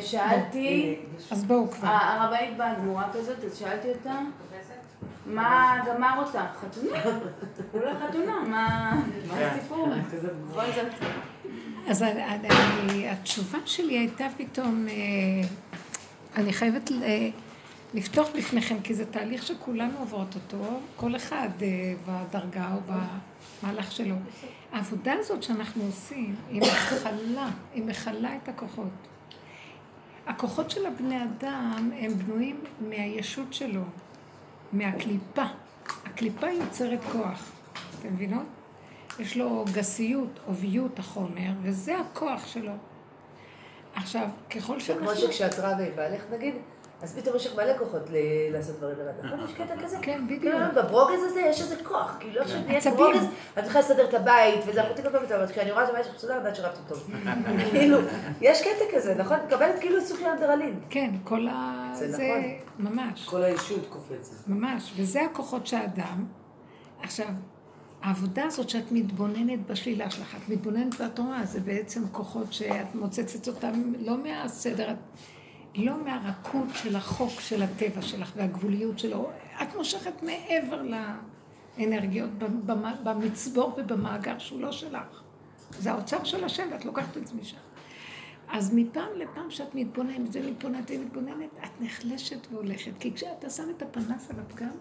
שאלתי, 0.00 0.96
אז 1.30 1.44
בואו 1.44 1.70
כבר. 1.70 1.88
הרבנית 1.88 2.56
באה 2.56 2.74
גמורה 2.74 3.12
כזאת, 3.12 3.44
אז 3.44 3.58
שאלתי 3.58 3.88
אותה, 3.88 4.18
מה 5.26 5.78
גמר 5.86 6.14
אותך? 6.18 6.38
חתונה? 6.60 7.02
כולה 7.72 7.92
חתונה, 8.00 8.40
מה 8.48 9.02
הסיפור? 9.30 9.88
בואי 10.54 10.72
זה... 10.72 10.88
אז 11.88 12.02
אני, 12.02 13.10
התשובה 13.10 13.58
שלי 13.66 13.98
הייתה 13.98 14.26
פתאום, 14.36 14.86
אה, 14.88 15.48
אני 16.36 16.52
חייבת 16.52 16.90
לפתוח 17.94 18.28
בפניכם, 18.38 18.80
כי 18.82 18.94
זה 18.94 19.06
תהליך 19.06 19.46
שכולנו 19.46 19.98
עוברות 19.98 20.34
אותו, 20.34 20.80
כל 20.96 21.16
אחד 21.16 21.48
אה, 21.62 21.94
בדרגה 22.06 22.74
או 22.74 22.80
במהלך 23.62 23.92
שלו. 23.92 24.14
העבודה 24.72 25.12
הזאת 25.12 25.42
שאנחנו 25.42 25.84
עושים, 25.84 26.34
היא 26.50 26.62
מכלה, 26.62 27.48
היא 27.74 27.84
מכלה 27.84 28.36
את 28.42 28.48
הכוחות. 28.48 29.13
הכוחות 30.26 30.70
של 30.70 30.86
הבני 30.86 31.22
אדם 31.22 31.90
הם 31.98 32.14
בנויים 32.14 32.60
מהישות 32.88 33.54
שלו, 33.54 33.82
מהקליפה. 34.72 35.44
הקליפה 36.04 36.50
יוצרת 36.50 37.00
כוח, 37.12 37.50
אתם 38.00 38.14
מבינות? 38.14 38.46
יש 39.18 39.36
לו 39.36 39.64
גסיות, 39.72 40.40
עוביות 40.46 40.98
החומר, 40.98 41.50
וזה 41.62 41.98
הכוח 41.98 42.46
שלו. 42.46 42.72
עכשיו, 43.94 44.28
ככל 44.50 44.80
שאנחנו... 44.80 45.06
כמו 45.06 45.16
שכשאת 45.16 45.58
רבה 45.58 45.86
עם 45.86 45.96
בעלך 45.96 46.22
נגיד, 46.32 46.54
אז 47.04 47.16
פתאום 47.16 47.36
יש 47.36 47.46
לך 47.46 47.54
מלא 47.54 47.78
כוחות 47.78 48.02
לעשות 48.52 48.76
דברים 48.76 48.96
לבד. 48.98 49.24
נכון? 49.24 49.44
יש 49.44 49.54
קטע 49.54 49.82
כזה? 49.82 49.96
כן, 50.02 50.24
בדיוק. 50.26 50.54
בברוגז 50.76 51.22
הזה 51.22 51.40
יש 51.40 51.60
איזה 51.60 51.76
כוח. 51.84 52.16
כאילו, 52.20 52.40
לא 52.40 52.48
שנהיית 52.48 52.86
ברוגז, 52.86 53.24
את 53.58 53.64
צריכה 53.64 53.78
לסדר 53.78 54.08
את 54.08 54.14
הבית, 54.14 54.60
וזה 54.66 54.86
אחותי 54.86 55.02
כל 55.02 55.10
פעם 55.10 55.26
טוב. 55.28 55.46
כשאני 55.52 55.70
רואה 55.70 55.84
את 55.84 55.88
הבית 55.88 56.04
שלך 56.04 56.14
מסודר, 56.14 56.32
אני 56.32 56.38
יודעת 56.38 56.56
שרבתי 56.56 56.80
טוב. 56.88 57.10
כאילו, 57.70 57.98
יש 58.40 58.62
קטע 58.62 58.96
כזה, 58.96 59.14
נכון? 59.14 59.36
מקבלת 59.46 59.80
כאילו 59.80 60.00
סוג 60.00 60.18
של 60.18 60.26
אנדרלין. 60.26 60.80
כן, 60.90 61.10
כל 61.24 61.48
ה... 61.48 61.90
זה 61.94 62.08
נכון. 62.08 62.90
ממש. 62.90 63.24
כל 63.24 63.42
האישות 63.42 63.86
קופצת. 63.88 64.48
ממש, 64.48 64.92
וזה 64.96 65.22
הכוחות 65.22 65.66
שהאדם. 65.66 66.24
עכשיו, 67.02 67.28
העבודה 68.02 68.44
הזאת 68.44 68.68
שאת 68.68 68.92
מתבוננת 68.92 69.66
בשלילה 69.66 70.10
שלך, 70.10 70.36
את 70.36 70.48
מתבוננת 70.48 71.00
בתורה, 71.00 71.44
זה 71.44 71.60
בעצם 71.60 72.08
כוחות 72.12 72.52
שאת 72.52 72.94
מוצצת 72.94 73.48
אותם 73.48 73.92
לא 73.98 74.16
מהסדר, 74.18 74.90
את 74.90 74.96
לא 75.76 76.04
מהרכות 76.04 76.68
של 76.74 76.96
החוק 76.96 77.40
של 77.40 77.62
הטבע 77.62 78.02
שלך 78.02 78.32
והגבוליות 78.36 78.98
שלו, 78.98 79.30
את 79.62 79.74
מושכת 79.76 80.22
מעבר 80.22 80.82
לאנרגיות 81.78 82.30
במצבור 83.04 83.74
ובמאגר 83.76 84.38
שהוא 84.38 84.60
לא 84.60 84.72
שלך. 84.72 85.22
זה 85.70 85.92
האוצר 85.92 86.24
של 86.24 86.44
השם 86.44 86.68
ואת 86.72 86.84
לוקחת 86.84 87.16
את 87.16 87.26
זה 87.26 87.34
משם. 87.40 87.56
אז 88.48 88.74
מפעם 88.74 89.08
לפעם 89.16 89.50
שאת 89.50 89.74
מתבוננת 89.74 90.28
ומתבוננת 90.32 90.90
ומתבוננת, 90.90 91.50
את 91.64 91.80
נחלשת 91.80 92.46
והולכת. 92.52 92.92
כי 93.00 93.12
כשאתה 93.14 93.50
שם 93.50 93.70
את 93.76 93.82
הפנס 93.82 94.30
על 94.30 94.36
הפגם, 94.40 94.76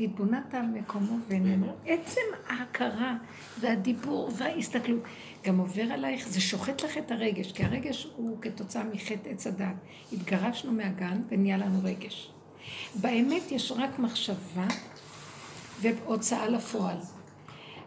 והתבוננת 0.00 0.54
על 0.54 0.66
מקומו 0.66 1.16
ואיננו, 1.28 1.72
עצם 1.86 2.20
ההכרה 2.48 3.16
והדיבור 3.60 4.30
וההסתכלות, 4.36 5.02
גם 5.42 5.58
עובר 5.58 5.82
עלייך, 5.82 6.28
זה 6.28 6.40
שוחט 6.40 6.82
לך 6.82 6.98
את 6.98 7.10
הרגש, 7.10 7.52
כי 7.52 7.64
הרגש 7.64 8.08
הוא 8.16 8.38
כתוצאה 8.42 8.84
מחטא 8.84 9.28
עץ 9.28 9.46
הדת. 9.46 9.74
התגרשנו 10.12 10.72
מהגן 10.72 11.22
ונהיה 11.28 11.56
לנו 11.56 11.78
רגש. 11.82 12.30
באמת 12.94 13.52
יש 13.52 13.72
רק 13.72 13.98
מחשבה 13.98 14.66
והוצאה 15.80 16.48
לפועל. 16.48 16.96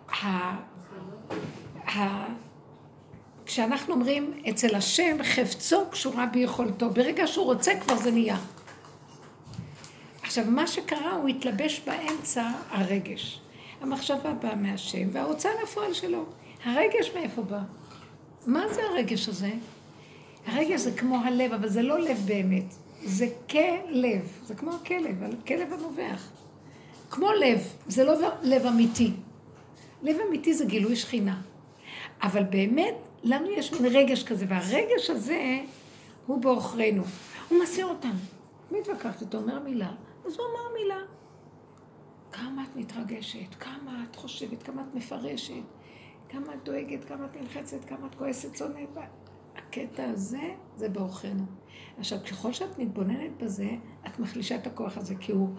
ה... 0.09 0.25
ה... 1.87 2.25
כשאנחנו 3.45 3.93
אומרים 3.93 4.33
אצל 4.49 4.75
השם 4.75 5.17
חפצו 5.23 5.85
קשורה 5.91 6.25
ביכולתו, 6.25 6.89
ברגע 6.89 7.27
שהוא 7.27 7.45
רוצה 7.45 7.79
כבר 7.79 7.95
זה 7.95 8.11
נהיה. 8.11 8.37
עכשיו, 10.21 10.45
מה 10.47 10.67
שקרה, 10.67 11.11
הוא 11.11 11.27
התלבש 11.27 11.81
באמצע 11.85 12.51
הרגש. 12.69 13.41
המחשבה 13.81 14.33
באה 14.33 14.55
מהשם, 14.55 15.07
וההוצאה 15.11 15.51
לפועל 15.63 15.93
שלו. 15.93 16.25
הרגש 16.65 17.11
מאיפה 17.15 17.41
בא? 17.41 17.59
מה 18.47 18.73
זה 18.73 18.81
הרגש 18.83 19.29
הזה? 19.29 19.51
הרגש 20.45 20.79
זה 20.79 20.91
כמו 20.91 21.17
הלב, 21.17 21.53
אבל 21.53 21.69
זה 21.69 21.81
לא 21.81 21.99
לב 21.99 22.17
באמת. 22.25 22.73
זה 23.03 23.27
כלב, 23.49 24.39
זה 24.43 24.55
כמו 24.55 24.71
הכלב, 24.71 25.45
כלב 25.47 25.73
הנובח. 25.73 26.29
כמו 27.09 27.31
לב, 27.31 27.67
זה 27.87 28.03
לא 28.03 28.13
לב 28.41 28.65
אמיתי. 28.65 29.11
לב 30.03 30.17
אמיתי 30.27 30.53
זה 30.53 30.65
גילוי 30.65 30.95
שכינה. 30.95 31.41
אבל 32.21 32.43
באמת, 32.43 32.95
לנו 33.23 33.49
יש 33.49 33.73
מין 33.73 33.85
רגש 33.85 34.23
כזה, 34.23 34.45
והרגש 34.49 35.09
הזה 35.09 35.59
הוא 36.27 36.41
בעוכרינו. 36.41 37.03
הוא 37.49 37.63
מסיר 37.63 37.85
אותנו. 37.85 38.19
מתווכחת 38.71 39.21
איתו, 39.21 39.37
אומר 39.37 39.59
מילה, 39.59 39.91
אז 40.25 40.33
הוא 40.37 40.45
אמר 40.51 40.73
מילה. 40.81 40.99
כמה 42.31 42.63
את 42.63 42.75
מתרגשת, 42.75 43.55
כמה 43.59 44.03
את 44.09 44.15
חושבת, 44.15 44.63
כמה 44.63 44.81
את 44.81 44.95
מפרשת, 44.95 45.53
כמה 46.29 46.53
את 46.53 46.63
דואגת, 46.63 47.05
כמה 47.05 47.25
את 47.25 47.41
נלחצת, 47.41 47.85
כמה 47.85 48.07
את 48.07 48.15
כועסת, 48.15 48.55
שונאת. 48.55 48.97
הקטע 49.55 50.03
הזה, 50.09 50.53
זה 50.77 50.89
בעוכרינו. 50.89 51.43
עכשיו, 51.97 52.19
ככל 52.29 52.53
שאת 52.53 52.79
מתבוננת 52.79 53.31
בזה, 53.37 53.69
את 54.07 54.19
מחלישה 54.19 54.55
את 54.55 54.67
הכוח 54.67 54.97
הזה, 54.97 55.15
כי 55.19 55.31
הוא, 55.31 55.49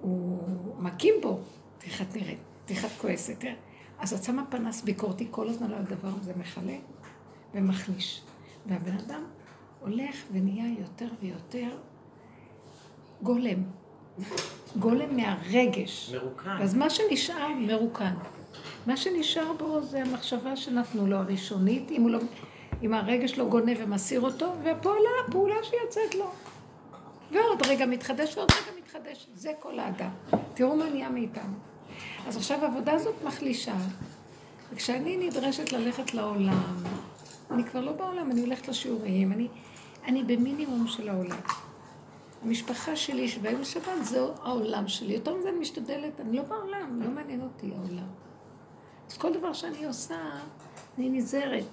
הוא 0.00 0.42
מקים 0.78 1.14
בו. 1.22 1.40
תראה 1.78 2.02
את 2.02 2.16
נראית, 2.16 2.38
תראה 2.64 2.86
את 2.86 3.00
כועסת. 3.00 3.44
אז 3.98 4.12
את 4.12 4.22
שמה 4.22 4.44
פנס 4.46 4.82
ביקורתי 4.82 5.28
כל 5.30 5.48
הזמן 5.48 5.72
על 5.72 5.78
הדבר 5.78 6.10
הזה, 6.20 6.32
מכלה 6.36 6.76
ומחליש. 7.54 8.22
והבן 8.66 8.96
אדם 8.96 9.24
הולך 9.80 10.16
ונהיה 10.32 10.78
יותר 10.78 11.08
ויותר 11.20 11.68
גולם. 13.22 13.62
גולם 14.78 15.16
מהרגש. 15.16 16.14
מרוקן. 16.14 16.56
אז 16.62 16.74
מה 16.74 16.90
שנשאר, 16.90 17.48
מרוקן. 17.58 18.14
מה 18.86 18.96
שנשאר 18.96 19.52
בו 19.58 19.82
זה 19.82 20.02
המחשבה 20.02 20.56
שנתנו 20.56 21.06
לו 21.06 21.16
הראשונית, 21.16 21.90
אם, 21.90 22.08
לא, 22.08 22.18
אם 22.82 22.94
הרגש 22.94 23.38
לא 23.38 23.44
גונב 23.44 23.76
ומסיר 23.78 24.20
אותו, 24.20 24.52
והפעולה, 24.62 25.10
הפעולה 25.28 25.56
שיוצאת 25.62 26.14
לו. 26.14 26.30
ועוד 27.32 27.66
רגע 27.66 27.86
מתחדש 27.86 28.36
ועוד 28.36 28.50
רגע 28.50 28.78
מתחדש. 28.78 29.26
זה 29.34 29.52
כל 29.60 29.78
האדם. 29.78 30.10
תראו 30.54 30.76
מה 30.76 30.90
נהיה 30.90 31.08
מאיתנו. 31.08 31.54
אז 32.26 32.36
עכשיו 32.36 32.64
העבודה 32.64 32.92
הזאת 32.92 33.14
מחלישה. 33.24 33.74
וכשאני 34.72 35.16
נדרשת 35.16 35.72
ללכת 35.72 36.14
לעולם, 36.14 36.62
אני 37.50 37.64
כבר 37.64 37.80
לא 37.80 37.92
בעולם, 37.92 38.30
אני 38.30 38.40
הולכת 38.40 38.68
לשיעורים, 38.68 39.32
אני, 39.32 39.48
אני 40.06 40.24
במינימום 40.24 40.86
של 40.86 41.08
העולם. 41.08 41.40
המשפחה 42.42 42.96
שלי 42.96 43.28
שבאים 43.28 43.60
לשבת, 43.60 43.92
זהו 44.02 44.28
העולם 44.42 44.88
שלי. 44.88 45.14
יותר 45.14 45.36
מזה 45.36 45.48
אני 45.48 45.58
משתדלת, 45.58 46.20
אני 46.20 46.36
לא 46.36 46.42
בעולם, 46.42 47.02
לא 47.02 47.10
מעניין 47.10 47.42
אותי 47.42 47.70
העולם. 47.76 48.06
אז 49.10 49.18
כל 49.18 49.32
דבר 49.32 49.52
שאני 49.52 49.84
עושה, 49.84 50.16
אני 50.98 51.10
נזהרת. 51.10 51.64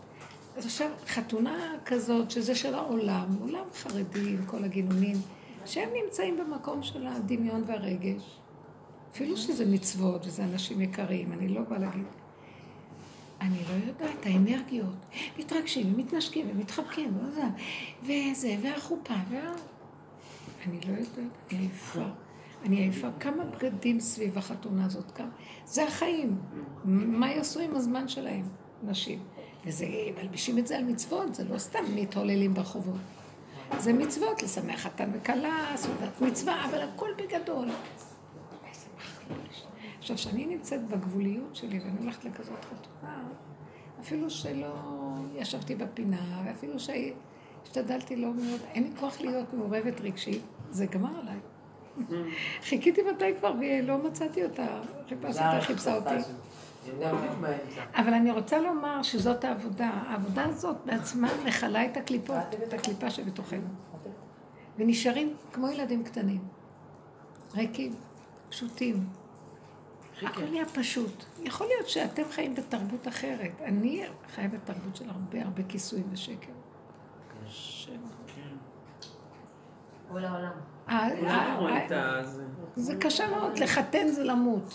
אז 0.58 0.66
עכשיו, 0.66 0.90
חתונה 1.08 1.74
כזאת, 1.86 2.32
שזה 2.32 2.56
של 2.56 2.74
העולם, 2.74 3.26
עולם 3.42 3.66
חרדי 3.74 4.30
עם 4.30 4.46
כל 4.46 4.64
הגינונים, 4.64 5.16
שהם 5.66 5.90
נמצאים 6.04 6.38
במקום 6.38 6.84
של 6.84 7.08
הדמיון 7.08 7.64
והרגש. 7.68 8.40
אפילו 9.12 9.38
שזה 9.38 9.66
מצוות 9.66 10.26
וזה 10.26 10.44
אנשים 10.44 10.82
יקרים, 10.82 11.32
אני 11.34 11.48
לא 11.48 11.62
באה 11.62 11.80
להגיד. 11.80 12.06
אני 13.42 13.58
לא 13.70 13.86
יודעת, 13.88 14.26
האנרגיות, 14.26 14.96
מתרגשים 15.40 15.94
ומתנשקים 15.94 16.50
ומתחבקים, 16.52 17.18
וזה, 18.04 18.56
והחופה, 18.62 19.14
וה... 19.30 19.52
אני 20.68 20.80
לא 20.88 20.92
יודעת, 20.92 21.30
אני 21.52 21.60
עייפה. 21.60 22.27
אני 22.66 22.76
עייפה. 22.76 23.08
כמה 23.20 23.44
בגדים 23.44 24.00
סביב 24.00 24.38
החתונה 24.38 24.86
הזאת? 24.86 25.12
כמה? 25.12 25.30
זה 25.66 25.88
החיים. 25.88 26.38
מה 26.86 27.32
יעשו 27.32 27.60
עם 27.60 27.76
הזמן 27.76 28.08
שלהם, 28.08 28.44
נשים? 28.84 29.20
וזה, 29.66 29.86
מלבישים 30.22 30.58
את 30.58 30.68
זה 30.68 30.78
על 30.78 30.84
מצוות, 30.84 31.36
זה 31.36 31.44
לא 31.44 31.58
סתם 31.58 31.84
מתהוללים 31.96 32.54
ברחובות. 32.54 33.00
זה 33.78 33.94
מצוות, 33.94 34.44
לשמח 34.44 34.80
חתן 34.80 35.10
וכלה, 35.14 35.72
סעודת 35.76 36.22
מצווה, 36.22 36.66
אבל 36.66 36.82
הכל 36.82 37.10
בגדול. 37.18 37.68
איזה 38.70 38.88
מחליש. 38.98 39.64
עכשיו, 40.00 40.16
כשאני 40.16 40.46
נמצאת 40.46 40.88
בגבוליות 40.88 41.56
שלי 41.56 41.80
ואני 41.80 42.00
הולכת 42.00 42.26
לכזאת 42.26 42.66
חתונה, 42.66 43.24
אפילו 44.00 44.30
שלא 44.30 44.76
ישבתי 45.36 45.76
בפינה, 45.76 46.42
ואפילו 46.46 46.74
שהשתדלתי 46.80 48.16
לא 48.16 48.34
מאוד, 48.34 48.62
אין 48.74 48.84
לי 48.84 48.90
כוח 49.00 49.22
להיות 49.22 49.54
מעורבת 49.54 50.02
רגשית, 50.02 50.42
זה 50.70 50.86
גמר 50.86 51.20
עליי. 51.20 51.40
חיכיתי 52.62 53.02
מתי 53.02 53.34
כבר 53.40 53.54
ולא 53.60 53.98
מצאתי 53.98 54.44
אותה, 54.44 54.68
חיפשתי 55.10 55.46
אותה, 55.46 55.62
חיפשה 55.62 55.96
אותי. 55.96 56.16
אבל 57.96 58.14
אני 58.14 58.32
רוצה 58.32 58.60
לומר 58.60 59.04
שזאת 59.04 59.44
העבודה. 59.44 59.90
העבודה 60.08 60.46
הזאת 60.46 60.78
בעצמה 60.86 61.30
מכלה 61.46 61.86
את 61.86 61.98
הקליפות, 61.98 62.38
את 62.68 62.74
הקליפה 62.74 63.10
שבתוכנו. 63.10 63.68
ונשארים 64.78 65.34
כמו 65.54 65.70
ילדים 65.70 66.04
קטנים, 66.04 66.42
ריקים, 67.56 67.94
פשוטים. 68.50 69.08
הכל 70.22 70.46
נהיה 70.50 70.66
פשוט. 70.66 71.24
יכול 71.44 71.68
להיות 71.68 71.90
שאתם 71.90 72.24
חיים 72.32 72.56
בתרבות 72.56 73.08
אחרת. 73.08 73.52
אני 73.62 74.04
חיה 74.36 74.48
בתרבות 74.48 74.96
של 74.96 75.10
הרבה 75.10 75.42
הרבה 75.42 75.64
כיסויים 75.64 76.06
ושקר. 76.12 76.52
כל 80.12 80.26
העולם. 80.26 80.77
זה 82.76 82.96
קשה 83.00 83.30
מאוד, 83.30 83.60
לחתן 83.60 84.08
זה 84.08 84.24
למות. 84.24 84.74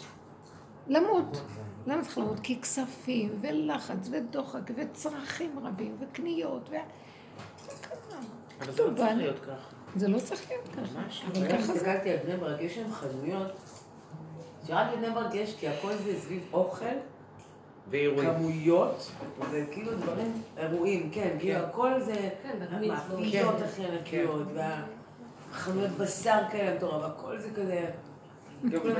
למות. 0.88 1.43
למה 1.87 2.03
צריך 2.03 2.19
למות? 2.19 2.41
כי 2.41 2.61
כספים, 2.61 3.38
ולחץ, 3.41 4.09
ודוחק, 4.11 4.70
וצרכים 4.76 5.59
רבים, 5.62 5.97
וקניות, 5.99 6.70
ו... 6.70 6.75
אבל 8.61 8.73
זה 8.73 8.85
לא 8.85 8.94
צריך 8.97 9.17
להיות 9.17 9.38
ככה. 9.38 9.76
זה 9.97 10.09
לא 10.09 10.19
צריך 10.19 10.50
להיות 10.50 10.69
ככה. 10.69 11.00
ממש. 11.00 11.25
אבל 11.32 11.49
ככה 11.49 11.62
זה... 11.62 11.73
הסתכלתי 11.73 12.11
על 12.11 12.17
בני 12.17 12.37
ברק, 12.37 12.61
יש 12.61 12.75
שם 12.75 12.93
חנויות, 12.93 13.53
שרק 14.67 14.87
בבני 14.93 15.11
ברק 15.11 15.35
יש, 15.35 15.56
כי 15.56 15.69
הכל 15.69 15.93
זה 15.97 16.20
סביב 16.20 16.43
אוכל, 16.53 16.85
ואירועים. 17.88 18.35
כמויות, 18.35 19.11
זה 19.50 19.65
כאילו 19.70 19.94
דברים, 19.94 20.43
אירועים, 20.56 21.11
כן, 21.12 21.37
כאילו 21.41 21.58
הכל 21.58 22.00
זה 22.00 22.31
כן, 22.43 22.58
בת 22.61 22.69
מצוות. 22.70 23.11
המאפיות 23.11 23.61
הכי 23.61 23.87
ענקיות, 23.87 24.47
והחנויות 25.53 25.91
בשר 25.91 26.39
כאלה 26.51 26.77
מטורף, 26.77 27.05
הכל 27.05 27.39
זה 27.39 27.49
כזה, 27.51 27.91
כל 28.71 28.91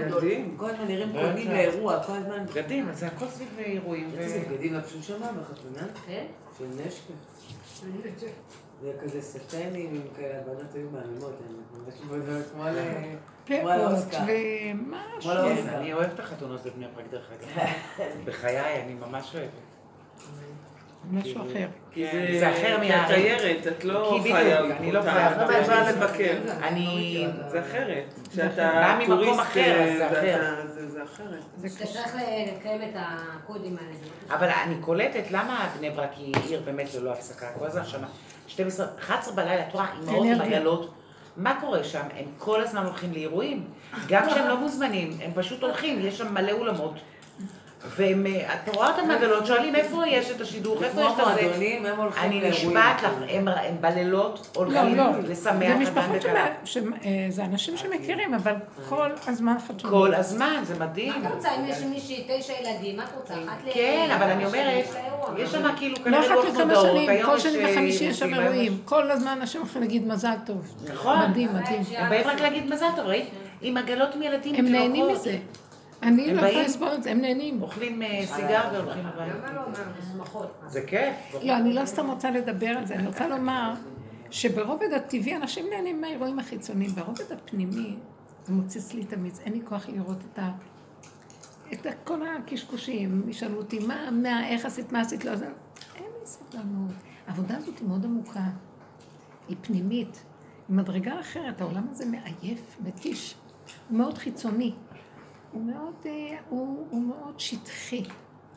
הזמן 0.71 0.89
נראים. 0.89 1.13
קונים 1.13 1.49
לאירוע, 1.49 2.03
כל 2.03 2.13
הזמן. 2.13 2.47
בגדים, 2.47 2.89
אז 2.89 2.99
זה 2.99 3.07
הכל 3.07 3.27
סביב 3.29 3.49
אירועים. 3.59 4.11
איזה 4.19 4.43
בגדים 4.51 4.75
לבשו 4.75 5.03
שם 5.03 5.19
בחתונה? 5.21 5.87
כן? 6.07 6.27
של 6.59 6.65
נשקה. 6.87 7.13
זה 8.83 8.93
כזה 9.03 9.23
סטנים 9.23 9.95
עם 9.95 10.03
כאלה, 10.17 10.39
הבנות 10.39 10.75
היו 10.75 10.87
מהממות, 10.91 11.39
כמו 12.03 12.17
ל... 12.17 12.43
כמו 12.53 12.63
פאות, 13.63 13.79
לאוסקר. 13.79 14.19
ומשהו. 14.19 15.21
כמו 15.21 15.35
לאוסקר. 15.35 15.63
כן, 15.63 15.69
אני 15.69 15.93
אוהב 15.93 16.11
את 16.11 16.21
החתונות 16.21 16.61
בבני 16.65 16.87
ברק 16.95 17.05
דרך 17.11 17.31
אגב. 17.33 17.67
בחיי, 18.27 18.83
אני 18.83 18.95
ממש 18.95 19.35
אוהבת. 19.35 19.51
משהו 21.11 21.43
אחר. 21.43 21.67
כי 21.91 22.07
כן, 22.13 22.39
זה 22.39 22.53
אחר 22.53 22.79
כי 22.81 23.69
את 23.69 23.85
לא 23.85 24.11
כי 24.15 24.21
בדיוק, 24.21 24.37
חיה 24.37 24.77
אני 24.77 24.93
לא 24.93 25.03
חיה 25.03 25.33
את 25.33 25.41
אותה. 25.41 25.63
באה 25.67 25.93
לבקר. 25.93 26.35
אני... 26.63 27.27
זה 27.49 27.61
אחרת. 27.61 28.15
בא 28.17 28.31
כשאתה 28.33 28.97
ממקום 28.99 29.17
טוריסט, 29.17 29.41
אחר, 29.41 29.83
אז 29.83 29.99
זה 29.99 30.07
אחר. 30.07 30.37
אחרת. 31.05 31.43
זה 31.57 31.67
אתה 31.67 31.85
קשה. 31.85 31.93
צריך 31.93 32.17
לקיים 32.57 32.83
את 32.83 32.95
הקודים 32.97 33.77
האלה. 33.77 34.37
אבל 34.37 34.49
אני 34.65 34.75
קולטת 34.81 35.31
למה 35.31 35.69
בני 35.79 35.91
ברק 35.91 36.13
היא 36.17 36.35
עיר 36.49 36.61
באמת 36.65 36.95
ללא 36.95 37.13
הפסקה. 37.13 37.47
כל 37.59 37.67
הזמן 37.67 37.85
שמה 37.85 38.07
12, 38.47 38.87
11 38.99 39.35
בלילה, 39.35 39.69
את 39.69 39.73
רואה, 39.73 39.87
אימהות 40.01 40.27
עם. 40.27 40.41
עגלות. 40.41 40.95
מה 41.37 41.61
קורה 41.61 41.85
שם? 41.85 42.03
הם 42.19 42.25
כל 42.39 42.61
הזמן 42.61 42.85
הולכים 42.85 43.13
לאירועים. 43.13 43.65
גם 44.09 44.27
כשהם 44.27 44.49
לא 44.49 44.57
מוזמנים, 44.57 45.11
הם 45.23 45.31
פשוט 45.35 45.63
הולכים, 45.63 45.99
יש 46.01 46.19
שם 46.19 46.35
מלא 46.35 46.53
אולמות. 46.53 46.95
והם, 47.97 48.27
אה, 48.27 48.55
את 48.55 48.75
רואה 48.75 48.89
אותם 48.89 49.11
עגלות, 49.11 49.47
שואלים 49.47 49.75
איפה 49.75 50.07
יש 50.07 50.31
את 50.31 50.41
השידוך, 50.41 50.83
איפה 50.83 51.01
יש 51.01 51.07
את 51.07 51.17
זה. 51.17 51.23
מועדונים, 51.23 51.87
הם 51.87 52.01
הולכים 52.01 52.31
אני. 52.31 52.51
נשבעת 52.51 53.03
לך, 53.03 53.11
הם 53.29 53.49
הם 53.49 53.75
בלילות 53.81 54.49
לא, 54.57 54.61
הולכים 54.61 54.97
לא, 54.97 55.05
לשמח 55.29 55.53
זה 55.59 55.73
אדם 55.73 55.81
משפחות 55.81 56.11
וכלה. 56.15 56.47
אה, 57.05 57.27
זה 57.29 57.45
אנשים 57.45 57.77
שמכירים, 57.77 58.35
אבל 58.35 58.55
כל 58.89 59.11
הזמן 59.27 59.57
חתומים. 59.69 59.99
כל 59.99 60.15
הזמן, 60.15 60.63
זה 60.63 60.75
מדהים. 60.79 61.23
מה 61.23 61.29
את 61.29 61.35
רוצה 61.35 61.49
אם 61.57 61.65
יש 61.67 61.79
מישהי 61.79 62.25
תשע 62.29 62.53
ילדים? 62.53 62.97
מה 62.97 63.05
את 63.05 63.09
רוצה? 63.17 63.35
אחת 63.35 63.59
ל... 63.67 63.73
כן, 63.75 64.11
אבל 64.17 64.31
אני 64.31 64.47
אומרת, 64.47 64.85
יש 64.85 64.97
אירוע. 64.97 65.41
יש 65.41 65.51
שם 65.51 65.77
כאילו 65.77 65.95
לא 65.99 66.05
כנראה 66.05 66.21
אחת 66.21 66.31
לוח 66.31 66.45
לכמה 66.45 66.65
מודעות, 66.65 66.97
כל 67.25 67.39
שני 67.39 67.65
אה, 67.65 67.71
וחמישי 67.73 68.05
יש 68.05 68.19
שם 68.19 68.35
אירועים. 68.35 68.79
כל 68.85 69.11
הזמן 69.11 69.31
אנשים 69.41 69.61
הולכים 69.61 69.83
להגיד 69.83 70.07
מזל 70.07 70.35
טוב. 70.47 70.75
נכון. 70.93 71.19
מדהים, 71.31 71.49
מדהים. 71.55 71.83
הם 71.97 72.11
באים 72.11 72.27
רק 72.27 72.41
להגיד 72.41 72.67
מזל 72.67 72.89
טוב, 72.97 73.07
ראית? 73.07 73.29
עם 73.63 73.77
עגלות 73.77 74.15
עם 74.15 74.23
ילדים, 74.23 74.55
הם 74.55 74.67
נהנים. 74.67 75.09
מזה. 75.13 75.37
אני 76.03 76.35
לא 76.35 76.41
יכולה 76.41 76.63
לסבול 76.63 76.89
את 76.95 77.03
זה, 77.03 77.11
הם 77.11 77.21
נהנים. 77.21 77.63
אוכלים 77.63 78.03
אה, 78.03 78.21
סיגר 78.27 78.61
והולכים 78.73 79.07
הביתה. 79.07 79.37
למה 79.37 79.53
לא? 80.35 80.47
זה 80.69 80.83
כיף. 80.87 81.15
לא, 81.43 81.57
אני 81.57 81.73
לא 81.73 81.87
סתם 81.87 82.11
רוצה 82.11 82.31
לדבר 82.31 82.67
על 82.69 82.87
זה, 82.87 82.95
אני 82.95 83.07
רוצה 83.07 83.29
לומר 83.29 83.75
שברובד 84.31 84.93
הטבעי 84.97 85.37
אנשים 85.37 85.67
נהנים 85.71 86.01
מהאירועים 86.01 86.39
החיצוניים, 86.39 86.91
ברובד 86.91 87.33
הפנימי 87.33 87.97
זה 88.45 88.53
מוצץ 88.53 88.93
לי 88.93 89.03
את 89.03 89.13
המיץ, 89.13 89.41
אין 89.41 89.53
לי 89.53 89.61
כוח 89.65 89.89
לראות 89.89 90.19
את 90.33 90.39
ה... 90.39 90.51
את 91.73 91.87
כל 92.05 92.21
הקשקושים, 92.27 93.29
ישאלו 93.29 93.59
אותי, 93.59 93.79
מה, 93.79 94.11
מה, 94.11 94.49
איך 94.49 94.67
עשית, 94.67 94.93
מה 94.93 95.01
עשית, 95.01 95.25
לא, 95.25 95.37
זה... 95.37 95.47
אין 95.97 96.05
לי 96.21 96.27
סבלנות. 96.27 96.91
העבודה 97.27 97.57
הזאת 97.57 97.79
היא 97.79 97.89
מאוד 97.89 98.05
עמוקה, 98.05 98.45
היא 99.49 99.57
פנימית, 99.63 100.25
היא 100.69 100.77
מדרגה 100.77 101.21
אחרת, 101.21 101.61
העולם 101.61 101.87
הזה 101.91 102.05
מעייף, 102.07 102.77
מתיש, 102.85 103.35
הוא 103.89 103.99
מאוד 103.99 104.19
חיצוני, 104.19 104.73
הוא 105.53 105.63
מאוד, 105.63 105.95
אה, 106.07 106.39
הוא, 106.49 106.87
הוא 106.91 107.03
מאוד 107.03 107.41
שטחי. 107.41 108.03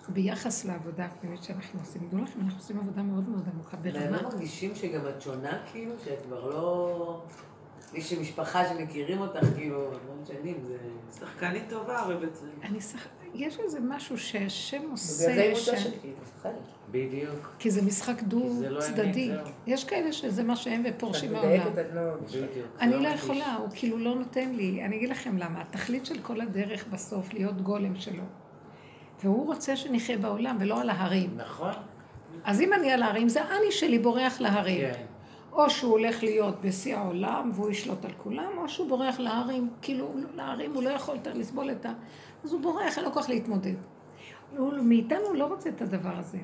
ביחס 0.09 0.65
לעבודה 0.65 1.05
הפנימית 1.05 1.43
שאנחנו 1.43 1.79
עושים. 1.79 2.09
דעו 2.09 2.19
לכם, 2.23 2.39
אנחנו 2.39 2.59
עושים 2.59 2.79
עבודה 2.79 3.01
מאוד 3.03 3.29
מאוד 3.29 3.43
עמוקה 3.53 3.77
והם 3.81 3.93
ברמה. 3.93 4.21
לא 4.21 4.29
מרגישים 4.29 4.75
שגם 4.75 5.07
את 5.07 5.21
שונה, 5.21 5.63
כאילו, 5.71 5.93
שאת 6.05 6.21
כבר 6.25 6.49
לא... 6.49 7.21
יש 7.93 8.13
משפחה 8.13 8.69
שמכירים 8.69 9.21
אותך, 9.21 9.39
כאילו, 9.55 9.85
המון 9.87 10.25
שנים, 10.25 10.63
זה... 10.63 10.77
שחקנית 11.19 11.63
טובה 11.69 12.07
בבית 12.09 12.39
אני 12.63 12.81
שח... 12.81 13.07
יש 13.35 13.59
איזה 13.59 13.79
משהו 13.79 14.17
שהשם 14.17 14.77
בגלל 14.77 14.91
עושה, 14.91 15.13
זה 15.13 15.43
היא 15.43 15.55
ש... 15.55 15.69
מודה 15.69 15.79
שלי, 15.79 15.91
סליחה. 16.23 16.49
בדיוק. 16.91 17.55
כי 17.59 17.71
זה 17.71 17.81
משחק 17.81 18.21
לא 18.21 18.27
דו-צדדי. 18.27 19.27
זהו. 19.27 19.45
יש 19.67 19.83
כאלה 19.83 20.13
שזה 20.13 20.43
מה 20.43 20.55
שהם 20.55 20.83
ופורשים 20.85 21.33
לא... 21.33 21.41
בדיוק. 21.41 22.67
אני 22.79 23.03
לא. 23.03 23.07
יכולה, 23.07 23.55
הוא 23.55 23.69
כאילו 23.75 23.97
לא 23.97 24.15
נותן 24.15 24.51
לי. 24.51 24.85
אני 24.85 24.95
אגיד 24.95 25.09
לכם 25.09 25.37
למה. 25.37 25.61
התכלית 25.61 26.05
של 26.05 26.21
כל 26.21 26.41
הדרך 26.41 26.87
בסוף 26.87 27.33
להיות 27.33 27.61
גולם 27.61 27.95
שלו. 27.95 28.23
והוא 29.23 29.45
רוצה 29.45 29.75
שנחיה 29.75 30.17
בעולם 30.17 30.57
ולא 30.59 30.81
על 30.81 30.89
ההרים. 30.89 31.29
נכון? 31.37 31.73
אז 32.43 32.61
אם 32.61 32.73
אני 32.73 32.91
על 32.91 33.03
ההרים, 33.03 33.29
זה 33.29 33.41
אני 33.41 33.71
שלי 33.71 33.99
בורח 33.99 34.41
להרים. 34.41 34.93
כן. 34.93 35.05
או 35.55 35.69
שהוא 35.69 35.91
הולך 35.91 36.23
להיות 36.23 36.61
בשיא 36.61 36.97
העולם 36.97 37.51
והוא 37.53 37.69
ישלוט 37.69 38.05
על 38.05 38.11
כולם, 38.23 38.51
או 38.57 38.69
שהוא 38.69 38.89
בורח 38.89 39.19
להרים, 39.19 39.69
כאילו 39.81 40.09
להרים 40.35 40.73
הוא 40.73 40.83
לא 40.83 40.89
יכול 40.89 41.15
יותר 41.15 41.33
לסבול 41.33 41.71
את 41.71 41.85
ה... 41.85 41.93
אז 42.45 42.53
הוא 42.53 42.61
בורח, 42.61 42.97
אין 42.97 43.05
לו 43.05 43.13
כוח 43.13 43.29
להתמודד. 43.29 43.75
הוא 44.57 44.73
מאיתנו 44.73 45.33
לא 45.33 45.45
רוצה 45.45 45.69
את 45.69 45.81
הדבר 45.81 46.17
הזה. 46.17 46.37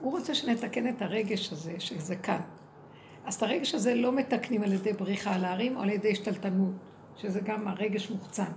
הוא 0.00 0.12
רוצה 0.12 0.34
שנתקן 0.34 0.88
את 0.88 1.02
הרגש 1.02 1.52
הזה, 1.52 1.74
שזה 1.78 2.16
כאן. 2.16 2.40
אז 3.24 3.34
את 3.34 3.42
הרגש 3.42 3.74
הזה 3.74 3.94
לא 3.94 4.12
מתקנים 4.12 4.62
על 4.62 4.72
ידי 4.72 4.92
בריחה 4.92 5.34
על 5.34 5.44
ההרים 5.44 5.76
או 5.76 5.82
על 5.82 5.90
ידי 5.90 6.12
השתלטנות, 6.12 6.72
שזה 7.16 7.40
גם 7.40 7.68
הרגש 7.68 8.10
מוחצן. 8.10 8.52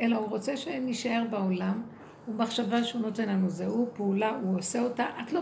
אלא 0.00 0.16
הוא 0.16 0.28
רוצה 0.28 0.56
שנישאר 0.56 1.24
בעולם, 1.30 1.82
ומחשבה 2.28 2.84
שהוא 2.84 3.02
נותן 3.02 3.28
לנו 3.28 3.50
זה, 3.50 3.66
הוא 3.66 3.88
פעולה, 3.94 4.38
הוא 4.42 4.58
עושה 4.58 4.82
אותה, 4.82 5.06
את 5.22 5.32
לא... 5.32 5.40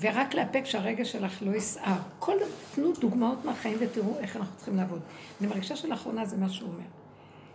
ורק 0.00 0.34
לאפק 0.34 0.64
שהרגש 0.64 1.12
שלך 1.12 1.42
לא 1.42 1.56
יסער. 1.56 1.98
כל 2.18 2.36
תנו 2.74 2.92
דוגמאות 3.00 3.44
מהחיים 3.44 3.76
ותראו 3.80 4.18
איך 4.18 4.36
אנחנו 4.36 4.56
צריכים 4.56 4.76
לעבוד. 4.76 5.00
אני 5.40 5.48
מרגישה 5.48 5.76
שלאחרונה 5.76 6.24
זה 6.24 6.36
מה 6.36 6.48
שהוא 6.48 6.68
אומר. 6.68 6.86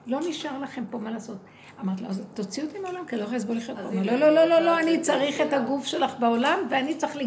לא 0.08 0.20
נשאר 0.28 0.60
לכם 0.60 0.84
פה 0.90 0.98
מה 0.98 1.12
לעשות. 1.12 1.38
אמרתי 1.82 2.04
לו, 2.04 2.10
אז 2.10 2.24
תוציאו 2.34 2.68
אותי 2.68 2.80
מהעולם, 2.80 3.06
כי 3.08 3.16
אני 3.16 3.20
לא 3.20 3.24
יכולה 3.24 3.38
לסבול 3.38 3.58
לחיות 3.58 3.78
פה. 3.78 3.84
הוא 3.84 4.02
לא, 4.02 4.16
לא, 4.16 4.30
לא, 4.30 4.46
לא, 4.46 4.60
לא, 4.60 4.80
אני 4.80 5.02
צריך 5.02 5.42
את 5.42 5.54
הגוף 5.54 5.86
שלך 5.86 6.12
בעולם, 6.20 6.60
ואני 6.70 6.96
צריך, 6.96 7.18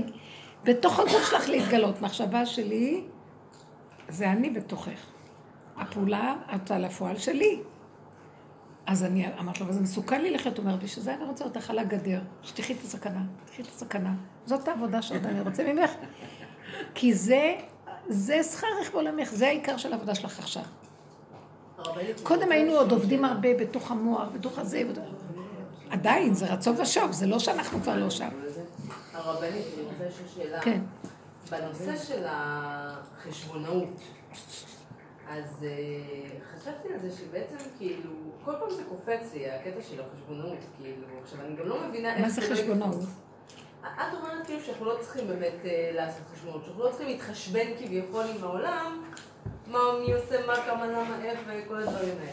בתוך 0.64 1.00
הגוף 1.00 1.30
שלך 1.30 1.48
להתגלות. 1.48 2.02
מחשבה 2.02 2.46
שלי, 2.46 3.04
זה 4.08 4.30
אני 4.30 4.50
בתוכך. 4.50 5.10
הפעולה, 5.76 6.34
ההוצאה 6.46 6.78
לפועל 6.78 7.18
שלי. 7.18 7.60
אז 8.86 9.04
אני 9.04 9.26
אמרתי 9.38 9.60
לו, 9.60 9.66
אבל 9.66 9.74
זה 9.74 9.80
מסוכן 9.80 10.22
לי 10.22 10.30
לחיות, 10.30 10.58
הוא 10.58 10.66
אומר, 10.66 10.76
בשביל 10.76 11.04
זה 11.04 11.14
אני 11.14 11.24
רוצה 11.24 11.44
אותך 11.44 11.70
על 11.70 11.78
הגדר, 11.78 12.20
שתחי 12.42 12.72
את 12.72 12.78
הסכנה, 12.78 13.22
תחי 13.44 13.62
את 13.62 13.66
הסכנה. 13.66 14.14
זאת 14.46 14.68
העבודה 14.68 15.02
שעוד 15.02 15.26
אני 15.26 15.40
רוצה 15.40 15.72
ממך. 15.72 15.90
כי 16.94 17.14
זה, 17.14 17.54
זה 18.08 18.42
שכרך 18.42 18.92
בעולמך, 18.92 19.30
זה 19.30 19.46
העיקר 19.46 19.76
של 19.76 19.92
העבודה 19.92 20.14
שלך 20.14 20.38
עכשיו. 20.38 20.62
קודם 22.22 22.52
היינו 22.52 22.72
עוד 22.72 22.92
עובדים 22.92 23.24
הרבה 23.24 23.48
בתוך 23.54 23.90
המוח, 23.90 24.28
בתוך 24.34 24.58
הזה, 24.58 24.82
עדיין, 25.90 26.34
זה 26.34 26.46
רצון 26.46 26.80
ושוב, 26.80 27.12
זה 27.12 27.26
לא 27.26 27.38
שאנחנו 27.38 27.80
כבר 27.80 27.96
לא 27.96 28.10
שם. 28.10 28.28
הרבנית, 29.12 29.66
אני 29.74 29.84
רוצה 29.84 30.04
לשאול 30.08 30.28
שאלה. 30.34 30.60
כן. 30.60 30.80
בנושא 31.50 31.96
של 31.96 32.24
החשבונאות, 32.26 34.00
אז 35.28 35.64
אה, 35.64 35.68
חשבתי 36.54 36.92
על 36.92 37.00
זה 37.00 37.16
שבעצם 37.16 37.56
כאילו, 37.78 38.10
כל 38.44 38.52
פעם 38.60 38.70
זה 38.70 38.82
קופץ 38.88 39.34
לי, 39.34 39.50
הקטע 39.50 39.82
של 39.82 40.00
החשבונאות, 40.00 40.58
כאילו, 40.78 41.06
עכשיו 41.22 41.40
אני 41.40 41.56
גם 41.56 41.68
לא 41.68 41.88
מבינה 41.88 42.14
איך 42.14 42.20
מה 42.20 42.30
זה 42.30 42.40
חשבונאות? 42.40 43.04
את 43.82 44.14
אומרת 44.14 44.46
כאילו 44.46 44.60
שאנחנו 44.60 44.84
לא 44.84 44.96
צריכים 45.00 45.28
באמת 45.28 45.64
אה, 45.64 45.90
לעשות 45.94 46.22
חשבונות, 46.34 46.64
שאנחנו 46.64 46.84
לא 46.84 46.88
צריכים 46.88 47.08
להתחשבן 47.08 47.66
כביכול 47.78 48.24
עם 48.36 48.44
העולם, 48.44 49.02
מה, 49.70 49.78
מי 50.00 50.12
עושה 50.12 50.46
מה, 50.46 50.54
כמה, 50.66 50.86
למה, 50.86 51.24
איך 51.24 51.40
וכל 51.46 51.82
הדברים 51.82 52.14
האלה. 52.20 52.32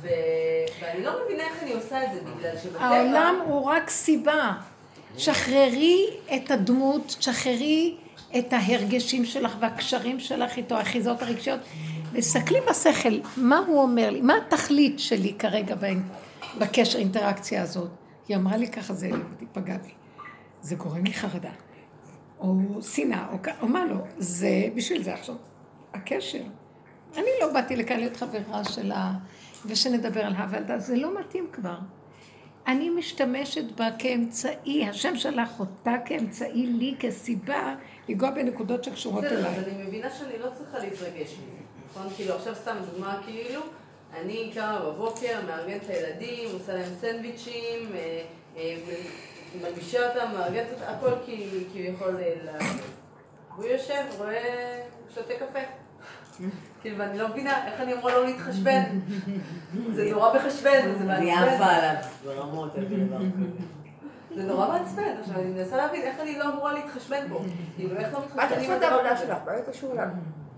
ו... 0.00 0.08
ואני 0.80 1.04
לא 1.04 1.12
מבינה 1.24 1.42
איך 1.42 1.62
אני 1.62 1.72
עושה 1.72 2.04
את 2.04 2.08
זה, 2.14 2.20
בגלל 2.20 2.58
שבטבע... 2.62 2.84
העולם 2.84 3.34
הוא 3.46 3.64
רק 3.64 3.90
סיבה. 3.90 4.52
שחררי 5.16 6.06
את 6.34 6.50
הדמות, 6.50 7.16
שחררי 7.20 7.96
את 8.38 8.52
ההרגשים 8.52 9.24
שלך 9.24 9.56
והקשרים 9.60 10.20
שלך 10.20 10.56
איתו, 10.56 10.74
האחיזות 10.74 11.22
הרגשיות, 11.22 11.60
וסתכלי 12.12 12.58
בשכל, 12.70 13.20
מה 13.36 13.58
הוא 13.58 13.82
אומר 13.82 14.10
לי, 14.10 14.20
מה 14.20 14.34
התכלית 14.36 15.00
שלי 15.00 15.34
כרגע 15.38 15.74
בקשר, 16.58 16.98
אינטראקציה 16.98 17.62
הזאת. 17.62 17.90
היא 18.28 18.36
אמרה 18.36 18.56
לי 18.56 18.68
ככה, 18.68 18.94
זה 18.94 19.10
פגע 19.52 19.76
בי. 19.76 19.92
זה 20.62 20.74
גורם 20.74 21.04
לי 21.04 21.12
חרדה. 21.12 21.50
או 22.40 22.54
שנאה, 22.82 23.26
או, 23.32 23.36
או 23.62 23.68
מה 23.68 23.84
לא. 23.84 23.96
זה, 24.18 24.68
בשביל 24.74 25.02
זה 25.02 25.14
עכשיו, 25.14 25.34
הקשר. 25.94 26.42
אני 27.16 27.30
לא 27.40 27.52
באתי 27.52 27.76
לכאן 27.76 27.96
להיות 27.96 28.16
חברה 28.16 28.64
שלה, 28.64 29.10
ושנדבר 29.66 30.20
על 30.20 30.32
הוועדה, 30.36 30.78
זה 30.78 30.96
לא 30.96 31.20
מתאים 31.20 31.46
כבר. 31.52 31.76
אני 32.66 32.90
משתמשת 32.90 33.64
בה 33.76 33.88
כאמצעי, 33.98 34.88
השם 34.88 35.16
שלח 35.16 35.60
אותה 35.60 35.94
כאמצעי 36.04 36.66
לי, 36.66 36.94
כסיבה, 37.00 37.74
לנגוע 38.08 38.30
בנקודות 38.30 38.84
שקשורות 38.84 39.24
בסדר, 39.24 39.38
אליי. 39.38 39.56
אז 39.58 39.64
אני 39.68 39.82
מבינה 39.86 40.10
שאני 40.10 40.38
לא 40.38 40.48
צריכה 40.58 40.78
להתרגש 40.78 41.32
מזה. 41.32 41.56
נכון? 41.90 42.06
כאילו, 42.16 42.34
עכשיו 42.34 42.54
סתם 42.54 42.76
דוגמה 42.92 43.20
כאילו, 43.26 43.60
אני 44.20 44.50
קמה 44.54 44.80
בבוקר, 44.86 45.40
מארגנת 45.46 45.84
את 45.84 45.90
הילדים, 45.90 46.48
עושה 46.52 46.74
להם 46.74 46.92
סנדוויצ'ים, 47.00 47.92
אה, 47.94 48.22
אה, 48.56 48.76
מלבישה 49.62 50.08
אותם, 50.08 50.32
מארגנת 50.32 50.66
אותם, 50.72 50.84
הכל 50.86 51.10
כי- 51.26 51.64
כביכול 51.72 52.16
אה, 52.16 52.34
לעשות. 52.44 52.80
והוא 53.56 53.64
יושב, 53.66 54.02
רואה, 54.18 54.80
שותה 55.14 55.34
קפה. 55.34 55.58
כאילו, 56.80 56.98
ואני 56.98 57.18
לא 57.18 57.28
מבינה 57.28 57.66
איך 57.66 57.80
אני 57.80 57.92
אמורה 57.92 58.14
לא 58.14 58.24
להתחשבן. 58.26 58.82
זה 59.94 60.10
נורא 60.10 60.36
מחשבן, 60.36 60.94
זה 60.98 61.14
אני 61.14 61.34
מעצבן. 61.34 61.54
עפה 61.54 61.64
עליו 61.64 61.94
ברמות, 62.24 62.76
איזה 62.76 62.96
דבר. 62.96 63.18
זה 64.36 64.42
נורא 64.42 64.68
מעצבן. 64.68 65.14
עכשיו, 65.20 65.34
אני 65.34 65.50
מנסה 65.50 65.76
להבין 65.76 66.02
איך 66.02 66.20
אני 66.20 66.38
לא 66.38 66.44
אמורה 66.48 66.72
להתחשבן 66.72 67.28
בו. 67.28 67.40
כאילו, 67.76 67.96
איך 67.96 68.12
לא 68.12 68.18
את 68.18 68.24
מתחשבנים 68.24 68.60
עושה 68.60 68.76
את 68.76 68.80
בדבר 68.80 68.94
העבודה? 68.94 69.16
שלך, 69.16 69.38
מה 69.46 69.56
זה 69.56 69.62
קשור 69.72 69.92
אליו? 69.92 70.06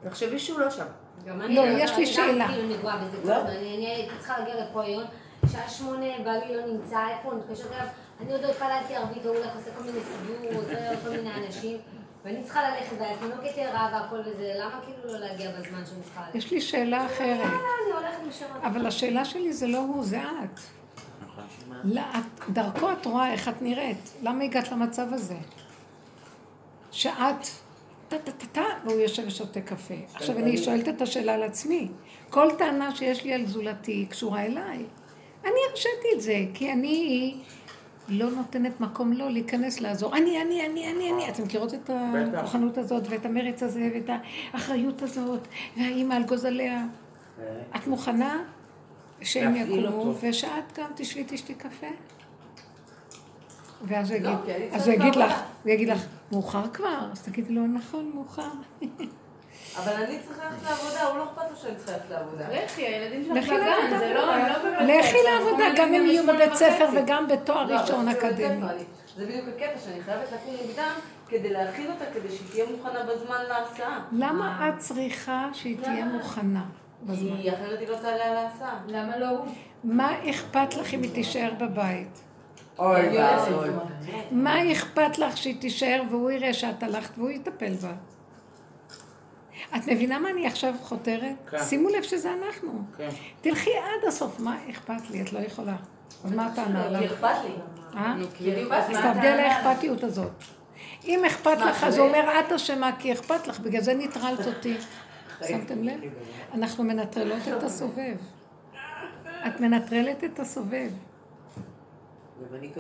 תחשבי 0.03 0.39
שהוא 0.39 0.61
לא 0.61 0.71
שם. 0.71 0.85
גם 1.27 1.41
אני, 1.43 1.55
לא, 1.55 1.63
אבל 1.63 1.79
יש 1.79 1.91
לי 1.91 1.97
אני 1.97 2.07
שאלה. 2.07 2.49
כאילו 2.49 2.69
לא? 3.25 3.37
אני 3.37 3.77
אני 3.77 3.87
הייתי 3.87 4.15
צריכה 4.19 4.39
להגיע 4.39 4.55
לפה 4.65 4.83
היום, 4.83 5.05
שעה 5.53 5.69
שמונה, 5.69 6.07
בעלי 6.25 6.57
לא 6.57 6.67
נמצא, 6.67 6.99
איפה 7.09 7.31
הוא 7.31 7.39
מתקשר 7.39 7.65
אליו, 7.75 7.87
אני 8.21 8.33
עוד 8.33 8.43
לא 8.43 8.49
התפללתי 8.49 8.97
ערבית, 8.97 9.27
הוא 9.27 9.37
הולך 9.37 9.57
עושה 9.57 9.71
כל 9.79 9.85
מיני 9.85 9.99
סידור, 10.01 10.37
הוא 10.53 10.63
עוזר 10.63 10.93
לכל 10.93 11.11
מיני 11.11 11.31
אנשים, 11.47 11.79
ואני 12.25 12.43
צריכה 12.45 12.71
ללכת, 12.71 12.97
והתינוקת 13.01 13.53
ערה 13.59 13.89
והכל 13.93 14.21
וזה, 14.31 14.53
למה 14.57 14.81
כאילו 14.85 15.13
לא 15.15 15.19
להגיע 15.21 15.51
בזמן 15.51 15.83
שאני 15.87 16.03
צריכה 16.05 16.21
ללכת? 16.21 16.35
יש 16.35 16.51
לי 16.51 16.61
שאלה 16.61 17.07
אחרת, 17.07 17.41
אה, 17.41 17.47
אני 17.47 17.93
הולכת 17.95 18.19
משם. 18.29 18.47
אבל 18.63 18.87
השאלה 18.87 19.25
שלי 19.25 19.53
זה 19.53 19.67
לא 19.67 19.79
הוא, 19.79 20.05
זה 20.05 20.23
את. 20.23 20.61
לא, 21.85 22.01
את- 22.01 22.51
דרכו 22.51 22.93
את 22.93 23.07
רואה 23.07 23.33
איך 23.33 23.49
את 23.49 23.63
נראית. 23.63 24.11
למה 24.23 24.45
הגעת 24.45 24.73
למצב 24.73 25.07
הזה? 25.13 25.37
שאת, 26.93 27.47
טה-טה-טה-טה, 28.09 28.65
והוא 28.85 29.01
יושב 29.01 29.23
ושותה 29.27 29.61
קפה. 29.61 29.95
עכשיו 30.15 30.39
אני 30.39 30.59
שואלת 30.59 30.89
את 30.89 31.03
השאלה 31.03 31.35
על 31.35 31.43
עצמי. 31.43 31.89
כל 32.31 32.49
טענה 32.59 32.97
שיש 32.97 33.25
לי 33.25 33.35
על 33.35 33.47
זולתי 33.47 34.07
קשורה 34.11 34.43
אליי. 34.45 34.85
אני 35.45 35.55
הרשיתי 35.71 36.09
את 36.15 36.21
זה, 36.21 36.35
כי 36.55 36.73
אני 36.73 37.35
לא 38.09 38.31
נותנת 38.31 38.81
מקום 38.81 39.13
לו 39.13 39.29
להיכנס 39.29 39.81
לעזור. 39.81 40.17
אני, 40.17 40.43
אני, 40.43 40.67
אני, 40.67 40.91
אני, 40.91 41.13
אני. 41.13 41.29
אתם 41.29 41.43
מכירות 41.43 41.75
את 41.75 41.91
הכוחנות 42.37 42.79
הזאת, 42.79 43.03
ואת 43.09 43.27
המרץ 43.27 43.63
הזה, 43.63 43.91
ואת 43.95 44.11
האחריות 44.53 45.03
הזאת, 45.03 45.41
והאימא 45.77 46.15
על 46.15 46.25
גוזליה. 46.25 46.87
את 47.77 47.87
מוכנה 47.87 48.43
שהם 49.23 49.57
יקומו. 49.57 50.15
ושאת 50.21 50.79
גם 50.79 50.91
תשבי 50.97 51.25
תשתי 51.29 51.55
קפה? 51.55 51.87
ואז 53.83 54.11
הוא 54.11 54.21
לא, 54.21 54.31
יגיד, 54.93 55.17
לך. 55.17 55.43
הוא 55.65 55.73
יגיד 55.73 55.89
לך, 55.89 56.07
מאוחר 56.33 56.69
כבר? 56.73 57.09
אז 57.13 57.23
תגידי 57.23 57.53
לו, 57.55 57.67
נכון, 57.67 58.11
מאוחר. 58.15 58.51
אבל 59.77 59.93
אני 59.93 60.19
צריכה 60.27 60.43
ללכת 60.45 60.63
לעבודה, 60.65 61.07
הוא 61.07 61.19
לא 61.19 61.25
אכפת 61.25 61.51
לו 61.51 61.57
שאני 61.57 61.77
צריכה 61.77 61.93
ללכת 61.93 62.11
לעבודה. 62.11 62.45
לכי, 62.49 62.83
הילדים 62.83 63.25
שלך 63.25 63.49
בגן. 63.49 63.99
זה 63.99 64.15
לא 64.15 64.27
לא 64.27 64.99
לכי 64.99 65.17
לעבודה, 65.25 65.65
גם 65.77 65.95
אם 65.95 66.07
יהיו 66.07 66.27
בבית 66.27 66.55
ספר. 66.55 66.89
וגם 66.97 67.29
בתואר 67.29 67.65
לא, 67.65 67.81
ראשון 67.81 68.09
אקדמי. 68.09 68.61
זה 69.17 69.27
בדיוק 69.27 69.49
הקטע, 69.49 69.79
שאני 69.85 70.03
חייבת 70.03 70.33
לקום 70.33 70.55
מוקדם 70.67 70.93
כדי 71.29 71.53
להכין 71.53 71.91
אותה, 71.91 72.05
כדי 72.15 72.29
שהיא 72.29 72.49
תהיה 72.51 72.65
מוכנה 72.77 73.03
בזמן 73.03 73.45
להסעה. 73.49 74.05
למה 74.13 74.69
את 74.69 74.79
צריכה 74.79 75.49
שהיא 75.53 75.77
תהיה 75.83 76.05
מוכנה 76.05 76.65
בזמן? 77.03 77.37
כי 77.43 77.51
אחרת 77.51 77.81
היא 77.81 77.89
לא 77.89 77.97
תעלה 77.97 78.25
על 78.25 78.37
ההסעה. 78.37 78.79
למה 78.89 79.19
לא 79.19 79.29
הוא? 79.29 79.47
מה 79.85 80.13
אכפת 80.31 80.75
לך 80.75 80.95
אם 80.95 81.03
היא 81.03 81.15
תישאר 81.15 81.51
בבית? 81.59 82.21
אוי 82.79 83.19
ואבוי. 83.19 83.69
מה 84.31 84.73
אכפת 84.73 85.19
לך 85.19 85.37
שהיא 85.37 85.61
תישאר 85.61 86.03
והוא 86.11 86.31
יראה 86.31 86.55
שאת 86.55 86.83
הלכת 86.83 87.19
והוא 87.19 87.31
יטפל 87.31 87.75
בה? 87.83 87.93
את 89.77 89.89
מבינה 89.89 90.19
מה 90.19 90.31
אני 90.31 90.47
עכשיו 90.47 90.75
חותרת? 90.83 91.35
כן. 91.51 91.59
שימו 91.65 91.89
לב 91.89 92.03
שזה 92.03 92.31
אנחנו. 92.33 92.83
כן. 92.97 93.09
תלכי 93.41 93.71
עד 93.71 94.09
הסוף, 94.09 94.41
מה 94.41 94.57
אכפת 94.71 95.11
לי? 95.11 95.23
את 95.23 95.33
לא 95.33 95.39
יכולה. 95.39 95.77
אז 96.25 96.33
מה 96.33 96.47
הטענה 96.47 96.81
כי 96.83 96.87
עליו? 96.97 97.05
אכפת 97.05 97.45
לי. 97.45 97.51
אה? 97.97 98.15
כי 98.39 98.45
לי. 98.45 98.65
אז 98.73 98.85
תעבדי 99.03 99.29
על 99.29 99.39
האכפתיות 99.41 100.05
הזאת. 100.05 100.31
אם 101.05 101.25
אכפת 101.27 101.59
לך, 101.61 101.85
אז 101.85 101.95
זה- 101.95 102.01
הוא 102.01 102.09
אומר, 102.09 102.41
את 102.41 102.53
אשמה 102.53 102.91
כי 102.99 103.13
אכפת 103.13 103.47
לך, 103.47 103.61
בגלל 103.61 103.83
זה 103.83 103.95
ניטרלת 103.95 104.47
אותי. 104.47 104.77
שמתם 105.49 105.83
לב? 105.83 106.01
אנחנו 106.55 106.85
מנטרלות 106.85 107.39
את 107.59 107.63
הסובב. 107.63 108.17
את 109.47 109.61
מנטרלת 109.61 110.25
את 110.25 110.41
הסובב. 110.41 110.91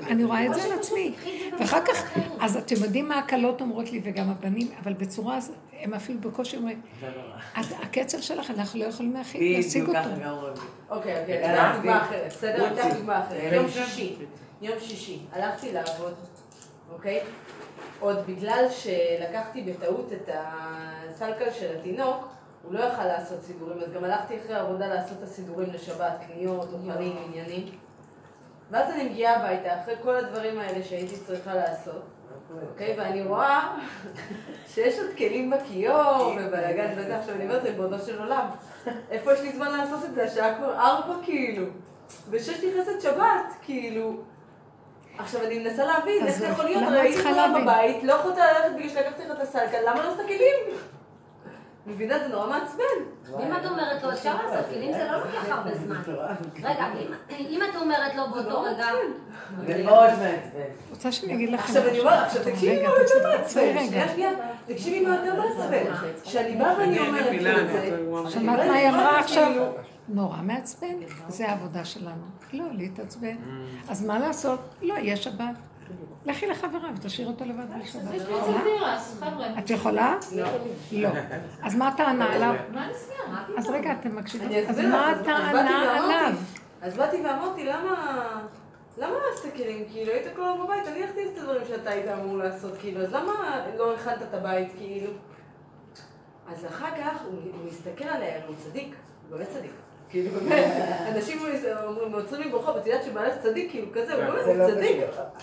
אני 0.06 0.24
רואה 0.24 0.46
את 0.46 0.54
זה 0.54 0.64
על 0.64 0.72
עצמי. 0.72 1.14
ואחר 1.60 1.80
כך, 1.86 2.04
אז 2.40 2.56
אתם 2.56 2.74
יודעים 2.84 3.08
מה 3.08 3.18
הקלות 3.18 3.60
אומרות 3.60 3.90
לי, 3.90 4.00
וגם 4.04 4.30
הבנים, 4.30 4.68
אבל 4.82 4.92
בצורה, 4.92 5.38
הם 5.80 5.94
אפילו 5.94 6.20
בקושי 6.20 6.56
אומרים, 6.56 6.80
"את- 7.60 7.64
הקצב 7.82 8.20
שלך, 8.20 8.50
אנחנו 8.50 8.80
לא 8.80 8.84
יכולים 8.84 9.12
להשיג 9.14 9.40
בדיוק 9.68 9.88
אותו. 9.88 9.98
ככה 10.00 10.10
גם 10.24 10.34
רואים. 10.34 10.52
אוקיי, 10.90 11.20
אוקיי, 11.20 11.34
יאללה, 11.34 11.70
אני 11.70 11.70
אתן 11.70 11.80
דוגמה 11.82 11.96
עזבי. 12.02 12.16
אחרת, 12.16 12.26
בסדר? 12.26 12.72
אתן 12.72 12.94
דוגמה 12.96 13.20
אחרת. 13.26 13.52
יום 13.52 13.68
שישי, 13.68 14.16
יום 14.62 14.78
שישי, 14.80 15.18
הלכתי 15.32 15.72
לעבוד, 15.72 16.14
אוקיי? 16.92 17.20
עוד 18.00 18.16
בגלל 18.26 18.64
שלקחתי 18.70 19.62
בטעות 19.62 20.12
את 20.12 20.28
הסלקל 20.34 21.50
של 21.58 21.76
התינוק, 21.78 22.28
הוא 22.62 22.74
לא 22.74 22.80
יכל 22.84 23.04
לעשות 23.04 23.42
סידורים, 23.42 23.78
אז 23.80 23.92
גם 23.92 24.04
הלכתי 24.04 24.34
אחרי 24.44 24.54
העבודה 24.54 24.86
לעשות 24.94 25.18
את 25.18 25.22
הסידורים 25.22 25.68
לשבת, 25.72 26.12
קניות, 26.26 26.68
אוכלים, 26.72 27.16
עניינים. 27.28 27.66
ואז 28.70 28.90
אני 28.90 29.04
מגיעה 29.04 29.36
הביתה, 29.36 29.80
אחרי 29.80 29.94
כל 30.02 30.16
הדברים 30.16 30.58
האלה 30.58 30.84
שהייתי 30.84 31.16
צריכה 31.16 31.54
לעשות, 31.54 32.02
אוקיי? 32.70 32.94
ואני 32.98 33.22
רואה 33.22 33.76
שיש 34.66 34.98
עוד 34.98 35.10
כלים 35.16 35.50
בכיור 35.50 36.34
ובלאגן 36.36 36.92
וזה, 36.96 37.18
עכשיו 37.18 37.34
אני 37.34 37.44
אומרת, 37.44 37.62
ריבונו 37.62 37.98
של 37.98 38.20
עולם, 38.20 38.46
איפה 39.10 39.32
יש 39.32 39.40
לי 39.40 39.52
זמן 39.52 39.78
לעשות 39.78 40.04
את 40.04 40.14
זה? 40.14 40.24
השעה 40.24 40.54
כבר 40.54 40.78
ארבע 40.78 41.14
כאילו, 41.24 41.66
ושש 42.30 42.64
נכנסת 42.64 43.00
שבת, 43.00 43.54
כאילו. 43.62 44.14
עכשיו 45.18 45.44
אני 45.44 45.58
מנסה 45.58 45.84
להבין, 45.84 46.26
איך 46.26 46.38
זה 46.38 46.46
יכול 46.46 46.64
להיות, 46.64 46.82
כולה 47.22 47.46
להבין? 47.46 47.62
בבית, 47.62 48.02
לא 48.02 48.12
יכולת 48.12 48.36
ללכת 48.36 48.76
בגלל 48.76 48.88
שלקחתי 48.88 49.24
לך 49.24 49.30
את 49.36 49.40
הסלקה, 49.40 49.80
למה 49.80 50.02
לא 50.02 50.12
עשת 50.12 50.26
כלים? 50.26 50.78
מבינה, 51.86 52.18
זה 52.18 52.28
נורא 52.28 52.46
מעצבן. 52.46 52.82
ואם 53.38 53.52
את 53.56 53.66
אומרת 53.66 54.02
לו, 54.02 54.12
אפשר 54.12 54.34
לעשות 54.44 54.66
כלים, 54.70 54.92
זה 54.92 55.04
לא 55.12 55.18
לוקח 55.24 55.48
הרבה 55.48 55.74
זמן. 55.74 55.96
רגע, 56.62 56.86
אם- 57.00 57.14
אם 57.48 57.60
את 57.70 57.76
אומרת 57.76 58.14
לו 58.14 58.22
באותו 58.30 58.60
רגע, 58.62 58.86
זה 59.66 59.82
מאוד 59.84 60.10
מעצבן. 60.10 60.34
רוצה 60.90 61.12
שאני 61.12 61.34
אגיד 61.34 61.48
לכם 61.50 61.62
עכשיו 61.62 61.88
אני 61.88 62.00
אומרת, 62.00 62.26
עכשיו 62.26 62.42
תקשיבי 62.44 62.82
מה 62.82 62.88
יותר 62.88 63.28
מעצבן. 63.38 63.86
שנייה 63.88 64.08
שנייה, 64.08 64.30
תקשיבי 64.66 65.06
מה 65.06 65.16
יותר 65.16 65.40
מעצבן, 65.42 65.84
שאני 66.24 66.56
באה 66.56 66.74
ואני 66.78 66.98
אני 66.98 67.08
אומרת 67.08 67.26
את 67.34 67.40
זה. 67.72 67.96
שמעת 68.30 68.58
מה 68.68 68.74
היא 68.74 68.88
אמרה 68.88 69.20
עכשיו? 69.20 69.44
כאילו, 69.46 69.64
נורא 70.08 70.36
מעצבן, 70.42 70.94
זה 71.28 71.48
העבודה 71.48 71.84
שלנו. 71.84 72.24
לא, 72.52 72.64
להתעצבן. 72.72 73.36
אז 73.88 74.04
מה 74.06 74.18
לעשות? 74.18 74.60
לא, 74.82 74.94
יהיה 74.94 75.16
שבת. 75.16 75.54
לכי 76.26 76.46
לחברה 76.46 76.90
ותשאיר 76.96 77.28
אותו 77.28 77.44
לבד 77.44 77.70
בלי 77.74 77.86
שבת. 77.86 78.02
יש 78.14 78.22
לי? 78.22 78.34
תירס, 78.62 79.20
חבר'ה. 79.20 79.58
את 79.58 79.70
יכולה? 79.70 80.14
לא. 80.92 81.08
אז 81.62 81.74
מה 81.74 81.88
הטענה 81.88 82.34
עליו? 82.34 82.54
מה 82.72 82.88
נסגר? 82.90 83.58
אז 83.58 83.70
רגע, 83.70 83.92
אתם 83.92 84.16
מקשיבים? 84.16 84.68
אז 84.68 84.78
מה 84.80 85.10
הטענה 85.10 85.98
עליו? 85.98 86.32
אז 86.82 86.96
באתי 86.96 87.16
ואמרתי, 87.24 87.64
למה... 87.64 88.24
למה 88.98 89.10
לא 89.10 89.24
עשית 89.32 89.54
כלים? 89.54 89.84
כאילו, 89.92 90.12
היית 90.12 90.36
כל 90.36 90.42
היום 90.42 90.64
בבית, 90.64 90.86
אני 90.88 91.02
הלכתי 91.02 91.20
לעשות 91.20 91.34
את 91.34 91.42
הדברים 91.42 91.62
שאתה 91.68 91.90
היית 91.90 92.06
אמור 92.08 92.36
לעשות, 92.38 92.72
כאילו, 92.78 93.00
אז 93.02 93.12
למה 93.12 93.60
לא 93.76 93.94
הכנת 93.94 94.22
את 94.22 94.34
הבית, 94.34 94.68
כאילו? 94.76 95.10
אז 96.52 96.66
אחר 96.66 96.90
כך 96.90 97.22
הוא, 97.24 97.32
הוא 97.32 97.68
מסתכל 97.68 98.04
עליה, 98.04 98.46
הוא 98.46 98.54
צדיק, 98.58 98.94
הוא 99.28 99.38
באמת 99.38 99.48
צדיק. 99.48 99.70
כאילו, 100.14 100.30
באמת, 100.30 100.64
אנשים 101.16 101.38
אומרים, 101.86 102.14
עוצרים 102.14 102.42
לי 102.42 102.48
ברחוב, 102.50 102.76
את 102.76 102.86
יודעת 102.86 103.04
שבעלך 103.04 103.34
צדיק, 103.42 103.70
כאילו, 103.70 103.86
כזה, 103.92 104.14
הוא 104.14 104.24
באמת, 104.24 104.44
זה 104.44 104.54
לא 104.54 104.66
צדיק. 104.66 104.96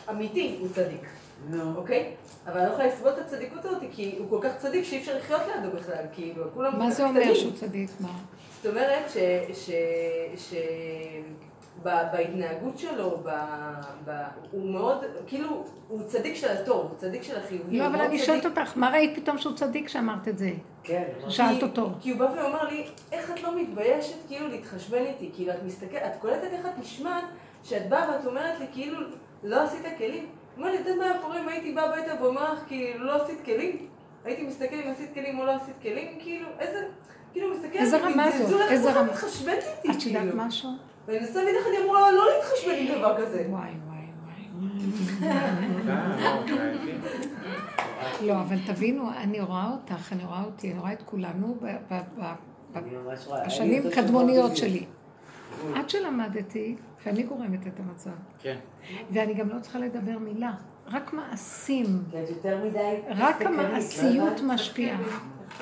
אמיתי, 0.10 0.58
הוא 0.60 0.68
צדיק, 0.74 1.02
נו. 1.50 1.76
אוקיי? 1.76 2.12
אבל 2.48 2.60
אני 2.60 2.68
לא 2.68 2.74
יכולה 2.74 2.88
לסבול 2.88 3.12
את 3.12 3.18
הצדיקות 3.18 3.66
הזאת, 3.66 3.84
כי 3.92 4.16
הוא 4.18 4.30
כל 4.30 4.38
כך 4.42 4.58
צדיק 4.58 4.84
שאי 4.84 4.98
אפשר 4.98 5.18
לחיות 5.18 5.42
לידו 5.56 5.78
בכלל, 5.78 6.04
כאילו, 6.14 6.44
כולם 6.54 6.72
כל 6.72 6.78
מה 6.78 6.92
זה 6.92 7.06
אומר. 7.06 7.34
שהוא 7.34 7.52
צדיק? 7.56 7.90
מה? 8.00 8.10
זאת 8.62 8.66
אומרת 8.72 9.10
ש... 9.10 9.18
ש... 9.54 9.72
ש... 10.38 10.54
ב- 11.84 12.04
בהתנהגות 12.14 12.78
שלו, 12.78 13.18
ב... 13.24 13.30
ב... 14.06 14.12
הוא 14.52 14.72
מאוד, 14.72 14.98
כאילו, 15.28 15.66
הוא 15.88 16.02
צדיק 16.08 16.36
של 16.36 16.48
הטוב, 16.52 16.82
הוא 16.82 16.98
צדיק 16.98 17.24
של 17.24 17.38
החיובי. 17.38 17.80
לא, 17.80 17.88
אבל 17.88 18.02
אני. 18.02 18.20
שואלת 18.20 18.46
אותך, 18.46 18.78
מה 18.78 18.90
ראית 18.90 19.20
פתאום 19.20 19.38
שהוא 19.38 19.56
צדיק 19.56 19.88
שאמרת 19.88 20.28
את 20.28 20.38
זה? 20.38 20.52
כן. 20.84 21.04
שאלת 21.30 21.58
כי- 21.60 21.64
אותו. 21.66 21.90
כי 22.02 22.12
הוא 22.12 22.20
בא 22.20 22.28
ואומר 22.38 22.64
לי, 22.64 22.84
איך 23.12 23.32
את 23.32 23.44
לא 23.44 23.56
מתביישת 23.62 24.16
כאילו 24.28 24.48
להתחשבן 24.48 25.06
איתי? 25.06 25.32
כאילו, 25.36 25.52
את 25.54 25.64
מסתכלת, 25.66 26.02
את 26.06 26.22
קולטת 26.22 26.44
איך 26.52 26.66
את 26.66 26.80
נשמעת, 26.80 27.24
שאת 27.64 27.90
באה 27.90 28.10
ואת 28.12 28.26
אומרת 28.26 28.60
לי, 28.60 28.66
כאילו, 28.74 29.00
לא 29.44 29.62
עשית 29.64 29.86
כלים. 29.98 30.26
אמר 30.58 30.68
לי, 30.72 30.76
את 30.76 30.86
יודעת 30.86 30.98
מה 30.98 31.04
היה 31.06 31.22
קורה 31.22 31.40
אם 31.42 31.48
הייתי 31.48 31.72
באה 31.72 31.86
הביתה 31.86 32.24
ואומר 32.24 32.54
לך, 32.54 32.60
כאילו, 32.68 33.06
לא 33.06 33.24
עשית 33.24 33.46
כלים? 33.46 33.88
הייתי 34.26 34.44
מסתכל 34.44 34.76
אם 34.76 34.92
עשית 34.92 35.14
כלים 35.14 35.40
או 35.40 35.46
לא 35.46 35.52
עשית 35.52 35.76
כלים, 35.82 36.08
כאילו, 36.20 36.48
איזה... 36.60 36.80
כאילו, 37.34 37.56
מסתכל 37.56 37.78
איזה 37.78 37.98
רמה? 37.98 38.28
איך 38.28 38.36
איזה 38.72 38.92
רמה? 38.92 39.04
מתחשבנת 39.04 39.64
איתי, 39.84 39.98
את 39.98 40.06
יודעת 40.06 40.22
כאילו. 40.24 40.38
משהו? 40.38 40.70
ואני 41.08 41.20
מנסה 41.20 41.40
להבין 41.40 41.56
איך 41.56 41.66
אני 41.68 41.84
אמורה 41.84 42.12
לא 42.12 42.24
להתחשבן 42.36 42.72
עם 42.78 43.00
דבר 43.00 43.18
כזה. 43.26 43.46
וואי, 43.50 43.70
וואי, 43.88 44.06
וואי. 44.24 45.32
לא, 48.22 48.42
אבל 48.42 48.58
תבינו, 48.68 49.10
אני 49.18 49.40
רואה 49.40 49.72
אותך, 49.72 50.14
אני 50.14 50.26
רואה 50.26 50.44
אותי, 50.44 50.72
אני 50.72 50.80
רואה 50.80 50.94
את 50.94 51.02
כולנו. 51.02 51.58
בשנים 53.46 53.84
קדמוניות 53.96 54.58
שלי. 54.58 54.86
עד 55.76 55.90
שלמדתי, 55.90 56.76
שאני 57.04 57.24
גורמת 57.24 57.68
את 57.68 57.80
המצב. 57.80 58.10
כן. 58.40 58.58
ואני 59.12 59.34
גם 59.34 59.50
לא 59.50 59.60
צריכה 59.60 59.80
לדבר 59.80 60.18
מילה, 60.20 60.54
רק 60.88 61.14
מעשים. 61.14 62.04
מדי... 62.66 62.96
רק 63.10 63.42
לא 63.42 63.48
המעשיות? 63.50 64.42
משפיעה. 64.44 64.98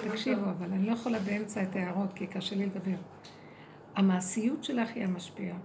תקשיבו, 0.09 0.41
אבל 0.41 0.65
אני 0.73 0.87
לא 0.87 0.91
יכולה 0.91 1.19
באמצע 1.19 1.63
את 1.63 1.75
ההערות, 1.75 2.13
כי 2.15 2.27
קשה 2.27 2.55
לי 2.55 2.65
לדבר. 2.65 2.97
המעשיות 3.95 4.63
שלך 4.63 4.89
היא 4.95 5.03
המשפיעה. 5.03 5.57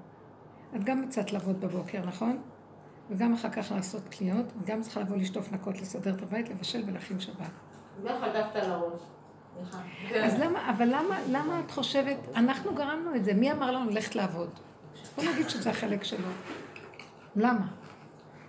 את 0.76 0.84
גם 0.84 1.04
יצאת 1.04 1.32
לעבוד 1.32 1.60
בבוקר, 1.60 2.00
נכון? 2.06 2.38
וגם 3.10 3.34
אחר 3.34 3.50
כך 3.50 3.72
לעשות 3.72 4.02
קניות, 4.08 4.46
וגם 4.62 4.82
צריכה 4.82 5.00
לבוא 5.00 5.16
לשטוף 5.16 5.52
נקות, 5.52 5.80
לסדר 5.80 6.14
את 6.14 6.22
הבית, 6.22 6.48
לבשל 6.48 6.82
ולהכין 6.86 7.20
שבת. 7.20 7.50
לא 8.02 8.10
חטפת 8.10 8.56
על 8.56 8.70
הראש. 8.70 9.00
אז 10.14 10.40
למה, 10.40 10.70
אבל 10.70 10.88
למה, 10.88 11.18
למה 11.30 11.60
את 11.60 11.70
חושבת, 11.70 12.16
אנחנו 12.36 12.74
גרמנו 12.74 13.14
את 13.16 13.24
זה, 13.24 13.34
מי 13.34 13.52
אמר 13.52 13.70
לנו 13.70 13.90
ללכת 13.90 14.14
לעבוד? 14.14 14.50
בוא 15.16 15.24
נגיד 15.24 15.48
שזה 15.48 15.70
החלק 15.70 16.04
שלו. 16.04 16.28
למה? 17.36 17.66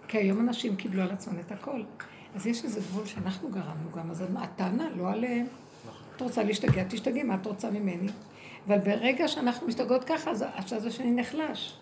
כי 0.07 0.17
היום 0.17 0.39
אנשים 0.39 0.75
קיבלו 0.75 1.01
על 1.01 1.11
עצמם 1.11 1.39
את 1.39 1.51
הכל. 1.51 1.83
אז 2.35 2.47
יש 2.47 2.63
איזה 2.63 2.79
גבול 2.79 3.05
שאנחנו 3.05 3.49
גרמנו 3.49 3.91
גם, 3.95 4.11
אז 4.11 4.23
הטענה 4.35 4.89
לא 4.95 5.11
עליהם. 5.11 5.47
את 6.15 6.21
רוצה 6.21 6.43
להשתגע, 6.43 6.83
תשתגעי, 6.89 7.23
מה 7.23 7.35
את 7.35 7.45
רוצה 7.45 7.71
ממני? 7.71 8.07
אבל 8.67 8.77
ברגע 8.77 9.27
שאנחנו 9.27 9.67
משתגעות 9.67 10.03
ככה, 10.03 10.31
אז 10.31 10.45
הצד 10.55 10.85
השני 10.85 11.11
נחלש. 11.11 11.79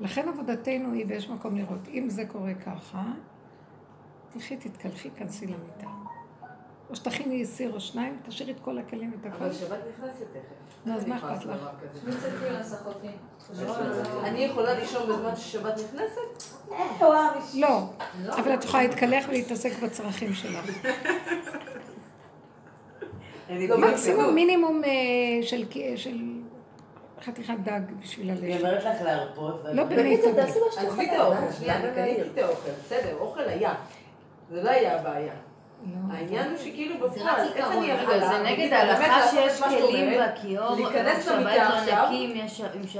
לכן 0.00 0.28
עבודתנו 0.28 0.92
היא, 0.92 1.04
ויש 1.08 1.28
מקום 1.28 1.56
לראות, 1.56 1.88
אם 1.88 2.10
זה 2.10 2.24
קורה 2.26 2.54
ככה, 2.54 3.02
תלכי, 4.32 4.56
תתקלחי, 4.56 5.10
כנסי 5.10 5.46
למיטה. 5.46 5.86
או 6.90 6.96
שתכיני 6.96 7.46
סיר 7.46 7.74
או 7.74 7.80
שניים, 7.80 8.18
תשאירי 8.28 8.52
את 8.52 8.60
כל 8.60 8.78
הכלים 8.78 9.12
ואת 9.12 9.32
הכל. 9.32 9.44
אבל 9.44 9.52
שבת 9.52 9.78
נכנסת 9.98 10.24
תכף. 10.32 10.86
נו, 10.86 10.94
אז 10.94 11.06
מה 11.06 11.16
אכפת 11.16 11.44
לך? 11.44 11.68
כזה. 11.82 12.12
אני 14.24 14.38
יכולה 14.38 14.78
לישון 14.78 15.08
בזמן 15.08 15.36
ששבת 15.36 15.74
נכנסת? 15.74 16.44
לא, 17.54 17.82
אבל 18.38 18.54
את 18.54 18.64
יכולה 18.64 18.82
להתקלח 18.82 19.24
ולהתעסק 19.28 19.72
בצרכים 19.82 20.34
שלך. 20.34 20.70
לא 23.50 23.78
מקסימום 23.78 24.34
מינימום 24.34 24.82
אה, 24.84 24.90
של 25.96 26.39
חתיכת 27.24 27.54
דג 27.64 27.80
בשביל 28.02 28.30
היא 28.30 28.54
הלב. 28.54 28.64
אומרת 28.64 28.84
לך 28.84 29.02
להרפות. 29.04 29.64
לא 29.72 29.84
באמת. 29.84 30.20
תעשי 30.36 30.58
מה 30.66 30.72
שאת 30.72 30.84
עזבי 30.88 31.06
את. 31.06 31.12
האוכל, 31.12 31.52
שנייה, 31.58 31.76
אני 31.76 31.94
קניתי 31.94 32.22
את 32.22 32.38
האוכל, 32.38 32.70
בסדר, 32.84 33.16
אוכל 33.18 33.40
היה. 33.48 33.74
זה 34.50 34.62
לא 34.62 34.70
היה 34.70 35.00
הבעיה. 35.00 35.32
לא. 35.84 36.14
העניין 36.14 36.50
הוא 36.50 36.58
שכאילו 36.58 36.94
זה 37.00 37.20
בפועל, 37.20 37.48
איך. 37.56 37.66
אני 37.70 37.92
רגע, 37.92 38.02
יכולה, 38.02 38.20
זה 38.28 38.38
נגד 38.38 38.52
נגיד, 38.52 38.72
ההלכה 38.72 39.24
את 39.24 39.30
שיש 39.30 39.62
כלים 39.62 40.20
בכיור, 40.20 40.70
להיכנס 40.74 41.28
למיטה 41.28 41.68
לא 41.68 41.74
עכשיו, 41.74 41.96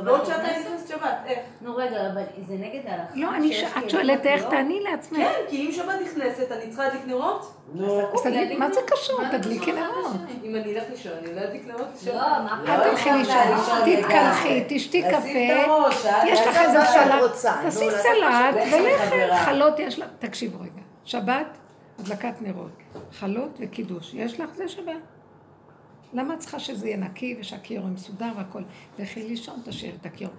ועוד 0.04 0.24
שעתיים 0.26 0.50
נכנסת? 0.50 0.66
נכנסת 0.70 0.88
שבת, 0.88 1.16
איך? 1.26 1.38
נו 1.60 1.76
רגע, 1.76 1.96
אבל 2.12 2.22
זה 2.48 2.54
נגד 2.54 2.80
ההלכה? 2.86 3.12
לא, 3.14 3.34
אני 3.34 3.52
ש- 3.52 3.56
שיש 3.56 3.68
את 3.68 3.74
כלים 3.74 3.88
שואלת 3.90 4.26
איך? 4.26 4.44
תעני 4.50 4.80
לעצמך. 4.90 5.18
כן, 5.18 5.32
כי 5.48 5.66
אם 5.66 5.72
שבת 5.72 5.94
נכנסת, 6.02 6.52
אני 6.52 6.66
צריכה 6.68 6.82
להדליק 6.84 7.02
נרות? 7.06 7.52
נו, 7.74 8.00
אז 8.14 8.22
תגידי, 8.22 8.56
מה 8.56 8.72
זה 8.72 8.80
קשור? 8.86 9.20
תדליקי 9.32 9.72
נרות. 9.72 10.10
אם 10.44 10.54
אני 10.56 10.74
אלך 10.74 10.82
לישון, 10.90 11.12
אני 11.24 11.34
לא 11.34 11.40
אדליק 11.40 11.62
נרות 11.66 11.86
לא. 12.06 12.14
מה 12.14 12.60
לא, 12.64 12.72
אל 12.72 12.90
תלכי 12.90 13.10
לא, 13.10 13.16
לישון, 13.16 13.34
לא, 13.34 13.56
לא, 13.78 13.96
תתקלחי, 14.02 14.60
לא, 14.60 14.64
תשתי 14.68 15.02
קפה, 15.02 15.28
אל- 15.28 16.28
יש 16.28 16.40
לך 16.40 16.56
איזה 16.56 16.78
סלט, 16.84 17.20
תעשי 17.62 17.86
לעשות 17.86 17.92
סלט 18.62 19.12
ולכת. 19.12 19.44
חלות 19.44 19.78
יש 19.78 19.98
לך, 19.98 20.06
תקשיבו 20.18 20.58
רגע, 20.60 20.70
שבת, 21.04 21.58
הדלקת 22.00 22.42
נרות, 22.42 22.70
חלות 23.12 23.58
וקידוש, 23.60 24.14
יש 24.14 24.40
לך 24.40 24.54
זה 24.54 24.68
שבת. 24.68 25.02
למה 26.12 26.34
את 26.34 26.38
צריכה 26.38 26.58
שזה 26.58 26.86
יהיה 26.86 26.96
נקי 26.96 27.36
ושהכיור 27.40 27.82
יהיה 27.82 27.94
מסודר 27.94 28.32
והכל? 28.36 28.62
לכי 28.98 29.28
לישון, 29.28 29.60
תשאירי 29.64 29.96
את 30.00 30.06
הכיור. 30.06 30.32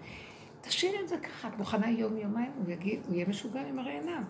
תשאירי 0.62 1.00
את 1.04 1.08
זה 1.08 1.18
ככה, 1.18 1.48
את 1.48 1.58
מוכנה 1.58 1.90
יום 1.90 2.18
יומיים, 2.18 2.52
הוא 2.58 2.72
יגיד, 2.72 3.00
הוא 3.08 3.16
יהיה 3.16 3.26
משוגע 3.28 3.62
עם 3.62 3.80
הרי 3.80 3.92
עיניו. 3.92 4.22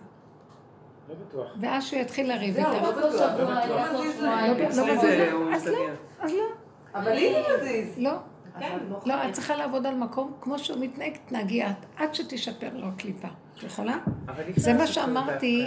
לא 1.08 1.14
בטוח. 1.14 1.56
ואז 1.60 1.84
שהוא 1.84 2.00
יתחיל 2.00 2.28
לריב 2.28 2.54
זהו, 2.54 2.72
איתך. 2.72 2.82
לא 2.82 2.90
בטוח. 2.90 3.12
שבוע, 3.12 3.66
לא 3.66 3.76
להם. 3.76 4.56
לא, 4.56 4.86
לא? 4.86 5.32
הוא 5.32 5.54
אז 5.54 5.66
לא. 5.66 5.78
אז 6.20 6.32
לא. 6.32 6.44
אבל 6.94 7.12
לי 7.12 7.32
זה 7.32 7.56
מזיז. 7.60 7.98
לא. 7.98 8.12
כן. 8.58 8.78
לא, 9.06 9.28
את 9.28 9.32
צריכה 9.32 9.56
לעבוד 9.56 9.86
על 9.86 9.94
מקום 9.94 10.32
כמו 10.40 10.58
שהוא 10.58 10.78
מתנהג, 10.80 11.16
תנהגי 11.26 11.62
את, 11.62 11.86
עד 11.96 12.14
שתשפר 12.14 12.70
לו 12.72 12.86
הקליפה. 12.86 13.28
את 13.58 13.62
יכולה? 13.62 13.96
זה 14.56 14.72
מה 14.72 14.86
שאמרתי. 14.86 15.66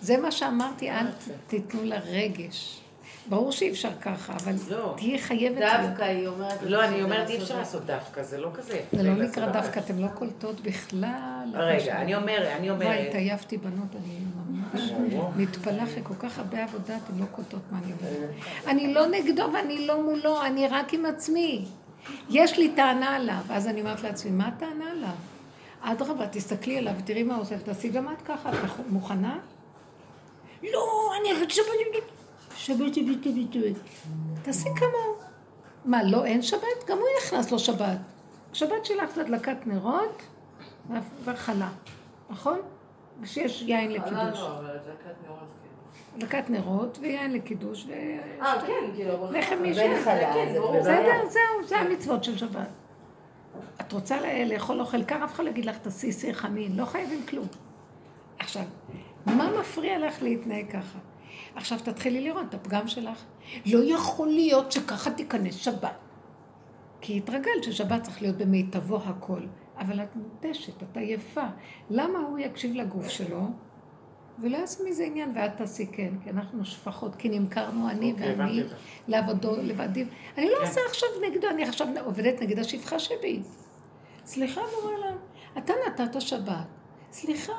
זה 0.00 0.16
מה 0.16 0.30
שאמרתי, 0.30 0.90
אל 0.90 1.06
תיתנו 1.46 1.84
לה 1.84 1.98
רגש. 1.98 2.80
ברור 3.28 3.52
שאי 3.52 3.70
אפשר 3.70 3.90
ככה, 4.00 4.32
אבל 4.32 4.52
לא. 4.70 4.94
תהיי 4.96 5.18
חייבת. 5.18 5.58
דווקא 5.58 6.02
היא 6.02 6.26
אומרת... 6.26 6.62
לא, 6.62 6.84
אני 6.84 7.02
אומרת, 7.02 7.30
אי 7.30 7.38
אפשר 7.38 7.58
לעשות 7.58 7.86
דווקא, 7.86 8.22
זה 8.22 8.38
לא 8.38 8.50
כזה 8.54 8.76
יפה. 8.76 8.96
זה 8.96 9.02
לא 9.02 9.14
נקרא 9.14 9.46
דווקא. 9.46 9.80
אתם 9.80 9.98
לא 9.98 10.08
קולטות 10.08 10.60
בכלל. 10.60 11.48
רגע, 11.54 11.96
אני 12.00 12.14
אומרת, 12.14 12.48
אני 12.58 12.70
וואי, 12.70 12.86
אומרת, 12.86 13.08
התעייפתי 13.08 13.56
בנות, 13.56 13.88
אני 13.96 14.18
ממש. 14.46 14.92
מתפלאה 15.36 15.84
אחרי 15.84 16.00
כל 16.02 16.14
כך 16.18 16.38
הרבה 16.38 16.64
עבודה, 16.64 16.96
אתם 16.96 17.20
לא 17.20 17.24
קולטות 17.26 17.60
מה 17.70 17.78
אני 17.84 17.92
אומרת. 17.92 18.30
אני 18.66 18.94
לא 18.94 19.06
נגדו 19.06 19.50
ואני 19.52 19.86
לא 19.86 20.02
מולו, 20.02 20.42
אני 20.42 20.68
רק 20.68 20.94
עם 20.94 21.06
עצמי. 21.06 21.64
יש 22.30 22.58
לי 22.58 22.72
טענה 22.76 23.16
עליו, 23.16 23.42
אז 23.50 23.68
אני 23.68 23.80
אומרת 23.80 24.02
לעצמי, 24.02 24.30
מה 24.30 24.48
הטענה 24.48 24.90
עליו? 24.90 25.14
אדרבה, 25.80 26.26
תסתכלי 26.26 26.78
עליו, 26.78 26.94
תראי 27.04 27.22
מה 27.22 27.34
הוא 27.34 27.42
עושה, 27.42 27.56
ותעשי 27.58 27.88
גם 27.88 28.12
את 28.12 28.22
ככה, 28.22 28.50
את 28.50 28.56
מוכנה? 28.88 29.38
לא, 30.62 31.12
אני 31.20 31.42
רק 31.42 31.50
שבת, 31.50 31.66
שבת, 32.56 32.94
שבת, 32.94 32.94
שבת. 32.94 33.76
תעשי 34.42 34.68
כמוהו. 34.76 35.28
מה, 35.84 36.02
לא 36.02 36.24
אין 36.24 36.42
שבת? 36.42 36.84
גם 36.86 36.98
הוא 36.98 37.06
נכנס 37.18 37.52
לו 37.52 37.58
שבת. 37.58 37.98
שבת 38.52 38.84
שלך 38.84 39.14
זה 39.14 39.20
הדלקת 39.20 39.66
נרות 39.66 40.22
והכלה, 41.24 41.68
נכון? 42.30 42.58
ושיש 43.20 43.62
יין 43.62 43.92
לקידוש. 43.92 44.38
לא, 44.40 44.58
אבל 44.58 44.70
הדלקת 44.70 45.14
נרות 45.26 45.38
כן. 45.38 46.16
הדלקת 46.16 46.50
נרות 46.50 46.98
ויין 47.00 47.32
לקידוש 47.32 47.86
ו... 47.88 47.92
אה, 48.42 48.60
כן, 48.66 48.90
כאילו. 48.94 49.32
לחם 49.32 49.58
מישהו. 49.62 49.84
בסדר, 50.80 51.26
זהו, 51.28 51.66
זה 51.66 51.78
המצוות 51.78 52.24
של 52.24 52.38
שבת. 52.38 52.68
את 53.80 53.92
רוצה 53.92 54.16
לאכול 54.46 54.80
אוכל 54.80 55.04
קר, 55.04 55.24
אף 55.24 55.34
אחד 55.34 55.44
לא 55.44 55.50
יגיד 55.50 55.64
לך, 55.64 55.78
תעשי 55.78 56.12
סיר 56.12 56.34
חמין, 56.34 56.76
לא 56.76 56.84
חייבים 56.84 57.26
כלום. 57.28 57.46
עכשיו, 58.38 58.62
מה 59.26 59.60
מפריע 59.60 59.98
לך 59.98 60.22
להתנהג 60.22 60.70
ככה? 60.70 60.98
עכשיו 61.54 61.78
תתחילי 61.84 62.20
לראות 62.20 62.46
את 62.48 62.54
הפגם 62.54 62.88
שלך. 62.88 63.24
לא 63.66 63.94
יכול 63.94 64.28
להיות 64.28 64.72
שככה 64.72 65.10
תיכנס 65.10 65.54
שבת. 65.54 65.96
כי 67.00 67.16
התרגלת 67.16 67.62
ששבת 67.62 68.02
צריך 68.02 68.22
להיות 68.22 68.36
במיטבו 68.36 68.96
הכל. 68.96 69.40
אבל 69.78 70.02
את 70.02 70.16
מותשת, 70.16 70.82
את 70.82 70.96
עייפה. 70.96 71.44
למה 71.90 72.18
הוא 72.18 72.38
יקשיב 72.38 72.74
לגוף 72.74 73.08
שלו? 73.08 73.40
ולא 74.42 74.56
יעשו 74.56 74.84
מזה 74.88 75.04
עניין, 75.04 75.32
ואת 75.34 75.56
תעשי 75.56 75.86
כן, 75.92 76.12
כי 76.24 76.30
אנחנו 76.30 76.64
שפחות, 76.64 77.14
כי 77.14 77.28
נמכרנו 77.28 77.90
אני 77.90 78.12
אוקיי, 78.12 78.34
ואני. 78.34 78.62
לעבודו 79.08 79.56
לבדים. 79.62 80.08
אני 80.38 80.46
לא 80.50 80.62
עושה 80.62 80.80
עכשיו 80.86 81.08
נגדו, 81.28 81.48
אני 81.50 81.64
עכשיו 81.64 81.88
עובדת 82.04 82.42
נגד 82.42 82.58
השפחה 82.58 82.98
שבי. 82.98 83.42
סליחה, 84.24 84.60
מורה 84.60 84.98
לה, 84.98 85.12
אתה 85.58 85.72
נתת 85.86 86.20
שבת. 86.20 86.66
סליחה. 87.12 87.52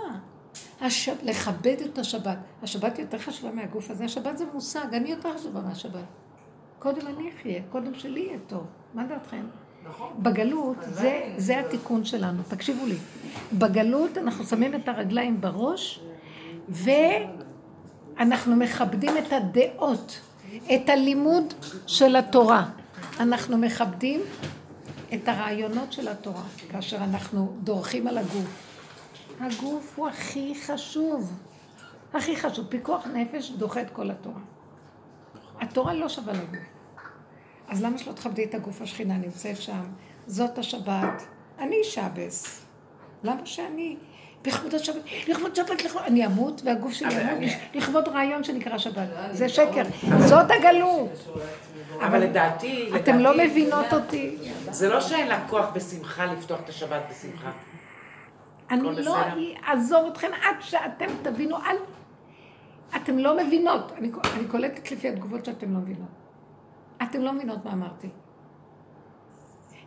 הש... 0.81 1.09
לכבד 1.23 1.75
את 1.85 1.97
השבת. 1.97 2.37
השבת 2.63 2.99
יותר 2.99 3.17
חשובה 3.17 3.51
מהגוף 3.51 3.91
הזה, 3.91 4.05
השבת 4.05 4.37
זה 4.37 4.45
מושג, 4.53 4.93
אני 4.93 5.09
יותר 5.09 5.37
חשובה 5.37 5.61
מהשבת. 5.61 6.03
קודם 6.79 7.07
אני 7.07 7.29
אחיה, 7.29 7.61
קודם 7.69 7.93
שלי 7.93 8.19
יהיה 8.19 8.37
טוב. 8.47 8.63
מה 8.93 9.03
דעתכם? 9.03 9.45
נכון. 9.83 10.13
בגלות, 10.19 10.77
זה, 10.81 11.33
זה 11.37 11.59
התיקון 11.59 12.05
שלנו, 12.05 12.43
תקשיבו 12.47 12.85
לי. 12.85 12.95
בגלות 13.53 14.17
אנחנו 14.17 14.45
שמים 14.45 14.75
את 14.75 14.87
הרגליים 14.87 15.41
בראש, 15.41 16.01
ואנחנו 16.69 18.55
מכבדים 18.55 19.17
את 19.17 19.33
הדעות, 19.33 20.19
את 20.75 20.89
הלימוד 20.89 21.53
של 21.87 22.15
התורה. 22.15 22.65
אנחנו 23.19 23.57
מכבדים 23.57 24.21
את 25.13 25.27
הרעיונות 25.27 25.93
של 25.93 26.07
התורה, 26.07 26.43
כאשר 26.69 26.97
אנחנו 26.97 27.53
דורכים 27.63 28.07
על 28.07 28.17
הגוף. 28.17 28.68
הגוף 29.39 29.93
הוא 29.95 30.07
הכי 30.07 30.53
חשוב. 30.65 31.39
הכי 32.13 32.35
חשוב. 32.35 32.65
פיקוח 32.69 33.07
נפש 33.07 33.51
דוחה 33.51 33.81
את 33.81 33.89
כל 33.89 34.11
התורה. 34.11 34.41
התורה 35.61 35.93
לא 35.93 36.09
שווה 36.09 36.33
לגוף. 36.33 36.63
אז 37.67 37.83
למה 37.83 37.97
שלא 37.97 38.13
תכבדי 38.13 38.43
את 38.43 38.53
הגוף 38.53 38.81
השכינה 38.81 39.17
נמצאת 39.17 39.61
שם? 39.61 39.83
זאת 40.27 40.57
השבת. 40.57 41.23
אני 41.59 41.83
שבס. 41.83 42.65
למה 43.23 43.45
שאני 43.45 43.97
לכבוד 44.45 44.75
השבת, 44.75 45.03
לכבוד 45.27 45.55
שבת, 45.55 45.83
לכבוד... 45.85 46.03
אני 46.03 46.25
אמות 46.25 46.61
והגוף 46.65 46.93
שלי 46.93 47.13
ימות, 47.13 47.51
לכבוד 47.73 48.07
רעיון 48.07 48.43
שנקרא 48.43 48.77
שבת. 48.77 48.97
אני 49.17 49.37
זה 49.37 49.43
לא 49.43 49.49
שקר. 49.49 49.83
זאת 50.19 50.51
הגלות. 50.51 51.37
אבל 52.01 52.19
לדעתי, 52.19 52.89
אתם 52.95 53.19
לא 53.19 53.37
מבינות 53.37 53.93
אותי. 53.93 54.37
זה 54.71 54.89
לא 54.89 55.01
שאין 55.01 55.27
לה 55.27 55.47
כוח 55.47 55.65
בשמחה 55.73 56.25
לפתוח 56.25 56.59
את 56.59 56.69
השבת 56.69 57.01
בשמחה. 57.11 57.51
אני 58.71 59.05
לא. 59.05 59.17
אעזור 59.67 60.07
אתכם 60.07 60.31
עד 60.43 60.55
שאתם 60.59 61.07
תבינו, 61.21 61.57
אל... 61.57 61.75
אתם 62.95 63.17
לא 63.17 63.37
מבינות. 63.37 63.91
אני, 63.91 64.11
אני 64.37 64.47
קולטת 64.47 64.91
לפי 64.91 65.09
התגובות 65.09 65.45
שאתם 65.45 65.73
לא 65.73 65.79
מבינות. 65.79 66.09
אתם 67.03 67.21
לא 67.21 67.33
מבינות 67.33 67.65
מה 67.65 67.73
אמרתי. 67.73 68.09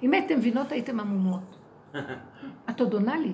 אם 0.02 0.12
הייתם 0.12 0.38
מבינות, 0.38 0.72
הייתם 0.72 1.00
עמומות. 1.00 1.56
את 2.70 2.80
עוד 2.80 2.94
עונה 2.94 3.18
לי. 3.18 3.32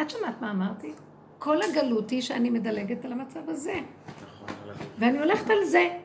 את 0.00 0.10
שמעת 0.10 0.40
מה 0.40 0.50
אמרתי? 0.50 0.92
כל 1.38 1.56
הגלות 1.62 2.10
היא 2.10 2.22
שאני 2.22 2.50
מדלגת 2.50 3.04
על 3.04 3.12
המצב 3.12 3.48
הזה. 3.48 3.80
ואני 4.98 5.18
הולכת 5.18 5.50
על 5.50 5.64
זה. 5.64 5.98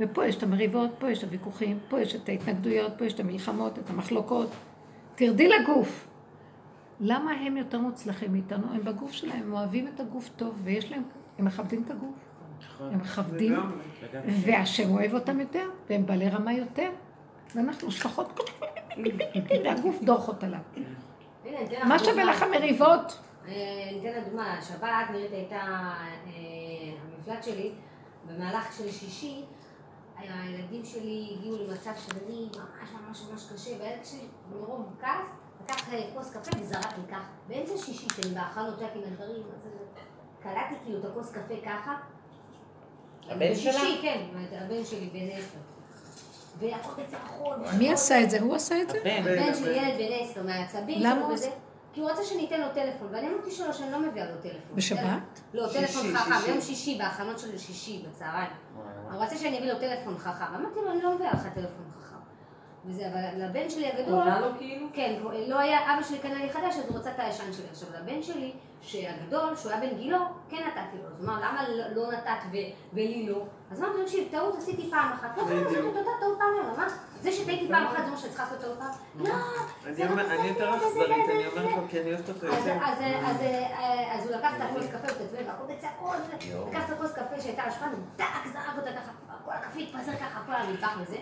ופה 0.00 0.26
יש 0.26 0.36
את 0.36 0.42
המריבות, 0.42 0.90
פה 0.98 1.10
יש 1.10 1.18
את 1.18 1.24
הוויכוחים, 1.24 1.78
פה 1.88 2.00
יש 2.00 2.14
את 2.14 2.28
ההתנגדויות, 2.28 2.92
פה 2.98 3.04
יש 3.04 3.14
את 3.14 3.20
המלחמות, 3.20 3.78
את 3.78 3.90
המחלוקות. 3.90 4.48
תרדי 5.14 5.48
לגוף. 5.48 6.09
למה 7.00 7.30
הם 7.30 7.56
יותר 7.56 7.78
מוצלחים 7.78 8.32
מאיתנו? 8.32 8.66
הם 8.74 8.84
בגוף 8.84 9.12
שלהם, 9.12 9.42
הם 9.42 9.52
אוהבים 9.52 9.88
את 9.88 10.00
הגוף 10.00 10.30
טוב, 10.36 10.60
ויש 10.64 10.92
להם, 10.92 11.02
הם 11.38 11.44
מכבדים 11.44 11.82
את 11.86 11.90
הגוף. 11.90 12.14
נכון. 12.66 12.92
הם 12.92 13.00
מכבדים, 13.00 13.56
והשם 14.44 14.90
אוהב 14.90 15.14
אותם 15.14 15.40
יותר, 15.40 15.68
והם 15.90 16.06
בעלי 16.06 16.28
רמה 16.28 16.52
יותר. 16.52 16.90
ואנחנו 17.54 17.90
שפחות, 17.90 18.40
והגוף 19.64 20.02
דוחות 20.02 20.44
עליו. 20.44 20.60
לך 21.44 21.84
מה 21.84 21.98
שווה 21.98 22.12
דוגמה. 22.12 22.30
לך 22.30 22.42
המריבות? 22.42 23.18
אה, 23.48 23.52
אני 23.90 24.00
אתן 24.00 24.20
לך 24.20 24.26
דוגמה, 24.28 24.62
שבת 24.62 25.10
נירית 25.10 25.32
הייתה 25.32 25.56
אה, 25.56 26.30
המפלט 27.02 27.44
שלי, 27.44 27.72
במהלך 28.26 28.76
של 28.78 28.90
שישי, 28.90 29.44
הילדים 30.16 30.84
שלי 30.84 31.36
הגיעו 31.36 31.56
למצב 31.58 31.90
של 31.96 32.12
אני 32.26 32.48
ממש 32.62 32.92
ממש 33.08 33.22
ממש 33.30 33.52
קשה, 33.52 33.70
והילד 33.78 34.04
שלי 34.04 34.26
מרוב 34.52 34.96
כעס 35.00 35.39
לקח 35.70 35.92
אה, 35.92 36.02
כוס 36.14 36.30
קפה 36.30 36.50
וזרק 36.60 36.98
לי 36.98 37.04
ככה. 37.10 37.24
באמצע 37.48 37.72
שישי, 37.78 38.08
כשאני 38.08 38.34
בהכנות 38.34 38.78
שלה 38.78 38.88
עם 38.94 39.02
הדברים, 39.12 39.42
אז, 39.54 39.68
קלטתי 40.42 40.74
כאילו 40.84 40.98
את 40.98 41.04
הכוס 41.04 41.30
קפה 41.30 41.54
ככה. 41.64 41.96
הבן 43.28 43.54
שלה? 43.54 43.72
בשישי, 43.72 43.98
כן, 44.02 44.20
הבן 44.52 44.84
שלי 44.84 45.10
בן 45.12 45.38
עשר. 45.38 45.58
והכל 46.58 47.02
בצרחות. 47.02 47.56
מי 47.78 47.92
עשה 47.92 48.22
את 48.22 48.30
זה? 48.30 48.40
הוא 48.40 48.54
עשה 48.54 48.82
את 48.82 48.90
זה? 48.90 48.98
הבן. 48.98 49.54
שלי 49.54 49.76
ילד 49.76 49.98
בן 49.98 50.24
עשר, 50.24 50.42
מהעצבים 50.42 51.00
למה 51.00 51.14
שלו 51.14 51.24
הוא 51.24 51.34
וזה. 51.34 51.50
כי 51.92 52.00
הוא 52.00 52.10
רצה 52.10 52.24
שאני 52.24 52.46
אתן 52.46 52.60
לו 52.60 52.66
טלפון, 52.74 53.08
ואני 53.10 53.28
אמרתי 53.28 53.50
שלו 53.50 53.74
שאני 53.74 53.92
לא 53.92 53.98
מביאה 53.98 54.30
לו 54.30 54.36
טלפון. 54.42 54.76
בשבת? 54.76 55.40
לא, 55.54 55.68
טלפון 55.72 56.16
חכם. 56.16 56.50
יום 56.50 56.60
שישי, 56.60 56.98
בהכנות 56.98 57.38
של 57.38 57.58
שישי, 57.58 58.04
בצהריים. 58.08 58.50
הוא 59.12 59.22
רצה 59.22 59.36
שאני 59.36 59.58
אביא 59.58 59.72
לו 59.72 59.78
טלפון 59.78 60.18
חכם. 60.18 60.54
אמרתי 60.54 60.80
לו, 60.84 60.90
אני 60.90 61.02
לא 61.02 61.14
מביאה 61.14 61.32
לך 61.32 61.46
טלפון 61.54 61.84
חכם. 61.90 61.99
וזה, 62.86 63.02
אבל 63.12 63.44
לבן 63.44 63.70
שלי 63.70 63.86
הגדול... 63.88 64.14
עונה 64.18 64.40
לו 64.40 64.46
כאילו? 64.58 64.86
כן, 64.92 65.14
לא 65.48 65.58
היה, 65.58 65.94
אבא 65.94 66.02
שלי 66.02 66.18
קנה 66.18 66.34
לי 66.34 66.50
חדש, 66.52 66.76
אז 66.76 66.88
הוא 66.88 66.98
רצה 66.98 67.10
את 67.10 67.18
הישן 67.18 67.52
שלי. 67.52 67.66
עכשיו, 67.70 67.88
לבן 68.02 68.22
שלי, 68.22 68.52
שהגדול, 68.82 69.56
שהוא 69.56 69.72
היה 69.72 69.80
בן 69.80 69.96
גילו, 69.96 70.18
כן 70.48 70.56
נתתי 70.66 70.96
לו. 71.02 71.08
אז 71.08 71.20
הוא 71.24 71.28
אמר, 71.28 71.38
למה 71.40 71.68
לא- 71.68 71.88
לא 72.02 72.12
נתת 72.12 72.42
ו- 72.52 72.56
ולי 72.92 73.26
לא? 73.28 73.42
אז 73.70 73.80
אמרתי 73.82 73.98
לו, 73.98 74.04
תקשיב, 74.04 74.28
טעות 74.30 74.54
עשיתי 74.58 74.90
פעם 74.90 75.12
אחת. 75.12 75.38
לא 75.38 75.44
חייב 75.44 75.62
לעשות 75.62 75.78
את 75.78 75.96
אותה 75.96 76.10
טעות 76.20 76.38
פעם 76.38 76.70
אחת. 76.72 76.78
מה? 76.78 76.98
זה 77.20 77.32
שטעיתי 77.32 77.68
פעם 77.68 77.86
אחת, 77.86 78.04
זה 78.04 78.10
מה 78.10 78.16
שאני 78.16 78.28
צריכה 78.32 78.44
לעשות 78.44 78.60
טעות 78.60 78.78
פעם? 78.78 78.90
לא, 79.24 79.34
אני 79.86 79.94
זה 79.94 80.04
לא 80.04 80.20
אני 80.20 80.48
יותר 80.48 80.74
אכזרית, 80.76 81.10
אני 81.30 81.46
אומרת 81.46 81.76
לו, 81.76 81.88
כי 81.88 82.00
אני 82.00 82.10
אוהבת 82.14 82.28
אותו 82.28 82.46
אז- 82.46 82.52
יותר. 82.66 82.78
אז- 82.84 82.98
אז- 83.26 83.42
אז 84.20 84.26
הוא 84.28 84.36
לקח 84.36 84.52
את 84.56 84.60
הכוס 84.60 84.86
קפה, 84.86 84.98
הוא 84.98 85.16
התעצבן, 85.16 85.46
והכל 85.46 85.74
בצעקות, 85.74 86.16
לקח 86.68 86.84
את 86.86 86.94
הכוס 86.94 87.12
קפה 87.12 87.40
שהייתה 87.40 87.62
על 87.62 87.68
השולחן, 87.68 87.88
הוא 87.90 87.98
דק, 88.16 88.24
זרק 88.52 88.76
אותה 88.78 88.90
ככה, 88.92 89.12
כל 89.44 89.50
הקפה 89.52 89.78
התפזר 89.80 90.12
ככה, 90.16 90.40
כל 90.46 90.52
המטבח 90.52 90.96
וזה. 91.00 91.16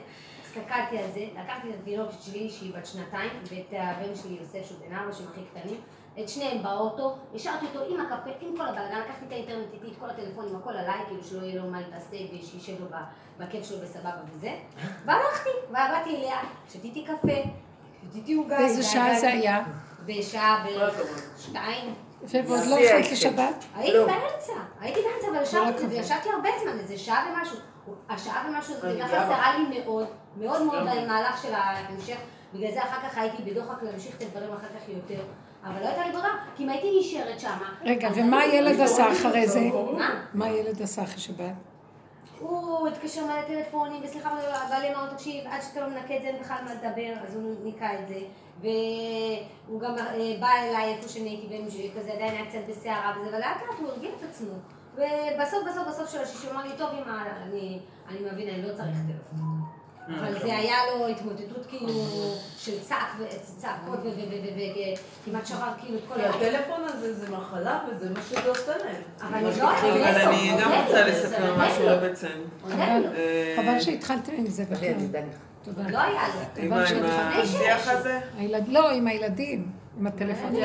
הסתכלתי 0.48 0.98
על 0.98 1.10
זה, 1.14 1.20
לקחתי 1.42 1.68
את 1.70 1.74
התינוקת 1.82 2.22
שלי 2.22 2.50
שהיא 2.50 2.74
בת 2.74 2.86
שנתיים, 2.86 3.30
ואת 3.50 3.72
הבן 3.72 4.14
שלי 4.14 4.36
יוסף 4.40 4.68
שהוא 4.68 4.78
בן 4.88 4.94
ארבע 4.96 5.12
שהם 5.12 5.26
הכי 5.32 5.40
קטנים, 5.52 5.80
את 6.20 6.28
שניהם 6.28 6.62
באוטו, 6.62 7.16
השארתי 7.34 7.66
אותו 7.66 7.94
עם 7.94 8.00
הקפה, 8.00 8.30
עם 8.40 8.56
כל 8.56 8.66
הבלגן, 8.66 9.00
לקחתי 9.04 9.24
את 9.26 9.32
האינטרנט 9.32 9.72
איתי, 9.72 9.86
את 9.86 9.98
כל 10.00 10.10
הטלפונים, 10.10 10.56
הכל 10.56 10.70
עליי, 10.70 11.00
כאילו 11.06 11.24
שלא 11.24 11.42
יהיה 11.42 11.62
לו 11.62 11.70
מה 11.70 11.80
להתעסק 11.80 12.16
ושישב 12.38 12.80
לו 12.80 12.86
ב- 12.86 13.42
בכיף 13.42 13.64
שלו 13.64 13.78
בסבבה 13.78 14.10
וזה, 14.34 14.54
והלכתי, 15.04 15.50
ובאתי 15.70 16.16
אליה, 16.16 16.38
שתיתי 16.68 17.04
קפה, 17.04 17.38
שתיתי 18.10 18.34
עוגה, 18.34 18.58
באיזה 18.58 18.82
שעה 18.82 19.20
זה 19.20 19.28
היה? 19.28 19.64
בשעה 20.06 20.64
בערך 20.64 20.94
שתיים. 21.38 21.94
ועוד 22.22 22.60
לא 22.68 22.76
ההקשר. 22.76 23.12
לשבת? 23.12 23.64
הייתי 23.74 23.98
לא. 23.98 24.06
באמצע, 24.06 24.52
הייתי 24.80 25.00
באמצע, 25.00 25.28
אבל 25.30 25.42
ישבתי, 25.92 26.28
הרבה 26.30 26.48
זמן, 26.62 26.78
איזה 26.78 26.98
שעה 26.98 27.26
ומשהו. 27.36 27.56
השעה 28.08 28.46
ומשהו 28.48 28.74
הייתה 28.82 29.04
גם. 29.04 29.08
חסרה 29.08 29.58
לי 29.58 29.80
מאוד, 29.80 30.06
מאוד 30.38 30.62
מאוד 30.62 30.82
במהלך 30.82 31.42
של 31.42 31.54
ההמשך, 31.54 32.16
בגלל 32.54 32.72
זה 32.72 32.82
אחר 32.82 33.08
כך 33.08 33.18
הייתי 33.18 33.42
בדוחק 33.42 33.82
להמשיך 33.82 34.16
את 34.16 34.22
הדברים 34.22 34.52
אחר 34.52 34.66
כך 34.66 34.88
יותר, 34.88 35.22
אבל 35.64 35.80
לא 35.80 35.88
הייתה 35.88 36.06
לי 36.06 36.12
ברירה, 36.12 36.36
כי 36.56 36.64
אם 36.64 36.68
הייתי 36.68 37.00
נשארת 37.00 37.40
שמה... 37.40 37.74
רגע, 37.84 38.08
ומה 38.14 38.40
הילד 38.40 38.80
עשה 38.80 39.12
אחרי 39.12 39.46
זה? 39.46 39.60
מה? 39.96 40.24
מה 40.34 40.44
הילד 40.44 40.82
עשה 40.82 41.02
אחרי 41.02 41.18
שבת? 41.18 41.52
הוא 42.38 42.88
התקשר 42.88 43.24
מלא 43.24 43.42
טלפונים, 43.42 44.02
וסליחה, 44.04 44.30
אבל 44.32 44.86
אמר, 44.94 45.14
תקשיב, 45.14 45.44
עד 45.46 45.60
שאתה 45.62 45.80
לא 45.80 45.88
מנקה 45.88 46.16
את 46.16 46.22
זה 46.22 46.28
אין 46.28 46.40
בכלל 46.40 46.56
מה 46.64 46.74
לדבר, 46.74 47.12
אז 47.26 47.34
הוא 47.34 47.54
ניקה 47.62 47.94
את 47.94 48.08
זה. 48.08 48.20
והוא 48.60 49.80
גם 49.80 49.98
אה, 49.98 50.36
בא 50.40 50.48
אליי 50.48 50.94
איפה 50.94 51.08
שאני 51.08 51.28
הייתי 51.28 51.46
בן 51.46 52.00
כזה, 52.00 52.12
עדיין 52.12 52.34
היה 52.34 52.46
קצת 52.46 52.58
בסערה 52.68 53.14
וזה, 53.20 53.30
אבל 53.30 53.38
לאט 53.38 53.56
לאט 53.68 53.78
הוא 53.78 53.88
הרגיל 53.88 54.10
את 54.18 54.22
עצמו. 54.30 54.54
ובסוף, 54.94 55.60
בסוף, 55.70 55.88
בסוף 55.88 56.12
של 56.12 56.20
השישי 56.20 56.46
הוא 56.46 56.54
אמר 56.54 56.62
לי, 56.64 56.70
טוב, 56.78 56.88
אמא, 56.90 57.22
אני, 57.42 57.78
אני 58.08 58.18
מבין, 58.32 58.48
אני 58.48 58.62
לא 58.62 58.74
צריך 58.74 58.96
טלפון. 59.06 59.67
אבל 60.08 60.32
זה 60.42 60.56
היה 60.56 60.76
לו 60.86 61.08
התמוטטות 61.08 61.66
כאילו 61.68 61.88
של 62.58 62.80
צעק 62.80 63.16
וצעקות 63.18 63.98
וכמעט 64.02 65.46
שבר 65.46 65.72
כאילו 65.80 65.98
את 65.98 66.02
כל 66.08 66.14
כי 66.14 66.20
ה... 66.20 66.30
הטלפון 66.30 66.80
הזה 66.84 67.14
זה 67.14 67.30
מחלה 67.30 67.80
וזה 67.88 68.10
מה 68.10 68.20
שזה 68.22 68.48
עושה 68.48 68.72
להם. 68.78 69.02
אבל 69.20 69.34
אני 69.34 69.58
לא 69.58 69.70
אני 70.30 70.52
גם 70.60 70.72
רוצה 70.72 71.06
לספר 71.08 71.56
משהו. 71.58 71.88
עודד 71.88 72.16
לו. 73.02 73.10
אה, 73.16 73.54
חבל 73.56 73.80
שהתחלתם 73.80 74.32
עם 74.38 74.46
זה 74.46 74.64
בכלל. 74.70 74.88
לא 75.90 75.98
היה 75.98 76.22
לו. 76.34 76.62
עם. 76.62 76.72
השיח 77.42 77.88
הזה? 77.88 78.20
לא, 78.68 78.90
עם 78.90 79.06
הילדים, 79.06 79.66
עם 79.98 80.06
הטלפון. 80.06 80.56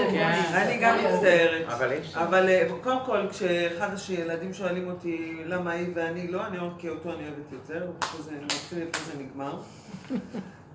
אני 0.53 0.77
גם 0.81 0.97
מצטערת. 0.97 1.67
אבל 2.13 2.49
אה, 2.49 2.67
קודם 2.83 2.99
כל, 3.05 3.27
כשאחד 3.29 3.89
הילדים 4.09 4.53
שואלים 4.53 4.89
אותי 4.89 5.43
למה 5.45 5.71
היא 5.71 5.87
ואני 5.95 6.27
לא, 6.27 6.47
אני 6.47 6.57
אומרת 6.57 6.73
כי 6.77 6.89
אותו 6.89 7.13
אני 7.13 7.23
אוהבת 7.23 7.51
יותר, 7.51 7.91
פה 7.99 8.21
זה 8.21 8.31
מתחיל, 8.45 8.85
פה 8.91 8.99
זה 8.99 9.23
נגמר. 9.23 9.59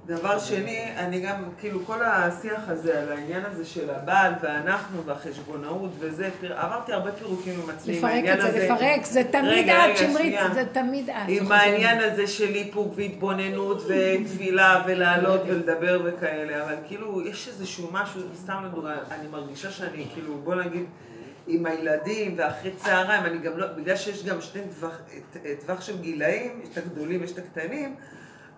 דבר 0.09 0.39
שני, 0.39 0.97
אני 0.97 1.21
גם, 1.21 1.45
כאילו, 1.61 1.85
כל 1.87 2.03
השיח 2.03 2.69
הזה 2.69 3.01
על 3.03 3.13
העניין 3.13 3.45
הזה 3.45 3.65
של 3.65 3.91
הבעל 3.91 4.33
ואנחנו 4.43 5.05
והחשבונאות 5.05 5.91
וזה, 5.99 6.31
עברתי 6.43 6.93
הרבה 6.93 7.13
פירוקים 7.13 7.61
עם 7.63 7.71
עצמי 7.71 7.93
עם 7.93 7.99
לפרק 7.99 8.13
העניין 8.13 8.37
את 8.37 8.43
זה, 8.43 8.49
הזה. 8.49 8.65
לפרק, 8.65 9.05
זה 9.05 9.23
תמיד 9.25 9.69
את, 9.69 9.97
שמרית. 9.97 10.35
זה 10.55 10.65
תמיד 10.73 11.11
את. 11.11 11.17
עם 11.29 11.53
העניין 11.53 12.01
הזה 12.01 12.27
של 12.27 12.55
איפוק 12.55 12.93
והתבוננות 12.97 13.83
ותפילה 13.89 14.83
ולעלות 14.87 15.41
ולדבר 15.47 16.01
וכאלה, 16.05 16.65
אבל 16.65 16.77
כאילו 16.87 17.23
יש 17.27 17.49
איזשהו 17.49 17.89
משהו, 17.93 18.21
סתם 18.37 18.65
לדוגמה, 18.67 18.95
אני 19.11 19.29
מרגישה 19.29 19.71
שאני 19.71 20.07
כאילו, 20.15 20.35
בוא 20.45 20.55
נגיד, 20.55 20.85
עם 21.47 21.67
הילדים 21.67 22.35
ואחרי 22.39 22.71
צהריים, 22.77 23.25
אני 23.25 23.39
גם 23.39 23.59
לא, 23.59 23.67
בגלל 23.67 23.97
שיש 23.97 24.25
גם 24.25 24.41
שני 24.41 24.63
טווח, 24.79 24.99
טווח 25.67 25.81
של 25.81 25.99
גילאים, 26.01 26.61
יש 26.63 26.69
את 26.73 26.77
הגדולים, 26.77 27.25
יש 27.25 27.33
את 27.33 27.39
הקטנים, 27.39 27.95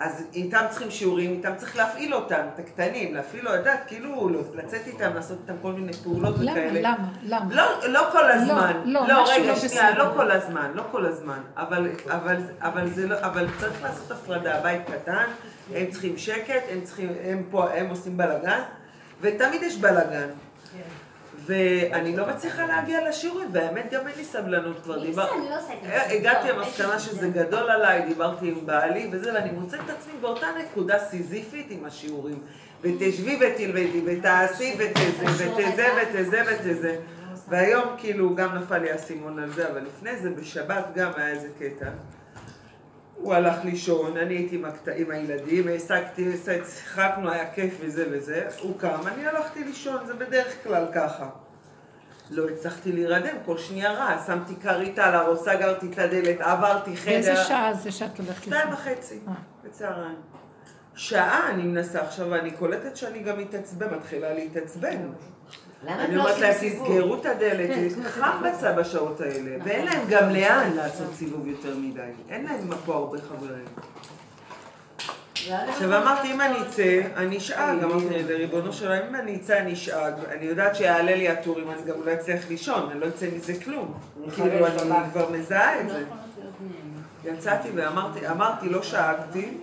אז 0.00 0.24
איתם 0.32 0.64
צריכים 0.70 0.90
שיעורים, 0.90 1.30
איתם 1.30 1.52
צריך 1.56 1.76
להפעיל 1.76 2.14
אותם, 2.14 2.42
את 2.54 2.58
הקטנים, 2.58 3.14
להפעיל 3.14 3.44
לו, 3.44 3.50
יודעת, 3.50 3.80
כאילו, 3.86 4.28
לצאת 4.54 4.86
איתם, 4.86 5.14
לעשות 5.14 5.38
איתם 5.42 5.54
כל 5.62 5.72
מיני 5.72 5.92
פעולות 5.92 6.34
למה, 6.38 6.52
וכאלה. 6.52 6.80
למה, 6.80 7.08
למה? 7.22 7.54
לא, 7.54 7.88
לא 7.88 8.08
כל 8.12 8.30
הזמן. 8.30 8.72
לא, 8.84 9.08
לא, 9.08 9.22
משהו 9.22 9.34
רגע, 9.42 9.52
לא 9.52 9.58
שנייה, 9.58 9.90
בסדר. 9.90 10.04
לא 10.04 10.14
כל 10.16 10.30
הזמן, 10.30 10.70
לא 10.74 10.82
כל 10.90 11.06
הזמן. 11.06 11.40
אבל, 11.56 11.88
אבל, 12.08 12.36
אבל, 12.60 12.90
זה 12.90 13.08
לא, 13.08 13.16
אבל 13.20 13.46
צריך 13.60 13.82
לעשות 13.82 14.10
הפרדה. 14.10 14.60
בית 14.60 14.82
קטן, 14.90 15.24
הם 15.74 15.90
צריכים 15.90 16.18
שקט, 16.18 16.62
הם 16.70 16.80
צריכים, 16.80 17.12
הם 17.24 17.42
פה, 17.50 17.70
הם 17.70 17.90
עושים 17.90 18.16
בלאגן, 18.16 18.60
ותמיד 19.20 19.62
יש 19.62 19.76
בלאגן. 19.76 20.28
ואני 21.50 22.16
לא 22.16 22.26
מצליחה 22.26 22.66
להגיע 22.66 23.08
לשיעורים, 23.08 23.48
והאמת 23.52 23.92
גם 23.92 24.08
אין 24.08 24.16
לי 24.16 24.24
סבלנות 24.24 24.82
כבר. 24.82 25.04
דיבר-? 25.04 25.32
אני 25.32 25.50
לא 25.50 25.58
עושה 25.58 25.72
את 25.72 25.78
זה. 25.82 25.88
אה, 25.88 26.12
הגעתי 26.12 26.48
טוב, 26.48 26.58
למסקנה 26.58 26.98
שזה. 26.98 27.28
גדול 27.28 27.70
עליי, 27.70 28.06
דיברתי 28.08 28.48
עם 28.48 28.66
בעלי 28.66 29.08
וזה, 29.12 29.34
ואני 29.34 29.50
מוצאת 29.50 29.80
את 29.84 29.90
עצמי 29.90 30.12
באותה 30.20 30.46
נקודה 30.62 30.98
סיזיפית 30.98 31.66
עם 31.70 31.84
השיעורים. 31.84 32.38
ותשבי 32.82 33.38
ותלמדי, 33.40 34.02
ותעשי 34.06 34.76
ותזה, 34.78 35.50
ותזה 35.52 35.86
ותזה 36.02 36.42
ותזה. 36.46 36.96
והיום 37.48 37.84
כאילו 37.98 38.34
גם 38.34 38.54
נפל 38.54 38.78
לי 38.78 38.90
האסימון 38.90 39.38
על 39.38 39.52
זה, 39.52 39.70
אבל 39.70 39.80
לפני 39.80 40.16
זה 40.16 40.30
בשבת 40.30 40.84
גם 40.94 41.10
היה 41.16 41.28
איזה 41.28 41.48
קטע. 41.58 41.90
הוא 43.16 43.34
הלך 43.34 43.64
לישון, 43.64 44.16
אני 44.16 44.34
הייתי 44.34 44.56
עם, 44.56 44.64
הקט... 44.64 44.88
עם 44.96 45.10
הילדים, 45.10 45.68
העסקתי, 45.68 46.32
שיחקנו, 46.44 47.30
היה 47.30 47.52
כיף 47.54 47.74
וזה 47.80 48.06
וזה, 48.10 48.48
הוא 48.60 48.78
קם, 48.78 49.00
אני 49.06 49.26
הלכתי 49.26 49.64
לישון, 49.64 50.06
זה 50.06 50.14
בדרך 50.14 50.54
כלל 50.64 50.84
ככה. 50.94 51.28
לא 52.30 52.48
הצלחתי 52.48 52.92
להירדם, 52.92 53.36
כל 53.46 53.58
שנייה 53.58 53.92
רע, 53.92 54.22
שמתי 54.26 54.54
כרית 54.62 54.98
על 54.98 55.14
הראש, 55.14 55.38
סגרתי 55.38 55.86
את 55.86 55.98
הדלת, 55.98 56.40
עברתי 56.40 56.96
חדר. 56.96 57.10
באיזה 57.12 57.36
שעה 57.36 57.74
זה 57.74 57.92
שאת 57.92 58.18
הולכת 58.18 58.42
שתיים 58.42 58.68
לזה? 58.68 58.76
וחצי, 58.76 59.18
אה. 59.28 59.32
בצהריים. 59.64 60.16
שעה 60.94 61.50
אני 61.50 61.62
מנסה 61.62 62.02
עכשיו, 62.02 62.26
ואני 62.30 62.50
קולטת 62.50 62.96
שאני 62.96 63.22
גם 63.22 63.38
מתעצבן, 63.38 63.94
מתחילה 63.94 64.34
להתעצבן. 64.34 64.98
למה 65.82 66.04
אני 66.04 66.16
לא 66.16 66.22
אומרת 66.22 66.38
להם? 66.38 66.54
תסגרו 66.54 67.14
את 67.14 67.26
הדלת, 67.26 67.70
חם 68.04 68.42
בצד 68.44 68.78
בשעות 68.78 69.20
האלה, 69.20 69.56
ואין 69.64 69.84
להם 69.84 70.06
גם 70.08 70.30
לאן 70.30 70.72
לעשות 70.76 71.14
סיבוב 71.14 71.46
יותר 71.46 71.76
מדי. 71.76 72.00
אין 72.28 72.44
להם 72.44 72.70
פה 72.84 72.94
הרבה 72.94 73.18
חברים. 73.18 73.64
עכשיו 75.48 76.02
אמרתי, 76.02 76.32
אם 76.32 76.40
אני 76.40 76.62
אצא, 76.62 77.00
אני 77.16 77.38
אשאג, 77.38 77.82
אמרתי 77.84 78.22
לריבונו 78.28 78.72
של 78.72 78.88
עולם, 78.88 79.02
אם 79.08 79.14
אני 79.14 79.36
אצא, 79.36 79.58
אני 79.58 79.72
אשאג, 79.72 80.14
אני 80.30 80.44
יודעת 80.44 80.76
שיעלה 80.76 81.16
לי 81.16 81.28
הטור, 81.28 81.58
אם 81.58 81.70
אני 81.70 81.82
גם 81.82 81.94
לא 82.04 82.12
אצליח 82.12 82.48
לישון, 82.48 82.90
אני 82.90 83.00
לא 83.00 83.06
אצא 83.08 83.26
מזה 83.36 83.52
כלום. 83.64 83.94
כאילו, 84.34 84.66
אני 84.66 85.10
כבר 85.12 85.30
מזהה 85.30 85.80
את 85.80 85.88
זה. 85.88 86.04
יצאתי 87.24 87.68
ואמרתי, 87.74 88.28
אמרתי, 88.28 88.68
לא 88.68 88.82
שאגתי, 88.82 89.58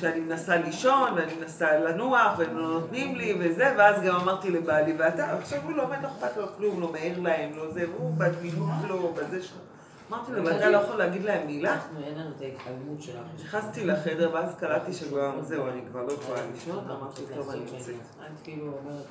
שאני 0.00 0.20
מנסה 0.20 0.56
לישון, 0.56 1.12
ואני 1.16 1.32
מנסה 1.40 1.78
לנוח, 1.78 2.38
והם 2.38 2.58
לא 2.58 2.68
נותנים 2.68 3.14
לי, 3.14 3.34
וזה, 3.40 3.74
ואז 3.78 4.02
גם 4.02 4.16
אמרתי 4.16 4.50
לבעלי, 4.50 4.94
ואתה, 4.98 5.38
עכשיו 5.38 5.58
הוא 5.64 5.72
לא 5.72 5.82
עומד, 5.82 5.96
לא 6.02 6.08
אכפת 6.08 6.36
לו 6.36 6.46
כלום, 6.56 6.80
לא 6.80 6.92
מעיר 6.92 7.20
להם, 7.20 7.50
לא 7.56 7.72
זה, 7.72 7.84
והוא 7.90 8.14
בדמינות 8.18 8.70
שלו, 8.82 9.12
בזה 9.12 9.42
שלו. 9.42 9.67
אמרתי 10.10 10.32
לו, 10.32 10.46
ואתה 10.46 10.70
לא 10.70 10.76
יכול 10.76 10.96
להגיד 10.96 11.24
להם 11.24 11.46
מילה? 11.46 11.72
אנחנו, 11.74 12.00
אין 12.06 12.18
לנו 12.18 12.30
את 12.36 12.42
ההתחממות 12.42 13.02
שלך. 13.02 13.16
נכנסתי 13.44 13.84
לחדר, 13.84 14.30
ואז 14.34 14.54
קלטתי 14.60 14.92
שכבר, 14.92 15.32
זהו, 15.42 15.68
אני 15.68 15.80
כבר 15.90 16.02
לא 16.02 16.12
יכולה 16.12 16.40
לישון, 16.54 16.84
אמרתי, 16.90 17.22
טוב, 17.34 17.50
אני 17.50 17.60
יוצאת. 17.60 17.94
את 17.94 18.44
כאילו 18.44 18.64
אומרת, 18.64 19.04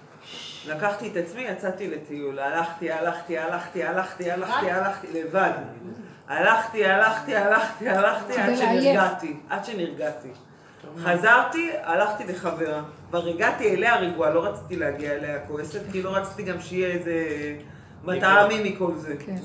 לקחתי 0.67 1.11
את 1.11 1.17
עצמי, 1.17 1.41
יצאתי 1.41 1.89
לטיול, 1.89 2.39
הלכתי, 2.39 2.91
הלכתי, 2.91 3.37
הלכתי, 3.37 3.83
הלכתי, 3.83 4.31
הלכתי, 4.31 4.71
הלכתי, 4.71 5.07
לבד. 5.13 5.51
הלכתי, 6.27 6.85
הלכתי, 6.85 7.35
הלכתי, 7.35 7.89
הלכתי, 7.89 8.33
עד. 8.37 8.55
שנרגעתי, 8.55 9.37
עד 9.49 9.65
שנרגעתי. 9.65 10.29
חזרתי, 10.97 11.71
הלכתי 11.83 12.23
לחברה. 12.23 12.83
כבר 13.09 13.27
הגעתי 13.27 13.75
אליה 13.75 13.99
רגועה, 13.99 14.29
לא 14.29 14.45
רציתי 14.45 14.75
להגיע 14.75 15.11
אליה 15.11 15.39
כועסת, 15.47 15.81
כי 15.91 16.01
לא 16.01 16.15
רציתי 16.15 16.43
גם 16.43 16.61
שיהיה 16.61 16.87
איזה 16.87 17.13
מטעמי 18.03 18.69
מכל 18.69 18.91
זה. 18.95 19.15
כן. 19.25 19.35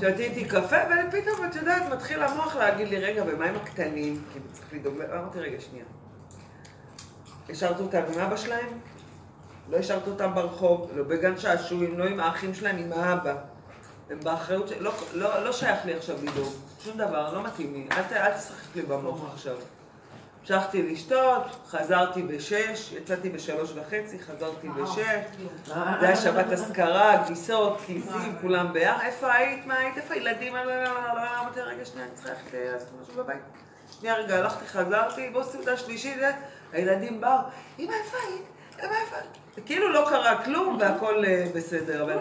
שתיתי 0.00 0.44
קפה, 0.44 0.76
ופתאום, 1.08 1.44
את 1.50 1.56
יודעת, 1.56 1.82
מתחיל 1.92 2.22
המוח 2.22 2.56
להגיד 2.56 2.88
לי, 2.88 2.98
רגע, 2.98 3.24
ומה 3.26 3.44
עם 3.44 3.54
הקטנים? 3.54 4.22
כאילו, 4.32 4.46
צריך 4.52 4.66
לדאוג, 4.72 4.98
להם." 4.98 5.10
אמרתי, 5.10 5.40
רגע, 5.40 5.60
שנייה. 5.60 5.84
השארת 7.50 7.80
אותם 7.80 8.02
עם 8.14 8.20
אבא 8.20 8.36
שלהם? 8.36 8.78
לא 9.70 9.76
השארת 9.76 10.06
אותם 10.06 10.34
ברחוב, 10.34 10.90
לא 10.94 11.04
בגן 11.04 11.38
שעשועים, 11.38 11.98
לא 11.98 12.04
עם 12.04 12.20
האחים 12.20 12.54
שלהם, 12.54 12.76
עם 12.76 12.92
האבא. 12.92 13.34
הם 14.10 14.20
באחריות. 14.22 14.70
לא, 14.80 14.92
לא, 15.12 15.44
לא 15.44 15.52
שייך 15.52 15.84
לי 15.84 15.94
עכשיו 15.94 16.16
לדאוג, 16.22 16.52
שום 16.84 16.98
דבר, 16.98 17.34
לא 17.34 17.42
מתאים 17.42 17.74
לי. 17.74 17.86
אל 17.92 18.32
תשחק 18.32 18.76
לי 18.76 18.82
במוח 18.82 19.32
עכשיו. 19.34 19.56
המשכתי 20.44 20.82
לשתות, 20.82 21.42
חזרתי 21.68 22.22
בשש, 22.22 22.92
יצאתי 22.92 23.30
בשלוש 23.30 23.72
וחצי, 23.74 24.18
חזרתי 24.18 24.68
בשש. 24.68 24.98
זה 25.66 25.74
היה 26.06 26.16
שבת 26.16 26.52
אזכרה, 26.52 27.24
גיסות, 27.26 27.80
כיסים, 27.86 28.36
כולם 28.40 28.72
ביחד. 28.72 29.04
איפה 29.04 29.32
היית? 29.32 29.66
מה 29.66 29.78
היית? 29.78 29.96
איפה 29.96 30.14
הילדים? 30.14 30.54
לא, 30.54 30.64
לא, 30.64 30.84
לא, 30.84 31.40
אמרתי, 31.40 31.60
רגע, 31.60 31.84
שנייה, 31.84 32.06
אני 32.06 32.14
צריכה 32.14 32.30
ללכת 32.30 32.54
אה, 32.54 32.72
לעשות 32.72 32.88
משהו 33.02 33.24
בבית. 33.24 33.42
שנייה, 33.98 34.16
רגע, 34.16 34.36
הלכתי, 34.36 34.66
חזרתי, 34.66 35.30
בוא 35.32 35.42
סעודה 35.42 35.76
שלישית, 35.76 36.16
הילדים 36.72 37.20
באו, 37.20 37.38
אמא, 37.78 37.92
איפה 38.04 38.16
היית? 38.28 38.44
אמא, 38.78 38.94
איפה 39.04 39.16
היית? 39.16 39.66
כאילו 39.66 39.92
לא 39.92 40.06
קרה 40.10 40.44
כלום 40.44 40.78
והכל 40.80 41.24
אה, 41.24 41.46
בסדר, 41.54 42.02
אבל... 42.02 42.18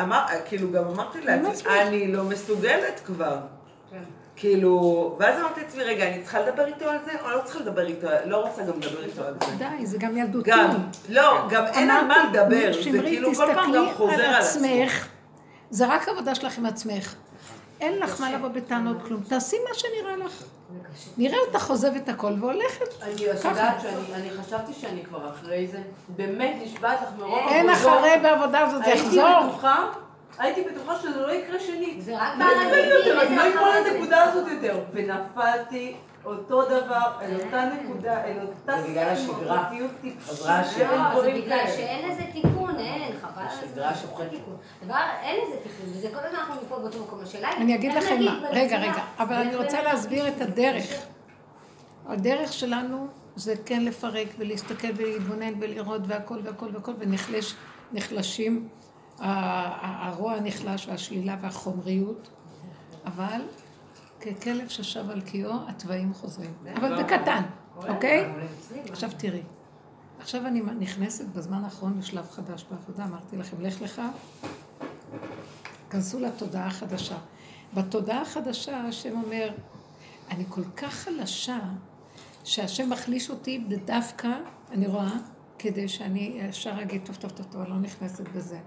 אמר, 0.00 0.24
כאילו, 0.48 0.72
גם 0.72 0.84
אמרתי 0.84 1.20
לעצמי, 1.20 1.82
אני 1.82 2.12
לא 2.12 2.24
מסוגלת 2.24 3.00
כבר. 3.04 3.36
כאילו, 4.36 5.16
ואז 5.18 5.40
אמרתי 5.40 5.60
לעצמי, 5.60 5.84
רגע, 5.84 6.08
אני 6.08 6.22
צריכה 6.22 6.40
לדבר 6.40 6.66
איתו 6.66 6.84
על 6.88 6.98
זה, 7.04 7.12
או 7.24 7.30
לא 7.30 7.40
צריכה 7.44 7.60
לדבר 7.60 7.86
איתו, 7.86 8.06
לא 8.24 8.36
רוצה 8.36 8.62
גם 8.62 8.80
לדבר 8.80 9.04
איתו 9.04 9.24
על 9.24 9.34
זה. 9.40 9.56
די, 9.58 9.86
זה 9.86 9.98
גם 9.98 10.16
ילדותי. 10.16 10.50
גם, 10.50 10.70
לא, 11.08 11.48
גם 11.50 11.64
אין 11.66 11.90
על 11.90 12.04
מה 12.06 12.24
לדבר, 12.30 12.72
זה 12.72 12.82
שמרית, 12.82 13.02
כאילו 13.04 13.34
כל 13.34 13.54
פעם 13.54 13.72
גם 13.72 13.86
חוזר 13.96 14.24
על. 14.24 14.34
עצמך, 14.34 15.08
זה 15.70 15.86
רק 15.86 16.08
עבודה 16.08 16.34
שלך 16.34 16.58
עם 16.58 16.66
עצמך. 16.66 17.14
אין 17.80 17.98
לך 17.98 18.20
מה 18.20 18.32
לבוא 18.32 18.48
בטענות 18.48 18.96
כלום. 19.06 19.22
תעשי 19.28 19.56
מה 19.68 19.74
שנראה 19.74 20.16
לך. 20.16 20.42
נראה 21.18 21.38
אותך 21.46 21.70
עוזבת 21.70 22.08
הכל 22.08 22.32
והולכת. 22.40 23.02
אני 23.02 23.12
יודעת 23.22 23.80
שאני 23.82 24.14
אני 24.14 24.30
חשבתי 24.30 24.72
שאני 24.72 25.04
כבר 25.04 25.30
אחרי 25.30 25.66
זה. 25.66 25.78
באמת, 26.08 26.56
נשבעת 26.64 27.02
לך 27.02 27.08
מרוב 27.18 27.38
אין 27.48 27.70
עבודות. 27.70 27.98
אחרי 27.98 28.10
בעבודה 28.22 28.60
הזאת, 28.60 28.84
זה 28.84 28.90
הייתי 28.90 29.06
יחזור. 29.06 29.48
בטוחה, 29.48 29.86
הייתי 30.38 30.62
בטוחה 30.62 30.98
שזה 30.98 31.20
לא 31.20 31.32
יקרה 31.32 31.60
שנית. 31.60 32.02
זה 32.02 32.16
רק 32.16 32.38
לא 32.38 32.44
יקרה 32.44 32.80
לי 32.80 32.86
יותר, 32.86 33.16
בעל 33.16 33.26
אני 33.26 33.54
לא 33.54 33.74
איזה 33.74 33.90
לנקודה 33.90 34.22
הזאת 34.22 34.48
יותר. 34.48 34.78
ונפלתי 34.92 35.96
אותו 36.24 36.64
דבר, 36.64 37.10
אל 37.22 37.34
אותה 37.34 37.64
נקודה, 37.64 38.24
אל 38.24 38.36
אותה 38.42 38.82
זה 38.82 38.88
בגלל 38.88 39.08
השגרה. 39.08 39.58
סמכותיות 39.58 39.90
טיפשית. 40.00 40.22
חזרה 40.22 40.58
השגרה. 40.58 41.14
לא, 41.14 41.22
זה 41.22 41.30
בגלל. 41.30 41.66
שאין 41.76 42.10
לזה 42.10 42.22
תיקון, 42.32 42.78
אין, 42.78 43.12
חבל 43.20 43.42
על 43.42 43.48
השגרה. 43.48 43.90
אין 44.20 44.28
תיקון. 44.28 44.56
דבר, 44.84 44.96
אין 45.22 45.36
לזה 45.42 45.56
תיקון, 45.62 45.86
וזה 45.90 46.08
כל 46.08 46.26
הזמן 46.26 46.38
אנחנו 46.38 46.54
נפול 46.54 46.78
באותו 46.78 47.02
מקום. 47.02 47.20
השאלה 47.22 47.48
היא, 47.48 47.56
אני 47.56 47.74
אגיד 47.74 47.94
לכם 47.94 48.24
מה, 48.24 48.40
רגע, 48.50 48.78
רגע, 48.78 49.02
אבל 49.18 49.34
אני 49.34 49.56
רוצה 49.56 49.82
להסביר 49.82 50.28
את 50.28 50.40
הדרך. 50.40 50.84
הדרך 52.08 52.52
שלנו 52.52 53.06
זה 53.36 53.54
כן 53.66 53.84
לפרק 53.84 54.28
ולהסתכל 54.38 54.88
ולהתבונן 54.96 55.52
ולראות 55.60 56.00
והכל 56.06 56.38
והכל 56.44 56.68
והכל, 56.72 56.92
ונחלשים, 57.92 58.68
הרוע 59.18 60.40
נחלש 60.40 60.88
והשלילה 60.88 61.36
והחומריות, 61.40 62.30
אבל 63.06 63.40
ככלב 64.20 64.68
ששב 64.68 65.10
על 65.10 65.20
קיאו, 65.20 65.52
התוואים 65.68 66.14
חוזרים. 66.14 66.50
אבל 66.76 67.02
בקטן, 67.02 67.42
אוקיי? 67.76 68.32
עכשיו 68.90 69.10
תראי. 69.16 69.42
עכשיו 70.18 70.46
אני 70.46 70.60
נכנסת 70.78 71.24
בזמן 71.24 71.64
האחרון 71.64 71.98
לשלב 71.98 72.30
חדש 72.30 72.66
בעבודה, 72.70 73.04
אמרתי 73.04 73.36
לכם, 73.36 73.60
לך 73.60 73.82
לך, 73.82 74.02
כנסו 75.90 76.20
לתודעה 76.20 76.66
החדשה. 76.66 77.16
בתודעה 77.74 78.22
החדשה 78.22 78.80
השם 78.80 79.22
אומר, 79.24 79.50
אני 80.30 80.44
כל 80.48 80.64
כך 80.76 80.94
חלשה, 80.94 81.58
שהשם 82.44 82.90
מחליש 82.90 83.30
אותי 83.30 83.64
דווקא, 83.84 84.28
אני 84.70 84.86
רואה, 84.86 85.12
כדי 85.58 85.88
שאני 85.88 86.38
ישר 86.48 86.82
אגיד, 86.82 87.00
טוב, 87.04 87.16
טוב, 87.16 87.30
טוב, 87.30 87.46
טוב, 87.46 87.60
אני 87.60 87.70
לא 87.70 87.76
נכנסת 87.76 88.28
בזה. 88.28 88.58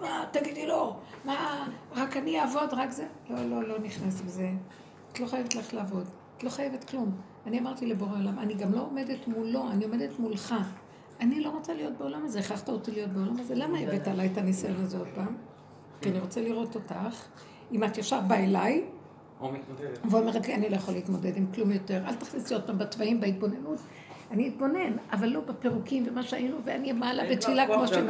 מה, 0.00 0.24
תגידי 0.32 0.66
לא, 0.66 0.96
מה, 1.24 1.66
רק 1.92 2.16
אני 2.16 2.40
אעבוד, 2.40 2.68
רק 2.72 2.90
זה? 2.90 3.06
לא, 3.30 3.44
לא, 3.44 3.68
לא 3.68 3.78
נכנסת 3.78 4.24
בזה. 4.24 4.50
את 5.12 5.20
לא 5.20 5.26
חייבת 5.26 5.54
לך 5.54 5.74
לעבוד, 5.74 6.08
את 6.36 6.44
לא 6.44 6.50
חייבת 6.50 6.84
כלום. 6.84 7.16
אני 7.46 7.58
אמרתי 7.58 7.86
לבורא 7.86 8.18
עולם, 8.18 8.38
אני 8.38 8.54
גם 8.54 8.72
לא 8.72 8.80
עומדת 8.80 9.28
מולו, 9.28 9.70
אני 9.70 9.84
עומדת 9.84 10.18
מולך. 10.18 10.54
אני 11.20 11.40
לא 11.40 11.50
רוצה 11.50 11.74
להיות 11.74 11.92
בעולם 11.98 12.24
הזה, 12.24 12.40
הכרחת 12.40 12.68
אותי 12.68 12.90
להיות 12.90 13.10
בעולם 13.10 13.40
הזה, 13.40 13.54
למה 13.54 13.78
הבאת 13.78 14.08
עליי 14.08 14.28
את 14.32 14.38
הניסיון 14.38 14.76
הזה 14.76 14.98
עוד 14.98 15.08
פעם? 15.14 15.36
כי 16.00 16.10
אני 16.10 16.20
רוצה 16.20 16.40
לראות 16.40 16.74
אותך, 16.74 17.26
אם 17.72 17.84
את 17.84 17.98
ישר 17.98 18.20
באה 18.20 18.44
אליי. 18.44 18.84
ואומרת 20.10 20.46
לי, 20.46 20.54
אני 20.54 20.70
לא 20.70 20.76
יכול 20.76 20.94
להתמודד 20.94 21.36
עם 21.36 21.46
כלום 21.54 21.70
יותר, 21.70 22.02
אל 22.06 22.14
תכניסי 22.14 22.54
אותם 22.54 22.78
בתוואים, 22.78 23.20
בהתבוננות. 23.20 23.78
אני 24.30 24.48
אתבונן, 24.48 24.96
אבל 25.12 25.28
לא 25.28 25.40
בפירוקים 25.40 26.04
ומה 26.08 26.22
שהיינו, 26.22 26.56
ואני 26.64 26.92
מעלה 26.92 27.22
בתפילה, 27.30 27.66
כמו 27.66 27.88
שהיא 27.88 28.04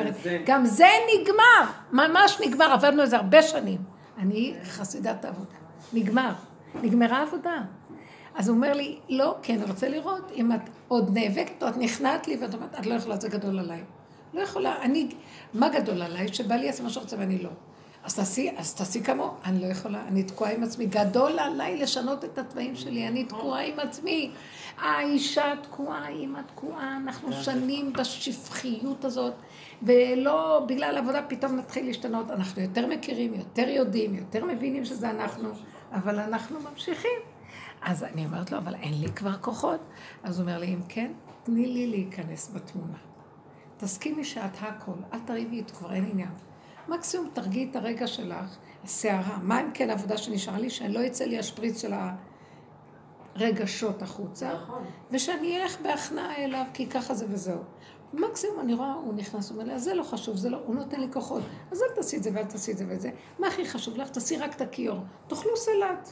גם 0.46 0.64
זה 0.64 0.86
נגמר, 1.14 1.72
ממש 1.92 2.40
נגמר, 2.46 2.72
עבדנו 2.72 3.02
על 3.02 3.08
זה 3.08 3.16
הרבה 3.16 3.42
שנים. 3.42 3.78
אני 4.18 4.54
חסידת 4.64 5.24
העבודה. 5.24 5.54
נגמר, 5.92 6.32
נגמרה 6.82 7.18
העבודה. 7.18 7.62
אז 8.34 8.48
הוא 8.48 8.56
אומר 8.56 8.72
לי, 8.72 8.98
לא, 9.08 9.36
כן, 9.42 9.54
אני 9.54 9.70
רוצה 9.70 9.88
לראות 9.88 10.32
אם 10.34 10.52
את 10.52 10.60
עוד 10.88 11.18
נאבקת 11.18 11.62
או 11.62 11.68
את 11.68 11.76
נכנעת 11.76 12.28
לי 12.28 12.36
ואת 12.40 12.54
אומרת, 12.54 12.74
את 12.80 12.86
לא 12.86 12.94
יכולה, 12.94 13.16
זה 13.16 13.28
גדול 13.28 13.58
עליי. 13.58 13.80
לא 14.34 14.40
יכולה, 14.40 14.82
אני, 14.82 15.08
מה 15.54 15.68
גדול 15.68 16.02
עליי? 16.02 16.28
שבא 16.28 16.54
לי 16.54 16.66
לעשות 16.66 16.84
מה 16.84 16.90
שרוצה 16.90 17.16
ואני 17.18 17.38
לא. 17.38 17.50
אז 18.06 18.14
תעשי, 18.14 18.50
אז 18.56 18.74
תעשי 18.74 19.02
כמוהו, 19.02 19.30
אני 19.44 19.60
לא 19.60 19.66
יכולה, 19.66 20.02
אני 20.08 20.22
תקועה 20.22 20.52
עם 20.52 20.62
עצמי. 20.62 20.86
גדול 20.86 21.38
עליי 21.38 21.76
לשנות 21.76 22.24
את 22.24 22.38
התוואים 22.38 22.76
שלי, 22.76 23.08
אני 23.08 23.24
תקועה 23.24 23.64
עם 23.64 23.80
עצמי. 23.80 24.30
האישה 24.78 25.52
תקועה, 25.62 26.08
אימא 26.08 26.40
תקועה, 26.46 26.96
אנחנו 26.96 27.32
שנים 27.32 27.92
בשפחיות 27.92 29.04
הזאת, 29.04 29.34
ולא 29.82 30.64
בגלל 30.68 30.98
עבודה 30.98 31.22
פתאום 31.22 31.56
נתחיל 31.56 31.86
להשתנות. 31.86 32.30
אנחנו 32.30 32.62
יותר 32.62 32.86
מכירים, 32.86 33.34
יותר 33.34 33.68
יודעים, 33.68 34.14
יותר 34.14 34.44
מבינים 34.44 34.84
שזה 34.84 35.10
אנחנו, 35.10 35.48
אבל 35.92 36.18
אנחנו 36.18 36.58
ממשיכים. 36.70 37.20
אז 37.82 38.04
אני 38.04 38.26
אומרת 38.26 38.52
לו, 38.52 38.58
אבל 38.58 38.74
אין 38.74 39.00
לי 39.00 39.08
כבר 39.12 39.36
כוחות. 39.40 39.80
אז 40.22 40.38
הוא 40.38 40.48
אומר 40.48 40.58
לי, 40.58 40.66
אם 40.66 40.80
כן, 40.88 41.12
תני 41.42 41.66
לי 41.66 41.86
להיכנס 41.86 42.50
בתמונה. 42.54 42.98
תסכימי 43.76 44.24
שאת 44.24 44.56
הכל, 44.60 44.92
אל 45.12 45.18
תריבי 45.26 45.62
כבר 45.72 45.92
אין 45.92 46.04
עניין. 46.12 46.30
מקסימום 46.88 47.28
תרגיעי 47.32 47.68
את 47.70 47.76
הרגע 47.76 48.06
שלך, 48.06 48.56
הסערה. 48.84 49.38
מה 49.42 49.60
אם 49.60 49.70
כן 49.74 49.90
העבודה 49.90 50.16
שנשארה 50.16 50.58
לי? 50.58 50.70
שאני 50.70 50.92
לא 50.92 51.00
יצא 51.00 51.24
לי 51.24 51.38
השפריץ 51.38 51.82
של 51.82 51.92
הרגשות 53.34 54.02
החוצה, 54.02 54.54
נכון. 54.54 54.84
ושאני 55.10 55.62
אלך 55.62 55.80
בהכנעה 55.80 56.36
אליו, 56.36 56.64
כי 56.74 56.86
ככה 56.86 57.14
זה 57.14 57.26
וזהו. 57.28 57.60
מקסימום 58.12 58.60
אני 58.60 58.74
רואה, 58.74 58.92
הוא 58.92 59.14
נכנס, 59.14 59.50
הוא 59.50 59.58
אומר 59.58 59.68
לי, 59.68 59.74
אז 59.74 59.84
זה 59.84 59.94
לא 59.94 60.02
חשוב, 60.02 60.36
זה 60.36 60.50
לא, 60.50 60.58
הוא 60.66 60.74
נותן 60.74 61.00
לי 61.00 61.06
כוחות. 61.12 61.42
אז 61.72 61.82
אל 61.82 61.94
תעשי 61.94 62.16
את 62.16 62.22
זה 62.22 62.30
ואל 62.34 62.44
תעשי 62.44 62.72
את 62.72 62.78
זה 62.78 62.84
ואת 62.88 63.00
זה. 63.00 63.10
מה 63.38 63.46
הכי 63.46 63.66
חשוב 63.68 63.96
לך? 63.96 64.08
תעשי 64.10 64.36
רק 64.36 64.54
את 64.56 64.60
הכיור. 64.60 64.98
תאכלו 65.26 65.56
סלט 65.56 66.08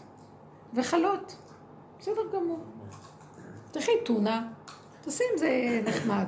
וחלות. 0.74 1.36
בסדר 1.98 2.22
גמור. 2.32 2.58
תלכי 3.70 3.92
טונה, 4.04 4.48
תעשי 5.00 5.24
עם 5.32 5.38
זה 5.38 5.80
נחמד. 5.84 6.26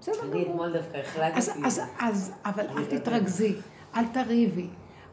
בסדר 0.00 0.14
אני 0.22 0.30
גמור. 0.30 0.42
אתמול 0.42 0.72
דווקא 0.72 0.96
החלטתי. 0.96 1.38
אז, 1.38 1.50
אז, 1.64 1.80
אז, 2.00 2.32
אבל 2.44 2.66
אל 2.68 2.84
תתרכזי, 2.84 3.54
אל 3.98 4.04
תריבי, 4.06 4.66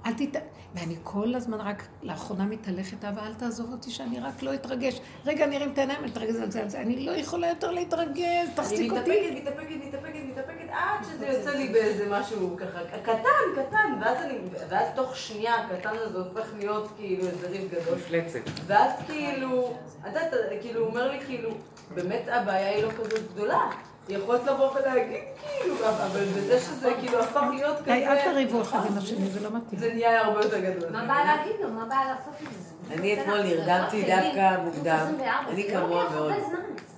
אל 0.06 0.14
תת... 0.14 0.42
ואני 0.76 0.96
כל 1.04 1.36
הזמן 1.36 1.62
רק 1.62 1.88
לאחרונה 2.04 2.46
מתהלכת, 2.46 3.06
אבל 3.06 3.22
אל 3.22 3.34
תעזוב 3.34 3.72
אותי 3.72 3.92
שאני 3.92 4.20
רק 4.20 4.44
לא 4.44 4.54
אתרגש. 4.54 5.00
רגע, 5.26 5.46
אני 5.46 5.58
ארים 5.58 5.72
את 5.74 5.78
העיניים, 5.78 6.00
אני 6.00 6.12
אתרגז 6.12 6.42
על 6.42 6.52
זה, 6.52 6.62
על 6.62 6.70
זה. 6.70 6.82
אני 6.82 7.06
לא 7.06 7.12
יכולה 7.12 7.50
יותר 7.50 7.72
להתרגז, 7.72 8.48
אני 8.48 8.56
תחזיק 8.56 8.92
אותי. 8.92 9.32
מתאפקת, 9.32 9.48
מתאפקת, 9.48 9.76
מתאפקת, 9.88 10.20
מתאפקת, 10.30 10.70
עד 10.70 11.04
שזה 11.04 11.28
יוצא 11.28 11.50
לי 11.50 11.68
באיזה 11.68 12.08
משהו 12.10 12.58
ככה, 12.58 12.80
קטן, 13.04 13.64
קטן, 13.64 13.94
ואז 14.02 14.18
אני, 14.22 14.38
ואז 14.70 14.88
תוך 14.96 15.18
שנייה 15.18 15.56
הקטן 15.56 15.94
הזה 15.94 16.18
הופך 16.18 16.54
להיות 16.58 16.92
כאילו 16.98 17.28
איזה 17.28 17.50
ריב 17.50 17.72
גדול. 17.72 17.96
מפלצת. 17.96 18.40
ואז 18.66 18.92
כאילו, 19.08 19.74
את 20.02 20.08
יודעת, 20.08 20.34
כאילו, 20.62 20.80
הוא 20.80 20.88
אומר 20.88 21.12
לי 21.12 21.20
כאילו, 21.26 21.50
באמת 21.96 22.24
הבעיה 22.28 22.70
היא 22.70 22.84
לא 22.84 22.92
כזאת 22.92 23.34
גדולה. 23.34 23.70
יכולת 24.10 24.44
לבוא 24.44 24.72
ולהגיד 24.76 25.22
כאילו, 25.62 25.76
אבל 25.90 26.26
בזה 26.26 26.60
שזה 26.60 26.94
כאילו 27.00 27.20
הפך 27.20 27.44
להיות 27.54 27.78
כזה, 27.82 27.94
אל 27.94 28.32
תריבו 28.32 28.62
אחד 28.62 28.80
עם 28.92 28.98
השני, 28.98 29.30
זה 29.30 29.40
לא 29.40 29.50
מתאים. 29.58 29.80
זה 29.80 29.94
נהיה 29.94 30.22
הרבה 30.22 30.42
יותר 30.42 30.60
גדול. 30.60 30.90
מה 30.90 31.06
בא 31.06 31.24
להגיד 31.26 31.56
לו? 31.62 31.70
מה 31.70 31.86
בא 31.86 31.96
לעשות 31.96 32.34
עם 32.42 32.48
זה? 32.60 32.94
אני 32.94 33.22
אתמול 33.22 33.42
נרדמתי 33.42 34.02
לא. 34.02 34.16
דווקא 34.16 34.58
מוקדם. 34.64 34.98
24, 35.12 35.52
אני 35.52 35.64
זה 35.64 35.72
כמוה 35.72 36.10
מאוד. 36.10 36.34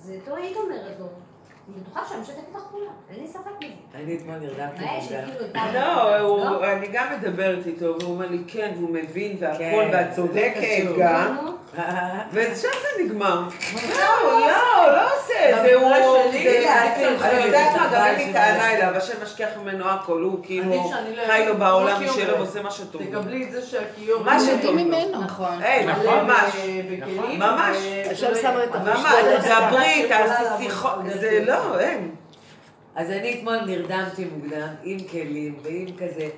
זה 0.02 0.16
לא 0.28 0.36
היית 0.36 0.56
אומרת 0.56 1.00
לו. 1.00 1.06
אני 1.68 1.82
בטוחה 1.82 2.00
שאני 2.08 2.20
משתפת 2.20 2.36
אותך 2.54 2.64
כולה. 2.70 2.90
אין 3.10 3.20
לי 3.20 3.28
ספק 3.28 3.40
בזה. 3.60 3.68
אני 4.04 4.16
אתמול 4.16 4.34
נרדמתי? 4.36 4.84
מוקדם. 4.84 5.60
כאילו, 5.62 5.80
לא, 5.80 6.16
הוא- 6.18 6.44
לא? 6.44 6.72
אני 6.72 6.86
גם 6.92 7.06
מדברת 7.18 7.66
איתו, 7.66 7.84
והוא 8.00 8.14
אומר 8.14 8.26
לי, 8.26 8.38
כן, 8.48 8.72
והוא 8.76 8.90
מבין 8.90 9.36
והכל, 9.40 9.58
כן, 9.58 9.88
ואת 9.92 10.12
צודקת. 10.16 10.62
גם. 10.98 11.36
ושם 12.32 12.52
זה 12.82 13.04
נגמר. 13.04 13.42
לא, 13.90 14.00
לא, 14.40 14.92
לא 14.96 15.16
עושה, 15.16 15.62
זה 15.62 15.74
הוא, 15.74 15.88
במקרה 15.88 16.30
שלי, 16.32 16.44
זה, 16.44 17.18
זה 17.18 17.30
אני 17.30 17.44
יודעת 17.46 17.76
מה, 17.76 17.88
גם 17.94 18.04
אין 18.04 18.26
לי 18.26 18.32
טענה. 18.32 18.72
אליו, 18.74 18.96
השם 18.96 19.22
משכיח 19.22 19.48
ממנו 19.62 19.88
הכל, 19.88 20.22
הוא 20.22 20.38
כאילו 20.42 20.74
לא- 20.74 20.90
חי 21.26 21.44
לו 21.46 21.56
בעולם 21.56 22.04
משלו. 22.04 22.36
ועושה 22.36 22.62
מה 22.62 22.70
שטוב. 22.70 23.02
תקבלי 23.02 23.44
את 23.44 23.52
זה 23.52 23.62
שהכיור... 23.62 24.22
מה 24.22 24.38
שטוב. 24.40 24.74
ממנו. 24.74 25.20
נכון. 25.24 25.62
היי, 25.62 25.86
מלא 25.86 26.22
ממש. 26.22 26.52
בכלים, 26.90 27.38
ממש. 27.38 27.76
עכשיו 28.10 28.34
שמו 28.36 28.62
את 28.64 28.74
ממש. 28.74 29.00
דברי, 29.48 30.06
תעשי 30.08 30.42
שיחות, 30.62 30.92
זה 31.20 31.44
לא, 31.46 31.54
אין. 31.78 32.14
אז 32.94 33.10
אני 33.10 33.38
אתמול 33.38 33.56
נרדמתי 33.66 34.24
מוקדם, 34.24 34.68
עם 34.82 34.98
כלים 35.10 35.58
ועם 35.62 35.86
כזה 35.98 36.28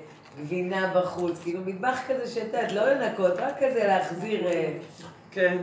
גבינה 0.41 0.93
בחוץ, 0.95 1.43
כאילו 1.43 1.61
מטבח 1.67 1.99
כזה 2.09 2.27
שאת 2.27 2.47
יודעת, 2.47 2.73
לא 2.73 2.93
לנקות, 2.93 3.33
רק 3.37 3.55
כזה 3.57 3.85
להחזיר. 3.87 4.47
אה, 4.47 4.73
כן. 5.31 5.59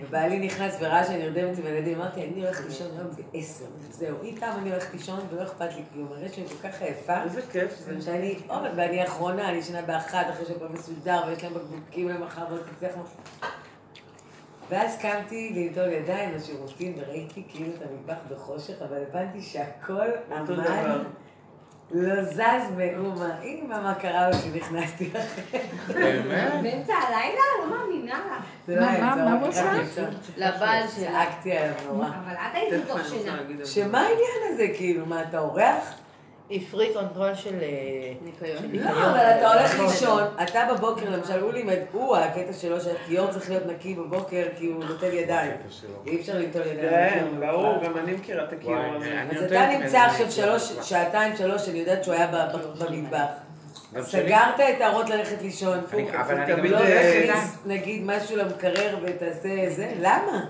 ובעלי 0.00 0.38
נכנס 0.38 0.76
וראה 0.80 1.04
שאני 1.04 1.18
נרדמת 1.18 1.58
עם 1.58 1.66
הילדים, 1.66 2.00
אמרתי, 2.00 2.24
אני 2.24 2.44
הולכת 2.44 2.64
לישון 2.64 2.86
היום 2.98 3.10
בעשר, 3.32 3.64
זהו, 3.90 4.16
איתם 4.22 4.50
אני 4.58 4.70
הולכת 4.70 4.92
לישון 4.92 5.20
ולא 5.30 5.42
אכפת 5.42 5.76
לי 5.76 5.82
כלום, 5.92 6.08
הרי 6.12 6.28
שאני 6.28 6.46
כל 6.48 6.68
כך 6.68 6.82
עייפה, 6.82 7.22
איזה 7.22 7.42
כיף 7.52 7.78
זה. 7.78 8.00
שאני, 8.00 8.34
עוד 8.46 8.62
ואני 8.76 9.00
האחרונה, 9.00 9.48
אני 9.48 9.56
ישנה 9.56 9.82
באחת, 9.82 10.26
אחרי 10.30 10.46
שהכל 10.46 10.68
מסודר, 10.68 11.20
ויש 11.26 11.44
להם 11.44 11.54
בקבוקים 11.54 12.08
למחר, 12.08 12.42
ועוד 12.48 12.62
תצליח 12.76 12.92
ואז 14.68 14.98
קמתי 14.98 15.52
לנטול 15.54 15.92
ידיים 15.92 16.34
לשירותים, 16.34 16.94
וראיתי 16.96 17.42
כאילו 17.48 17.70
את 17.76 17.82
המטבח 17.82 18.22
בחושך, 18.30 18.74
אבל 18.88 18.98
הבנתי 19.08 19.42
שהכל 19.42 20.06
עמד. 20.30 20.50
לא 21.90 22.24
זז 22.24 22.70
מאומה. 22.76 23.40
אימא, 23.42 23.80
מה 23.82 23.94
קרה 23.94 24.30
לו 24.30 24.36
שנכנסתי 24.36 25.10
לכם? 25.14 25.58
באמת? 25.94 26.52
באמצע 26.62 26.94
הלילה? 26.94 27.40
לא 27.60 27.70
מאמינה 27.70 28.18
לך. 28.18 28.44
זה 28.66 28.74
לא 28.74 28.80
מה, 28.80 28.90
היה 28.90 29.00
מה, 29.04 29.16
מה 29.16 29.40
הוא? 29.40 29.48
לישון. 29.48 30.04
לבעל 30.36 30.88
שלה. 30.88 31.10
צעקתי 31.12 31.52
עליו 31.52 31.74
נורא. 31.86 32.06
אבל 32.06 32.34
את 32.34 32.54
היית 32.54 32.84
בתוך 32.84 32.98
שינה. 33.08 33.38
שמה 33.64 34.00
העניין 34.00 34.52
הזה, 34.52 34.66
כאילו? 34.76 35.06
מה, 35.06 35.22
אתה 35.22 35.38
אורח? 35.38 35.94
היא 36.48 36.66
freak 36.70 36.92
control 36.94 37.34
של 37.34 37.54
אה, 37.62 37.68
ניקיון. 38.24 38.62
לא, 38.72 38.90
אבל 38.90 39.20
אתה 39.38 39.52
הולך 39.54 39.80
לישון, 39.80 40.22
אתה 40.42 40.68
בבוקר, 40.74 41.10
למשל, 41.10 41.40
הוא 41.40 41.52
לימד, 41.52 41.78
הוא, 41.92 42.16
הקטע 42.16 42.52
שלו, 42.52 42.80
שהכיור 42.80 43.26
צריך 43.30 43.50
להיות 43.50 43.66
נקי 43.66 43.94
בבוקר, 43.94 44.46
כי 44.58 44.66
הוא 44.66 44.84
נוטל 44.84 45.12
ידיים. 45.14 45.52
אי 46.06 46.20
אפשר 46.20 46.32
לנטול 46.38 46.62
ידיים. 46.66 47.10
כן, 47.14 47.26
ברור, 47.40 47.74
גם 47.84 47.96
אני 47.98 48.12
מכירה 48.12 48.44
את 48.44 48.52
הכיור 48.52 48.76
הזה. 48.96 49.22
אז 49.36 49.42
אתה 49.42 49.66
נמצא 49.78 49.98
עכשיו 49.98 50.30
שלוש. 50.32 50.72
שעתיים, 50.82 51.36
שלוש, 51.36 51.68
אני 51.68 51.78
יודעת 51.78 52.04
שהוא 52.04 52.14
היה 52.14 52.26
במטבח. 52.80 53.26
סגרת 54.00 54.60
את 54.60 54.80
הארות 54.80 55.10
ללכת 55.10 55.42
לישון. 55.42 55.78
אני- 55.92 56.10
אבל 56.20 56.34
אני 56.34 56.50
גם 56.52 56.56
תמיד, 56.58 56.70
לא 56.70 56.78
אה. 56.78 57.22
תכניס, 57.28 57.58
נגיד, 57.66 58.02
משהו 58.04 58.36
למקרר 58.36 58.96
ותעשה 59.02 59.70
זה, 59.70 59.92
למה? 60.00 60.44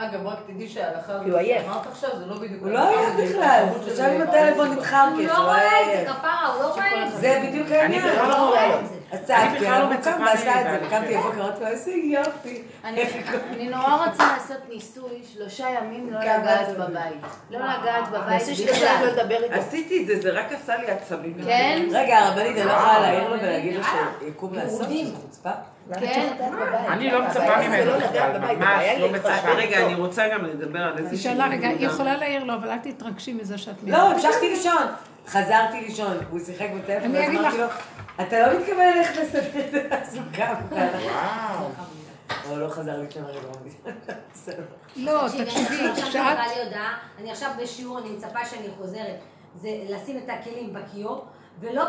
אגב, 0.00 0.26
רק 0.26 0.38
תדעי 0.46 0.68
שההלכה 0.68 1.12
כי 1.24 1.30
הוא 1.30 1.38
עייף. 1.38 1.66
אמרת 1.66 1.86
עכשיו, 1.86 2.10
זה 2.18 2.26
לא 2.26 2.34
בדיוק... 2.38 2.62
הוא 2.62 2.70
לא 2.70 2.88
היה 2.88 3.10
בכלל, 3.24 3.64
הוא 3.74 3.92
ישב 3.92 4.02
עם 4.02 4.22
הטלפון 4.22 4.72
איתך, 4.72 4.96
הוא 5.14 5.22
לא 5.22 5.38
רואה 5.38 5.82
את 5.82 6.06
זה, 6.06 6.12
כפרה, 6.12 6.46
הוא 6.46 6.62
לא 6.62 6.74
רואה 6.74 7.06
את 7.06 7.12
זה. 7.12 7.18
זה 7.18 7.42
בדיוק 7.46 7.70
העניין. 7.70 8.02
אני 8.02 8.12
בכלל 8.12 8.28
לא 8.28 8.48
רואה 8.48 8.80
את 8.80 8.88
זה. 8.88 8.94
אז 9.12 9.18
אני 9.18 9.26
צעקתי 9.26 9.56
בכלל 9.56 9.74
עליו, 9.74 9.88
לא 9.90 9.94
הוא 9.94 10.02
קם 10.02 10.22
ועשה 10.26 10.60
את 10.60 10.80
זה, 10.80 10.86
וקמתי. 10.86 11.16
בבוקר, 11.16 11.40
אמרתי 11.40 11.60
לו, 11.60 11.66
איזה 11.66 11.90
יופי. 11.90 12.62
אני 12.84 13.68
נורא 13.68 14.06
רוצה 14.06 14.24
לעשות 14.32 14.68
ניסוי, 14.68 15.22
שלושה 15.34 15.66
ימים 15.70 16.12
לא 16.12 16.20
לגעת 16.20 16.66
זה? 16.66 16.74
בבית. 16.74 17.20
לא 17.50 17.58
לגעת 17.58 18.08
בבית 18.08 18.42
בכלל. 18.42 19.58
עשיתי 19.58 20.02
את 20.02 20.06
זה, 20.06 20.20
זה 20.20 20.30
רק 20.40 20.52
עשה 20.52 20.76
לי 20.76 20.90
עצבים. 20.90 21.34
כן? 21.44 21.88
רגע, 21.92 22.18
הרבנית, 22.18 22.56
אני 22.56 22.64
לא 22.64 22.72
יכולה 22.72 23.00
להעיר 23.00 23.28
לו 23.28 23.40
ולהגיד 23.40 23.76
לו 23.76 23.82
שיקום 24.20 24.54
לעשות, 24.54 24.82
שזה 24.90 25.16
חוצפה? 25.22 25.50
כן? 25.94 26.36
אני 26.88 27.10
לא 27.10 27.26
מצפה 27.26 27.68
ממנו 27.68 27.90
לא 27.90 27.98
בכלל, 27.98 28.38
ממש 28.38 28.84
לא. 28.98 29.12
מצפה. 29.12 29.50
רגע, 29.56 29.86
אני 29.86 29.94
רוצה 29.94 30.28
גם 30.28 30.44
לדבר 30.44 30.80
על 30.80 30.98
איזה 30.98 31.16
שאלה 31.16 31.48
רגע, 31.48 31.68
היא 31.68 31.86
יכולה 31.86 32.16
להעיר 32.16 32.44
לו, 32.44 32.54
אבל 32.54 32.70
אל 32.70 32.78
תתרגשי 32.78 33.32
מזה 33.32 33.58
שאת 33.58 33.74
לא, 33.82 33.96
המשכתי 33.96 34.48
לישון. 34.48 34.86
חזרתי 35.26 35.80
לישון, 35.80 36.16
הוא 36.30 36.40
שיחק 36.40 36.68
בטלפון, 36.76 37.16
אני 37.16 37.18
אז 37.18 37.28
אגיד 37.28 37.40
אמרתי 37.40 37.58
לו, 37.58 37.66
אתה 38.20 38.46
לא 38.46 38.58
מתכוון 38.60 38.96
ללכת 38.96 39.16
לסדר 39.16 39.64
את 39.66 39.70
זה, 39.70 39.88
אז 40.02 40.16
הוא 40.16 40.24
קם. 40.32 40.54
וואו. 40.70 41.68
אבל 42.48 42.58
לא 42.58 42.68
חזר 42.68 43.00
לישון 43.00 43.24
הרגע. 43.24 43.40
בסדר. 44.34 44.62
לא, 44.96 45.26
תקשיבי, 45.28 45.88
תקשיבי, 45.96 46.18
אני 47.18 47.30
עכשיו 47.30 47.50
לי 47.56 47.62
בשיעור, 47.62 47.98
אני 47.98 48.10
מצפה 48.10 48.44
שאני 48.44 48.68
חוזרת, 48.78 49.16
זה 49.54 49.68
לשים 49.88 50.18
את 50.18 50.30
הכלים 50.30 50.72
בכיור, 50.72 51.24
ולא 51.60 51.84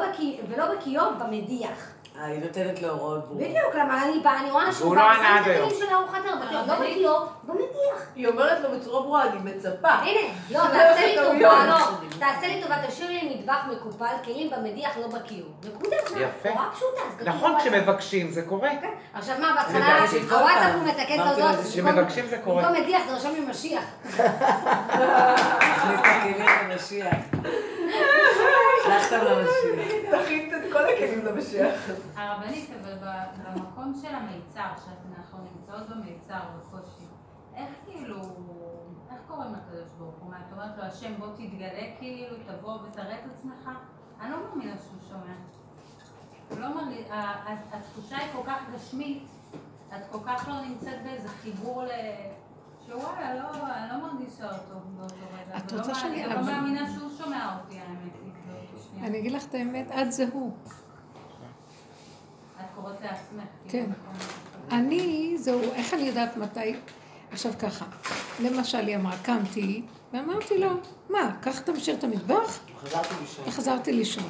בכיור, 0.76 1.12
במדיח. 1.20 1.94
היא 2.16 2.40
נותנת 2.44 2.82
לו 2.82 2.90
הוראות 2.90 3.26
ברורות. 3.26 3.38
בדיוק, 3.44 3.76
למה 3.76 4.04
אני 4.04 4.20
באה, 4.24 4.40
אני 4.40 4.52
רואה 4.52 4.72
שהוא 4.74 4.96
לא 4.96 5.02
בא, 5.02 5.14
שם 5.16 5.22
את. 5.36 5.42
הכלים 5.42 5.70
של 5.80 5.94
ארוחת 5.94 6.20
ערב, 6.26 6.68
לא 6.68 6.76
בכיור, 6.76 7.26
במדיח. 7.44 8.06
היא 8.16 8.28
אומרת 8.28 8.60
לו 8.64 8.70
בצורה 8.80 9.02
ברורה, 9.02 9.24
אני 9.24 9.52
מצפה. 9.52 9.88
הנה, 9.90 10.20
לא, 10.52 10.60
תעשה 10.60 11.06
לי 11.06 11.16
טובה, 11.16 11.66
לא, 11.66 11.76
תעשה 12.20 12.48
לי 12.48 12.62
טובה, 12.64 12.76
תשאיר 12.88 13.10
לי 13.10 13.36
מטבח 13.36 13.58
מקופל, 13.72 14.06
כלים 14.26 14.50
במדיח, 14.50 14.98
לא 14.98 15.08
בכיור. 15.08 15.50
נקודה, 15.76 15.96
יפה. 15.96 16.50
נורא 16.50 16.66
פשוטה. 16.74 17.02
נכון. 17.32 17.56
כשמבקשים 17.60 18.32
זה 18.32 18.42
קורה. 18.42 18.70
כן. 18.82 18.90
עכשיו 19.14 19.36
מה, 19.40 19.54
בהתחלה, 19.56 19.98
הוואטסאפ 19.98 20.30
פעם. 20.60 20.80
הוא 20.80 20.88
מתקן 20.88 21.18
במקום- 21.18 21.64
כשמבקשים 21.70 22.26
זה 22.28 22.38
קורה. 22.44 22.64
במקום 22.64 22.82
מדיח 22.84 23.02
זה 23.10 23.16
רשום 23.16 23.34
לי 23.34 23.40
משיח. 23.40 23.84
הכניס 24.20 26.00
את 26.00 26.06
הכלים 26.06 26.46
למשיח. 26.70 27.14
תכין 30.12 30.56
את 30.56 30.74
כל 30.74 30.86
הכלים 30.86 31.26
למשיח. 31.26 31.90
הרבנית, 32.16 32.70
אבל 32.82 32.98
במקום 33.56 33.94
של 34.02 34.16
המיצר, 34.16 34.70
שאנחנו 34.86 35.38
נמצאות 35.38 35.90
במיצר 35.90 36.40
בקושי, 36.58 37.06
איך 37.56 37.70
כאילו, 37.86 38.20
איך 39.12 39.20
קוראים 39.28 39.54
לקדוש 39.54 39.90
ברוך 39.98 40.16
הוא? 40.20 40.30
מה, 40.32 40.38
את 40.38 40.54
אומרת 40.54 40.78
לו, 40.78 40.84
השם 40.84 41.14
בוא 41.20 41.28
תתגלה 41.36 41.96
כאילו, 42.00 42.36
תבוא 42.48 42.74
ותראה 42.74 43.14
את 43.14 43.32
עצמך? 43.36 43.70
אני 44.22 44.32
לא 44.32 44.38
מאמינה 44.50 44.76
שהוא 44.78 45.00
שומע. 45.10 45.36
לא 46.62 46.76
מרגיש, 46.76 47.08
התחושה 47.72 48.18
היא 48.18 48.28
כל 48.34 48.42
כך 48.46 48.60
גשמית, 48.76 49.24
את 49.96 50.02
כל 50.12 50.20
כך 50.26 50.48
לא 50.48 50.62
נמצאת 50.62 51.04
באיזה 51.04 51.30
חיבור 51.30 51.84
ל... 51.84 51.90
שוואלה, 52.88 53.36
לא, 53.36 53.50
אני 53.76 53.90
לא 53.90 54.08
מרגישה 54.08 54.46
אותו 54.46 54.80
באותו 54.98 55.16
רגע. 55.16 55.58
את 55.58 55.72
רוצה 55.74 55.96
שאני 55.96 56.26
אני 56.26 56.36
לא? 56.36 56.42
מאמינה 56.42 56.90
שהוא 56.94 57.10
שומע 57.18 57.58
אותי, 57.58 57.80
האמת. 57.80 58.19
אני 59.04 59.20
אגיד 59.20 59.32
לך 59.32 59.46
את 59.46 59.56
האמת, 59.56 59.92
את 60.02 60.12
זה 60.12 60.26
הוא. 60.34 60.52
את 62.60 62.66
קוראת 62.76 63.02
לעצמך. 63.02 63.44
כן. 63.64 63.70
כאילו, 63.70 63.86
במקום- 63.86 64.80
אני, 64.80 65.34
זהו, 65.38 65.62
איך 65.62 65.94
אני 65.94 66.02
יודעת 66.02 66.38
מתי... 66.38 66.76
עכשיו 67.32 67.52
ככה, 67.60 67.86
למשל 68.40 68.88
היא 68.88 68.96
אמרה, 68.96 69.18
קמתי, 69.24 69.82
ואמרתי 70.14 70.58
לו, 70.58 70.70
מה, 71.10 71.36
קח 71.42 71.60
תמשיך 71.60 71.98
את 72.00 72.04
המטבח? 72.04 72.60
חזרתי 72.80 73.14
לישון. 73.22 73.46
וחזרתי 73.48 73.92
לישון. 73.94 74.24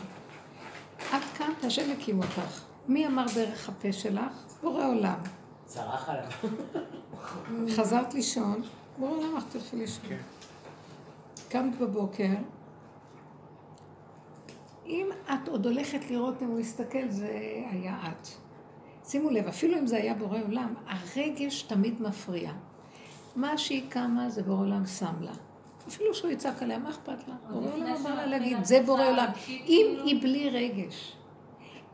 את 0.98 1.22
קמת, 1.38 1.64
השם 1.64 1.92
הקים 1.92 2.18
אותך. 2.20 2.62
מי 2.88 3.08
אמר 3.08 3.26
דרך 3.36 3.70
הפה 3.70 3.92
שלך? 3.94 4.34
בורא 4.64 4.86
עולם. 4.86 5.20
צרח 5.66 6.10
עליו. 6.10 6.30
חזרת 7.76 8.14
לישון, 8.14 8.62
בורא 8.98 9.12
עולם 9.12 9.38
לך 9.38 9.44
תלכי 9.52 9.76
לישון. 9.76 10.04
קמת 11.50 11.78
בבוקר, 11.80 12.28
אם 14.90 15.10
את 15.34 15.48
עוד 15.48 15.66
הולכת 15.66 16.12
לראות 16.12 16.42
אם 16.42 16.48
הוא 16.48 16.60
יסתכל, 16.60 17.10
זה 17.10 17.64
היה 17.72 17.98
את. 18.08 18.28
שימו 19.06 19.30
לב, 19.30 19.48
אפילו 19.48 19.78
אם 19.78 19.88
זה 19.88 19.98
היה 19.98 20.14
בורא 20.14 20.40
עולם, 20.48 20.74
הרגש 20.88 21.62
תמיד 21.62 22.02
מפריע. 22.02 22.52
מה 23.36 23.58
שהיא 23.58 23.84
קמה 23.90 24.30
זה 24.30 24.44
בורא 24.44 24.60
עולם 24.60 24.86
שם 24.86 25.14
לה. 25.22 25.32
אפילו 25.88 26.14
שהוא 26.14 26.32
יצעק 26.32 26.64
עליה, 26.64 26.80
מה 26.80 26.90
אכפת 26.90 27.28
לה? 27.28 27.36
בורא 27.50 27.74
עולם 27.74 27.96
אמר 28.02 28.16
לה 28.16 28.26
להגיד, 28.26 28.64
זה 28.64 28.82
בורא 28.86 29.06
עולם. 29.06 29.28
אם 29.48 29.86
היא 30.06 30.22
בלי 30.22 30.50
רגש, 30.50 31.16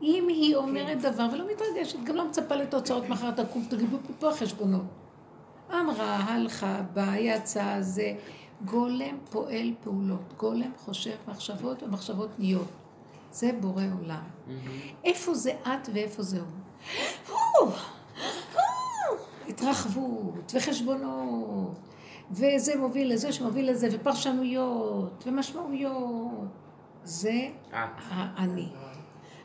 אם 0.02 0.24
היא 0.28 0.56
אומרת 0.56 1.00
דבר 1.00 1.26
ולא 1.32 1.44
מתרגשת, 1.52 1.98
גם 2.04 2.16
לא 2.16 2.28
מצפה 2.28 2.54
לתוצאות 2.54 3.08
מחר 3.08 3.30
תקום, 3.30 3.64
תגידו 3.68 3.96
פה 4.18 4.30
חשבונות. 4.32 4.84
אמרה, 5.70 6.16
הלכה, 6.16 6.82
באה, 6.92 7.18
יצאה, 7.18 7.82
זה. 7.82 8.12
גולם 8.64 9.18
פועל 9.30 9.74
פעולות. 9.80 10.32
גולם 10.36 10.70
חושב 10.76 11.16
מחשבות 11.28 11.82
ומחשבות 11.82 12.28
נהיות. 12.38 12.68
זה 13.32 13.50
בורא 13.60 13.82
עולם. 14.00 14.22
איפה 15.04 15.34
זה 15.34 15.52
את 15.62 15.88
ואיפה 15.92 16.22
זה 16.22 16.38
הוא? 16.40 17.70
התרחבות 19.48 20.52
וחשבונות, 20.54 21.78
וזה 22.30 22.76
מוביל 22.76 23.12
לזה 23.12 23.32
שמוביל 23.32 23.70
לזה, 23.70 23.88
ופרשנויות 23.92 25.24
ומשמעויות. 25.26 26.48
זה 27.04 27.48
האני. 27.72 28.68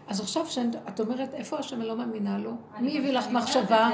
אז 0.08 0.20
עכשיו 0.20 0.46
שאת 0.48 1.00
אומרת, 1.00 1.34
איפה 1.34 1.58
השם 1.60 1.82
לא 1.82 1.98
מאמינה 1.98 2.38
לו? 2.38 2.52
מי 2.80 2.98
הביא 2.98 3.12
לך 3.12 3.28
מחשבה? 3.28 3.90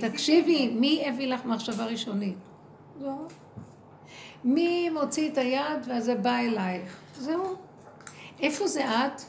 תקשיבי, 0.00 0.68
מי 0.68 1.04
הביא 1.08 1.26
לך 1.26 1.44
מחשבה 1.44 1.84
ראשונית? 1.84 2.38
לא. 3.00 3.14
מי 4.44 4.90
מוציא 4.90 5.30
את 5.32 5.38
היד 5.38 5.86
וזה 5.86 6.14
בא 6.14 6.36
אלייך? 6.38 7.00
זהו. 7.16 7.56
איפה 8.42 8.66
זה 8.66 8.84
את? 8.84 9.22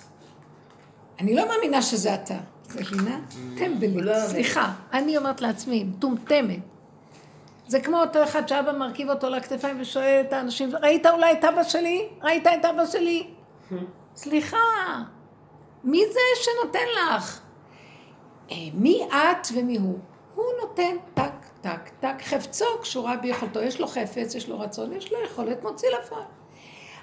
אני 1.20 1.36
לא 1.36 1.47
מאמינה 1.47 1.82
שזה 1.82 2.14
אתה. 2.14 2.38
מבינה? 2.76 3.20
טמבלית, 3.57 4.05
לא 4.05 4.28
סליחה. 4.28 4.74
אני 4.93 5.18
אומרת 5.18 5.41
לעצמי, 5.41 5.84
מטומטמת. 5.84 6.59
זה 7.68 7.80
כמו 7.80 8.01
אותו 8.01 8.24
אחד 8.24 8.47
שאבא 8.47 8.72
מרכיב 8.72 9.09
אותו 9.09 9.30
לכתפיים 9.30 9.78
ושואל 9.82 10.24
את 10.28 10.34
האנשים, 10.34 10.70
ראית 10.82 11.05
אולי 11.05 11.32
את 11.32 11.43
אבא 11.43 11.64
שלי? 11.64 12.07
ראית 12.24 12.47
את 12.47 12.66
אבא 12.66 12.86
שלי? 12.86 13.28
סליחה, 14.16 14.57
מי 15.84 16.03
זה 16.14 16.20
שנותן 16.36 16.86
לך? 16.97 17.39
אה, 18.51 18.55
מי 18.74 19.07
את 19.12 19.47
ומי 19.53 19.78
הוא? 19.78 19.99
הוא 20.36 20.45
נותן 20.62 20.95
טק, 21.14 21.34
טק, 21.62 21.89
טק. 21.99 22.22
חפצו 22.22 22.66
קשורה 22.82 23.18
ביכולתו. 23.18 23.62
יש 23.62 23.80
לו 23.80 23.88
חפץ, 23.88 24.36
יש 24.36 24.49
לו 24.49 24.59
רצון, 24.59 24.93
יש 24.93 25.12
לו 25.12 25.18
יכולת, 25.26 25.64
מוציא 25.64 25.89
לפועל. 25.89 26.24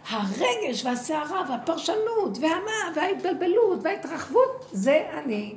הרגש 0.08 0.84
והסערה 0.84 1.42
והפרשנות 1.48 2.38
והמה 2.40 2.96
וההתבלבלות 2.96 3.78
וההתרחבות, 3.82 4.68
זה 4.72 5.08
אני. 5.12 5.54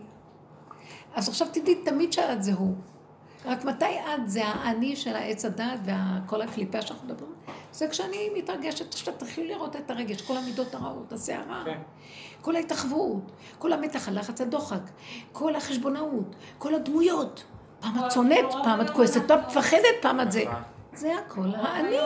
אז 1.16 1.30
עכשיו 1.30 1.48
תדעי 1.52 1.76
תמיד 1.76 2.14
שאת 2.14 2.44
זה 2.44 2.54
הוא. 2.54 2.76
רק 3.46 3.66
מתי 3.66 3.86
את 3.86 4.30
זה 4.30 4.46
האני 4.46 4.96
של 4.96 5.16
העץ 5.16 5.46
הדעת 5.46 5.80
וכל 5.86 6.42
הקליפה 6.42 6.82
שאנחנו 6.82 7.08
מדברים? 7.08 7.32
זה 7.72 7.88
כשאני 7.88 8.30
מתרגשת, 8.38 8.94
עכשיו 8.94 9.14
תתחילו 9.14 9.48
לראות 9.48 9.76
את 9.76 9.92
הרגש, 9.92 10.22
כל 10.22 10.38
המידות 10.38 10.76
הרעות, 10.76 11.14
הסערה, 11.14 11.62
כן. 11.66 11.80
כל 12.42 12.56
ההתאכבות, 12.56 13.32
כל 13.60 13.74
המתח, 13.74 14.08
הלחץ, 14.08 14.42
הדוחק, 14.42 14.82
כל 15.32 15.56
החשבונאות, 15.56 16.36
כל 16.58 16.76
הדמויות. 16.76 17.44
פעם 17.80 18.00
את 18.00 18.12
צונאת, 18.12 18.46
פעם 18.64 18.82
את 18.82 18.90
כועסת, 18.90 19.28
פעם 19.28 19.40
את 19.40 19.46
מפחדת, 19.48 19.96
פעם 20.02 20.22
את 20.22 20.32
זה. 20.32 20.44
נכון. 20.44 20.62
זה 20.94 21.16
הכל 21.18 21.56
האני. 21.56 21.98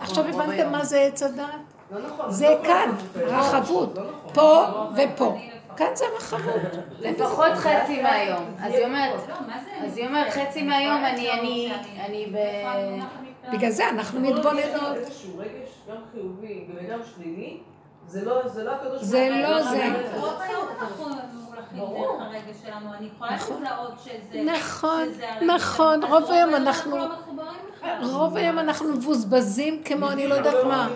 עכשיו 0.00 0.24
הבנתם 0.24 0.72
מה 0.72 0.84
זה 0.84 1.00
עץ 1.00 1.22
הדעת? 1.22 1.48
לא 1.90 1.98
נכון, 2.06 2.30
זה 2.30 2.48
לא 2.48 2.64
כאן, 2.64 2.90
רחבות, 3.16 3.98
פה 4.34 4.64
ופה. 4.96 5.36
כאן 5.76 5.86
זה 5.94 6.04
רחבות. 6.16 6.62
לפחות 6.98 7.52
חצי 7.54 8.02
מהיום. 8.02 8.44
אז 8.60 8.74
היא 8.74 8.84
אומרת, 8.84 9.20
אז 9.84 9.96
היא 9.96 10.06
אומרת, 10.06 10.32
חצי 10.32 10.62
מהיום 10.62 11.04
אני 11.04 12.26
ב... 12.32 12.36
בגלל 13.52 13.70
זה 13.70 13.88
אנחנו 13.88 14.20
מתבוננות. 14.20 14.96
איזשהו 14.96 15.38
רגש, 15.38 15.68
גם 15.88 15.96
חיובי 16.12 16.64
וגם 16.74 16.98
שלילי, 17.14 17.60
זה 18.06 18.24
לא 18.24 18.48
זה. 18.48 18.64
לא 18.64 18.70
הקדוש 18.70 19.02
זה 19.02 19.28
לא 19.42 19.62
זה. 19.62 19.84
נכון, 24.44 25.08
נכון, 25.46 26.04
רוב 26.04 26.30
היום 26.30 26.54
אנחנו, 26.54 26.96
רוב 28.02 28.36
היום 28.36 28.58
אנחנו 28.58 28.88
מבוזבזים 28.88 29.82
כמו 29.84 30.10
אני 30.10 30.26
לא 30.26 30.34
יודעת 30.34 30.64
מה. 30.64 30.88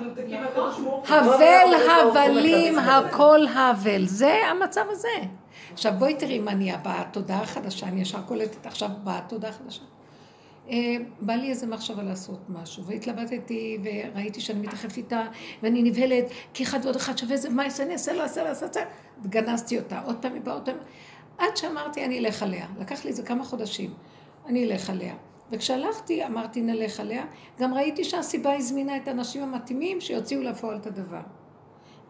הבל 1.08 1.74
הבלים 1.90 2.78
הכל 2.78 3.40
הבל, 3.54 4.06
זה 4.06 4.38
המצב 4.50 4.84
הזה. 4.90 5.08
עכשיו 5.72 5.92
בואי 5.98 6.14
תראי 6.14 6.38
מה 6.38 6.54
נהיה 6.54 6.76
בתודעה 6.84 7.42
החדשה, 7.42 7.86
אני 7.86 8.00
ישר 8.00 8.22
קולטת 8.26 8.66
עכשיו 8.66 8.88
בתודעה 9.04 9.50
החדשה. 9.50 9.82
אה, 10.70 10.96
בא 11.20 11.32
לי 11.32 11.50
איזה 11.50 11.66
מחשבה 11.66 12.02
לעשות 12.02 12.40
משהו, 12.48 12.84
והתלבטתי, 12.84 13.78
וראיתי 13.84 14.40
שאני 14.40 14.60
מתרחבת 14.60 14.96
איתה, 14.96 15.22
ואני 15.62 15.82
נבהלת, 15.82 16.24
כי 16.54 16.62
אחד 16.64 16.78
ועוד 16.82 16.96
אחד 16.96 17.18
שווה 17.18 17.36
זה, 17.36 17.50
מה 17.50 17.62
אני 17.80 17.92
אעשה 17.92 18.12
לו, 18.12 18.22
אעשה 18.22 18.42
לו, 18.42 18.48
אעשה 18.48 18.66
לו, 18.66 18.82
גנזתי 19.28 19.78
אותה, 19.78 20.00
עוד 20.00 20.16
פעם 20.22 20.34
היא 20.34 20.42
באה, 20.42 20.54
עוד 20.54 20.64
פעם, 20.64 20.76
עד 21.38 21.56
שאמרתי, 21.56 22.04
אני 22.04 22.18
אלך 22.18 22.42
עליה. 22.42 22.66
לקח 22.80 23.04
לי 23.04 23.10
איזה 23.10 23.22
כמה 23.22 23.44
חודשים, 23.44 23.94
אני 24.46 24.64
אלך 24.64 24.90
עליה. 24.90 25.14
וכשהלכתי, 25.52 26.26
אמרתי, 26.26 26.60
נלך 26.60 27.00
עליה, 27.00 27.24
גם 27.58 27.74
ראיתי 27.74 28.04
שהסיבה 28.04 28.56
הזמינה 28.56 28.96
את 28.96 29.08
האנשים 29.08 29.42
המתאימים 29.42 30.00
שיוציאו 30.00 30.42
לפועל 30.42 30.76
את 30.76 30.86
הדבר. 30.86 31.20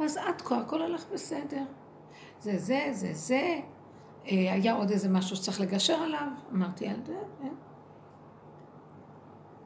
ואז 0.00 0.16
עד 0.16 0.40
כה, 0.40 0.58
הכל 0.58 0.82
הלך 0.82 1.04
בסדר. 1.12 1.62
זה 2.40 2.58
זה, 2.58 2.88
זה 2.90 3.10
זה. 3.12 3.60
אה, 4.26 4.52
היה 4.52 4.74
עוד 4.74 4.90
איזה 4.90 5.08
משהו 5.08 5.36
שצריך 5.36 5.60
לגשר 5.60 5.94
עליו, 5.94 6.26
אמרתי, 6.52 6.88
על 6.88 6.96
זה, 7.06 7.14
כן. 7.42 7.54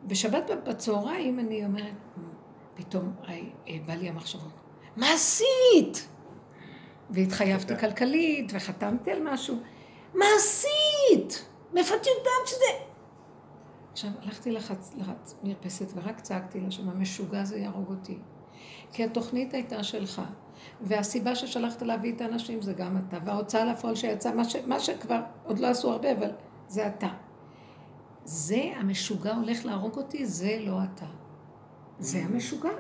בשבת 0.06 0.50
בצהריים 0.66 1.38
אני 1.38 1.64
אומרת, 1.64 1.94
פתאום 2.74 3.12
אה, 3.28 3.78
בא 3.86 3.94
לי 3.94 4.08
המחשבות, 4.08 4.52
מה 4.96 5.06
עשית? 5.14 6.08
והתחייבתי 7.10 7.76
כלכלית, 7.76 8.52
וחתמתי 8.54 9.10
על 9.10 9.32
משהו. 9.32 9.56
מה 10.14 10.24
עשית? 10.36 11.48
מאיפה 11.74 11.94
את 11.94 12.06
יודעת 12.06 12.46
שזה... 12.46 12.86
עכשיו, 13.92 14.10
הלכתי 14.22 14.52
לחץ, 14.52 14.94
לחץ 14.96 15.34
מרפסת 15.42 15.86
ורק 15.94 16.20
צעקתי 16.20 16.60
לה 16.60 16.68
המשוגע 16.86 17.40
הזה 17.40 17.56
יהרוג 17.56 17.90
אותי. 17.90 18.18
כי 18.92 19.04
התוכנית 19.04 19.54
הייתה 19.54 19.82
שלך, 19.82 20.22
והסיבה 20.80 21.34
ששלחת 21.34 21.82
להביא 21.82 22.12
את 22.12 22.20
האנשים 22.20 22.62
זה 22.62 22.72
גם 22.72 22.96
אתה, 22.96 23.18
וההוצאה 23.24 23.64
לפועל 23.64 23.94
שיצא, 23.94 24.34
מה, 24.34 24.44
ש, 24.44 24.56
מה 24.56 24.80
שכבר 24.80 25.20
עוד 25.44 25.58
לא 25.58 25.66
עשו 25.66 25.92
הרבה, 25.92 26.12
אבל 26.12 26.30
זה 26.68 26.86
אתה. 26.86 27.08
זה 28.26 28.72
המשוגע 28.76 29.34
הולך 29.34 29.64
להרוג 29.64 29.96
אותי, 29.96 30.26
זה 30.26 30.58
לא 30.60 30.78
אתה. 30.84 31.06
זה 31.98 32.18
המשוגע. 32.18 32.70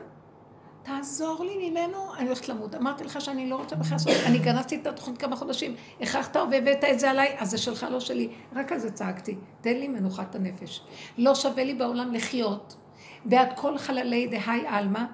תעזור 0.82 1.44
לי 1.44 1.70
ממנו, 1.70 2.14
אני 2.18 2.26
הולכת 2.26 2.48
למות. 2.48 2.74
אמרתי 2.74 3.04
לך 3.04 3.20
שאני 3.20 3.50
לא 3.50 3.56
רוצה 3.56 3.76
בכלל 3.76 3.92
לעשות, 3.92 4.12
אני 4.26 4.38
גנבתי 4.38 4.76
את 4.76 4.86
התוכנית 4.86 5.18
כמה 5.18 5.36
חודשים, 5.36 5.74
הכרחת 6.00 6.36
והבאת 6.36 6.84
את 6.84 7.00
זה 7.00 7.10
עליי, 7.10 7.36
אז 7.38 7.50
זה 7.50 7.58
שלך, 7.58 7.86
לא 7.90 8.00
שלי. 8.00 8.28
רק 8.56 8.72
על 8.72 8.78
זה 8.78 8.90
צעקתי, 8.90 9.36
תן 9.60 9.76
לי 9.76 9.88
מנוחת 9.88 10.34
הנפש. 10.34 10.80
לא 11.18 11.34
שווה 11.34 11.64
לי 11.64 11.74
בעולם 11.74 12.12
לחיות 12.14 12.76
בעד 13.24 13.48
כל 13.56 13.78
חללי 13.78 14.26
דהי 14.26 14.66
עלמא, 14.66 15.04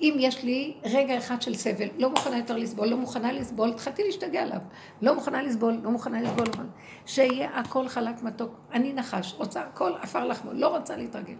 אם 0.00 0.16
יש 0.18 0.44
לי 0.44 0.74
רגע 0.84 1.18
אחד 1.18 1.42
של 1.42 1.54
סבל, 1.54 1.88
לא 1.98 2.10
מוכנה 2.10 2.38
יותר 2.38 2.56
לסבול, 2.56 2.88
לא 2.88 2.96
מוכנה 2.96 3.32
לסבול, 3.32 3.68
התחלתי 3.68 4.02
להשתגע 4.04 4.42
עליו. 4.42 4.60
לא 5.02 5.14
מוכנה 5.14 5.42
לסבול, 5.42 5.80
לא 5.82 5.90
מוכנה 5.90 6.22
לסבול, 6.22 6.46
לא 6.46 6.64
שיהיה 7.06 7.58
הכל 7.58 7.88
חלק 7.88 8.22
מתוק. 8.22 8.60
אני 8.72 8.92
נחש, 8.92 9.34
רוצה 9.38 9.60
הכל 9.60 9.92
עפר 10.02 10.26
לחמו, 10.26 10.52
לא 10.52 10.76
רוצה 10.76 10.96
להתרגל. 10.96 11.36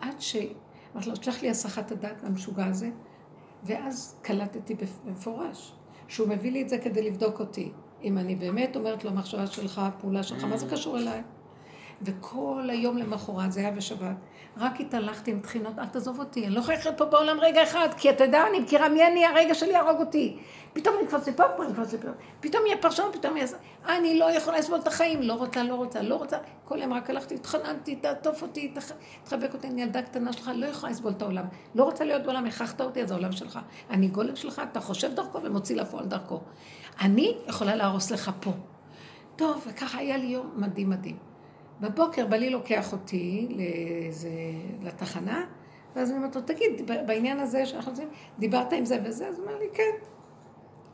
עד 0.00 0.20
ש... 0.20 0.36
אמרתי 0.94 1.10
לו, 1.10 1.16
תשלח 1.16 1.42
לי 1.42 1.50
הסחת 1.50 1.92
הדעת 1.92 2.22
מהמשוגע 2.22 2.66
הזה, 2.66 2.90
ואז 3.64 4.16
קלטתי 4.22 4.74
במפורש, 5.04 5.72
שהוא 6.08 6.28
מביא 6.28 6.52
לי 6.52 6.62
את 6.62 6.68
זה 6.68 6.78
כדי 6.78 7.10
לבדוק 7.10 7.40
אותי. 7.40 7.72
אם 8.02 8.18
אני 8.18 8.36
באמת 8.36 8.76
אומרת 8.76 9.04
לו, 9.04 9.12
מחשבה 9.12 9.46
שלך, 9.46 9.80
פעולה 10.00 10.22
שלך, 10.22 10.44
מה 10.44 10.56
זה 10.56 10.66
קשור 10.70 10.98
אליי? 10.98 11.22
וכל 12.02 12.68
היום 12.70 12.96
למחרת, 12.96 13.52
זה 13.52 13.60
היה 13.60 13.70
בשבת, 13.70 14.16
רק 14.58 14.80
התהלכתי 14.80 15.30
עם 15.30 15.40
תחינות, 15.40 15.78
אל 15.78 15.86
תעזוב 15.86 16.18
אותי, 16.18 16.46
אני 16.46 16.54
לא 16.54 16.60
יכולה 16.60 16.76
ללכת 16.76 16.98
פה 16.98 17.04
בעולם 17.04 17.40
רגע 17.40 17.62
אחד, 17.62 17.88
כי 17.96 18.10
אתה 18.10 18.24
יודע, 18.24 18.46
אני 18.50 18.60
מכירה 18.60 18.88
מי 18.88 19.06
אני, 19.06 19.26
הרגע 19.26 19.54
שלי 19.54 19.72
יהרוג 19.72 20.00
אותי. 20.00 20.38
פתאום 20.72 20.94
אני 20.98 21.06
קפוץ 21.06 21.28
לפה, 21.28 21.42
פה 21.56 21.64
אני 21.64 21.72
קפוץ 21.72 21.92
לפה, 21.94 22.08
פתאום 22.40 22.66
יהיה 22.66 22.76
פרשנות, 22.76 23.16
פתאום 23.16 23.36
יהיה... 23.36 23.48
אני 23.88 24.18
לא 24.18 24.30
יכולה 24.30 24.58
לסבול 24.58 24.78
את 24.78 24.86
החיים, 24.86 25.22
לא 25.22 25.32
רוצה, 25.32 25.62
לא 25.62 25.74
רוצה, 25.74 26.02
לא 26.02 26.14
רוצה. 26.14 26.36
כל 26.64 26.78
יום 26.78 26.92
רק 26.92 27.10
הלכתי, 27.10 27.34
התחננתי, 27.34 27.96
תעטוף 27.96 28.42
אותי, 28.42 28.74
תחבק 29.24 29.54
אותי, 29.54 29.66
אני 29.66 29.82
ילדה 29.82 30.02
קטנה 30.02 30.32
שלך, 30.32 30.50
לא 30.54 30.66
יכולה 30.66 30.92
לסבול 30.92 31.12
את 31.12 31.22
העולם. 31.22 31.44
לא 31.74 31.84
רוצה 31.84 32.04
להיות 32.04 32.22
בעולם, 32.22 32.46
הכרחת 32.46 32.80
אותי, 32.80 33.02
אז 33.02 33.10
העולם 33.10 33.32
שלך. 33.32 33.58
אני 33.90 34.08
גולם 34.08 34.36
שלך, 34.36 34.62
אתה 34.72 34.80
חושב 34.80 35.14
דרכו 35.14 35.42
ומוציא 35.42 35.76
לפועל 35.76 36.04
דרכו. 36.04 36.40
אני 37.00 37.36
יכולה 37.46 37.76
להרוס 37.76 38.10
לך 38.10 38.30
פה. 38.40 38.52
טוב, 39.36 39.66
וככה 39.66 39.98
היה 39.98 40.16
לי 40.16 40.26
יום 40.26 40.50
מדהים 40.56 40.90
מדהים. 40.90 41.27
בבוקר 41.80 42.26
בלי 42.26 42.50
לוקח 42.50 42.92
אותי 42.92 43.48
לאיזה, 43.50 44.30
לתחנה, 44.82 45.44
ואז 45.96 46.10
אני 46.10 46.18
אומרת 46.18 46.36
לו, 46.36 46.42
תגיד, 46.42 46.90
בעניין 47.06 47.40
הזה 47.40 47.66
שאנחנו 47.66 47.92
עושים, 47.92 48.08
דיברת 48.38 48.72
עם 48.72 48.84
זה 48.84 48.98
וזה? 49.04 49.28
אז 49.28 49.38
הוא 49.38 49.46
אומר 49.46 49.58
לי, 49.58 49.66
כן. 49.74 50.06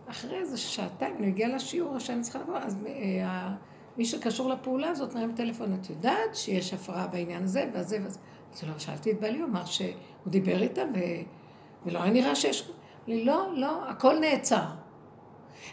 אחרי 0.07 0.39
איזה 0.39 0.59
שעתיים, 0.59 1.17
אני 1.17 1.27
מגיעה 1.27 1.51
לשיעור 1.51 1.99
שאני 1.99 2.23
צריכה 2.23 2.39
לבוא, 2.39 2.57
אז 2.57 2.77
אה, 2.87 3.49
מי 3.97 4.05
שקשור 4.05 4.51
לפעולה 4.51 4.89
הזאת 4.89 5.15
מרים 5.15 5.33
טלפון, 5.33 5.79
את 5.81 5.91
יודעת 5.91 6.35
שיש 6.35 6.75
הפרעה 6.75 7.07
בעניין 7.07 7.43
הזה, 7.43 7.71
והזה 7.73 7.99
וזה. 8.05 8.19
אז 8.53 8.63
לא, 8.63 8.79
שאלתי 8.79 9.11
את 9.11 9.21
בעלי, 9.21 9.39
הוא 9.39 9.49
אמר 9.49 9.65
שהוא 9.65 9.89
דיבר 10.27 10.63
איתה, 10.63 10.83
ו... 10.83 10.99
ולא 11.87 12.03
היה 12.03 12.13
נראה 12.13 12.35
שיש... 12.35 12.71
לי, 13.07 13.25
לא, 13.25 13.53
לא, 13.57 13.89
הכל 13.89 14.19
נעצר. 14.19 14.65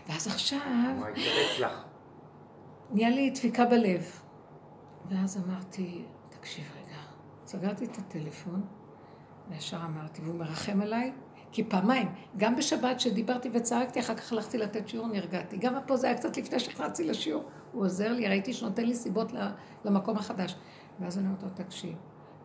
ואז 0.09 0.28
עכשיו... 0.28 0.59
נהיה 2.91 3.09
לי 3.09 3.30
דפיקה 3.30 3.66
בלב. 3.66 4.20
ואז 5.09 5.43
אמרתי, 5.45 6.05
תקשיב 6.29 6.65
רגע. 6.75 6.97
סגרתי 7.45 7.85
את 7.85 7.97
הטלפון, 7.97 8.61
וישר 9.49 9.79
אמרתי, 9.85 10.21
והוא 10.21 10.35
מרחם 10.35 10.81
עליי, 10.81 11.11
כי 11.51 11.63
פעמיים, 11.63 12.07
גם 12.37 12.55
בשבת 12.55 12.99
שדיברתי 12.99 13.49
וצעקתי, 13.53 13.99
אחר 13.99 14.15
כך 14.15 14.33
הלכתי 14.33 14.57
לתת 14.57 14.87
שיעור, 14.87 15.07
נרגעתי. 15.07 15.57
גם 15.57 15.73
פה 15.87 15.97
זה 15.97 16.07
היה 16.07 16.17
קצת 16.17 16.37
לפני 16.37 16.59
שנכנסתי 16.59 17.03
לשיעור. 17.03 17.43
הוא 17.71 17.85
עוזר 17.85 18.13
לי, 18.13 18.27
ראיתי 18.27 18.53
שנותן 18.53 18.85
לי 18.85 18.95
סיבות 18.95 19.31
למקום 19.85 20.17
החדש. 20.17 20.55
ואז 20.99 21.17
אני 21.17 21.27
אומרת 21.27 21.43
לו, 21.43 21.49
תקשיב, 21.49 21.95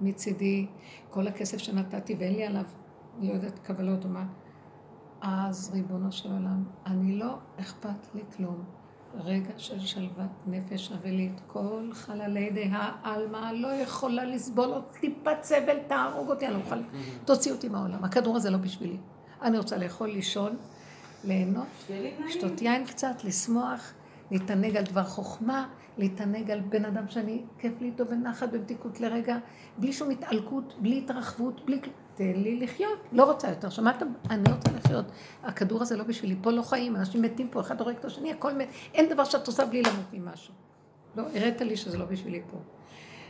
מצידי, 0.00 0.66
כל 1.10 1.26
הכסף 1.26 1.58
שנתתי, 1.58 2.14
ואין 2.18 2.34
לי 2.34 2.46
עליו, 2.46 2.64
לא 3.20 3.32
יודעת, 3.32 3.58
קבלות 3.58 4.04
או 4.04 4.08
מה, 4.08 4.26
אז 5.20 5.70
ריבונו 5.74 6.12
של 6.12 6.32
עולם, 6.32 6.64
אני 6.86 7.18
לא 7.18 7.34
אכפת 7.60 8.14
לי 8.14 8.22
כלום. 8.36 8.64
רגע 9.24 9.50
של 9.56 9.80
שלוות 9.80 10.30
נפש 10.46 10.92
את 10.92 11.40
כל 11.46 11.90
חללי 11.92 12.50
דעה 12.50 12.96
עלמא, 13.02 13.52
לא 13.52 13.68
יכולה 13.68 14.24
לסבול 14.24 14.68
עוד 14.68 14.84
טיפת 15.00 15.36
סבל, 15.42 15.76
תהרוג 15.86 16.30
אותי, 16.30 16.46
אני 16.46 16.54
לא 16.54 16.58
יכולה, 16.58 16.82
תוציא 17.24 17.52
אותי 17.52 17.68
מהעולם. 17.68 18.04
הכדור 18.04 18.36
הזה 18.36 18.50
לא 18.50 18.58
בשבילי. 18.58 18.96
אני 19.42 19.58
רוצה 19.58 19.76
לאכול, 19.76 20.08
לישון, 20.08 20.56
ליהנות, 21.24 21.66
לשתות 22.26 22.62
יין 22.62 22.86
קצת, 22.86 23.24
לשמוח, 23.24 23.92
להתענג 24.30 24.76
על 24.76 24.84
דבר 24.84 25.04
חוכמה, 25.04 25.68
להתענג 25.98 26.50
על 26.50 26.60
בן 26.60 26.84
אדם 26.84 27.08
שאני, 27.08 27.42
כיף 27.58 27.72
לי 27.80 27.86
איתו 27.86 28.06
בנחת, 28.06 28.48
במתיקות 28.48 29.00
לרגע, 29.00 29.36
בלי 29.78 29.92
שום 29.92 30.10
התעלקות, 30.10 30.74
בלי 30.80 30.98
התרחבות, 30.98 31.66
בלי... 31.66 31.80
תן 32.14 32.32
לי 32.36 32.60
לחיות, 32.60 32.98
לא 33.12 33.24
רוצה 33.24 33.48
יותר. 33.48 33.68
שמעת? 33.68 34.02
אני 34.30 34.52
רוצה 34.52 34.70
לחיות. 34.76 35.04
הכדור 35.42 35.82
הזה 35.82 35.96
לא 35.96 36.04
בשבילי, 36.04 36.36
פה 36.42 36.50
לא 36.50 36.62
חיים, 36.62 36.96
אנשים 36.96 37.22
מתים 37.22 37.48
פה, 37.48 37.60
אחד 37.60 37.80
הורג 37.80 37.96
את 37.96 38.04
השני, 38.04 38.32
הכל 38.32 38.54
מת. 38.54 38.68
אין 38.94 39.08
דבר 39.08 39.24
שאת 39.24 39.46
עושה 39.46 39.66
בלי 39.66 39.82
למות 39.82 40.12
ממשהו. 40.12 40.54
לא, 41.16 41.22
הראת 41.34 41.60
לי 41.60 41.76
שזה 41.76 41.98
לא 41.98 42.04
בשבילי 42.04 42.42
פה. 42.50 42.56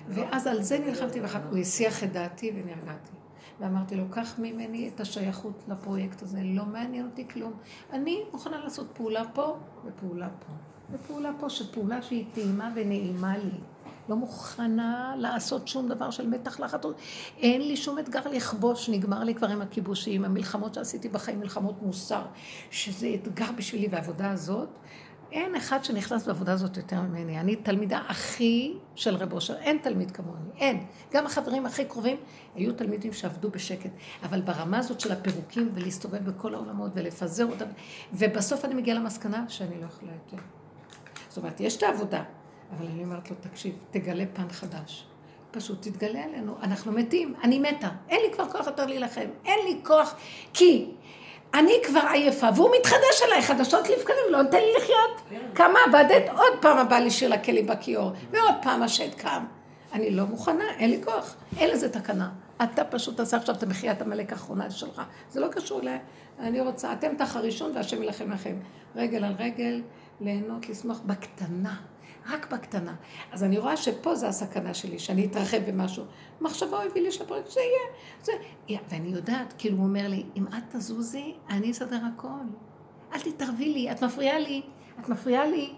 ואז 0.08 0.46
על 0.46 0.62
זה 0.62 0.78
נלחמתי 0.78 1.20
ואחר 1.20 1.40
כך 1.40 1.46
הוא 1.50 1.58
הסיח 1.58 2.04
את 2.04 2.12
דעתי 2.12 2.52
ונרגעתי. 2.54 3.12
ואמרתי 3.60 3.96
לו, 3.96 4.04
קח 4.10 4.38
ממני 4.38 4.90
את 4.94 5.00
השייכות 5.00 5.64
לפרויקט 5.68 6.22
הזה, 6.22 6.40
לא 6.42 6.64
מעניין 6.64 7.06
אותי 7.06 7.28
כלום. 7.28 7.52
אני 7.92 8.24
מוכנה 8.32 8.58
לעשות 8.58 8.86
פעולה 8.94 9.22
פה 9.34 9.56
ופעולה 9.84 10.28
פה. 10.28 10.52
ופעולה 10.92 11.30
פה, 11.40 11.50
שפעולה 11.50 12.02
שהיא 12.02 12.24
טעימה 12.34 12.70
ונעימה 12.74 13.36
לי. 13.38 13.58
לא 14.08 14.16
מוכנה 14.16 15.14
לעשות 15.18 15.68
שום 15.68 15.88
דבר 15.88 16.10
של 16.10 16.28
מתח 16.28 16.60
לחץ. 16.60 16.80
אין 17.38 17.68
לי 17.68 17.76
שום 17.76 17.98
אתגר 17.98 18.28
לכבוש, 18.30 18.88
נגמר 18.88 19.24
לי 19.24 19.34
כבר 19.34 19.48
עם 19.48 19.62
הכיבושים, 19.62 20.24
המלחמות 20.24 20.74
שעשיתי 20.74 21.08
בחיים, 21.08 21.40
מלחמות 21.40 21.82
מוסר, 21.82 22.22
שזה 22.70 23.14
אתגר 23.14 23.52
בשבילי, 23.56 23.88
והעבודה 23.90 24.30
הזאת, 24.30 24.68
אין 25.32 25.56
אחד 25.56 25.84
שנכנס 25.84 26.26
בעבודה 26.26 26.52
הזאת 26.52 26.76
יותר 26.76 27.00
ממני. 27.00 27.40
אני 27.40 27.56
תלמידה 27.56 28.00
הכי 28.08 28.74
של 28.94 29.16
רב 29.16 29.32
אושר, 29.32 29.56
אין 29.56 29.78
תלמיד 29.82 30.10
כמוני, 30.10 30.50
אין. 30.56 30.86
גם 31.12 31.26
החברים 31.26 31.66
הכי 31.66 31.84
קרובים 31.84 32.16
היו 32.54 32.72
תלמידים 32.72 33.12
שעבדו 33.12 33.50
בשקט. 33.50 33.90
אבל 34.22 34.40
ברמה 34.40 34.78
הזאת 34.78 35.00
של 35.00 35.12
הפירוקים 35.12 35.70
ולהסתובב 35.74 36.30
בכל 36.30 36.54
העולמות 36.54 36.90
ולפזר 36.94 37.46
אותם, 37.46 37.66
ובסוף 38.12 38.64
אני 38.64 38.74
מגיעה 38.74 38.98
למסקנה 38.98 39.44
שאני 39.48 39.80
לא 39.80 39.86
יכולה 39.86 40.12
יותר. 40.12 40.42
זאת 41.36 41.44
אומרת, 41.44 41.60
יש 41.60 41.76
את 41.76 41.82
העבודה, 41.82 42.22
אבל 42.76 42.86
אני 42.86 43.04
אומרת 43.04 43.30
לו, 43.30 43.36
תקשיב, 43.40 43.74
תגלה 43.90 44.24
פן 44.32 44.48
חדש. 44.50 45.06
פשוט 45.50 45.82
תתגלה 45.82 46.24
עלינו, 46.24 46.54
אנחנו 46.62 46.92
מתים, 46.92 47.34
אני 47.44 47.58
מתה, 47.58 47.88
אין 48.08 48.20
לי 48.26 48.32
כבר 48.32 48.50
כוח 48.50 48.66
יותר 48.66 48.86
להילחם, 48.86 49.26
אין 49.44 49.58
לי 49.64 49.80
כוח, 49.84 50.14
כי 50.52 50.90
אני 51.54 51.72
כבר 51.86 52.00
עייפה, 52.12 52.46
והוא 52.56 52.70
מתחדש 52.78 53.22
עליי 53.24 53.42
חדשות 53.42 53.88
לבקרים, 53.88 54.24
לא 54.30 54.42
נותן 54.42 54.56
לי 54.56 54.72
לחיות. 54.76 55.42
כמה 55.54 55.78
עבדת, 55.86 56.28
עוד 56.28 56.52
פעם 56.60 56.78
הבא 56.78 56.98
לי 56.98 57.10
שיר 57.10 57.28
לכלים 57.28 57.66
בכיור, 57.66 58.12
ועוד 58.30 58.54
פעם 58.62 58.82
השד 58.82 59.14
קם. 59.14 59.44
אני 59.92 60.10
לא 60.10 60.24
מוכנה, 60.24 60.64
אין 60.78 60.90
לי 60.90 61.00
כוח, 61.04 61.36
אין 61.58 61.70
לזה 61.70 61.92
תקנה. 61.92 62.28
אתה 62.62 62.84
פשוט 62.84 63.16
תעשה 63.16 63.36
עכשיו 63.36 63.54
את 63.54 63.62
המחיית 63.62 64.02
עמלק 64.02 64.32
האחרונה 64.32 64.70
שלך. 64.70 65.02
זה 65.30 65.40
לא 65.40 65.48
קשור 65.48 65.80
ל... 65.82 65.88
אני 66.40 66.60
רוצה, 66.60 66.92
אתם 66.92 67.16
תח 67.18 67.36
הראשון 67.36 67.72
והשם 67.74 68.02
ילחם 68.02 68.32
לכם. 68.32 68.56
רגל 68.96 69.24
על 69.24 69.32
רגל, 69.38 69.82
ליהנות, 70.20 70.68
לשמוח 70.68 71.00
בקטנה. 71.06 71.76
רק 72.30 72.52
בקטנה. 72.52 72.94
אז 73.32 73.44
אני 73.44 73.58
רואה 73.58 73.76
שפה 73.76 74.14
זה 74.14 74.28
הסכנה 74.28 74.74
שלי, 74.74 74.98
שאני 74.98 75.26
אתרחב 75.26 75.58
במשהו. 75.70 76.04
מחשבה 76.40 76.82
הביא 76.82 77.02
לי 77.02 77.12
שהפרויקט 77.12 77.50
זה 77.50 77.60
יהיה. 77.60 77.96
זה... 78.22 78.32
ואני 78.88 79.08
יודעת, 79.08 79.54
כאילו 79.58 79.76
הוא 79.76 79.84
אומר 79.84 80.08
לי, 80.08 80.24
אם 80.36 80.46
את 80.46 80.76
תזוזי, 80.76 81.34
אני 81.50 81.70
אסדר 81.70 81.98
הכל. 82.14 82.28
אל 83.12 83.20
תתערבי 83.20 83.68
לי, 83.72 83.90
את 83.90 84.04
מפריעה 84.04 84.38
לי, 84.38 84.62
את 85.00 85.08
מפריעה 85.08 85.46
לי, 85.46 85.72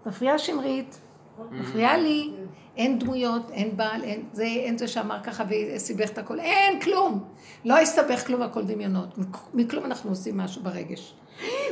את 0.00 0.06
מפריעה 0.06 0.38
שמרית, 0.38 1.00
מפריעה 1.50 1.98
לי. 1.98 2.30
אין 2.76 2.98
דמויות, 2.98 3.50
אין 3.50 3.76
בעל, 3.76 4.04
אין 4.04 4.24
זה, 4.32 4.44
אין 4.44 4.78
זה 4.78 4.88
שאמר 4.88 5.22
ככה 5.22 5.44
וסיבך 5.48 6.10
את 6.10 6.18
הכל, 6.18 6.40
אין 6.40 6.80
כלום. 6.80 7.24
לא 7.64 7.78
הסתבך 7.78 8.26
כלום, 8.26 8.42
הכל 8.42 8.64
דמיונות. 8.64 9.18
מכלום 9.54 9.84
אנחנו 9.84 10.10
עושים 10.10 10.36
משהו 10.36 10.62
ברגש. 10.62 11.14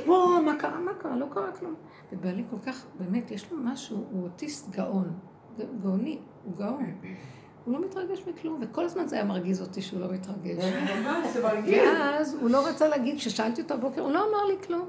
וואו, 0.06 0.42
מה 0.42 0.56
קרה, 0.58 0.80
מה 0.80 0.94
קרה? 0.94 1.16
לא 1.16 1.26
קרה 1.32 1.52
כלום. 1.52 1.74
ובעלי 2.12 2.44
כל 2.50 2.56
כך, 2.66 2.86
באמת, 2.98 3.30
יש 3.30 3.52
לו 3.52 3.58
משהו, 3.60 4.04
הוא 4.10 4.22
אוטיסט 4.22 4.70
גאון, 4.70 5.18
גאוני, 5.82 6.18
הוא 6.44 6.56
גאון. 6.56 6.94
הוא 7.64 7.74
לא 7.74 7.80
מתרגש 7.86 8.22
מכלום, 8.26 8.60
וכל 8.60 8.84
הזמן 8.84 9.08
זה 9.08 9.16
היה 9.16 9.24
מרגיז 9.24 9.60
אותי 9.60 9.82
שהוא 9.82 10.00
לא 10.00 10.12
מתרגש. 10.12 10.64
ואז 11.98 12.34
הוא 12.40 12.50
לא 12.50 12.66
רצה 12.66 12.88
להגיד, 12.88 13.16
כששאלתי 13.16 13.62
אותו 13.62 13.74
הבוקר, 13.74 14.00
הוא 14.00 14.12
לא 14.12 14.18
אמר 14.18 14.44
לי 14.44 14.66
כלום. 14.66 14.88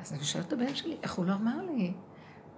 אז 0.00 0.12
אני 0.12 0.24
שואלת 0.24 0.46
את 0.46 0.52
הבן 0.52 0.74
שלי, 0.74 0.96
איך 1.02 1.14
הוא 1.14 1.24
לא 1.24 1.32
אמר 1.32 1.62
לי? 1.62 1.92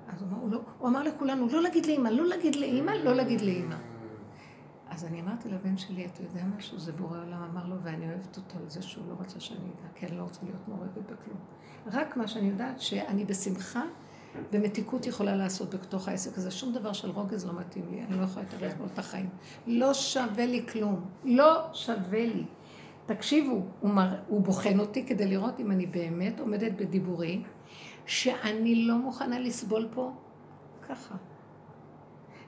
אז 0.09 0.23
הוא 0.23 0.29
אמר, 0.29 0.39
הוא, 0.41 0.51
לא, 0.51 0.61
הוא 0.79 0.89
אמר 0.89 1.03
לכולנו, 1.03 1.49
לא 1.53 1.63
להגיד 1.63 1.87
לאימא, 1.87 2.09
לא 2.09 2.27
להגיד 2.27 2.57
לאימא, 2.57 2.91
לא 2.91 3.15
להגיד 3.15 3.41
לאימא. 3.41 3.75
אז 4.99 5.05
אני 5.05 5.21
אמרתי 5.21 5.49
לבן 5.49 5.77
שלי, 5.77 6.07
אתה 6.07 6.23
יודע 6.23 6.45
משהו? 6.57 6.79
זה 6.79 6.93
בורא 6.93 7.19
עולם 7.19 7.43
אמר 7.53 7.67
לו, 7.67 7.77
ואני 7.83 8.09
אוהבת 8.09 8.37
אותו 8.37 8.59
על 8.59 8.71
זה 8.71 8.83
שהוא 8.83 9.05
לא 9.09 9.15
רצה 9.21 9.41
שאני 9.41 9.59
אדע, 9.59 9.89
כי 9.95 10.07
אני 10.07 10.17
לא 10.17 10.23
רוצה 10.23 10.41
להיות 10.43 10.69
מעורבת 10.69 10.99
בכלום. 10.99 11.39
רק 11.87 12.17
מה 12.17 12.29
שאני 12.29 12.49
יודעת, 12.49 12.81
שאני 12.81 13.25
בשמחה 13.25 13.83
ומתיקות 14.53 15.07
יכולה 15.07 15.37
לעשות 15.37 15.75
בתוך 15.75 16.09
העסק 16.09 16.39
הזה. 16.39 16.51
שום 16.51 16.73
דבר 16.73 16.93
של 16.93 17.11
רוגז 17.11 17.47
לא 17.47 17.53
מתאים 17.53 17.85
לי, 17.91 18.05
אני 18.05 18.19
לא 18.19 18.25
יכולה 18.25 18.47
להתערב 18.47 18.73
בו 18.79 18.85
את 18.87 18.99
החיים. 18.99 19.29
לא 19.67 19.95
שווה 19.95 20.47
לי 20.47 20.67
כלום. 20.73 21.05
לא 21.25 21.69
שווה 21.73 22.27
לי. 22.27 22.45
תקשיבו, 23.07 23.63
הוא, 23.81 23.91
מר... 23.91 24.15
הוא 24.29 24.41
בוחן 24.41 24.81
אותי 24.81 25.07
כדי 25.07 25.27
לראות 25.27 25.61
אם 25.61 25.71
אני 25.71 25.87
באמת 25.87 26.41
עומדת 26.41 26.73
בדיבורי, 26.73 27.43
שאני 28.07 28.75
לא 28.75 28.97
מוכנה 28.99 29.39
לסבול 29.39 29.89
פה 29.95 30.13
ככה. 30.89 31.15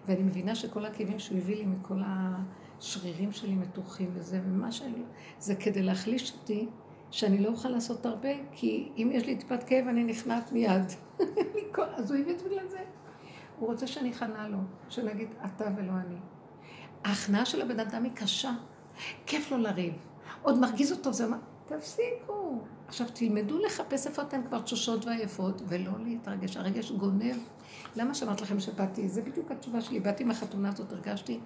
ואני 0.06 0.22
מבינה 0.22 0.54
שכל 0.54 0.86
הכאבים 0.86 1.18
שהוא 1.18 1.38
הביא 1.38 1.56
לי 1.56 1.66
מכל 1.66 2.00
השרירים 2.04 3.32
שלי 3.32 3.54
מתוחים 3.54 4.10
וזה, 4.14 4.40
ומה 4.44 4.72
שאני... 4.72 4.92
לא- 4.92 5.04
זה 5.38 5.54
כדי 5.54 5.82
להחליש 5.82 6.32
אותי, 6.32 6.68
שאני 7.10 7.38
לא 7.38 7.48
אוכל 7.48 7.68
לעשות 7.68 8.06
הרבה, 8.06 8.28
כי 8.52 8.92
אם 8.96 9.10
יש 9.12 9.26
לי 9.26 9.36
טיפת 9.36 9.64
כאב 9.64 9.86
אני 9.86 10.04
נכנעת 10.04 10.52
מיד. 10.52 10.84
אז 11.96 12.10
הוא 12.10 12.20
הביא 12.20 12.34
את 12.34 12.42
בגלל 12.42 12.68
זה. 12.68 12.78
הוא 13.58 13.68
רוצה 13.68 13.86
שאני 13.86 14.10
אכנע 14.10 14.48
לו, 14.48 14.58
שנגיד 14.88 15.28
אתה 15.44 15.64
ולא 15.76 15.92
אני. 15.92 16.16
ההכנעה 17.04 17.44
של 17.44 17.62
הבן 17.62 17.80
אדם 17.80 18.04
היא 18.04 18.12
קשה. 18.14 18.52
כיף 19.26 19.50
לו 19.50 19.58
לריב. 19.58 19.94
עוד 20.42 20.58
מרגיז 20.58 20.92
אותו, 20.92 21.12
זה 21.12 21.26
מה... 21.26 21.38
תפסיקו. 21.66 22.58
עכשיו 22.90 23.06
תלמדו 23.12 23.58
לחפש 23.58 24.06
איפה 24.06 24.22
אתן 24.22 24.40
כבר 24.48 24.60
תשושות 24.60 25.06
ועייפות, 25.06 25.62
ולא 25.68 25.92
להתרגש. 26.04 26.56
הרגש 26.56 26.92
גונב. 26.92 27.36
למה 27.96 28.14
שאמרת 28.14 28.40
לכם 28.40 28.60
שבאתי? 28.60 29.08
זה 29.08 29.22
בדיוק 29.22 29.50
התשובה 29.50 29.80
שלי. 29.80 30.00
באתי 30.00 30.24
מהחתונה 30.24 30.68
הזאת, 30.68 30.92
הרגשתי, 30.92 31.40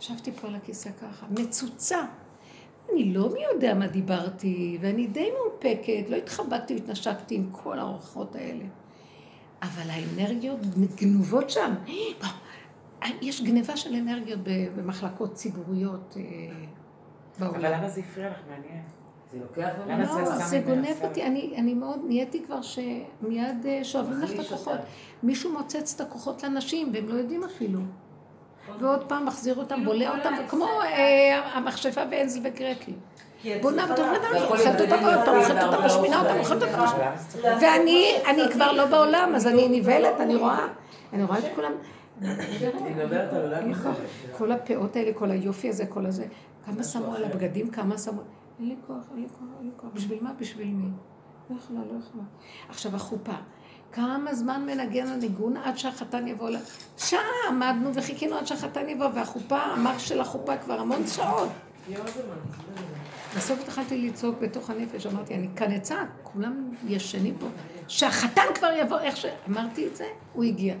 ישבתי 0.00 0.32
פה 0.32 0.46
על 0.46 0.54
הכיסא 0.54 0.90
ככה, 1.00 1.26
מצוצה. 1.30 1.98
אני 2.92 3.14
לא 3.14 3.32
מי 3.32 3.40
יודע 3.52 3.74
מה 3.74 3.86
דיברתי, 3.86 4.78
ואני 4.80 5.06
די 5.06 5.28
מאופקת, 5.30 6.10
לא 6.10 6.16
התחבקתי 6.16 6.74
והתנשקתי 6.74 7.34
עם 7.34 7.48
כל 7.52 7.78
האורחות 7.78 8.36
האלה. 8.36 8.64
אבל 9.62 9.90
האנרגיות 9.90 10.60
גנובות 10.96 11.50
שם. 11.50 11.74
יש 13.22 13.42
גניבה 13.42 13.76
של 13.76 13.94
אנרגיות 13.94 14.40
במחלקות 14.76 15.34
ציבוריות 15.34 16.16
אה, 16.16 16.22
בעולם. 17.38 17.54
אבל 17.54 17.74
למה 17.74 17.88
זה 17.88 18.00
הפריע 18.00 18.30
לך? 18.30 18.38
מעניין. 18.50 18.82
זה 19.32 19.38
לוקח 19.40 19.68
לא, 19.88 20.36
זה 20.36 20.58
גונב 20.66 21.02
אותי, 21.02 21.22
אני, 21.22 21.54
אני 21.58 21.74
מאוד, 21.74 22.00
נהייתי 22.04 22.42
כבר 22.42 22.62
שמיד 22.62 23.66
אה, 23.66 23.80
שואבים 23.84 24.20
לך 24.20 24.32
את 24.32 24.38
הכוחות. 24.38 24.78
מישהו 25.22 25.52
מוצץ 25.52 25.94
את 25.94 26.00
הכוחות 26.00 26.42
לנשים, 26.42 26.90
והם 26.94 27.08
לא 27.08 27.14
יודעים 27.14 27.44
אפילו. 27.44 27.80
ועוד 28.80 29.04
פעם 29.08 29.26
מחזיר 29.26 29.56
אותם, 29.56 29.84
בולע 29.84 30.18
אותם, 30.18 30.34
כמו 30.48 30.66
אה, 30.82 31.40
המכשפה 31.54 32.04
באנזל 32.04 32.40
וגרטל. 32.44 32.92
בונה 33.62 33.86
בן 33.86 33.92
אדם, 33.92 34.42
אוכלת 34.42 34.80
אותה 34.80 34.98
פעם, 34.98 35.38
אוכלת 35.38 35.62
אותה, 35.62 35.86
משמינה 35.86 36.20
אותה, 36.20 36.38
אוכלת 36.38 36.62
אותה, 36.62 36.82
משמינה. 36.82 37.14
ואני, 37.60 38.16
אני 38.26 38.42
כבר 38.52 38.72
לא 38.72 38.86
בעולם, 38.86 39.32
אז 39.34 39.46
אני 39.46 39.68
נבהלת, 39.68 40.20
אני 40.20 40.36
רואה, 40.36 40.66
אני 41.12 41.24
רואה 41.24 41.38
את 41.38 41.44
כולם. 41.54 41.72
כל 44.38 44.52
הפאות 44.52 44.96
האלה, 44.96 45.12
כל 45.14 45.30
היופי 45.30 45.68
הזה, 45.68 45.86
כל 45.86 46.06
הזה, 46.06 46.24
כמה 46.66 46.82
שמו 46.82 47.14
על 47.14 47.24
הבגדים, 47.24 47.70
כמה 47.70 47.98
שמו... 47.98 48.22
אין 48.60 48.68
לי 48.68 48.76
כוח, 48.86 49.04
אין 49.10 49.22
לי 49.22 49.28
כוח, 49.28 49.48
אין 49.58 49.66
לי 49.66 49.72
כוח. 49.76 49.90
בשביל 49.94 50.18
מה? 50.22 50.32
בשביל 50.32 50.68
מי? 50.68 50.90
לא 51.50 51.56
יכולה, 51.56 51.80
לא 51.80 51.98
יכולה. 51.98 52.24
עכשיו, 52.68 52.96
החופה. 52.96 53.34
כמה 53.92 54.34
זמן 54.34 54.66
מנגן 54.66 55.06
הניגון 55.06 55.56
עד 55.56 55.78
שהחתן 55.78 56.28
יבוא 56.28 56.50
ל... 56.50 56.56
שעה 56.98 57.20
עמדנו 57.48 57.94
וחיכינו 57.94 58.36
עד 58.36 58.46
שהחתן 58.46 58.88
יבוא, 58.88 59.06
והחופה, 59.14 59.58
המח 59.58 59.98
של 59.98 60.20
החופה 60.20 60.56
כבר 60.56 60.80
המון 60.80 61.06
שעות. 61.06 61.48
בסוף 63.36 63.60
התחלתי 63.60 64.08
לצעוק 64.08 64.38
בתוך 64.40 64.70
הנפש, 64.70 65.06
אמרתי, 65.06 65.34
אני 65.34 65.48
כאן 65.56 65.72
אצעק, 65.72 66.08
כולם 66.22 66.70
ישנים 66.86 67.34
פה. 67.40 67.46
שהחתן 67.88 68.42
כבר 68.54 68.70
יבוא, 68.80 68.98
איך 68.98 69.16
ש... 69.16 69.26
אמרתי 69.48 69.86
את 69.86 69.96
זה, 69.96 70.06
הוא 70.32 70.44
הגיע. 70.44 70.74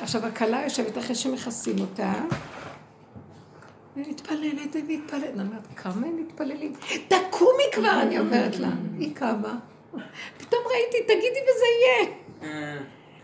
עכשיו, 0.00 0.26
הכלה 0.26 0.62
יושבת 0.62 0.98
אחרי 0.98 1.14
שמכסים 1.14 1.78
אותה, 1.80 2.12
אני 3.96 4.08
מתפללת, 4.08 4.76
אני 4.76 4.96
מתפללת. 4.96 5.24
אני 5.34 5.42
אומרת, 5.42 5.66
כמה 5.76 6.06
הם 6.06 6.16
מתפללים? 6.16 6.72
תקומי 7.08 7.64
כבר, 7.72 8.02
אני 8.02 8.18
אומרת 8.18 8.58
לה. 8.58 8.68
היא 8.98 9.14
קמה. 9.14 9.58
פתאום 10.38 10.60
ראיתי, 10.70 11.02
תגידי 11.02 11.40
וזה 11.42 11.64
יהיה. 11.82 12.76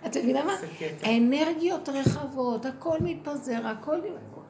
את 0.07 0.17
מבינה 0.17 0.45
מה? 0.45 0.57
האנרגיות 1.03 1.89
רחבות, 1.89 2.67
הכל 2.67 2.99
מתפזר, 3.01 3.67
הכל... 3.67 4.01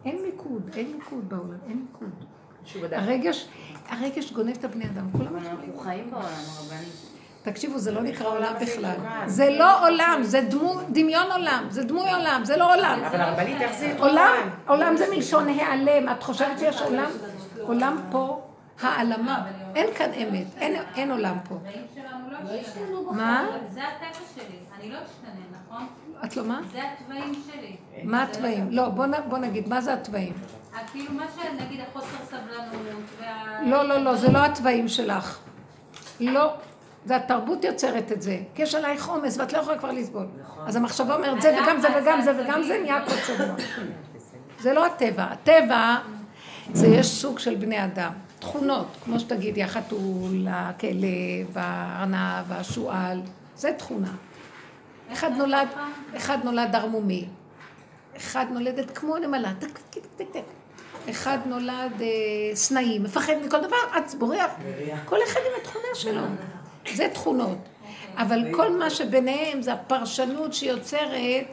אין 0.05 0.23
מיקוד, 0.23 0.71
אין 0.77 0.93
מיקוד 0.93 1.29
בעולם, 1.29 1.59
אין 1.69 1.87
מיקוד. 1.87 2.93
הרגש, 2.93 3.49
הרגש 3.89 4.33
גונב 4.33 4.57
את 4.59 4.65
הבני 4.65 4.85
אדם, 4.85 5.13
כולם 5.13 5.37
אנחנו 5.37 5.79
חיים 5.79 6.11
בעולם, 6.11 6.27
הרבנית. 6.27 7.13
תקשיבו, 7.43 7.79
זה 7.79 7.93
לא 7.93 8.03
נקרא 8.03 8.27
עולם 8.27 8.53
בכלל. 8.61 8.95
זה 9.27 9.51
לא 9.51 9.87
עולם, 9.89 10.21
זה 10.23 10.41
דמו, 10.41 10.75
דמיון 10.89 11.33
עולם, 11.33 11.65
זה 11.71 11.85
דמוי 11.85 12.13
עולם, 12.13 12.41
זה 12.45 12.57
לא 12.57 12.75
עולם. 12.75 13.01
אבל 13.07 13.21
הרבנית, 13.21 13.61
איך 13.61 13.73
זה 13.73 13.95
עולם, 13.99 14.33
עולם 14.67 14.97
זה 14.97 15.07
מלשון 15.15 15.49
העלם. 15.49 16.09
את 16.09 16.23
חושבת 16.23 16.59
שיש 16.59 16.81
עולם? 16.83 17.11
עולם 17.63 17.97
פה, 18.11 18.41
העלמה. 18.83 19.45
אין 19.75 19.87
כאן 19.95 20.11
אמת, 20.13 20.47
אין- 20.61 20.83
אין 20.95 21.11
עולם 21.11 21.37
פה. 21.49 21.55
החיים 21.67 21.83
שלנו 21.95 22.31
לא 22.31 22.61
השתנו. 22.61 23.13
מה? 23.13 23.45
זה 23.71 23.81
הטבע 23.83 24.25
שלי, 24.35 24.45
אני 24.81 24.91
לא 24.91 24.97
אשתנה, 24.99 25.31
נכון? 25.69 25.87
את 26.25 26.37
לא 26.37 26.45
מה? 26.45 26.61
זה 26.73 26.79
התוואים 26.93 27.33
שלי. 27.53 27.77
מה 28.05 28.23
התוואים? 28.23 28.67
לא, 28.71 28.89
בוא 29.29 29.39
נגיד, 29.39 29.69
מה 29.69 29.81
זה 29.81 29.93
התוואים? 29.93 30.33
אה, 30.75 30.79
כאילו 30.93 31.13
מה 31.15 31.25
שנגיד 31.37 31.81
החוסר 31.89 32.07
סבלנות 32.25 33.03
וה... 33.21 33.61
לא, 33.67 33.89
לא, 33.89 33.99
לא, 33.99 34.17
זה 34.17 34.31
לא 34.33 34.39
התוואים 34.45 34.89
שלך. 34.89 35.39
לא. 36.21 36.53
זה 37.05 37.17
התרבות 37.17 37.65
יוצרת 37.65 38.13
את 38.13 38.23
זה. 38.23 38.39
כי 38.55 38.63
יש 38.63 38.75
עלייך 38.75 39.09
עומס 39.09 39.39
ואת 39.39 39.53
לא 39.53 39.59
יכולה 39.59 39.79
כבר 39.79 39.93
לסבול. 39.93 40.27
אז 40.67 40.77
המחשבה 40.77 41.15
אומרת 41.15 41.43
זה 41.43 41.59
וגם 41.63 41.81
זה 41.81 41.89
וגם 41.97 42.23
זה 42.23 42.33
וגם 42.43 42.63
זה 42.63 42.79
נהיה 42.83 43.05
צבוע. 43.27 43.55
זה 44.63 44.73
לא 44.73 44.87
הטבע. 44.87 45.25
הטבע 45.25 45.97
זה 46.73 46.87
יש 46.87 47.07
סוג 47.07 47.39
של 47.39 47.55
בני 47.55 47.85
אדם. 47.85 48.13
תכונות, 48.39 48.87
כמו 49.05 49.21
שתגידי, 49.21 49.63
החתול, 49.63 50.47
הכלב, 50.51 51.55
הארנב, 51.55 52.53
השועל, 52.53 53.21
זה 53.57 53.73
תכונה. 53.79 54.13
אחד 55.13 55.31
נולד, 55.37 55.69
אחד 56.17 56.39
נולד 56.45 56.77
ערמומי, 56.77 57.29
אחד 58.17 58.47
נולדת 58.51 58.99
כמו 58.99 59.19
נמלה, 59.19 59.53
טק, 59.59 59.79
טק, 59.91 60.01
טק, 60.17 60.25
טק. 60.33 60.45
אחד 61.11 61.39
נולד 61.47 62.03
אה, 62.03 62.07
סנאי, 62.55 62.99
מפחד 62.99 63.33
מכל 63.45 63.61
דבר, 63.61 63.77
אץ 63.99 64.15
בורח. 64.15 64.51
כל 65.05 65.17
אחד 65.29 65.41
עם 65.41 65.61
התכונה 65.61 65.95
שלו. 65.95 66.23
זה 66.95 67.09
תכונות. 67.13 67.59
אבל 68.17 68.43
כל 68.55 68.77
מה 68.79 68.91
שביניהם 68.91 69.63
זה 69.63 69.73
הפרשנות 69.73 70.53
שיוצרת, 70.55 71.45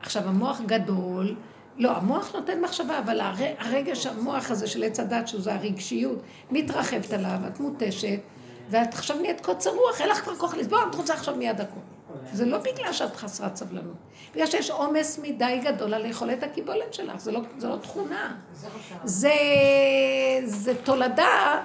עכשיו 0.00 0.22
המוח 0.28 0.60
גדול, 0.66 1.36
לא, 1.78 1.90
המוח 1.90 2.34
נותן 2.34 2.60
מחשבה, 2.60 2.98
אבל 2.98 3.20
הר- 3.20 3.34
הרגש, 3.58 4.06
המוח 4.06 4.50
הזה 4.50 4.66
של 4.66 4.84
עץ 4.84 5.00
הדת, 5.00 5.28
שזה 5.28 5.54
הרגשיות, 5.54 6.18
מתרחבת 6.50 7.12
עליו, 7.12 7.38
את 7.48 7.60
מותשת, 7.60 8.20
ואת 8.70 8.94
עכשיו 8.94 9.16
נהיית 9.20 9.40
קוצר 9.40 9.70
רוח, 9.70 10.00
אין 10.00 10.08
לך 10.08 10.18
כבר 10.20 10.36
כוח 10.36 10.54
לסבול, 10.54 10.78
את 10.90 10.94
רוצה 10.94 11.14
עכשיו 11.14 11.36
מיד 11.36 11.60
הכול. 11.60 11.82
זה 12.32 12.44
לא 12.46 12.58
בגלל 12.58 12.92
שאת 12.92 13.16
חסרת 13.16 13.56
סבלנות, 13.56 13.94
בגלל 14.34 14.46
שיש 14.46 14.70
עומס 14.70 15.18
מדי 15.22 15.60
גדול 15.64 15.94
על 15.94 16.06
יכולת 16.06 16.42
הקיבולת 16.42 16.94
שלך, 16.94 17.20
זה 17.20 17.32
לא, 17.32 17.40
זה 17.58 17.68
לא 17.68 17.76
תכונה. 17.76 18.34
זה, 19.04 19.32
זה 20.44 20.72
תולדה 20.84 21.62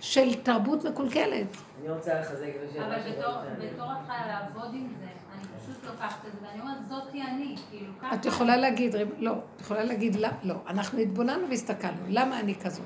של 0.00 0.34
תרבות 0.34 0.84
מקולקלת. 0.84 1.46
אני 1.82 1.90
רוצה 1.90 2.20
לחזק 2.20 2.48
את 2.56 2.70
השאלה 2.70 2.86
אבל 2.86 3.68
בתור 3.72 3.92
התחלה 3.92 4.26
לעבוד 4.26 4.74
עם 4.74 4.88
זה, 4.98 5.04
אני 5.04 5.42
פשוט 5.58 5.84
לוקחת 5.84 6.26
את 6.26 6.32
זה 6.32 6.46
ואני 6.46 6.60
אומרת, 6.60 6.84
זאתי 6.88 7.22
אני, 7.22 7.56
כאילו 7.70 7.92
ככה. 8.02 8.14
את 8.14 8.24
יכולה 8.24 8.56
להגיד, 8.56 8.94
לא, 9.18 9.32
את 9.56 9.60
יכולה 9.60 9.84
להגיד, 9.84 10.16
לא, 10.16 10.28
לא, 10.42 10.54
אנחנו 10.66 10.98
התבוננו 10.98 11.48
והסתכלנו, 11.48 12.02
למה 12.08 12.40
אני 12.40 12.54
כזאת? 12.54 12.84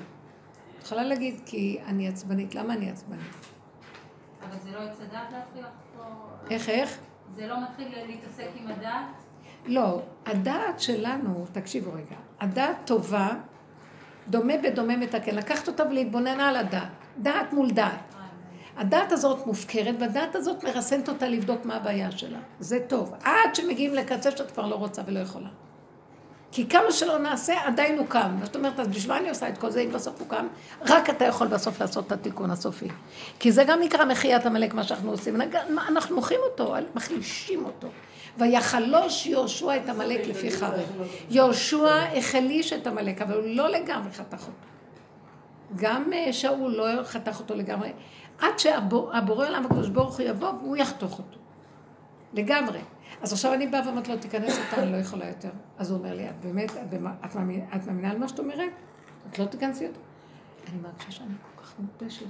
את 0.79 0.83
יכולה 0.83 1.03
להגיד, 1.03 1.41
כי 1.45 1.79
אני 1.85 2.07
עצבנית, 2.07 2.55
למה 2.55 2.73
אני 2.73 2.89
עצבנית? 2.89 3.45
אבל 4.43 4.57
זה 4.63 4.71
לא 4.71 4.79
יצא 4.83 5.03
דעת 5.11 5.31
להתחיל 5.31 5.61
לחקור? 5.61 6.13
איך, 6.51 6.69
איך? 6.69 6.97
זה 7.35 7.47
לא 7.47 7.63
מתחיל 7.63 7.87
להתעסק 8.07 8.49
עם 8.55 8.67
הדעת? 8.67 9.05
לא, 9.65 10.01
הדעת 10.25 10.79
שלנו, 10.79 11.45
תקשיבו 11.51 11.93
רגע, 11.93 12.15
הדעת 12.39 12.77
טובה, 12.85 13.29
דומה 14.27 14.53
בדומה 14.63 14.97
מתקן, 14.97 15.35
לקחת 15.35 15.67
אותה 15.67 15.83
ולהתבונן 15.87 16.39
על 16.39 16.55
הדעת, 16.55 16.89
דעת 17.17 17.53
מול 17.53 17.71
דעת. 17.71 18.16
הדעת 18.77 19.11
הזאת 19.11 19.45
מופקרת, 19.47 19.95
והדעת 19.99 20.35
הזאת 20.35 20.63
מרסנת 20.63 21.09
אותה 21.09 21.29
לבדוק 21.29 21.65
מה 21.65 21.75
הבעיה 21.75 22.11
שלה. 22.11 22.39
זה 22.59 22.79
טוב. 22.87 23.13
עד 23.23 23.55
שמגיעים 23.55 23.93
לקצה 23.93 24.31
שאת 24.31 24.51
כבר 24.51 24.65
לא 24.67 24.75
רוצה 24.75 25.01
ולא 25.07 25.19
יכולה. 25.19 25.49
כי 26.51 26.69
כמה 26.69 26.91
שלא 26.91 27.17
נעשה, 27.17 27.53
עדיין 27.65 27.97
הוא 27.97 28.07
קם. 28.07 28.37
זאת 28.43 28.55
אומרת, 28.55 28.79
אז 28.79 28.87
בשביל 28.87 29.13
מה 29.13 29.19
אני 29.19 29.29
עושה 29.29 29.49
את 29.49 29.57
כל 29.57 29.71
זה 29.71 29.81
אם 29.81 29.91
בסוף 29.91 30.19
הוא 30.19 30.27
קם? 30.27 30.47
רק 30.81 31.09
אתה 31.09 31.25
יכול 31.25 31.47
בסוף 31.47 31.81
לעשות 31.81 32.07
את 32.07 32.11
התיקון 32.11 32.51
הסופי. 32.51 32.87
כי 33.39 33.51
זה 33.51 33.63
גם 33.63 33.79
נקרא 33.79 34.05
מחיית 34.05 34.45
עמלק, 34.45 34.73
מה 34.73 34.83
שאנחנו 34.83 35.11
עושים. 35.11 35.41
אנחנו 35.87 36.15
מוחים 36.15 36.39
אותו, 36.51 36.75
מחלישים 36.95 37.65
אותו. 37.65 37.87
ויחלוש 38.37 39.25
יהושע 39.25 39.77
את 39.77 39.89
עמלק 39.89 40.27
לפי 40.27 40.51
חרב. 40.51 41.03
יהושע 41.29 42.03
החליש 42.17 42.73
את 42.73 42.87
עמלק, 42.87 43.21
אבל 43.21 43.33
הוא 43.33 43.43
לא 43.45 43.69
לגמרי 43.69 44.11
חתך 44.13 44.41
אותו. 44.41 44.67
גם 45.75 46.13
אה, 46.13 46.33
שאול 46.33 46.71
לא 46.71 47.03
חתך 47.03 47.39
אותו 47.39 47.55
לגמרי, 47.55 47.89
עד 48.39 48.59
שהבורא 48.59 49.47
עולם 49.47 49.65
הקדוש 49.65 49.89
ברוך 49.89 50.19
הוא 50.19 50.25
יבוא 50.25 50.49
והוא 50.49 50.77
יחתוך 50.77 51.19
אותו. 51.19 51.37
לגמרי. 52.33 52.79
אז 53.21 53.33
עכשיו 53.33 53.53
אני 53.53 53.67
באה 53.67 53.81
ואומרת 53.85 54.07
לו, 54.07 54.17
תיכנס 54.17 54.59
אתה, 54.69 54.83
אני 54.83 54.91
לא 54.91 54.97
יכולה 54.97 55.27
יותר. 55.27 55.49
אז 55.77 55.91
הוא 55.91 55.97
אומר 55.97 56.13
לי, 56.13 56.29
את 56.29 56.45
באמת, 56.45 56.71
את, 56.71 56.93
את, 57.25 57.35
מאמינה, 57.35 57.65
את 57.75 57.87
מאמינה 57.87 58.11
על 58.11 58.17
מה 58.17 58.27
שאת 58.27 58.39
אומרת? 58.39 58.71
את 59.29 59.39
לא 59.39 59.45
תיכנסי 59.45 59.87
אותו? 59.87 59.99
אני 60.69 60.81
מרגישה 60.81 61.11
שאני 61.11 61.33
כל 61.55 61.63
כך 61.63 61.73
מותשת. 61.79 62.25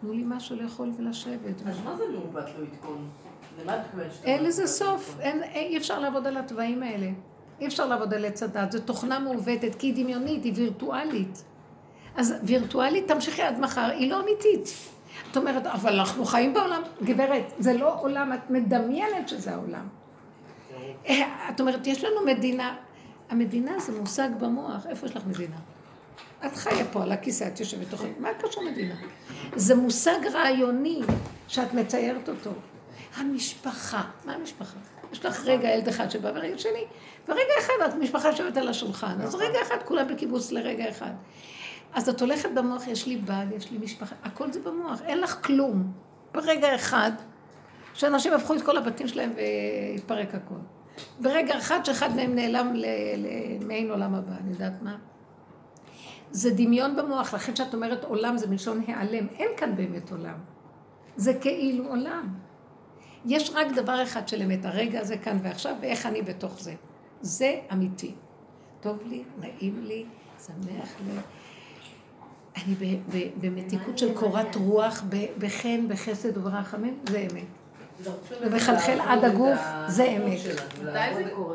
תנו 0.00 0.12
לי 0.12 0.22
משהו 0.26 0.56
לאכול 0.56 0.92
ולשבת. 0.98 1.66
אז 1.66 1.80
מה 1.84 1.96
זה 1.96 2.04
מעוות 2.12 2.44
לא 2.44 2.66
עדכון? 2.72 3.08
אין 4.24 4.44
לזה 4.44 4.62
לא 4.62 4.68
סוף, 4.68 5.16
אי 5.54 5.76
אפשר 5.76 5.98
לעבוד 5.98 6.26
על 6.26 6.36
התוואים 6.36 6.82
האלה. 6.82 7.10
אי 7.60 7.66
אפשר 7.66 7.86
לעבוד 7.86 8.14
על 8.14 8.24
עץ 8.24 8.42
הדת, 8.42 8.72
זו 8.72 8.80
תוכנה 8.80 9.18
מעוותת, 9.18 9.74
כי 9.78 9.86
היא 9.86 10.04
דמיונית, 10.04 10.44
היא 10.44 10.52
וירטואלית. 10.56 11.44
אז 12.16 12.34
וירטואלית 12.42 13.08
תמשיכי 13.08 13.42
עד 13.42 13.60
מחר, 13.60 13.80
היא 13.80 14.10
לא 14.10 14.20
אמיתית. 14.20 14.68
את 15.30 15.36
אומרת, 15.36 15.66
אבל 15.66 15.98
אנחנו 15.98 16.24
חיים 16.24 16.54
בעולם, 16.54 16.82
גברת, 17.02 17.52
זה 17.58 17.72
לא 17.72 18.00
עולם, 18.00 18.32
את 18.32 18.50
מדמיינת 18.50 19.28
שזה 19.28 19.54
העולם. 19.54 19.88
אה, 21.08 21.48
את 21.50 21.60
אומרת, 21.60 21.86
יש 21.86 22.04
לנו 22.04 22.26
מדינה, 22.26 22.76
המדינה 23.30 23.78
זה 23.78 24.00
מושג 24.00 24.28
במוח, 24.38 24.86
איפה 24.86 25.06
יש 25.06 25.16
לך 25.16 25.22
מדינה? 25.26 25.56
את 26.46 26.56
חיה 26.56 26.84
פה 26.84 27.02
על 27.02 27.12
הכיסא, 27.12 27.44
את 27.46 27.60
יושבת 27.60 27.90
תוכנית, 27.90 28.20
מה 28.20 28.28
קשור 28.38 28.64
מדינה? 28.70 28.94
זה 29.56 29.74
מושג 29.74 30.26
רעיוני 30.32 31.00
שאת 31.48 31.74
מציירת 31.74 32.28
אותו. 32.28 32.50
המשפחה, 33.16 34.02
מה 34.24 34.34
המשפחה? 34.34 34.78
יש 35.12 35.24
לך 35.24 35.44
רגע 35.44 35.68
ילד 35.68 35.88
אחד 35.88 36.10
שבא 36.10 36.30
ורגע 36.34 36.58
שני, 36.58 36.84
ורגע 37.28 37.52
אחד 37.58 37.74
את 37.88 37.94
משפחה 37.94 38.28
יושבת 38.28 38.56
על 38.56 38.68
השולחן, 38.68 39.20
אז 39.20 39.34
רגע 39.34 39.62
אחד 39.62 39.76
כולם 39.84 40.08
בקיבוץ 40.08 40.52
לרגע 40.52 40.88
אחד. 40.88 41.10
אז 41.94 42.08
את 42.08 42.20
הולכת 42.20 42.48
במוח, 42.54 42.86
יש 42.86 43.06
לי 43.06 43.16
בעל, 43.16 43.52
יש 43.52 43.70
לי 43.70 43.78
משפחה, 43.78 44.14
הכל 44.22 44.52
זה 44.52 44.60
במוח, 44.60 45.02
אין 45.02 45.20
לך 45.20 45.46
כלום. 45.46 45.92
ברגע 46.34 46.74
אחד, 46.74 47.12
שאנשים 47.94 48.32
הפכו 48.32 48.54
את 48.54 48.62
כל 48.62 48.76
הבתים 48.76 49.08
שלהם 49.08 49.32
והתפרק 49.36 50.34
הכל. 50.34 50.54
ברגע 51.20 51.58
אחד 51.58 51.84
שאחד 51.84 52.16
מהם 52.16 52.34
נעלם 52.34 52.72
למעין 53.16 53.90
עולם 53.90 54.14
הבא, 54.14 54.32
אני 54.40 54.50
יודעת 54.52 54.82
מה? 54.82 54.96
זה 56.30 56.50
דמיון 56.50 56.96
במוח, 56.96 57.34
לכן 57.34 57.56
שאת 57.56 57.74
אומרת 57.74 58.04
עולם 58.04 58.36
זה 58.36 58.50
מלשון 58.50 58.82
העלם, 58.86 59.26
אין 59.38 59.48
כאן 59.56 59.76
באמת 59.76 60.10
עולם. 60.10 60.38
זה 61.16 61.34
כאילו 61.34 61.88
עולם. 61.88 62.34
יש 63.26 63.50
רק 63.54 63.66
דבר 63.72 64.02
אחד 64.02 64.28
של 64.28 64.42
אמת, 64.42 64.64
הרגע 64.64 65.00
הזה 65.00 65.16
כאן 65.16 65.38
ועכשיו, 65.42 65.74
ואיך 65.80 66.06
אני 66.06 66.22
בתוך 66.22 66.60
זה. 66.60 66.74
זה 67.20 67.60
אמיתי. 67.72 68.14
טוב 68.80 68.98
לי, 69.06 69.22
נעים 69.40 69.84
לי, 69.84 70.04
שמח 70.46 70.94
לי. 71.06 71.12
אני 72.56 72.74
ב- 72.74 73.16
ב- 73.16 73.30
במתיקות 73.46 73.98
של 73.98 74.14
קורת 74.14 74.54
רוח, 74.56 75.02
ב- 75.08 75.26
בחן, 75.38 75.88
בחסד 75.88 76.36
וברחמים, 76.36 76.98
זה 77.08 77.18
אמת. 77.18 77.44
זה 78.00 78.10
מחלחל 78.50 78.98
עד 79.06 79.24
הגוף, 79.24 79.58
זה 79.86 80.04
אמת. 80.04 80.38
זה? 80.38 80.52
זה 80.82 80.92
לא. 81.30 81.54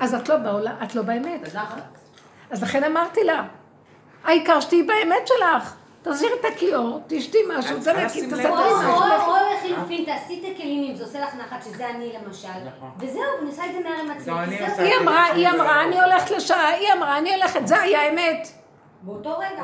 אז 0.00 0.14
את 0.14 0.28
לא 0.28 0.36
בעולם, 0.36 0.74
את 0.84 0.94
לא 0.94 1.02
באמת. 1.02 1.40
אז 2.50 2.62
לכן 2.62 2.84
אמרתי 2.84 3.24
לה, 3.24 3.44
העיקר 4.24 4.60
שתהיי 4.60 4.82
באמת 4.82 5.26
שלך. 5.26 5.74
תחזירי 6.02 6.32
את 6.40 6.44
הכיור, 6.54 7.00
תשתי 7.06 7.38
משהו, 7.48 7.76
תסתכלי 7.78 8.26
לב. 8.26 8.46
או 8.46 8.54
משהו. 8.56 8.90
או- 9.26 9.36
לחילופין, 9.58 10.04
תעשי 10.04 10.40
את 10.44 10.56
הכלים 10.56 10.90
אם 10.90 10.96
זה 10.96 11.04
עושה 11.04 11.20
לך 11.20 11.34
נחת, 11.34 11.62
שזה 11.64 11.90
אני 11.90 12.12
למשל, 12.24 12.48
וזהו, 12.98 13.22
אני 13.40 13.50
עושה 13.50 13.62
את 13.66 13.70
זה 13.72 13.78
עצמי, 14.12 14.32
אני 14.32 14.58
זהו, 14.58 14.66
עושה 14.70 14.82
היא 14.82 14.94
אמרה, 15.02 15.24
היא 15.24 15.48
אמרה, 15.48 15.84
אני 15.84 16.00
הולכת 16.00 16.30
לשעה, 16.30 16.68
היא 16.68 16.92
אמרה, 16.92 17.18
אני 17.18 17.34
הולכת, 17.34 17.66
זה 17.66 17.80
היה 17.80 18.12
אמת. 18.12 18.48
באותו 19.02 19.38
רגע. 19.38 19.62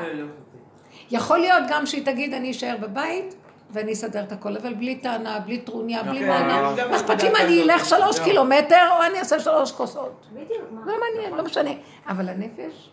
יכול 1.11 1.37
להיות 1.37 1.63
גם 1.69 1.85
שהיא 1.85 2.05
תגיד, 2.05 2.33
אני 2.33 2.51
אשאר 2.51 2.75
בבית, 2.81 3.35
ואני 3.71 3.93
אסדר 3.93 4.23
את 4.23 4.31
הכל, 4.31 4.57
אבל 4.57 4.73
בלי 4.73 4.95
טענה, 4.95 5.39
בלי 5.39 5.57
טרוניה, 5.57 6.03
בלי 6.03 6.19
כן, 6.19 6.27
מענה. 6.27 6.85
מה 6.89 6.95
אכפת 6.97 7.23
לי 7.23 7.29
אם 7.29 7.35
אני. 7.35 7.63
אלך 7.63 7.85
שלוש 7.85 8.19
לא. 8.19 8.23
קילומטר, 8.23 8.87
או 8.91 9.03
אני 9.03 9.19
אעשה 9.19 9.39
שלוש 9.39 9.71
כוסות. 9.71 10.25
בדיוק, 10.33 10.61
מה? 10.71 10.81
לא 10.85 10.93
מעניין, 10.99 11.33
לא 11.37 11.43
משנה. 11.43 11.71
אבל 12.07 12.29
הנפש, 12.29 12.89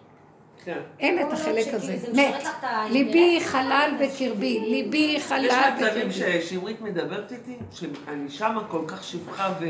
כן. 0.64 0.78
אין 1.00 1.26
את 1.26 1.32
החלק 1.32 1.74
הזה. 1.74 1.96
מת. 2.12 2.34
לך 2.34 2.48
את 2.58 2.64
האינטרס. 2.64 2.92
ליבי 2.92 3.40
חלל 3.44 3.90
בקרבי, 4.00 4.60
ליבי 4.60 5.14
יש 5.16 5.26
חלל 5.26 5.48
מצבים 5.74 6.08
בקרבי. 6.08 6.42
ששמרית 6.42 6.80
מדברת 6.80 7.32
איתי, 7.32 7.56
שאני 7.72 8.28
שמה 8.28 8.64
כל 8.68 8.84
כך 8.86 9.04
שפחה 9.04 9.52
ו... 9.60 9.64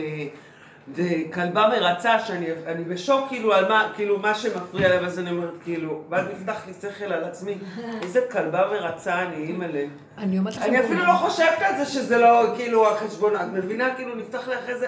וכלבה 0.93 1.68
מרצה, 1.68 2.18
שאני 2.20 2.47
אני 2.66 2.85
בשוק 2.85 3.28
כאילו 3.28 3.55
על 3.55 3.68
מה, 3.68 3.89
כאילו 3.97 4.18
מה 4.18 4.35
שמפריע 4.35 4.89
להם, 4.89 5.05
אז 5.05 5.18
אני 5.18 5.30
אומרת 5.30 5.55
כאילו, 5.64 6.03
ואז 6.09 6.26
נפתח 6.32 6.66
לי 6.66 6.72
שכל 6.82 7.12
על 7.12 7.24
עצמי, 7.24 7.59
איזה 8.03 8.20
כלבה 8.32 8.62
מרצה 8.70 9.22
אני, 9.22 9.37
אימא'לה. 9.37 9.85
אני 10.18 10.39
אומרת 10.39 10.57
לכם, 10.57 10.64
אני 10.64 10.80
אפילו 10.80 11.05
לא 11.05 11.12
חושבת 11.12 11.59
על 11.61 11.76
זה 11.78 11.87
שזה 11.87 12.18
לא 12.18 12.53
כאילו 12.57 12.91
החשבון, 12.91 13.37
את 13.37 13.47
מבינה? 13.53 13.95
כאילו 13.95 14.14
נפתח 14.14 14.49
לי 14.49 14.55
אחרי 14.59 14.78
זה... 14.78 14.87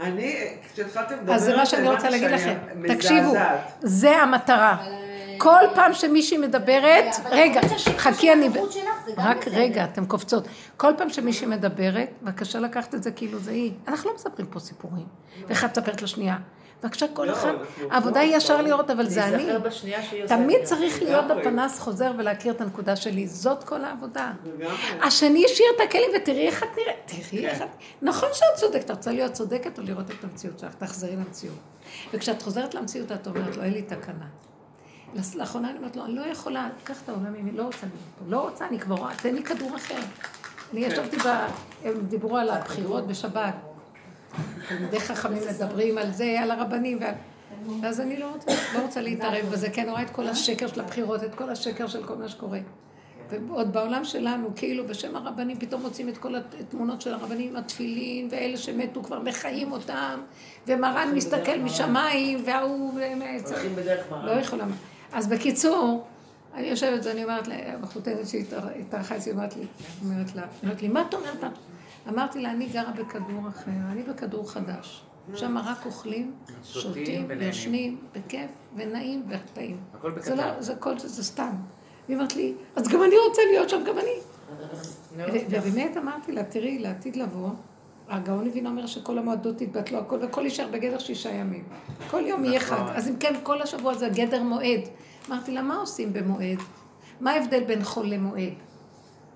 אני, 0.00 0.56
כשהתחלתם 0.72 1.14
לדבר 1.14 1.32
אז 1.32 1.42
זה 1.42 1.56
מה 1.56 1.66
שאני 1.66 1.88
רוצה 1.88 2.10
להגיד 2.10 2.30
לכם. 2.30 2.56
תקשיבו. 2.88 3.34
זה 3.80 4.16
המטרה. 4.16 4.76
כל 5.38 5.64
פעם 5.74 5.92
שמישהי 5.94 6.38
מדברת, 6.38 7.14
רגע, 7.30 7.60
חכי 7.98 8.32
אני... 8.32 8.48
רק. 9.16 9.48
רגע, 9.48 9.84
אתן 9.84 10.06
קופצות. 10.06 10.48
כל 10.76 10.92
פעם 10.98 11.10
שמישהי 11.10 11.46
מדברת, 11.46 12.08
בבקשה 12.22 12.60
לקחת 12.60 12.94
את 12.94 13.02
זה 13.02 13.10
כאילו 13.10 13.38
זה 13.38 13.50
היא. 13.50 13.72
אנחנו 13.88 14.10
לא 14.10 14.16
מספרים 14.16 14.46
פה 14.46 14.60
סיפורים. 14.60 15.06
ואחת 15.48 15.78
מספרת 15.78 16.02
לשנייה. 16.02 16.36
בבקשה, 16.82 17.06
כל 17.08 17.24
לא, 17.24 17.32
אחד, 17.32 17.52
העבודה 17.90 18.20
היא 18.20 18.36
ישר 18.36 18.62
לראות, 18.62 18.90
אבל 18.90 19.08
זה 19.08 19.24
אני. 19.24 19.46
תמיד. 20.26 20.64
צריך 20.64 21.02
להיות. 21.02 21.24
בפנס 21.24 21.78
חוזר 21.78 22.12
ולהכיר 22.18 22.52
את 22.52 22.60
הנקודה 22.60 22.96
שלי. 22.96 23.26
זאת 23.26 23.64
כל 23.64 23.84
העבודה. 23.84 24.32
השני 25.02 25.44
השאיר 25.44 25.68
את 25.76 25.80
הכלים 25.80 26.10
ותראי 26.16 26.46
איך 26.46 26.62
את 26.62 26.68
נראית. 26.76 27.26
תראי 27.28 27.46
איך 27.46 27.62
את... 27.62 27.68
נכון 28.02 28.28
שאת 28.32 28.54
צודקת, 28.56 28.84
את 28.84 28.90
רוצה 28.90 29.12
להיות 29.12 29.32
צודקת 29.32 29.78
או 29.78 29.82
לראות 29.82 30.10
את 30.10 30.24
המציאות 30.24 30.58
שלך, 30.58 30.74
תחזרי 30.74 31.16
למציאות. 31.16 31.58
וכשאת 32.12 32.42
חוזרת 32.42 32.74
למציאות, 32.74 33.12
את 33.12 33.26
אומרת 33.26 33.56
לו, 33.56 33.62
אין 33.62 33.72
לי 33.72 33.82
תקנה. 33.82 34.26
לאחרונה 35.36 35.70
אני 35.70 35.78
אומרת 35.78 35.96
לו, 35.96 36.04
אני 36.04 36.14
לא 36.14 36.22
יכולה, 36.22 36.68
קח 36.84 37.02
את 37.04 37.08
העולם 37.08 37.32
ממני, 37.32 37.52
לא 37.52 37.62
רוצה 37.62 37.86
להיות 37.86 38.00
פה, 38.18 38.24
לא 38.28 38.48
רוצה, 38.48 38.68
אני 38.68 38.78
כבר 38.78 38.94
רואה, 38.94 39.14
תן 39.16 39.34
לי 39.34 39.42
כדור 39.42 39.76
אחר. 39.76 40.00
אני 40.72 40.80
ישבתי 40.80 41.16
ב... 41.16 41.28
הם 41.84 42.06
דיברו 42.08 42.36
על 42.36 42.50
הבחירות 42.50 43.06
בשבת. 43.06 43.54
תלמידי 44.68 45.00
חכמים 45.00 45.42
מדברים 45.50 45.98
על 45.98 46.12
זה, 46.12 46.36
על 46.40 46.50
הרבנים 46.50 46.98
ועל... 47.00 47.14
ואז 47.82 48.00
אני 48.00 48.16
לא 48.16 48.32
רוצה, 48.32 48.52
לא 48.74 48.82
רוצה 48.82 49.00
להתערב 49.00 49.46
בזה, 49.52 49.70
כי 49.70 49.82
אני 49.82 49.90
רואה 49.90 50.02
את 50.02 50.10
כל 50.10 50.26
השקר 50.26 50.66
של 50.66 50.80
הבחירות, 50.80 51.24
את 51.24 51.34
כל 51.34 51.50
השקר 51.50 51.86
של 51.86 52.04
כל 52.04 52.16
מה 52.16 52.28
שקורה. 52.28 52.58
ועוד 53.30 53.72
בעולם 53.72 54.04
שלנו, 54.04 54.48
כאילו 54.56 54.86
בשם 54.86 55.16
הרבנים, 55.16 55.58
פתאום 55.58 55.82
מוצאים 55.82 56.08
את 56.08 56.18
כל 56.18 56.34
התמונות 56.36 57.00
של 57.00 57.14
הרבנים 57.14 57.48
עם 57.48 57.56
התפילין, 57.56 58.28
ואלה 58.30 58.56
שמתו 58.56 59.02
כבר 59.02 59.20
מחיים 59.20 59.72
אותם, 59.72 60.20
ומרן 60.66 61.12
מסתכל 61.14 61.58
משמיים, 61.58 62.42
וההוא 62.46 62.94
באמת, 62.94 63.46
הולכים 63.46 63.76
בדרך 63.76 64.12
לא. 64.12 64.30
יכולה. 64.30 64.64
אז 65.16 65.26
בקיצור, 65.28 66.06
אני 66.54 66.66
יושבת 66.66 67.04
ואני 67.06 67.24
אומרת 67.24 67.48
לבחותנת 67.48 68.28
שהתארחה 68.28 69.16
אצלי, 69.16 69.32
אומרת 69.32 69.56
לי, 69.56 69.66
אומרת 70.04 70.34
לה, 70.34 70.42
אומרת 70.62 70.82
לי, 70.82 70.88
מה 70.88 71.02
את 71.08 71.14
אומרת? 71.14 71.42
לה?" 71.42 71.48
אמרתי 72.08 72.40
לה, 72.40 72.50
אני 72.50 72.66
גרה 72.68 72.92
בכדור 72.92 73.48
אחר, 73.48 73.70
אני 73.92 74.02
בכדור 74.02 74.50
חדש. 74.50 75.02
שם 75.34 75.58
רק 75.58 75.86
אוכלים, 75.86 76.32
שותים. 76.64 77.30
יושנים, 77.40 77.98
בכיף, 78.12 78.50
ונעים 78.76 79.22
וטעים. 79.28 79.76
הכל 79.94 80.10
זה 80.10 80.16
בקטן. 80.16 80.36
לא, 80.36 80.62
זה 80.62 80.74
כל 80.74 80.98
זה, 80.98 81.24
סתם. 81.24 81.52
היא 82.08 82.16
אומרת 82.16 82.36
לי, 82.36 82.54
אז 82.76 82.88
גם 82.88 83.02
אני 83.02 83.14
רוצה 83.28 83.42
להיות 83.50 83.68
שם, 83.68 83.84
גם 83.86 83.98
אני. 83.98 84.16
ובאמת 85.50 85.96
אמרתי 85.96 86.32
לה, 86.32 86.44
תראי, 86.44 86.78
לעתיד 86.78 87.16
לבוא, 87.16 87.50
הגאון 88.08 88.44
לוין 88.44 88.66
אומר 88.66 88.86
שכל 88.86 89.18
המועדות 89.18 89.60
יתבטלו 89.60 89.98
הכל, 89.98 90.18
והכל 90.20 90.44
יישאר 90.44 90.68
בגדר 90.72 90.98
שישה 90.98 91.30
ימים. 91.30 91.64
כל 92.10 92.22
יום 92.26 92.44
יהיה 92.44 92.60
נכון. 92.60 92.76
חג. 92.76 92.92
אז 92.94 93.08
אם 93.08 93.16
כן, 93.16 93.34
כל 93.42 93.62
השבוע 93.62 93.94
זה 93.94 94.08
גדר 94.08 94.42
מועד. 94.42 94.80
אמרתי 95.28 95.52
לה, 95.52 95.62
מה 95.62 95.76
עושים 95.76 96.12
במועד? 96.12 96.58
מה 97.20 97.32
ההבדל 97.32 97.64
בין 97.64 97.84
חול 97.84 98.06
למועד? 98.06 98.52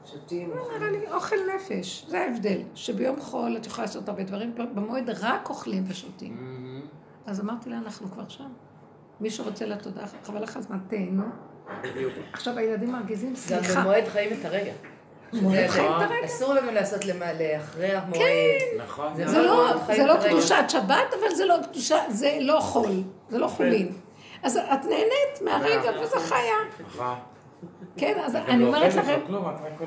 שותים, 0.04 0.50
הוא 0.50 0.76
אמר 0.76 0.90
לי, 0.90 1.12
אוכל 1.12 1.36
נפש, 1.56 2.04
זה 2.08 2.20
ההבדל. 2.20 2.58
שביום 2.74 3.20
חול 3.20 3.56
את 3.56 3.66
יכולה 3.66 3.86
לעשות 3.86 4.08
הרבה 4.08 4.22
דברים, 4.22 4.54
במועד 4.74 5.10
רק 5.20 5.50
אוכלים 5.50 5.84
ושותים. 5.88 6.36
אז 7.26 7.40
אמרתי 7.40 7.70
לה, 7.70 7.78
אנחנו 7.78 8.10
כבר 8.10 8.28
שם. 8.28 8.48
מי 9.20 9.30
שרוצה 9.30 9.66
לתודה, 9.66 10.06
חבל 10.24 10.42
לך 10.42 10.56
הזמן, 10.56 10.78
תהנו. 10.88 11.22
עכשיו 12.32 12.58
הילדים 12.58 12.92
מרגיזים, 12.92 13.30
גם 13.30 13.36
סליחה. 13.36 13.80
במועד 13.80 14.08
חיים 14.08 14.40
את 14.40 14.44
הרגע. 14.44 14.72
מועד 15.32 15.66
חיים 15.68 15.86
את 15.96 16.10
הרגע. 16.10 16.24
אסור 16.26 16.54
לנו 16.54 16.72
לעשות 16.72 17.04
למעלה, 17.04 17.56
אחרי 17.56 17.92
המועד. 17.94 18.20
נכון. 18.78 19.12
זה 19.16 19.26
זה 19.28 19.42
לא, 19.42 19.72
זה 19.96 20.06
לא. 20.06 20.14
קדושת 20.28 20.64
שבת, 20.68 21.14
אבל 21.20 21.34
זה 21.34 21.44
לא 21.44 21.54
קדושה, 21.70 21.96
זה 22.08 22.38
לא 22.40 22.60
חול, 22.60 22.90
זה 23.28 23.38
לא 23.38 23.46
חולין. 23.46 23.92
אז 24.42 24.56
את 24.56 24.84
נהנית 24.84 25.42
מהרגע, 25.44 25.90
וזה 26.02 26.20
חיה. 26.20 26.54
נכון. 26.86 27.14
כן, 27.96 28.18
אז 28.24 28.36
אני 28.36 28.62
לא 28.62 28.66
אומרת 28.66 28.94
לכם, 28.94 29.20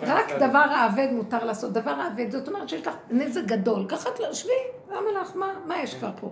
רק 0.02 0.32
דבר 0.32 0.58
האבד 0.72 1.08
מותר 1.12 1.44
לעשות. 1.46 1.72
דבר 1.74 1.92
האבד, 1.92 2.32
זאת 2.32 2.48
אומרת 2.48 2.70
שיש 2.70 2.88
לך 2.88 2.94
נזק 3.10 3.44
גדול. 3.44 3.86
ככה 3.90 4.10
את 4.10 4.20
לא, 4.20 4.34
שבי, 4.34 4.52
למה 4.92 5.22
לך, 5.22 5.32
מה- 5.36 5.54
מה 5.66 5.78
יש 5.84 5.94
כבר 5.94 6.10
פה? 6.22 6.30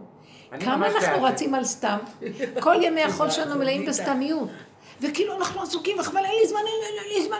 כמה 0.59 0.87
אנחנו. 0.87 1.23
רצים 1.23 1.55
על 1.55 1.63
סתם? 1.63 1.97
כל 2.59 2.75
ימי 2.83 3.03
החול 3.03 3.29
שלנו 3.35 3.55
מלאים 3.59 3.85
בסתמיות. 3.85 4.49
וכאילו 5.01 5.37
אנחנו 5.37 5.61
עסוקים, 5.61 5.99
וחבל, 5.99 6.17
אין 6.25 6.35
לי 6.41 6.47
זמן, 6.47 6.59
אין 6.59 6.93
לי- 6.95 6.99
אין 6.99 7.21
לי 7.21 7.27
זמן. 7.27 7.37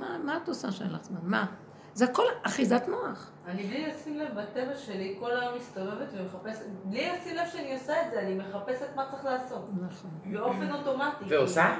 מה- 0.00 0.18
מה 0.24 0.38
את 0.42 0.48
עושה 0.48 0.72
שאין 0.72 0.90
לך 0.92 1.02
זמן? 1.02 1.18
מה? 1.22 1.46
זה 1.94 2.04
הכל 2.04 2.22
אחיזת 2.42 2.82
מוח. 2.88 3.30
אני 3.46 3.62
בלי 3.62 3.86
לשים 3.92 4.18
לב 4.18 4.28
בטבע 4.40 4.76
שלי, 4.76 5.16
כל 5.20 5.30
היום 5.40 5.54
מסתובבת 5.56 6.08
ומחפשת, 6.12 6.62
בלי 6.84 7.12
לשים 7.12 7.36
לב 7.36 7.46
שאני 7.52 7.74
עושה 7.74 8.06
את 8.06 8.10
זה, 8.10 8.20
אני 8.20 8.34
מחפשת 8.34 8.86
מה 8.96 9.04
צריך 9.10 9.24
לעשות. 9.24 9.68
נכון. 9.90 10.10
באופן 10.24 10.72
אוטומטי. 10.72 11.24
ועושה? 11.28 11.76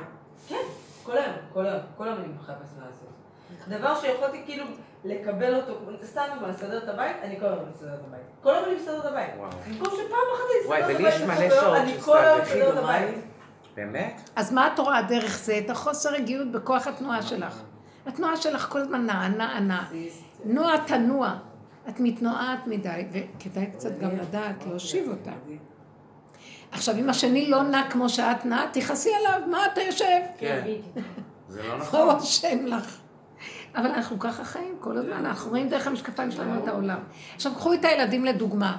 כן, 0.48 0.56
כל 1.02 1.16
היום, 1.18 1.34
כל 1.52 1.66
היום, 1.66 1.80
כל 1.96 2.04
היום 2.08 2.18
אני 2.18 2.28
מחפשת 2.28 2.76
מה 2.78 2.84
לעשות. 2.86 3.08
דבר 3.68 4.00
שיכולתי 4.00 4.42
כאילו 4.46 4.64
לקבל 5.04 5.54
אותו, 5.54 5.72
סתם 6.04 6.22
דוגמא, 6.34 6.46
לסדר 6.46 6.78
את 6.84 6.88
הבית, 6.88 7.16
אני 7.22 7.40
כל 7.40 7.46
היום 7.46 7.64
מסדר 7.74 7.94
את 7.94 8.00
הבית. 8.08 8.20
כל 8.42 8.54
היום 8.54 8.64
אני 8.64 8.74
מסדר 8.74 8.98
את 9.00 9.04
הבית. 9.04 9.30
וואו. 9.36 9.50
במקום 9.50 9.88
שפעם 9.88 10.18
אחת 10.34 10.44
אני 10.50 10.62
אסדר 10.64 10.90
את 10.90 10.96
ולי 10.96 11.08
הבית, 11.08 11.14
יש 11.14 11.22
מלא 11.22 11.34
בסוף 11.34 11.40
היום, 11.40 11.60
שעות 11.60 11.76
אני 11.76 12.00
כל 12.00 12.18
היום 12.18 12.44
שסתם 12.44 12.56
מסדר 12.58 12.72
את 12.72 12.84
הבית. 12.84 13.24
באמת? 13.76 14.30
אז 14.36 14.52
מה 14.52 14.70
את 14.74 14.78
רואה 14.78 15.02
דרך 15.02 15.38
זה? 15.38 15.58
את 15.64 15.70
החוסר 15.70 16.10
רגיעות 16.12 16.52
בכוח 16.52 16.86
התנועה 16.86 17.22
שלך. 17.22 17.60
התנועה 18.08 18.36
שלך 18.36 18.66
כל 18.68 18.80
הזמן 18.80 19.06
נעה, 19.06 19.28
נעה, 19.28 19.60
נעה. 19.60 19.88
נוע 20.44 20.76
תנוע. 20.76 21.34
את 21.88 22.00
מתנועת 22.00 22.66
מדי, 22.66 23.04
וכדאי 23.12 23.66
קצת 23.66 23.98
גם 23.98 24.10
לדעת 24.16 24.66
להושיב 24.66 25.08
אותה. 25.08 25.30
עכשיו, 26.70 26.96
אם 26.96 27.10
השני 27.10 27.50
לא 27.50 27.62
נע 27.62 27.90
כמו 27.90 28.08
שאת 28.08 28.44
נעה, 28.44 28.66
תכעסי 28.72 29.10
עליו, 29.14 29.48
מה 29.50 29.66
אתה 29.72 29.80
יושב? 29.80 30.20
כן. 30.38 30.64
זה 31.48 31.62
לא 31.62 31.78
נכון. 31.78 32.00
הוא 32.00 32.18
אשם 32.18 32.66
לך? 32.66 32.98
אבל 33.74 33.86
אנחנו 33.86 34.18
ככה 34.18 34.44
חיים 34.44 34.76
כל 34.80 34.98
הזמן, 34.98 35.26
אנחנו 35.26 35.50
רואים 35.50 35.68
דרך 35.68 35.86
המשקפיים 35.86 36.30
שלנו 36.30 36.62
את 36.62 36.68
העולם. 36.68 36.98
עכשיו, 37.34 37.54
קחו 37.54 37.74
את 37.74 37.84
הילדים 37.84 38.24
לדוגמה. 38.24 38.76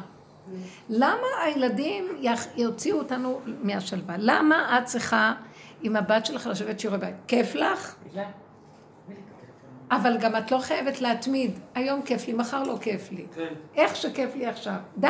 למה 0.90 1.28
הילדים 1.44 2.08
יוציאו 2.56 2.98
אותנו 2.98 3.40
מהשלווה? 3.46 4.16
למה 4.18 4.78
את 4.78 4.86
צריכה 4.86 5.34
עם 5.82 5.96
הבת 5.96 6.26
שלך 6.26 6.48
לשבת 6.48 6.80
שיעורי 6.80 7.00
בית? 7.00 7.16
כיף 7.28 7.56
לך? 7.56 7.96
אבל 9.92 10.18
גם 10.18 10.36
את 10.36 10.52
לא 10.52 10.58
חייבת 10.58 11.02
להתמיד. 11.02 11.60
היום 11.76 12.02
כיף 12.02 12.28
לי, 12.28 12.34
מחר 12.34 12.64
לא 12.64 12.78
כיף 12.82 13.12
לי. 13.12 13.26
כן. 13.36 13.54
איך 13.76 13.96
שכיף 13.96 14.36
לי 14.36 14.46
עכשיו. 14.46 14.76
די! 14.98 15.10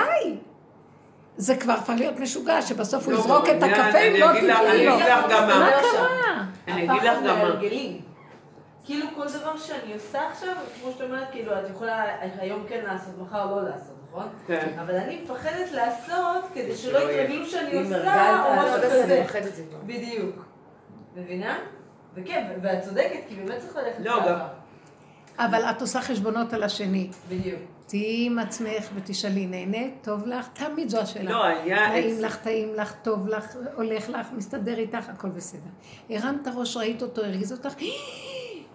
זה 1.37 1.55
כבר 1.55 1.73
הפך 1.73 1.93
להיות 1.97 2.19
משוגע, 2.19 2.61
שבסוף 2.61 3.05
הוא 3.05 3.13
לא, 3.13 3.19
יזרוק 3.19 3.45
את 3.49 3.63
הקפה 3.63 3.97
אם 3.99 4.13
לא 4.19 4.31
אני 4.31 4.41
לו. 4.85 4.95
אגיד 4.95 5.05
לך 5.05 5.25
גם 5.31 5.47
מה. 5.47 5.59
מה 5.59 5.71
קרה? 5.81 6.43
אני 6.67 6.83
אגיד 6.89 7.03
לך 7.03 7.17
גם 7.25 7.39
מה. 7.39 7.51
כאילו 8.85 9.05
כל 9.15 9.27
דבר 9.27 9.57
שאני 9.57 9.93
עושה 9.93 10.27
עכשיו, 10.29 10.53
כמו 10.81 10.91
שאת 10.91 11.01
אומרת, 11.01 11.27
כאילו 11.31 11.53
את 11.59 11.69
יכולה 11.69 12.03
היום 12.21 12.65
כן 12.69 12.83
לעשות, 12.87 13.13
מחר 13.21 13.55
לא 13.55 13.63
לעשות, 13.69 13.95
נכון? 14.09 14.27
כן. 14.47 14.67
אבל 14.81 14.95
אני 14.95 15.21
מפחדת 15.23 15.71
לעשות 15.71 16.43
כדי 16.53 16.75
שלא. 16.75 16.99
יתרגלו 16.99 17.45
שאני 17.45 17.79
עושה, 17.79 18.43
או 18.45 18.53
משהו 18.55 18.81
לא, 18.81 18.89
זה 19.07 19.23
כזה. 19.33 19.63
בדיוק. 19.85 20.45
מבינה? 21.15 21.57
וכן, 22.15 22.47
ואת 22.61 22.81
צודקת, 22.81 23.19
כי 23.27 23.35
באמת 23.35 23.59
צריך 23.59 23.75
ללכת 23.75 23.99
לא, 23.99 24.19
ככה. 24.25 24.47
אבל 25.39 25.61
את 25.63 25.81
עושה 25.81 26.01
חשבונות 26.01 26.53
על 26.53 26.63
השני. 26.63 27.09
בדיוק. 27.29 27.59
תהיי 27.85 28.25
עם 28.25 28.39
עצמך 28.39 28.89
ותשאלי, 28.95 29.47
נהנית? 29.47 29.93
טוב 30.01 30.27
לך? 30.27 30.47
תמיד 30.53 30.89
זו 30.89 30.99
השאלה. 30.99 31.31
לא, 31.31 31.43
היה... 31.43 31.89
טעים 31.89 32.19
לך, 32.19 32.35
טעים 32.35 32.75
לך, 32.75 32.93
טוב 33.03 33.27
לך, 33.27 33.55
הולך 33.75 34.09
לך, 34.09 34.27
מסתדר 34.37 34.77
איתך, 34.77 35.09
הכל 35.09 35.29
בסדר. 35.29 35.69
הרמת 36.09 36.47
ראש, 36.55 36.77
ראית 36.77 37.01
אותו, 37.01 37.25
הרגיז 37.25 37.51
אותך, 37.51 37.73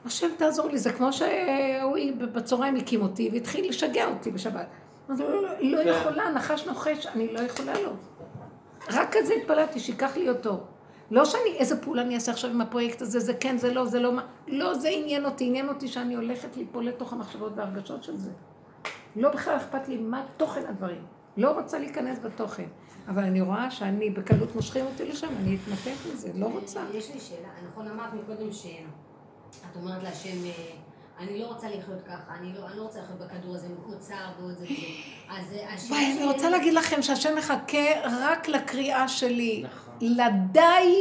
השם 0.04 0.28
תעזור 0.36 0.68
לי, 0.68 0.78
זה 0.78 0.92
כמו 0.92 1.12
שהוא 1.12 1.96
בצהריים 2.32 2.76
הקים 2.76 3.02
אותי 3.02 3.30
והתחיל 3.32 3.68
לשגע 3.68 4.06
אותי 4.06 4.30
בשבת. 4.30 4.66
לא, 5.08 5.16
לא 5.60 5.84
כן. 5.84 5.88
יכולה, 5.88 6.30
נחש 6.30 6.66
נוחש, 6.66 7.06
אני 7.06 7.32
לא 7.32 7.40
יכולה 7.40 7.72
לו. 7.82 7.90
רק 8.90 9.16
כזה 9.16 9.34
התפללתי, 9.34 9.80
שייקח 9.80 10.16
לי 10.16 10.28
אותו. 10.28 10.66
לא 11.10 11.24
שאני, 11.24 11.56
איזה 11.58 11.82
פעולה 11.82 12.02
אני 12.02 12.14
אעשה 12.14 12.32
עכשיו 12.32 12.50
עם 12.50 12.60
הפרויקט 12.60 13.02
הזה, 13.02 13.20
זה 13.20 13.34
כן, 13.34 13.58
זה 13.58 13.74
לא, 13.74 13.84
זה 13.86 14.00
לא 14.00 14.12
מה. 14.12 14.22
לא, 14.48 14.74
זה 14.74 14.88
עניין 14.88 15.24
אותי, 15.24 15.44
עניין 15.46 15.68
אותי 15.68 15.88
שאני 15.88 16.14
הולכת 16.14 16.56
ליפול 16.56 16.86
לתוך 16.86 17.12
המחשבות 17.12 17.52
והרגשות 17.56 18.02
של 18.04 18.16
זה. 18.16 18.30
לא 19.16 19.28
בכלל 19.28 19.56
אכפת 19.56 19.88
לי 19.88 19.96
מה 19.96 20.22
תוכן 20.36 20.66
הדברים. 20.68 21.02
לא 21.36 21.50
רוצה 21.50 21.78
להיכנס 21.78 22.18
בתוכן. 22.18 22.66
אבל 23.08 23.22
אני 23.24 23.40
רואה 23.40 23.70
שאני 23.70 24.10
בקלות 24.10 24.54
מושכים 24.54 24.84
אותי 24.86 25.04
לשם, 25.04 25.28
אני 25.40 25.56
אתנתק 25.64 25.98
מזה, 26.12 26.30
לא 26.34 26.46
רוצה. 26.46 26.80
יש 26.94 27.14
לי 27.14 27.20
שאלה, 27.20 27.48
נכון 27.70 27.88
אמרת 27.88 28.10
מקודם 28.14 28.52
שאת 28.52 28.70
אומרת 29.76 30.02
להשם, 30.02 30.44
אה, 30.44 30.50
אני 31.18 31.38
לא 31.38 31.46
רוצה 31.46 31.68
לחיות 31.68 32.02
ככה, 32.06 32.34
אני 32.40 32.52
לא, 32.58 32.66
אני 32.68 32.76
לא 32.76 32.82
רוצה 32.82 32.98
לחיות 33.02 33.18
בכדור 33.18 33.54
הזה, 33.54 33.66
עוד 33.86 33.98
צער 33.98 34.28
ועוד 34.40 34.54
זה 34.58 34.64
וזה. 34.64 34.72
אז 35.30 35.52
אה, 35.52 35.74
השאלה 35.74 35.90
וואי, 35.98 36.06
אני 36.06 36.14
שלי- 36.14 36.24
רוצה 36.32 36.50
להגיד 36.50 36.74
לכם 36.74 37.02
שהשם 37.02 37.36
מחכה 37.38 37.78
רק 38.10 38.48
לקריאה 38.48 39.08
שלי. 39.08 39.64
נכון. 39.66 39.83
לדי 40.00 40.94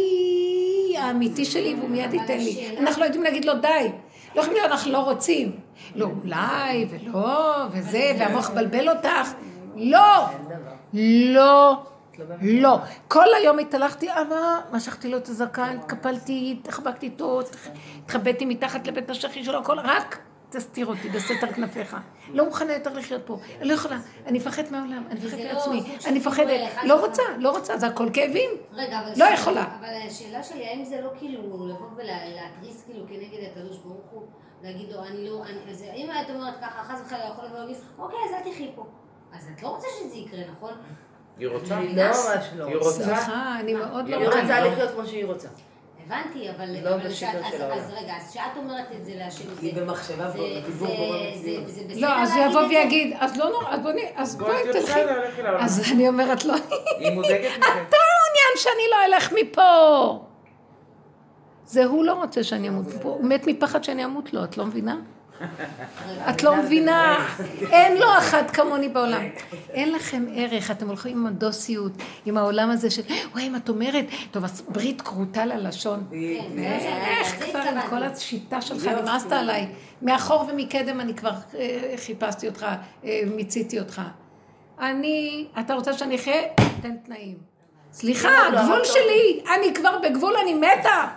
האמיתי 0.97 1.45
שלי, 1.45 1.75
והוא 1.79 1.89
מיד 1.89 2.13
ייתן 2.13 2.37
לי. 2.37 2.77
אנחנו 2.79 3.01
לא 3.01 3.05
יודעים 3.05 3.23
להגיד 3.23 3.45
לו 3.45 3.53
די. 3.53 3.91
לא 4.35 4.41
יכולים 4.41 4.57
להיות, 4.57 4.71
אנחנו 4.71 4.91
לא 4.91 4.97
רוצים. 4.97 5.51
לא 5.95 6.05
אולי, 6.23 6.87
ולא, 6.89 7.65
וזה, 7.71 8.11
והמוח 8.19 8.51
מבלבל 8.51 8.89
אותך. 8.89 9.33
לא! 9.75 10.25
לא! 10.93 11.83
לא. 12.41 12.77
כל 13.07 13.33
היום 13.37 13.59
התהלכתי, 13.59 14.11
אבא, 14.11 14.59
משכתי 14.71 15.09
לו 15.09 15.17
את 15.17 15.27
הזקן, 15.27 15.77
התקפלתי, 15.79 16.57
התחבקתי 16.59 17.05
איתו, 17.05 17.41
התחבאתי 18.05 18.45
מתחת 18.45 18.87
לבית 18.87 19.09
השחי 19.09 19.43
שלו, 19.43 19.59
הכל, 19.59 19.79
רק 19.79 20.19
תסתיר 20.53 20.85
אותי 20.85 21.09
בסתר 21.09 21.47
כנפיך. 21.55 21.97
לא 22.29 22.45
מוכנה 22.45 22.73
יותר 22.73 22.93
לחיות 22.93 23.21
פה. 23.25 23.37
אני 23.59 23.67
לא 23.67 23.73
יכולה, 23.73 23.97
אני 24.25 24.37
מפחדת 24.39 24.71
מהעולם, 24.71 25.03
אני 25.09 25.19
מפחדת 25.19 25.39
לא 25.43 25.53
מעצמי, 25.53 25.83
אני 26.05 26.19
מפחדת, 26.19 26.59
לא. 26.83 27.05
רוצה, 27.05 27.23
לא 27.37 27.51
רוצה, 27.51 27.77
זה 27.77 27.87
הכל 27.87 28.09
כאבים. 28.13 28.49
רגע, 28.73 28.99
אבל... 28.99 29.11
לא 29.17 29.25
יכולה. 29.25 29.77
אבל 29.79 30.07
השאלה 30.07 30.43
שלי, 30.43 30.65
האם 30.67 30.85
זה 30.85 31.01
לא 31.01 31.09
כאילו 31.19 31.67
לבוא 31.67 31.87
ולהתריס 31.95 32.83
כאילו 32.85 33.05
כנגד 33.07 33.47
הקדוש 33.51 33.77
ברוך 33.77 34.05
הוא, 34.11 34.23
להגיד 34.63 34.91
לו, 34.91 35.03
אני 35.03 35.29
לא... 35.29 35.43
אני- 35.45 35.71
אז 35.71 35.83
אם 35.95 36.09
את 36.25 36.29
אומרת 36.35 36.53
ככה, 36.61 36.83
חס 36.83 37.01
וחלילה 37.05 37.25
יכול 37.33 37.45
לבוא 37.45 37.57
ולהגיד, 37.57 37.75
אוקיי, 37.99 38.17
אז 38.29 38.45
אל 38.47 38.51
תחי 38.51 38.71
פה. 38.75 38.85
אז 39.33 39.49
את 39.57 39.63
לא 39.63 39.67
רוצה 39.67 39.87
שזה 39.99 40.15
יקרה, 40.15 40.39
נכון? 40.51 40.73
היא 41.37 41.47
רוצה? 41.47 41.77
היא 41.77 41.97
לא 41.97 42.03
ממש 42.03 42.45
לא 42.55 42.65
היא 42.65 42.75
רוצה. 42.75 42.91
סליחה, 42.91 43.59
אני 43.59 43.73
מאוד 43.73 44.09
לא 44.09 44.17
היא 44.17 44.25
רוצה. 44.25 44.41
רוצה 44.41 44.59
לחיות 44.59 44.91
כמו 44.91 45.05
שהיא 45.05 45.25
רוצה. 45.25 45.47
הבנתי, 46.07 46.49
אבל... 46.49 46.65
לא 46.83 46.89
אבל 46.89 47.07
בשיטות 47.07 47.15
שאת- 47.33 47.51
של 47.51 47.55
אז- 47.55 47.61
העולם. 47.61 47.77
אז 47.77 47.91
רגע, 48.03 48.13
אז 48.17 48.29
כשאת 48.31 48.57
אומרת 48.57 48.85
את 48.99 49.05
זה 49.05 49.11
להשם, 49.15 49.43
היא 49.61 49.75
זה- 49.75 49.81
במחשבה, 49.81 50.29
זה- 50.29 50.37
בדיבור 50.63 50.87
זה- 50.87 50.95
קורה 50.95 51.17
זה- 51.43 51.57
בסדר 51.67 51.93
לא, 52.07 52.21
אז 52.21 52.35
הוא 52.35 52.45
יבוא? 52.45 52.61
ויגיד, 52.61 53.17
אז 53.19 53.37
לא 53.37 53.49
נורא, 53.49 53.65
אז 53.69 53.79
בואי, 53.81 54.05
אז 54.15 54.35
בואי 54.37 54.55
תלכי. 54.73 54.99
אז 55.59 55.91
אני 55.93 56.07
אומרת 56.07 56.45
לו, 56.45 56.53
היא 56.99 57.11
מודאגת 57.11 57.51
מזה. 57.57 57.67
אתה 57.87 57.97
מעוניין 57.97 58.53
שאני 58.57 58.83
לא 58.91 59.15
אלך 59.15 59.33
מפה. 59.41 60.19
זה 61.65 61.85
הוא 61.85 62.03
לא 62.05 62.13
רוצה 62.13 62.43
שאני 62.43 62.69
אמות 62.69 62.85
פה, 63.01 63.09
הוא 63.09 63.25
מת 63.25 63.47
מפחד 63.47 63.83
שאני 63.83 64.05
אמות 64.05 64.33
לו, 64.33 64.43
את 64.43 64.57
לא 64.57 64.65
מבינה? 64.65 64.95
את 66.29 66.43
לא 66.43 66.55
מבינה, 66.55 67.27
אין 67.71 67.97
לו 67.97 68.17
אחת 68.17 68.51
כמוני 68.51 68.89
בעולם. 68.89 69.21
אין 69.69 69.91
לכם 69.91 70.25
ערך, 70.35 70.71
אתם 70.71 70.87
הולכים 70.87 71.17
עם 71.17 71.27
הדוסיות, 71.27 71.91
עם 72.25 72.37
העולם 72.37 72.69
הזה 72.69 72.89
של, 72.89 73.01
וואי, 73.31 73.47
אם 73.47 73.55
את 73.55 73.69
אומרת, 73.69 74.05
טוב, 74.31 74.43
אז 74.43 74.63
ברית 74.69 75.01
כרותה 75.01 75.45
ללשון. 75.45 76.03
איך 76.13 77.43
כבר 77.51 77.59
עם. 77.59 77.89
כל 77.89 78.03
השיטה 78.03 78.61
שלך, 78.61 78.87
נמאסת 78.87 79.31
עליי. 79.31 79.67
מאחור 80.01 80.45
ומקדם 80.49 81.01
אני 81.01 81.13
כבר 81.13 81.31
אה, 81.55 81.93
חיפשתי 81.97 82.47
אותך, 82.47 82.65
אה, 83.05 83.21
מיציתי 83.35 83.79
אותך. 83.79 84.01
אני, 84.79 85.47
אתה 85.59 85.73
רוצה 85.73 85.93
שאני 85.93 86.15
אחיה? 86.15 86.41
תן 86.81 86.95
תנאים. 87.05 87.37
סליחה, 87.91 88.29
לא, 88.29 88.49
לא, 88.51 88.59
הגבול 88.59 88.77
לא. 88.77 88.85
שלי, 88.85 89.43
אני 89.55 89.73
כבר 89.73 89.99
בגבול, 90.03 90.33
אני 90.43 90.53
מתה. 90.53 91.07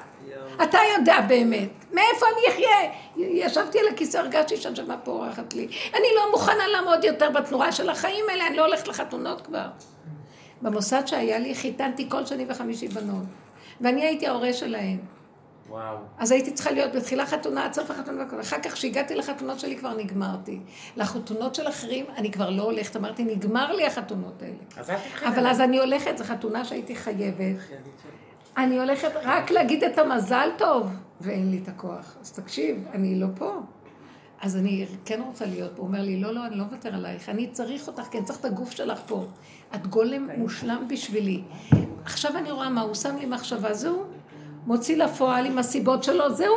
אתה 0.62 0.78
יודע 0.98 1.20
באמת, 1.28 1.70
מאיפה 1.92 2.26
אני 2.26 2.54
אחיה? 2.54 2.90
ישבתי 3.16 3.78
על 3.78 3.88
הכיסא, 3.88 4.18
הרגשתי 4.18 4.56
שהנשמה 4.56 4.96
פורחת 4.96 5.54
לי. 5.54 5.68
אני 5.94 6.06
לא 6.16 6.30
מוכנה 6.30 6.66
לעמוד 6.66 7.04
יותר 7.04 7.30
בתנועה 7.30 7.72
של 7.72 7.90
החיים 7.90 8.24
האלה, 8.30 8.46
אני 8.46 8.56
לא 8.56 8.66
הולכת 8.66 8.88
לחתונות 8.88 9.40
כבר. 9.40 9.66
במוסד 10.62 11.06
שהיה 11.06 11.38
לי, 11.38 11.54
חיתנתי 11.54 12.10
כל 12.10 12.26
שני 12.26 12.44
וחמישי 12.48 12.88
בנות. 12.88 13.24
ואני 13.80 14.04
הייתי 14.04 14.26
ההורה 14.26 14.52
שלהן. 14.52 14.98
וואו. 15.68 15.96
אז 16.18 16.30
הייתי 16.30 16.52
צריכה 16.52 16.70
להיות 16.70 16.92
בתחילה 16.92 17.26
חתונה, 17.26 17.64
עד 17.64 17.72
סוף 17.72 17.90
החתונה. 17.90 18.24
אחר 18.40 18.56
כך, 18.62 18.72
כשהגעתי 18.72 19.14
לחתונות 19.14 19.60
שלי, 19.60 19.76
כבר 19.76 19.94
נגמרתי. 19.94 20.60
לחתונות 20.96 21.54
של 21.54 21.68
אחרים, 21.68 22.06
אני 22.16 22.32
כבר 22.32 22.50
לא 22.50 22.62
הולכת. 22.62 22.96
אמרתי, 22.96 23.24
נגמר 23.24 23.72
לי 23.72 23.86
החתונות 23.86 24.42
האלה. 24.42 24.54
אז 24.76 24.90
אבל 25.26 25.46
אז 25.46 25.60
אני 25.60 25.78
הולכת, 25.78 26.18
זו 26.18 26.24
חתונה 26.24 26.64
שהייתי 26.64 26.96
חייבת. 26.96 27.56
אני 28.56 28.78
הולכת 28.78 29.10
רק 29.24 29.50
להגיד 29.50 29.84
את 29.84 29.98
המזל 29.98 30.48
טוב, 30.58 30.92
ואין 31.20 31.50
לי 31.50 31.60
את 31.62 31.68
הכוח. 31.68 32.16
אז 32.20 32.32
תקשיב, 32.32 32.84
אני 32.92 33.20
לא 33.20 33.26
פה. 33.34 33.60
אז 34.40 34.56
אני 34.56 34.86
כן 35.04 35.20
רוצה 35.26 35.46
להיות 35.46 35.70
פה. 35.76 35.78
הוא 35.78 35.86
אומר 35.86 36.02
לי, 36.02 36.20
לא, 36.20 36.34
לא, 36.34 36.46
אני 36.46 36.56
לא 36.56 36.64
מוותר 36.64 36.94
עלייך, 36.94 37.28
אני 37.28 37.50
צריך 37.50 37.88
אותך, 37.88 38.02
כי 38.02 38.18
אני 38.18 38.26
צריך 38.26 38.40
את 38.40 38.44
הגוף 38.44 38.70
שלך 38.70 38.98
פה. 39.06 39.24
את 39.74 39.86
גולם 39.86 40.28
מושלם 40.36 40.88
בשבילי. 40.88 41.42
עכשיו 42.04 42.36
אני 42.36 42.50
רואה 42.50 42.70
מה, 42.70 42.80
הוא 42.80 42.94
שם 42.94 43.16
לי 43.16 43.26
מחשבה, 43.26 43.74
זהו, 43.74 44.04
מוציא 44.66 44.96
לפועל 44.96 45.46
עם 45.46 45.58
הסיבות 45.58 46.04
שלו, 46.04 46.34
זהו. 46.34 46.54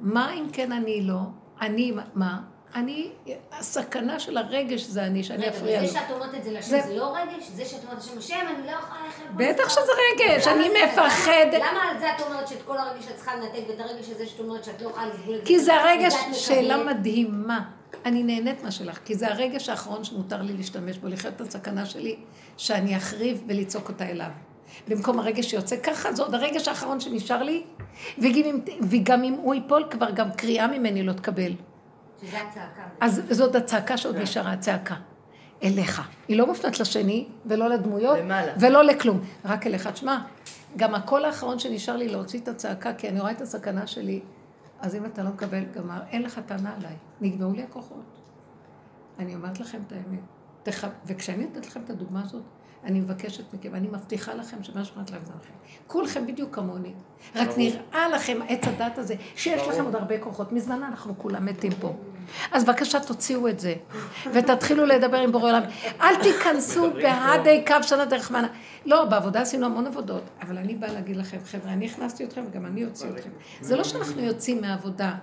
מה 0.00 0.32
אם 0.32 0.46
כן 0.52 0.72
אני 0.72 1.02
לא? 1.02 1.20
אני, 1.60 1.92
מה? 2.14 2.42
אני, 2.74 3.10
הסכנה 3.52 4.20
של 4.20 4.36
הרגש 4.36 4.80
זה 4.82 5.02
אני, 5.06 5.24
שאני 5.24 5.48
אפריע 5.48 5.80
לו. 5.80 5.86
וזה 5.88 5.94
שאת 5.98 6.10
אומרת 6.10 6.34
את 6.34 6.44
זה 6.44 6.50
לשם, 6.52 6.68
זה- 6.70 6.80
זה 6.86 6.96
לא 6.96 7.14
רגש? 7.16 7.44
זה 7.54 7.64
שאת 7.64 7.84
אומרת 7.84 7.98
לשם, 7.98 8.18
השם, 8.18 8.34
אני 8.56 8.66
לא 8.66 8.72
יכולה 8.72 9.00
ללכת... 9.04 9.22
בטח 9.36 9.64
לבחור." 9.64 9.68
שזה 9.84 9.92
רגש, 10.14 10.46
אני 10.46 10.68
זה? 10.70 10.74
מפחדת. 10.86 11.62
למה- 11.70 11.82
על 11.90 11.98
זה 12.00 12.06
את 12.16 12.20
אומרת 12.20 12.48
שאת 12.48 12.62
כל 12.66 12.78
הרגש 12.78 13.04
את 13.10 13.16
צריכה 13.16 13.36
לנתק, 13.36 13.60
ואת 13.68 13.80
הרגש 13.80 14.08
הזה 14.10 14.26
שאת 14.26 14.40
אומרת 14.40 14.64
שאת 14.64 14.82
לא 14.82 14.88
יכולה 14.88 15.06
לסבול 15.06 15.34
את 15.34 15.40
זה? 15.40 15.46
כי 15.46 15.58
זה 15.60 15.74
הרגש? 15.74 16.14
שאלה 16.32 16.84
מדהימה. 16.84 17.60
אני 18.04 18.22
נהנית 18.22 18.62
מהשלך, 18.64 18.98
כי 19.04 19.14
זה 19.14 19.28
הרגש 19.28 19.68
האחרון 19.68 20.04
שמותר 20.04 20.42
לי 20.42 20.52
להשתמש 20.52 20.98
בו, 20.98 21.08
לחיות 21.08 21.34
את 21.36 21.40
הסכנה 21.40 21.86
שלי, 21.86 22.16
שאני 22.56 22.96
אחריב 22.96 23.42
ולצעוק 23.48 23.88
אותה 23.88 24.08
אליו. 24.10 24.30
במקום 24.88 25.18
הרגש 25.18 25.46
שיוצא 25.50 25.76
ככה, 25.76 26.12
זה 26.12 26.22
עוד 26.22 26.34
הרגש 26.34 26.68
האחרון 26.68 27.00
שנשאר 27.00 27.42
לי, 27.42 27.62
וגם 28.18 28.42
אם, 28.44 28.60
וגם 28.90 29.24
אם 29.24 29.32
הוא 29.32 29.54
ייפול, 29.54 29.84
כבר 29.90 30.10
גם 30.10 30.30
קריאה 30.32 30.66
ממני 30.66 31.02
לא 31.02 31.12
תקבל. 31.12 31.52
שזה 32.20 32.40
הצעקה. 32.40 32.82
אז 33.00 33.22
זאת 33.30 33.54
הצעקה 33.54 33.96
שעוד 33.96 34.16
נשארה, 34.16 34.52
הצעקה. 34.52 34.94
אליך. 35.62 36.02
היא 36.28 36.36
לא 36.36 36.46
מופנית 36.46 36.80
לשני, 36.80 37.28
ולא 37.46 37.68
לדמויות, 37.68 38.18
למעלה. 38.18 38.52
ולא 38.60 38.84
לכלום. 38.84 39.20
רק 39.44 39.66
אליך. 39.66 39.86
תשמע, 39.86 40.18
גם 40.76 40.94
הקול 40.94 41.24
האחרון 41.24 41.58
שנשאר 41.58 41.96
לי 41.96 42.08
להוציא 42.08 42.40
את 42.40 42.48
הצעקה, 42.48 42.94
כי 42.94 43.08
אני 43.08 43.20
רואה 43.20 43.32
את 43.32 43.40
הסכנה 43.40 43.86
שלי, 43.86 44.20
אז 44.80 44.94
אם 44.94 45.04
אתה 45.04 45.22
לא 45.22 45.30
מקבל, 45.30 45.64
גמר, 45.64 46.00
אין 46.10 46.22
לך 46.22 46.40
טענה 46.46 46.74
עליי. 46.76 46.94
נגמרו 47.20 47.52
לי 47.52 47.62
הכוחות. 47.62 48.04
אני 49.18 49.34
אומרת 49.34 49.60
לכם 49.60 49.78
את 49.86 49.92
האמת. 49.92 50.20
תח... 50.62 50.84
וכשאני 51.06 51.44
נותנת 51.44 51.66
לכם 51.66 51.80
את 51.84 51.90
הדוגמה 51.90 52.22
הזאת, 52.22 52.42
אני 52.84 53.00
מבקשת 53.00 53.54
מכם, 53.54 53.74
אני 53.74 53.88
מבטיחה 53.88 54.34
לכם 54.34 54.62
שמה 54.62 54.84
שאומרת 54.84 55.10
להם 55.10 55.24
זה 55.24 55.32
לכם. 55.40 55.52
כולכם 55.86 56.26
בדיוק 56.26 56.54
כמוני. 56.54 56.92
רק 57.34 57.48
נראה 57.56 58.08
לכם 58.08 58.38
עץ 58.48 58.64
הדת 58.64 58.98
הזה, 58.98 59.14
שיש 59.36 59.62
לכם 59.68 59.84
עוד 59.84 59.94
הרבה 59.94 60.18
כוחות. 60.18 60.52
מזמן 60.52 60.82
אנחנו 60.82 61.18
כולם 61.18 61.46
מתים 61.46 61.72
פה. 61.80 61.94
אז 62.52 62.64
בבקשה 62.64 63.00
תוציאו 63.00 63.48
את 63.48 63.60
זה, 63.60 63.74
ותתחילו 64.32 64.86
לדבר 64.86 65.16
עם 65.16 65.32
בורא 65.32 65.50
עולם. 65.50 65.62
אל 66.00 66.22
תיכנסו 66.22 66.90
בהדי 66.90 67.64
קו 67.66 67.74
שנה 67.82 68.04
דרך 68.04 68.30
מנה. 68.30 68.48
לא, 68.86 69.04
בעבודה 69.04 69.40
עשינו 69.40 69.66
המון 69.66 69.86
עבודות, 69.86 70.22
אבל 70.42 70.58
אני 70.58 70.74
באה 70.74 70.92
להגיד 70.92 71.16
לכם, 71.16 71.38
חבר'ה, 71.44 71.72
אני 71.72 71.86
הכנסתי 71.86 72.24
אתכם 72.24 72.44
וגם 72.50 72.66
אני 72.66 72.84
אוציא 72.84 73.08
אתכם. 73.10 73.30
זה 73.60 73.76
לא 73.76 73.84
שאנחנו 73.84 74.22
יוצאים 74.22 74.60
מהעבודה, 74.60 75.14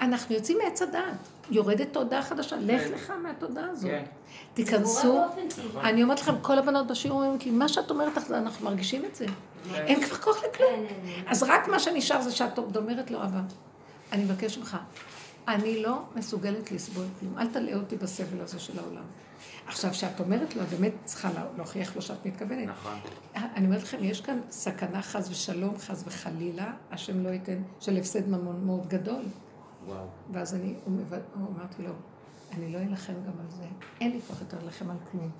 אנחנו 0.00 0.34
יוצאים 0.34 0.58
מעץ 0.64 0.82
הדת. 0.82 1.02
יורדת 1.50 1.92
תודעה 1.92 2.22
חדשה, 2.22 2.56
לך 2.60 2.82
לך 2.94 3.12
מהתודעה 3.22 3.70
הזאת. 3.70 3.90
כן. 4.54 4.64
תיכנסו. 4.64 5.20
אני 5.80 6.02
אומרת 6.02 6.20
לכם, 6.20 6.34
כל 6.42 6.58
הבנות 6.58 6.86
בשיעור 6.86 7.22
אומרים 7.22 7.38
לי, 7.44 7.50
מה 7.50 7.68
שאת 7.68 7.90
אומרת 7.90 8.12
אנחנו 8.30 8.64
מרגישים 8.64 9.04
את 9.04 9.14
זה. 9.14 9.26
אין 9.74 10.04
כבר 10.04 10.16
כוח 10.16 10.36
לכלום. 10.36 10.70
כן, 10.88 10.94
כן, 11.06 11.22
כן. 11.24 11.30
אז 11.30 11.42
רק 11.42 11.68
מה 11.68 11.78
שנשאר 11.78 12.22
זה 12.22 12.32
שאת 12.32 12.58
אומרת 12.76 13.10
לו, 13.10 13.22
אבא, 13.24 13.40
אני 14.12 14.24
מבקש 14.24 14.58
ממך, 14.58 14.76
אני 15.48 15.82
לא 15.82 15.98
מסוגלת 16.16 16.72
לסבול 16.72 17.06
כלום. 17.20 17.38
אל 17.38 17.46
תלאה 17.46 17.74
אותי 17.74 17.96
בסבל 17.96 18.40
הזה 18.40 18.58
של 18.58 18.78
העולם. 18.78 19.02
עכשיו, 19.66 19.90
כשאת 19.90 20.20
אומרת 20.20 20.56
לו, 20.56 20.62
את 20.62 20.68
באמת 20.68 20.92
צריכה 21.04 21.28
להוכיח 21.56 21.96
לו 21.96 22.02
שאת 22.02 22.26
מתכוונת. 22.26 22.68
נכון. 22.68 22.98
אני 23.34 23.66
אומרת 23.66 23.82
לכם, 23.82 23.98
יש 24.00 24.20
כאן 24.20 24.40
סכנה 24.50 25.02
חס 25.02 25.28
ושלום, 25.30 25.78
חס 25.78 26.02
וחלילה, 26.06 26.72
השם 26.90 27.24
לא 27.24 27.28
ייתן, 27.28 27.62
של 27.80 27.96
הפסד 27.96 28.28
ממון 28.28 28.66
מאוד 28.66 28.88
גדול. 28.88 29.22
וואו. 29.86 29.96
ואז 30.32 30.54
אני 30.54 30.74
אמרתי 31.36 31.82
לו, 31.82 31.92
אני 32.52 32.72
לא 32.72 32.78
אלחם 32.78 33.12
גם 33.12 33.40
על 33.40 33.50
זה. 33.50 33.64
אין 34.00 34.10
לי 34.10 34.20
כוח 34.20 34.40
יותר 34.40 34.56
להילחם 34.58 34.90
על 34.90 34.96
כלום. 35.10 35.30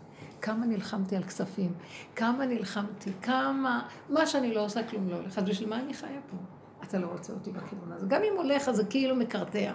כמה 0.43 0.67
נלחמתי 0.67 1.17
על 1.17 1.23
כספים, 1.23 1.75
כמה 2.17 2.47
נלחמתי, 2.47 3.11
כמה... 3.23 3.89
מה 4.09 4.27
שאני 4.27 4.55
לא 4.55 4.65
עושה, 4.65 4.89
כלום 4.89 5.09
לא 5.09 5.17
הולך. 5.17 5.39
אז 5.39 5.45
בשביל 5.45 5.69
מה 5.69 5.81
אני 5.81 5.95
חיה 5.95 6.21
פה? 6.31 6.37
אתה 6.83 6.99
לא 6.99 7.07
רוצה 7.07 7.33
אותי 7.33 7.53
בכיוון 7.53 7.93
הזה. 7.93 8.07
גם 8.07 8.23
אם 8.23 8.37
הולך, 8.37 8.69
אז 8.69 8.77
זה 8.77 8.85
כאילו 8.85 9.17
מקרטע. 9.17 9.73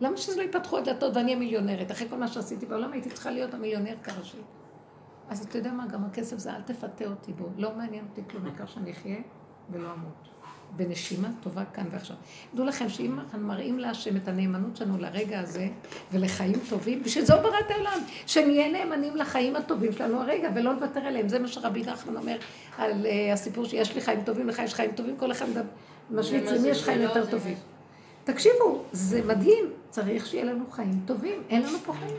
למה 0.00 0.16
שזה 0.16 0.36
לא 0.36 0.42
יפתחו 0.42 0.78
הדלתות 0.78 1.16
ואני 1.16 1.32
המיליונרת? 1.32 1.90
אחרי 1.90 2.08
כל 2.08 2.16
מה 2.16 2.28
שעשיתי 2.28 2.66
בעולם 2.66 2.92
הייתי 2.92 3.10
צריכה 3.10 3.30
להיות 3.30 3.54
המיליונר 3.54 3.94
כראשי. 4.02 4.42
אז 5.28 5.44
אתה 5.44 5.58
יודע 5.58 5.72
מה, 5.72 5.86
גם 5.86 6.04
הכסף 6.04 6.38
זה, 6.38 6.56
אל 6.56 6.62
תפתה 6.62 7.04
אותי 7.04 7.32
בו. 7.32 7.48
לא 7.56 7.76
מעניין 7.76 8.04
אותי 8.10 8.22
כלום, 8.30 8.46
העיקר 8.46 8.66
שאני 8.66 8.90
אחיה 8.90 9.16
ולא 9.70 9.92
אמות. 9.92 10.28
בנשימה 10.76 11.28
טובה 11.42 11.62
כאן 11.74 11.84
ועכשיו. 11.90 12.16
דעו 12.54 12.66
לכם 12.66 12.88
שאם 12.88 13.18
אנחנו 13.18 13.38
מראים 13.38 13.78
להשם 13.78 14.16
את 14.16 14.28
הנאמנות 14.28 14.76
שלנו 14.76 14.98
לרגע 14.98 15.40
הזה 15.40 15.68
ולחיים 16.12 16.60
טובים, 16.68 17.02
בשביל 17.02 17.24
זה 17.24 17.34
הוא 17.34 17.42
ברא 17.42 17.58
את 17.66 17.70
העולם, 17.70 17.98
שנהיה 18.26 18.68
נאמנים 18.72 19.16
לחיים 19.16 19.56
הטובים 19.56 19.92
שלנו 19.92 20.20
הרגע 20.20 20.48
ולא 20.54 20.74
נוותר 20.74 21.00
עליהם. 21.00 21.28
זה 21.28 21.38
מה 21.38 21.48
שרבי 21.48 21.82
נחמן 21.82 22.16
אומר 22.16 22.36
על 22.78 22.92
uh, 22.92 23.32
הסיפור 23.32 23.64
שיש 23.64 23.94
לי 23.94 24.00
חיים 24.00 24.22
טובים, 24.22 24.48
לך 24.48 24.58
יש 24.58 24.74
חיים 24.74 24.92
טובים, 24.92 25.16
כל 25.16 25.32
אחד 25.32 25.46
משוויץ 26.10 26.50
למי 26.50 26.68
יש 26.68 26.82
חיים 26.82 27.00
יותר 27.00 27.26
טובים. 27.26 27.56
תקשיבו, 28.24 28.84
זה 28.92 29.22
מדהים, 29.26 29.64
צריך 29.90 30.26
שיהיה 30.26 30.44
לנו 30.44 30.70
חיים 30.70 31.00
טובים, 31.06 31.42
אין 31.50 31.62
לנו 31.62 31.78
פה 31.78 31.92
חיים. 31.92 32.16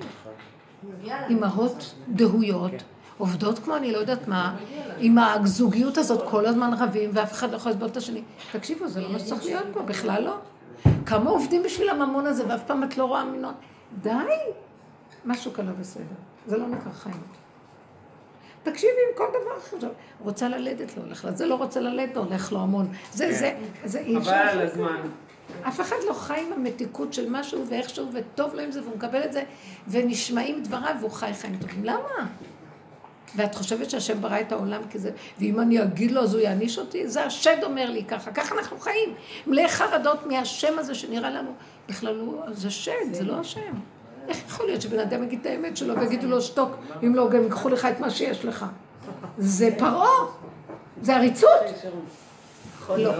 אימהות 1.30 1.96
דהויות. 2.10 2.72
עובדות 3.20 3.60
כמו 3.60 3.76
אני 3.76 3.92
לא 3.92 3.98
יודעת 3.98 4.28
מה, 4.28 4.56
עם 4.98 5.18
הזוגיות 5.18 5.98
הזאת 5.98 6.30
כל 6.30 6.46
הזמן 6.46 6.74
רבים 6.80 7.10
ואף 7.14 7.32
אחד 7.32 7.52
לא 7.52 7.56
יכול 7.56 7.72
לסבול 7.72 7.88
את 7.88 7.98
השני. 7.98 8.22
תקשיבו, 8.52 8.88
זה 8.88 9.02
לא 9.02 9.12
מה 9.12 9.20
שצריך 9.20 9.46
להיות 9.46 9.66
פה, 9.74 9.82
בכלל 9.82 10.24
לא. 10.24 10.36
כמה 11.06 11.30
עובדים 11.30 11.64
בשביל 11.64 11.90
הממון 11.90 12.26
הזה 12.26 12.44
ואף 12.48 12.64
פעם 12.64 12.84
את 12.84 12.98
לא 12.98 13.06
רואה 13.06 13.26
מינות. 13.26 13.56
די! 14.02 14.10
משהו 15.26 15.54
כאן 15.54 15.66
לא 15.66 15.72
בסדר. 15.80 16.04
זה 16.48 16.58
לא 16.58 16.68
נקרא 16.68 16.92
חיים. 16.92 17.16
תקשיבי 18.64 18.94
עם 19.10 19.18
כל 19.18 19.26
דבר 19.30 19.56
עכשיו. 19.58 19.90
רוצה 20.24 20.50
ללדת, 20.50 20.98
לא 20.98 21.04
הולך 21.04 21.26
לה. 21.26 21.32
זה 21.32 21.46
לא 21.46 21.56
רוצה 21.56 21.80
ללדת, 21.80 22.16
לא 22.16 22.22
הולך 22.22 22.52
לו 22.52 22.60
המון. 22.60 22.88
זה, 23.14 23.26
כן. 23.26 23.34
זה, 23.34 23.54
זה 23.84 24.00
אי 24.00 24.18
אפשר. 24.18 24.32
חבל 24.32 24.50
על 24.50 24.62
הזמן. 24.62 25.02
אף 25.68 25.82
אחד 25.82 25.96
לא 26.08 26.14
חי 26.14 26.42
עם 26.48 26.54
המתיקות 26.54 27.14
של 27.14 27.30
משהו 27.30 27.68
ואיכשהו, 27.68 28.08
וטוב 28.14 28.54
לו 28.54 28.62
עם 28.62 28.72
זה, 28.72 28.82
והוא 28.82 28.96
מקבל 28.96 29.24
את 29.24 29.34
זה, 29.34 29.44
ונשמעים 29.88 30.64
דבריו, 30.64 30.96
והוא 31.00 31.12
חי 31.12 31.34
חיים 31.34 31.58
טובים. 31.58 31.84
למה? 31.84 32.28
ואת 33.36 33.56
חושבת 33.56 33.90
שהשם 33.90 34.22
ברא 34.22 34.40
את 34.40 34.52
העולם 34.52 34.82
כזה, 34.92 35.12
ואם 35.40 35.60
אני 35.60 35.84
אגיד 35.84 36.12
לו 36.12 36.22
אז 36.22 36.34
הוא 36.34 36.42
יעניש 36.42 36.80
אותי? 36.80 37.08
זה 37.08 37.26
השד 37.26 37.58
אומר 37.64 37.90
לי 37.90 38.04
ככה, 38.04 38.32
ככה 38.32 38.56
אנחנו 38.56 38.80
חיים. 38.80 39.14
מלא 39.48 39.68
חרדות 39.68 40.26
מהשם 40.26 40.80
הזה 40.80 40.96
שנראה 40.96 41.30
לנו, 41.30 41.52
בכלל 41.90 42.20
הוא, 42.20 42.42
זה 42.52 42.72
שד, 42.72 42.92
זה 43.12 43.24
לא 43.24 43.34
השם. 43.40 43.74
איך 44.28 44.38
יכול 44.48 44.66
להיות 44.66 44.82
שבן 44.82 45.00
אדם 45.00 45.24
יגיד 45.24 45.40
את 45.42 45.46
האמת 45.46 45.78
שלו 45.78 46.00
ויגידו 46.00 46.28
לו 46.28 46.42
שתוק, 46.42 46.72
אם 47.04 47.16
לא 47.16 47.30
גם 47.30 47.44
ייקחו 47.44 47.70
לך 47.70 47.86
את 47.86 48.00
מה 48.00 48.10
שיש 48.10 48.46
לך? 48.46 48.66
זה 49.38 49.70
פרעה, 49.78 50.26
זה 51.02 51.16
עריצות. 51.16 51.50
לא, 52.90 53.12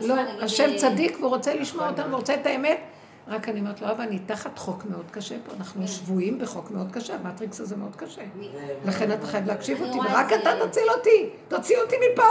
לא, 0.00 0.14
השם 0.42 0.76
צדיק 0.76 1.16
והוא 1.20 1.28
רוצה 1.30 1.54
לשמוע 1.54 1.90
אותנו, 1.90 2.12
ורוצה 2.12 2.34
את 2.34 2.46
האמת. 2.46 2.78
רק 3.28 3.48
אני 3.48 3.60
אומרת 3.60 3.80
לו, 3.80 3.90
אבא, 3.90 4.02
אני 4.02 4.18
תחת 4.18 4.58
חוק 4.58 4.84
מאוד 4.84 5.10
קשה 5.10 5.36
פה, 5.46 5.52
אנחנו 5.56 5.88
שבויים 5.88 6.38
בחוק 6.38 6.70
מאוד 6.70 6.92
קשה, 6.92 7.14
המטריקס 7.14 7.60
הזה 7.60 7.76
מאוד 7.76 7.96
קשה. 7.96 8.22
לכן 8.84 9.12
אתה 9.12 9.26
חייב 9.26 9.46
להקשיב 9.46 9.80
אותי, 9.80 9.98
ורק 9.98 10.32
אתה 10.32 10.50
תציל 10.68 10.90
אותי, 10.98 11.30
תוציא 11.48 11.76
אותי 11.78 11.96
מפה. 12.12 12.22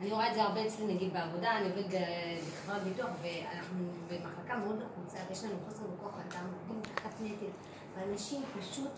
אני 0.00 0.10
רואה 0.10 0.28
את 0.28 0.34
זה 0.34 0.42
הרבה 0.42 0.66
אצלי, 0.66 0.94
נגיד 0.94 1.12
בעבודה, 1.12 1.56
אני 1.58 1.68
עובדת 1.68 1.98
בחברת 2.48 2.82
ביטוח, 2.82 3.08
ואנחנו 3.22 3.84
במחלקה 4.08 4.56
מאוד 4.56 4.82
לחוצה, 4.82 5.18
ויש 5.28 5.44
לנו 5.44 5.54
חוסר 5.68 5.84
בכוח 5.84 6.14
אדם, 6.14 6.46
עובדים 6.60 6.94
תחת 6.94 7.14
נטל, 7.22 7.46
ואנשים 7.96 8.42
פשוט 8.60 8.92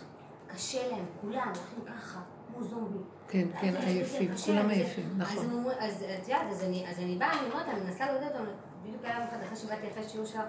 קשה 0.54 0.88
להם, 0.90 1.04
כולם 1.20 1.46
הולכים 1.46 1.96
ככה, 1.96 2.20
כמו 2.46 2.64
זומבים. 2.64 3.02
כן, 3.28 3.48
כן, 3.60 3.76
עייפים, 3.76 4.36
כולם 4.46 4.70
עייפים, 4.70 5.14
נכון. 5.16 5.64
אז 5.80 6.04
את 6.22 6.28
יודעת, 6.28 6.46
אז 6.88 6.98
אני 6.98 7.16
באה, 7.18 7.40
אני 7.40 7.50
אומרת, 7.50 7.68
אני 7.68 7.80
מנסה 7.80 8.06
לעודד 8.06 8.26
אותם, 8.26 8.44
בדיוק 8.84 9.04
היה 9.04 9.28
אחד 9.28 9.36
אחרי 9.46 9.56
שבאתי 9.56 9.86
אחרי 9.92 10.08
שיעור 10.08 10.26
שלך. 10.26 10.40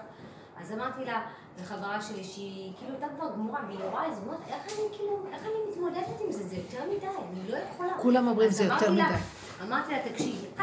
אז 0.62 0.72
אמרתי 0.72 1.04
לה, 1.04 1.20
לחברה 1.60 2.02
שלי 2.02 2.24
שהיא 2.24 2.72
כאילו 2.78 2.92
הייתה 2.92 3.06
כבר 3.16 3.32
גמורה, 3.32 3.60
והיא 3.66 3.78
נורא 3.78 4.02
הזמות, 4.04 4.40
איך 4.48 4.62
אני 4.66 4.96
כאילו, 4.96 5.26
איך 5.32 5.42
אני 5.42 5.70
מתמודדת 5.70 6.20
עם 6.26 6.32
זה? 6.32 6.48
זה 6.48 6.56
יותר 6.56 6.84
מדי, 6.96 7.06
אני 7.06 7.48
לא 7.48 7.56
יכולה. 7.56 7.92
כולם 7.98 8.28
אומרים 8.28 8.50
זה 8.50 8.64
יותר 8.64 8.92
מדי. 8.92 9.02
אמרתי 9.62 9.92
לה, 9.92 9.98
תקשיבי, 10.08 10.46
את 10.54 10.60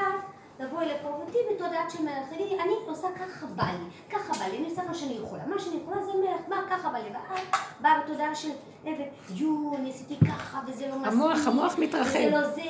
תבואי 0.59 0.85
לפה 0.85 1.07
ותהיי 1.07 1.41
בתודעת 1.55 1.91
של 1.91 2.03
מלך, 2.03 2.29
תגידי, 2.29 2.59
אני 2.59 2.73
עושה 2.87 3.07
ככה 3.15 3.45
בא 3.45 3.63
לי, 3.63 4.17
ככה 4.17 4.33
בא 4.33 4.45
לי, 4.51 4.57
אני 4.57 4.65
עושה 4.65 4.81
מה 4.87 4.93
שאני 4.93 5.17
יכולה, 5.23 5.43
מה 5.47 5.59
שאני 5.59 5.75
יכולה 5.83 6.03
זה 6.03 6.11
מלך, 6.13 6.41
מה 6.47 6.61
ככה 6.69 6.89
בא 6.89 6.97
לי, 6.97 7.03
ואת 7.03 7.55
באה 7.81 7.99
בתודעה 7.99 8.35
של 8.35 8.49
עבד, 8.85 9.05
יו, 9.35 9.71
אני 9.77 9.89
עשיתי 9.89 10.15
ככה, 10.27 10.59
וזה 10.67 10.87
לא 10.87 10.95
מספיק. 10.95 11.13
המוח, 11.13 11.47
המוח 11.47 11.75
מתרחב. 11.77 12.19
וזה 12.19 12.29
לא 12.31 12.49
זה, 12.49 12.61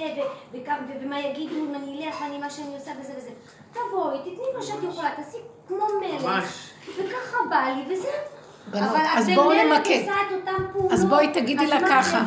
ומה 1.01 1.19
יגידו 1.19 1.55
אם 1.55 1.75
אני 1.75 2.07
אלך, 2.07 2.21
אני 2.21 2.37
מה 2.37 2.49
שאני 2.49 2.75
עושה 2.75 2.91
וזה 3.01 3.13
וזה. 3.17 3.29
תבואי, 3.71 4.19
תתני 4.19 4.45
מה 4.57 4.61
שאת 4.61 4.83
יכולה, 4.83 5.09
תעשי 5.15 5.37
כמו 5.67 5.85
מלך, 6.01 6.23
וככה 6.97 7.37
בא 7.49 7.73
לי, 7.75 7.93
וזהו. 7.93 8.39
אז 9.17 9.29
בואו 9.35 9.51
נמקד. 9.51 10.03
אז 10.91 11.05
בואי 11.05 11.27
תגידי 11.33 11.67
לה 11.67 11.79
ככה. 11.89 12.21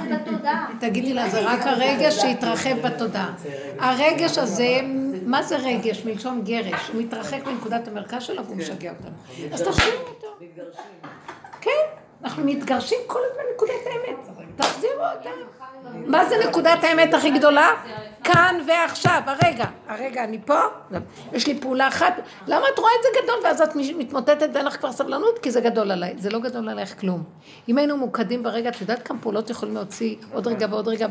תגידי 0.81 1.15
לה, 1.15 1.29
זה 1.29 1.41
רק 1.41 1.61
הרגש 1.67 2.15
שהתרחב 2.15 2.81
בתודעה. 2.87 3.31
הרגש 3.79 4.39
הזה, 4.39 4.81
מה 5.27 5.43
זה 5.43 5.57
רגש? 5.57 6.05
מלשון 6.05 6.43
גרש. 6.45 6.89
הוא 6.93 7.03
מתרחק 7.03 7.47
מנקודת 7.47 7.89
המרכז 7.89 8.23
שלו 8.23 8.45
והוא 8.45 8.57
משגע 8.57 8.91
אותנו. 8.91 9.17
אז 9.55 9.63
תחזירו 9.63 10.07
אותו. 10.09 10.27
כן, 11.61 11.71
אנחנו 12.25 12.45
מתגרשים 12.45 12.99
כל 13.07 13.21
הזמן 13.31 13.43
נקודת 13.55 13.87
האמת. 13.87 14.17
תחזירו 14.57 15.03
אותה. 15.17 15.31
מה 16.07 16.25
זה 16.25 16.35
נקודת 16.49 16.85
האמת 16.85 17.15
הכי 17.15 17.31
גדולה? 17.31 17.71
כאן 18.25 18.57
ועכשיו, 18.67 19.21
הרגע. 19.27 19.65
הרגע, 19.89 20.25
אני 20.25 20.39
פה, 20.45 20.59
יש 21.33 21.47
לי 21.47 21.61
פעולה 21.61 21.89
אחת. 21.89 22.21
למה 22.47 22.67
את 22.75 22.79
רואה 22.79 22.91
את 22.99 23.03
זה 23.03 23.09
גדול 23.23 23.37
ואז 23.45 23.61
את 23.61 23.77
מתמוטטת 23.99 24.49
ואין 24.55 24.67
לך 24.67 24.77
כבר 24.77 24.93
סבלנות? 24.93 25.39
כי 25.39 25.51
זה 25.51 25.61
גדול 25.61 25.91
עליי. 25.91 26.15
זה 26.19 26.31
לא 26.31 26.39
גדול 26.39 26.69
עלייך 26.69 27.01
כלום. 27.01 27.23
אם 27.69 27.79
היינו 27.79 27.97
ממוקדים 27.97 28.43
ברגע, 28.43 28.69
את 28.69 28.81
יודעת 28.81 29.03
כמה 29.03 29.19
פעולות 29.19 29.51
יכולים 29.51 29.75
להוציא 29.75 30.17
עוד 30.33 30.47
רגע 30.47 30.67
ועוד 30.71 30.89
רגע? 30.89 31.07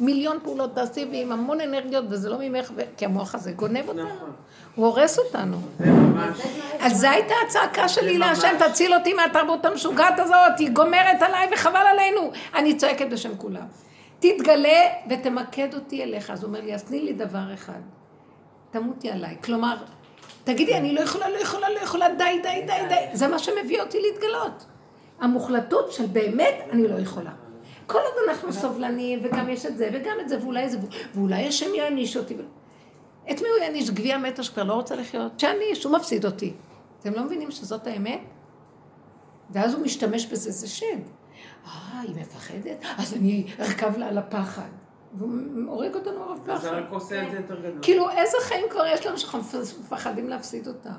מיליון 0.00 0.38
פעולות 0.42 0.74
תעשי 0.74 1.06
ועם 1.12 1.32
המון 1.32 1.60
אנרגיות, 1.60 2.04
וזה 2.08 2.28
לא 2.28 2.36
ממך, 2.40 2.70
כי 2.96 3.04
המוח 3.04 3.34
הזה 3.34 3.52
גונב 3.52 3.88
אותנו. 3.88 4.08
הוא 4.74 4.86
הורס 4.86 5.18
אותנו. 5.18 5.56
אז 6.80 7.00
זו 7.00 7.08
הייתה 7.08 7.34
הצעקה 7.46 7.88
שלי 7.88 8.18
להשם, 8.18 8.56
תציל 8.58 8.94
אותי 8.94 9.14
מהתרבות 9.14 9.64
המשוגעת 9.64 10.18
הזאת, 10.18 10.58
היא 10.58 10.70
גומרת 10.70 11.22
עליי 11.22 11.48
וחבל 11.54 11.86
עלינו. 11.90 12.30
אני 12.54 12.76
צועקת 12.76 13.06
בשם 13.10 13.36
כולם. 13.36 13.87
תתגלה 14.18 14.82
ותמקד 15.10 15.74
אותי 15.74 16.02
אליך. 16.02 16.30
אז 16.30 16.42
הוא 16.42 16.48
אומר 16.48 16.60
לי, 16.60 16.74
אז 16.74 16.84
תני 16.84 17.00
לי 17.00 17.12
דבר 17.12 17.54
אחד, 17.54 17.80
תמותי 18.70 19.10
עליי. 19.10 19.36
כלומר, 19.44 19.76
תגידי, 20.44 20.74
אני 20.74 20.94
לא 20.94 21.00
יכולה, 21.00 21.28
לא 21.28 21.36
יכולה, 21.36 21.70
לא 21.70 21.78
יכולה, 21.78 22.14
די, 22.14 22.40
די, 22.42 22.62
די, 22.66 22.88
די. 22.88 23.16
זה 23.16 23.28
מה 23.28 23.38
שמביא 23.38 23.80
אותי 23.80 23.98
להתגלות. 24.00 24.66
המוחלטות 25.20 25.92
של 25.92 26.06
באמת, 26.06 26.54
אני 26.70 26.88
לא 26.88 26.94
יכולה. 26.94 27.30
כל 27.86 27.98
עוד 27.98 28.28
אנחנו 28.28 28.52
סובלניים, 28.52 29.20
וגם 29.22 29.48
יש 29.48 29.66
את 29.66 29.76
זה, 29.76 29.90
וגם 29.92 30.16
את 30.20 30.28
זה, 30.28 30.42
ואולי 30.42 30.68
זה, 30.68 30.78
ואולי 31.14 31.48
השם 31.48 31.74
יעניש 31.74 32.16
אותי. 32.16 32.34
את 33.30 33.42
מי 33.42 33.48
הוא 33.48 33.58
יעניש? 33.58 33.90
גביע 33.90 34.18
מתה 34.18 34.42
שכבר 34.42 34.64
לא 34.64 34.72
רוצה 34.72 34.96
לחיות? 34.96 35.40
שיעניש, 35.40 35.84
הוא 35.84 35.92
מפסיד 35.92 36.24
אותי. 36.24 36.52
אתם 37.00 37.12
לא 37.12 37.24
מבינים 37.24 37.50
שזאת 37.50 37.86
האמת? 37.86 38.20
ואז 39.50 39.74
הוא 39.74 39.82
משתמש 39.82 40.26
בזה, 40.26 40.50
זה 40.50 40.68
שד. 40.68 41.17
אה, 41.66 42.00
היא 42.00 42.16
מפחדת? 42.16 42.84
אז 42.98 43.14
אני 43.14 43.46
ארכב 43.60 43.98
לה 43.98 44.08
על 44.08 44.18
הפחד. 44.18 44.68
והוא 45.14 45.30
הורג 45.66 45.94
אותנו 45.94 46.22
הרב 46.22 46.38
פחד. 46.46 46.60
זה 46.60 46.70
רק 46.70 46.84
עושה 46.90 47.22
את 47.22 47.30
זה 47.30 47.36
יותר 47.36 47.60
גדול. 47.60 47.78
כאילו, 47.82 48.10
איזה 48.10 48.36
חיים 48.42 48.66
כבר 48.70 48.86
יש 48.86 49.06
לנו 49.06 49.18
שאנחנו 49.18 49.38
מפחדים 49.80 50.28
להפסיד 50.28 50.66
אותם? 50.66 50.90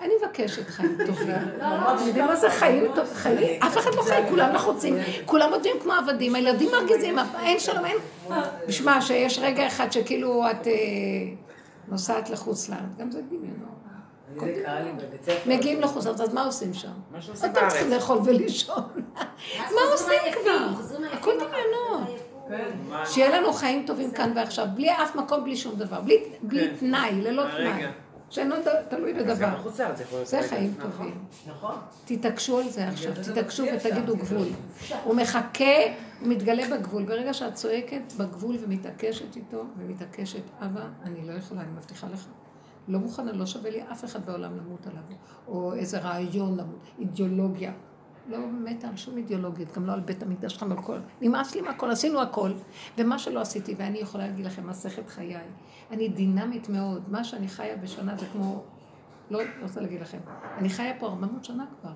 אני 0.00 0.12
מבקשת 0.22 0.68
חיים 0.68 0.98
טובים. 1.06 1.30
אתם 1.58 2.06
יודעים 2.06 2.26
מה 2.26 2.36
זה 2.36 2.50
חיים 2.50 2.84
טובים? 2.94 3.14
חיים? 3.14 3.62
אף 3.62 3.78
אחד 3.78 3.94
לא 3.94 4.02
חי, 4.02 4.22
כולם 4.28 4.54
לחוצים, 4.54 4.94
כולם 5.26 5.52
עובדים 5.52 5.76
כמו 5.82 5.92
עבדים, 5.92 6.34
הילדים 6.34 6.70
מרגיזים, 6.72 7.18
אין 7.42 7.58
שלום, 7.58 7.84
אין... 7.84 7.96
בשמע, 8.68 9.00
שיש 9.00 9.38
רגע 9.38 9.66
אחד 9.66 9.92
שכאילו 9.92 10.50
את 10.50 10.66
נוסעת 11.88 12.30
לחוץ 12.30 12.68
לארץ, 12.68 12.96
גם 12.98 13.10
זה 13.10 13.22
דמיונות. 13.22 13.76
מגיעים 15.46 15.80
לחוץ 15.80 16.06
לארץ, 16.06 16.20
אז 16.20 16.34
מה 16.34 16.44
עושים 16.44 16.74
שם? 16.74 16.92
אתם 17.44 17.68
צריכים 17.68 17.90
לאכול 17.90 18.18
ולישון. 18.24 18.84
מה 19.56 19.80
עושים 19.92 20.20
כבר? 20.32 20.82
הכל 21.12 21.32
דמיונות. 21.34 22.20
שיהיה 23.04 23.40
לנו 23.40 23.52
חיים 23.52 23.86
טובים 23.86 24.10
כאן 24.10 24.32
ועכשיו, 24.36 24.66
בלי 24.74 24.90
אף 24.90 25.16
מקום, 25.16 25.44
בלי 25.44 25.56
שום 25.56 25.74
דבר, 25.76 26.00
בלי 26.42 26.68
תנאי, 26.78 27.22
ללא 27.22 27.42
תנאי. 27.56 27.86
שאינו 28.30 28.54
תלוי 28.88 29.14
בדבר. 29.14 29.70
זה. 30.24 30.42
חיים 30.48 30.74
נכון. 30.78 30.90
טובים. 30.90 31.24
נכון. 31.46 31.74
תתעקשו 32.04 32.58
על 32.58 32.68
זה 32.68 32.88
עכשיו, 32.88 33.12
תתעקשו 33.32 33.64
ותגידו. 33.76 34.16
גבול. 34.16 34.46
הוא 35.04 35.14
מחכה, 35.14 35.64
הוא 36.20 36.28
מתגלה 36.28 36.76
בגבול. 36.76 37.04
ברגע 37.04 37.34
שאת 37.34 37.54
צועקת 37.54 38.12
בגבול 38.16 38.56
ומתעקשת 38.60 39.36
איתו, 39.36 39.64
ומתעקשת, 39.78 40.42
אבא, 40.60 40.80
אני 41.04 41.28
לא 41.28 41.32
יכולה, 41.32 41.60
אני 41.60 41.70
מבטיחה 41.76 42.06
לך. 42.12 42.26
לא 42.88 42.98
מוכנה, 42.98 43.32
לא 43.32 43.46
שווה 43.46 43.70
לי 43.70 43.82
אף 43.92 44.04
אחד 44.04 44.26
בעולם 44.26 44.56
למות 44.56 44.86
עליו. 44.86 45.02
או 45.48 45.74
איזה 45.74 45.98
רעיון 45.98 46.56
למות, 46.56 46.80
אידיאולוגיה. 46.98 47.72
לא 48.28 48.38
מתה 48.46 48.88
על 48.88 48.96
שום 48.96 49.16
אידיאולוגית, 49.16 49.76
גם 49.76 49.86
לא 49.86 49.92
על 49.92 50.00
בית 50.00 50.22
המקדש 50.22 50.52
שלך, 50.52 50.62
על 50.62 50.72
הכל. 50.72 50.98
נמאס 51.20 51.54
לי 51.54 51.60
מהכל, 51.60 51.90
עשינו 51.90 52.20
הכל. 52.20 52.52
ומה 52.98 53.18
שלא 53.18 53.40
עשיתי, 53.40 53.74
ואני 53.78 53.98
יכולה 53.98 54.26
להגיד 54.26 54.46
לכם, 54.46 54.66
מסכת 54.66 55.08
חיי. 55.08 55.36
אני 55.90 56.08
דינמית 56.08 56.68
מאוד. 56.68 57.02
מה 57.08 57.24
שאני 57.24 57.48
חיה 57.48 57.76
בשנה 57.76 58.16
זה 58.16 58.26
כמו... 58.32 58.62
לא 59.30 59.42
לא 59.42 59.48
רוצה 59.62 59.80
להגיד 59.80 60.00
לכם. 60.00 60.18
אני 60.58 60.68
חיה 60.68 60.94
פה 60.98 61.06
400 61.06 61.44
שנה 61.44 61.64
כבר. 61.80 61.92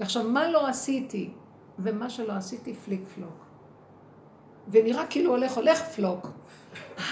ועכשיו, 0.00 0.24
מה 0.24 0.48
לא 0.48 0.68
עשיתי, 0.68 1.30
ומה 1.78 2.10
שלא 2.10 2.32
עשיתי, 2.32 2.74
פליק 2.74 3.00
פלוק. 3.14 3.46
ונראה 4.68 5.06
כאילו 5.06 5.30
הולך, 5.30 5.56
הולך 5.56 5.82
פלוק. 5.82 6.28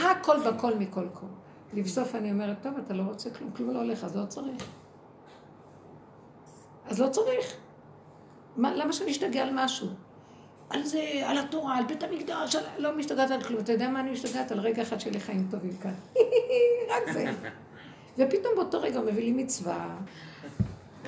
הכל 0.01 0.37
בכל 0.47 0.79
מכל 0.79 1.07
כל. 1.13 1.27
לבסוף 1.73 2.15
אני 2.15 2.31
אומרת, 2.31 2.57
טוב, 2.63 2.73
אתה 2.87 2.95
לא 2.95 3.03
רוצה 3.03 3.31
כלום, 3.31 3.51
כלום 3.51 3.71
לא 3.71 3.79
הולך, 3.79 4.05
אז 4.05 4.17
לא 4.17 4.27
צריך. 4.27 4.65
אז 6.87 7.01
לא 7.01 7.09
צריך. 7.09 7.57
מה, 8.57 8.75
למה 8.75 8.93
שאני 8.93 9.11
אשתגע 9.11 9.43
על 9.43 9.51
משהו? 9.53 9.89
על 10.71 10.83
זה, 10.83 11.03
על 11.25 11.39
התורה, 11.39 11.77
על 11.77 11.85
בית 11.85 12.03
המקדש, 12.03 12.57
על... 12.57 12.65
לא 12.79 12.97
משתגעת 12.97 13.31
על 13.31 13.43
כלום. 13.43 13.61
אתה 13.61 13.73
יודע 13.73 13.89
מה 13.89 14.01
אני 14.01 14.11
משתגעת? 14.11 14.53
על 14.53 14.61
רגע 14.61 14.83
אחד 14.83 14.99
שיהיה 14.99 15.13
לי 15.13 15.21
חיים 15.21 15.49
טובים 15.51 15.77
כאן. 15.77 15.95
רק 16.91 17.13
זה. 17.13 17.33
ופתאום 18.19 18.55
באותו 18.57 18.81
רגע 18.81 18.99
הוא 18.99 19.07
מביא 19.07 19.25
לי 19.25 19.33
מצווה. 19.33 19.89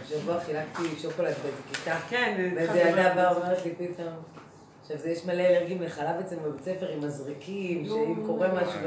השבוע 0.02 0.40
חילקתי 0.40 0.82
שוקולד 1.02 1.34
באיזה 1.42 1.62
כיתה. 1.72 1.98
כן, 2.08 2.52
ואיזה 2.56 2.78
ילדה 2.78 3.14
באה 3.14 3.32
ואומרת 3.32 3.64
לי 3.64 3.74
פתאום, 3.74 4.14
עכשיו 4.84 4.98
זה 4.98 5.10
יש 5.10 5.24
מלא 5.24 5.42
אלרגים 5.42 5.82
לחלב 5.82 6.16
אצלנו 6.20 6.42
בבית 6.42 6.62
ספר 6.62 6.88
עם 6.88 7.00
מזריקים, 7.00 7.86
שאם 7.86 8.26
קורה 8.26 8.48
משהו, 8.54 8.80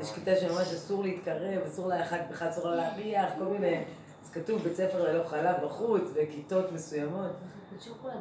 יש 0.00 0.12
כיתה 0.12 0.36
שממש 0.36 0.72
אסור 0.72 1.02
להתקרב, 1.02 1.62
אסור 1.66 1.88
לה 1.88 2.02
אחת 2.02 2.20
בכלל 2.30 2.48
אסור 2.48 2.68
לה 2.68 2.76
להריח, 2.76 3.32
כל 3.38 3.44
מיני, 3.44 3.84
אז 4.24 4.30
כתוב 4.30 4.62
בית 4.62 4.76
ספר 4.76 5.12
ללא 5.12 5.24
חלב 5.24 5.56
בחוץ, 5.64 6.02
וכיתות 6.14 6.72
מסוימות. 6.72 7.30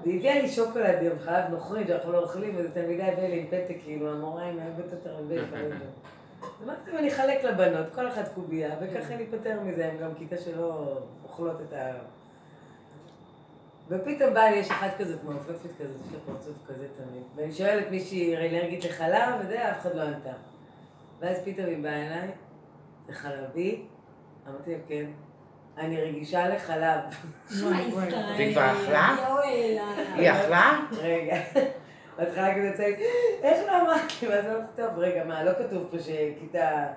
והיא 0.03 0.19
הביאה 0.19 0.41
לי 0.41 0.49
שוקולד 0.49 1.03
עם 1.03 1.19
חלב 1.19 1.43
נוכרי 1.49 1.87
שאנחנו 1.87 2.11
לא 2.11 2.23
אוכלים, 2.23 2.55
ואיזה 2.55 2.71
תלמידה 2.71 3.05
הביאה 3.05 3.27
לי 3.27 3.39
עם 3.39 3.47
פתק, 3.47 3.75
כאילו, 3.83 4.11
המורה 4.11 4.43
היא 4.43 4.53
מאהבת 4.53 4.91
יותר 4.91 5.17
מבית 5.21 5.39
חלב. 5.49 5.71
אמרתי 6.63 6.91
להם, 6.91 6.97
אני 6.97 7.07
אחלק 7.07 7.43
לבנות, 7.43 7.85
כל 7.95 8.07
אחת 8.07 8.29
קובייה, 8.35 8.75
וככה 8.81 9.15
ניפטר 9.15 9.59
מזה, 9.63 9.85
הם 9.85 9.97
גם 9.97 10.09
כיתה 10.17 10.37
שלא 10.37 10.99
אוכלות 11.23 11.61
את 11.61 11.73
ה... 11.73 11.91
ופתאום 13.89 14.33
באה 14.33 14.51
לי, 14.51 14.57
יש 14.57 14.71
אחת 14.71 14.97
כזאת 14.97 15.23
מעופפת 15.23 15.69
כזאת, 15.79 15.95
יש 16.07 16.13
לה 16.13 16.19
פרצוף 16.25 16.55
כזה 16.67 16.87
תמיד. 16.97 17.23
ואני 17.35 17.51
שואלת 17.51 17.91
מישהי 17.91 18.35
אלרגית 18.35 18.85
לחלב, 18.85 19.29
וזה, 19.39 19.71
אף 19.71 19.79
אחד 19.79 19.95
לא 19.95 20.01
ענתה. 20.01 20.33
ואז 21.19 21.37
פתאום 21.45 21.65
היא 21.65 21.83
באה 21.83 22.07
אליי, 22.07 22.27
זה 23.07 23.13
חלבי? 23.13 23.85
אמרתי 24.47 24.71
לה, 24.71 24.77
כן. 24.87 25.05
אני 25.77 26.01
רגישה 26.01 26.49
לחלב. 26.49 26.99
והיא 28.37 28.53
כבר 28.53 28.71
אכלה? 28.71 29.15
היא 30.15 30.31
אכלה? 30.31 30.79
רגע. 30.91 31.37
בהתחלה 32.17 32.55
כזה 32.55 32.73
צועק, 32.77 32.95
איך 33.41 33.67
לא 33.67 33.81
אמרת 33.81 34.21
לי? 34.21 34.27
ואז 34.27 34.45
אמרתי, 34.45 34.67
טוב, 34.75 34.89
רגע, 34.97 35.23
מה, 35.23 35.43
לא 35.43 35.51
כתוב 35.53 35.87
פה 35.91 35.97
שכיתה 35.99 36.87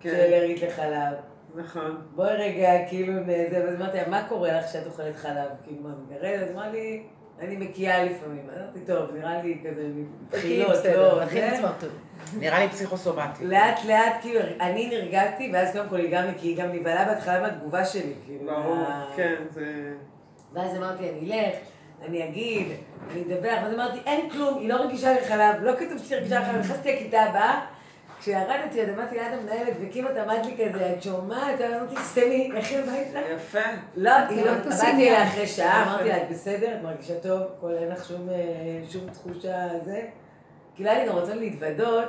כן. 0.00 0.10
שאלרגית 0.10 0.62
לחלב. 0.62 1.14
נכון. 1.54 2.02
בואי 2.14 2.36
רגע, 2.36 2.88
כאילו, 2.88 3.12
זה, 3.26 3.62
ואז 3.66 3.74
אמרתי 3.80 3.96
לה, 3.96 4.08
מה 4.08 4.26
קורה 4.28 4.52
לך 4.52 4.64
כשאת 4.66 4.86
אוכלת 4.86 5.16
חלב? 5.16 5.48
כאילו, 5.64 5.82
מה, 5.82 5.88
מגרד? 6.06 6.42
אז 6.42 6.50
אמרה 6.52 6.68
לי, 6.68 7.02
אני 7.40 7.56
מקיאה 7.56 8.04
לפעמים. 8.04 8.46
אז 8.50 8.58
אמרתי, 8.62 8.80
טוב, 8.86 9.14
נראה 9.14 9.42
לי 9.42 9.58
כזה, 9.64 9.88
בחילות, 10.30 10.84
לא, 10.96 11.24
מכין 11.24 11.50
זה. 11.56 11.88
נראה 12.38 12.60
לי 12.60 12.68
פסיכוסומטי. 12.68 13.44
לאט 13.44 13.84
לאט, 13.84 14.14
כאילו, 14.20 14.40
אני 14.60 14.88
נרגעתי, 14.88 15.50
ואז 15.52 15.72
קודם 15.72 15.88
כל 15.88 15.96
היא 15.96 16.12
גם, 16.12 16.24
כי 16.36 16.48
היא 16.48 16.56
גם 16.56 16.72
נבהלה 16.72 17.04
בהתחלה 17.04 17.40
מהתגובה 17.40 17.84
שלי, 17.84 18.14
כאילו. 18.26 18.52
ברור, 18.52 18.84
כן, 19.16 19.34
זה... 19.50 19.94
ואז 20.52 20.76
אמרתי, 20.76 21.10
אני 21.10 21.32
אלך, 21.32 21.54
אני 22.08 22.24
אגיד, 22.24 22.68
אני 23.12 23.22
אדבר, 23.22 23.54
ואז 23.62 23.74
אמרתי, 23.74 23.98
אין 24.06 24.30
כלום, 24.30 24.58
היא 24.58 24.68
לא 24.68 24.74
רגישה 24.74 25.20
לחלב, 25.20 25.62
לא 25.62 25.72
כתוב 25.78 25.98
שהיא 25.98 26.18
רגישה 26.18 26.40
לחלב, 26.40 26.60
נכנסתי 26.60 26.92
לכיתה 26.92 27.22
הבאה, 27.22 27.66
כשירדתי, 28.20 28.82
אז 28.82 28.88
עמדתי 28.88 29.14
ליד 29.14 29.32
המנהלת, 29.32 29.72
וכמעט 29.80 30.16
עמד 30.16 30.44
לי 30.44 30.68
כזה, 30.68 30.92
את 30.92 31.02
שומעת? 31.02 31.60
אמרתי, 31.60 31.94
סתמי, 32.02 32.50
לכי 32.54 32.76
הביתה. 32.76 33.18
יפה. 33.34 33.58
לא, 33.96 34.12
היא 34.28 34.44
לא, 34.44 34.52
באתי. 34.54 34.86
אליה 34.86 35.28
אחרי 35.28 35.46
שעה, 35.46 35.82
אמרתי 35.82 36.08
לה, 36.08 36.16
את 36.16 36.28
בסדר? 36.30 36.76
את 36.76 36.82
מרגישה 36.82 37.14
טוב? 37.22 37.42
כל 37.60 37.72
אין 37.72 37.88
לך 37.88 38.04
שום, 38.08 38.28
אה, 38.28 38.90
שום 38.90 39.02
תחושה 39.12 39.68
זה? 39.84 40.02
כאילו 40.74 40.90
היה 40.90 41.04
לי 41.04 41.08
גם 41.08 41.16
רצון 41.16 41.38
להתוודות, 41.38 42.08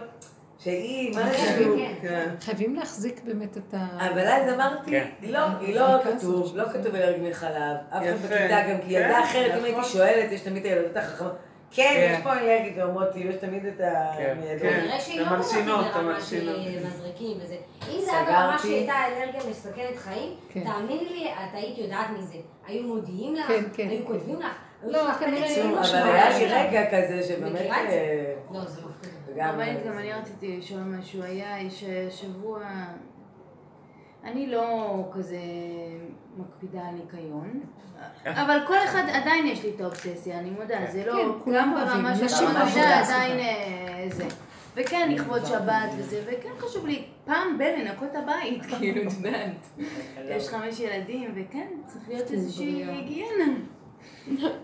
שהיא, 0.59 1.15
מה 1.15 1.29
זה 1.29 1.37
כאילו... 1.57 1.75
כן. 2.01 2.29
חייבים 2.41 2.75
להחזיק 2.75 3.21
באמת 3.23 3.57
את 3.57 3.73
ה... 3.73 4.09
אבל 4.11 4.27
אז 4.27 4.53
אמרתי, 4.53 4.91
כן. 4.91 5.07
לא, 5.21 5.39
היא 5.59 5.75
לא 5.75 5.87
כתוב, 6.03 6.57
לא 6.57 6.63
כתוב 6.69 6.95
אלרגיה 6.95 7.29
מחלב, 7.29 7.77
אף 7.89 8.03
אחד. 8.03 8.25
בכיתה 8.25 8.61
גם, 8.69 8.77
כי 8.87 8.93
ילדה 8.93 9.13
כן, 9.13 9.23
אחרת, 9.23 9.51
אם 9.51 9.57
נכון. 9.57 9.65
הייתי 9.65 9.83
שואלת, 9.89 10.31
יש 10.31 10.41
תמיד 10.41 10.65
את 10.65 10.71
הילדות 10.71 10.97
החכמות, 10.97 11.35
כן, 11.71 11.83
כן. 11.93 12.13
יש 12.17 12.23
פה 12.23 12.33
אלרגיה, 12.33 12.85
ואומרות, 12.85 13.07
כאילו, 13.13 13.29
יש 13.29 13.35
תמיד 13.35 13.65
את 13.65 13.81
ה... 13.81 14.11
כן. 14.17 14.37
כן. 14.61 14.85
לא 15.17 15.25
המלשינות, 15.25 15.85
המלשינות. 15.93 16.55
של 16.63 16.87
מזריקים 16.87 17.37
וזה. 17.41 17.55
אם 17.91 18.01
זה 18.01 18.11
היה 18.11 18.23
ברמה. 18.25 18.59
שהייתה 18.59 18.93
אלרגיה 19.07 19.41
מסכנת 19.49 19.97
חיים, 19.97 20.33
כן. 20.49 20.63
תאמיני 20.63 21.09
לי, 21.09 21.31
את 21.31 21.53
היית 21.53 21.77
יודעת 21.77 22.09
מזה. 22.17 22.37
היו 22.67 22.83
מודיעים 22.83 23.35
לך, 23.35 23.47
כן, 23.47 23.63
כן. 23.73 23.89
היו 23.89 24.05
כותבים 24.05 24.39
לך. 24.39 24.55
לא, 24.83 25.13
כנראה 25.13 25.63
לא 25.63 25.79
אבל. 25.79 25.95
היה 25.95 26.39
לי 26.39 26.45
רגע 26.45 26.85
כזה 26.91 27.23
שבאמת... 27.23 27.61
אה, 27.61 28.33
לא, 28.51 28.65
זה 28.65 28.81
מפחיד. 28.81 29.13
רבנית, 29.37 29.85
גם 29.85 29.97
אני 29.97 30.13
רציתי 30.13 30.57
לשאול 30.57 30.81
משהו. 30.81 31.23
היה 31.23 31.57
שבוע... 32.09 32.59
אני 34.23 34.47
לא 34.47 34.95
כזה 35.13 35.37
מקפידה 36.39 36.79
על 36.87 36.95
ניקיון, 36.95 37.61
אבל 38.25 38.59
כל 38.67 38.77
אחד, 38.85 39.03
עדיין 39.13 39.45
יש 39.47 39.63
לי 39.63 39.71
את 39.75 39.81
האובססיה, 39.81 40.39
אני 40.39 40.49
מודה, 40.49 40.77
זה 40.91 41.05
לא, 41.05 41.13
כן, 41.13 41.43
כולם 41.43 41.73
אוהבים, 41.73 41.93
ברמה 42.03 42.15
של 42.15 42.25
נשים 42.25 42.47
מקפידה 42.47 42.63
אוהבות. 42.97 43.09
עדיין 43.15 43.39
אה, 43.39 44.05
זה. 44.09 44.25
וכן, 44.75 45.11
לכבוד 45.11 45.45
שבת 45.45 45.89
וזה, 45.97 46.21
וכן 46.25 46.49
חשוב 46.57 46.85
לי 46.85 47.05
פעם 47.25 47.57
ב- 47.57 47.61
לנקות 47.61 48.15
הבית, 48.15 48.61
כאילו, 48.79 49.01
את 49.01 49.13
יודעת. 49.17 49.85
יש 50.29 50.47
חמש 50.49 50.79
ילדים, 50.79 51.31
וכן, 51.35 51.67
צריך 51.85 52.09
להיות 52.09 52.31
איזושהי 52.31 52.83
היגיינה. 52.85 53.53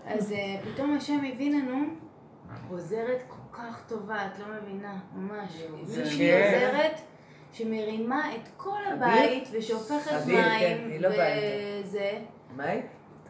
אז 0.06 0.32
אה, 0.32 0.56
פתאום 0.64 0.96
השם 0.96 1.18
הביא 1.32 1.54
לנו 1.56 1.84
עוזרת 2.70 3.22
כל 3.28 3.56
כך 3.56 3.82
טובה, 3.88 4.26
את 4.26 4.38
לא 4.38 4.46
מבינה, 4.62 4.94
ממש. 5.14 5.62
מישהי 5.98 6.18
כן. 6.18 6.52
עוזרת 6.54 7.00
שמרימה 7.54 8.34
את 8.34 8.48
כל 8.56 8.80
הבית 8.92 9.48
כן, 9.48 10.26
מים 10.26 10.90
היא 10.90 11.00
לא 11.00 11.08
באה 11.08 11.80
וזה. 11.84 12.12
מה 12.56 12.64
היא? 12.64 12.82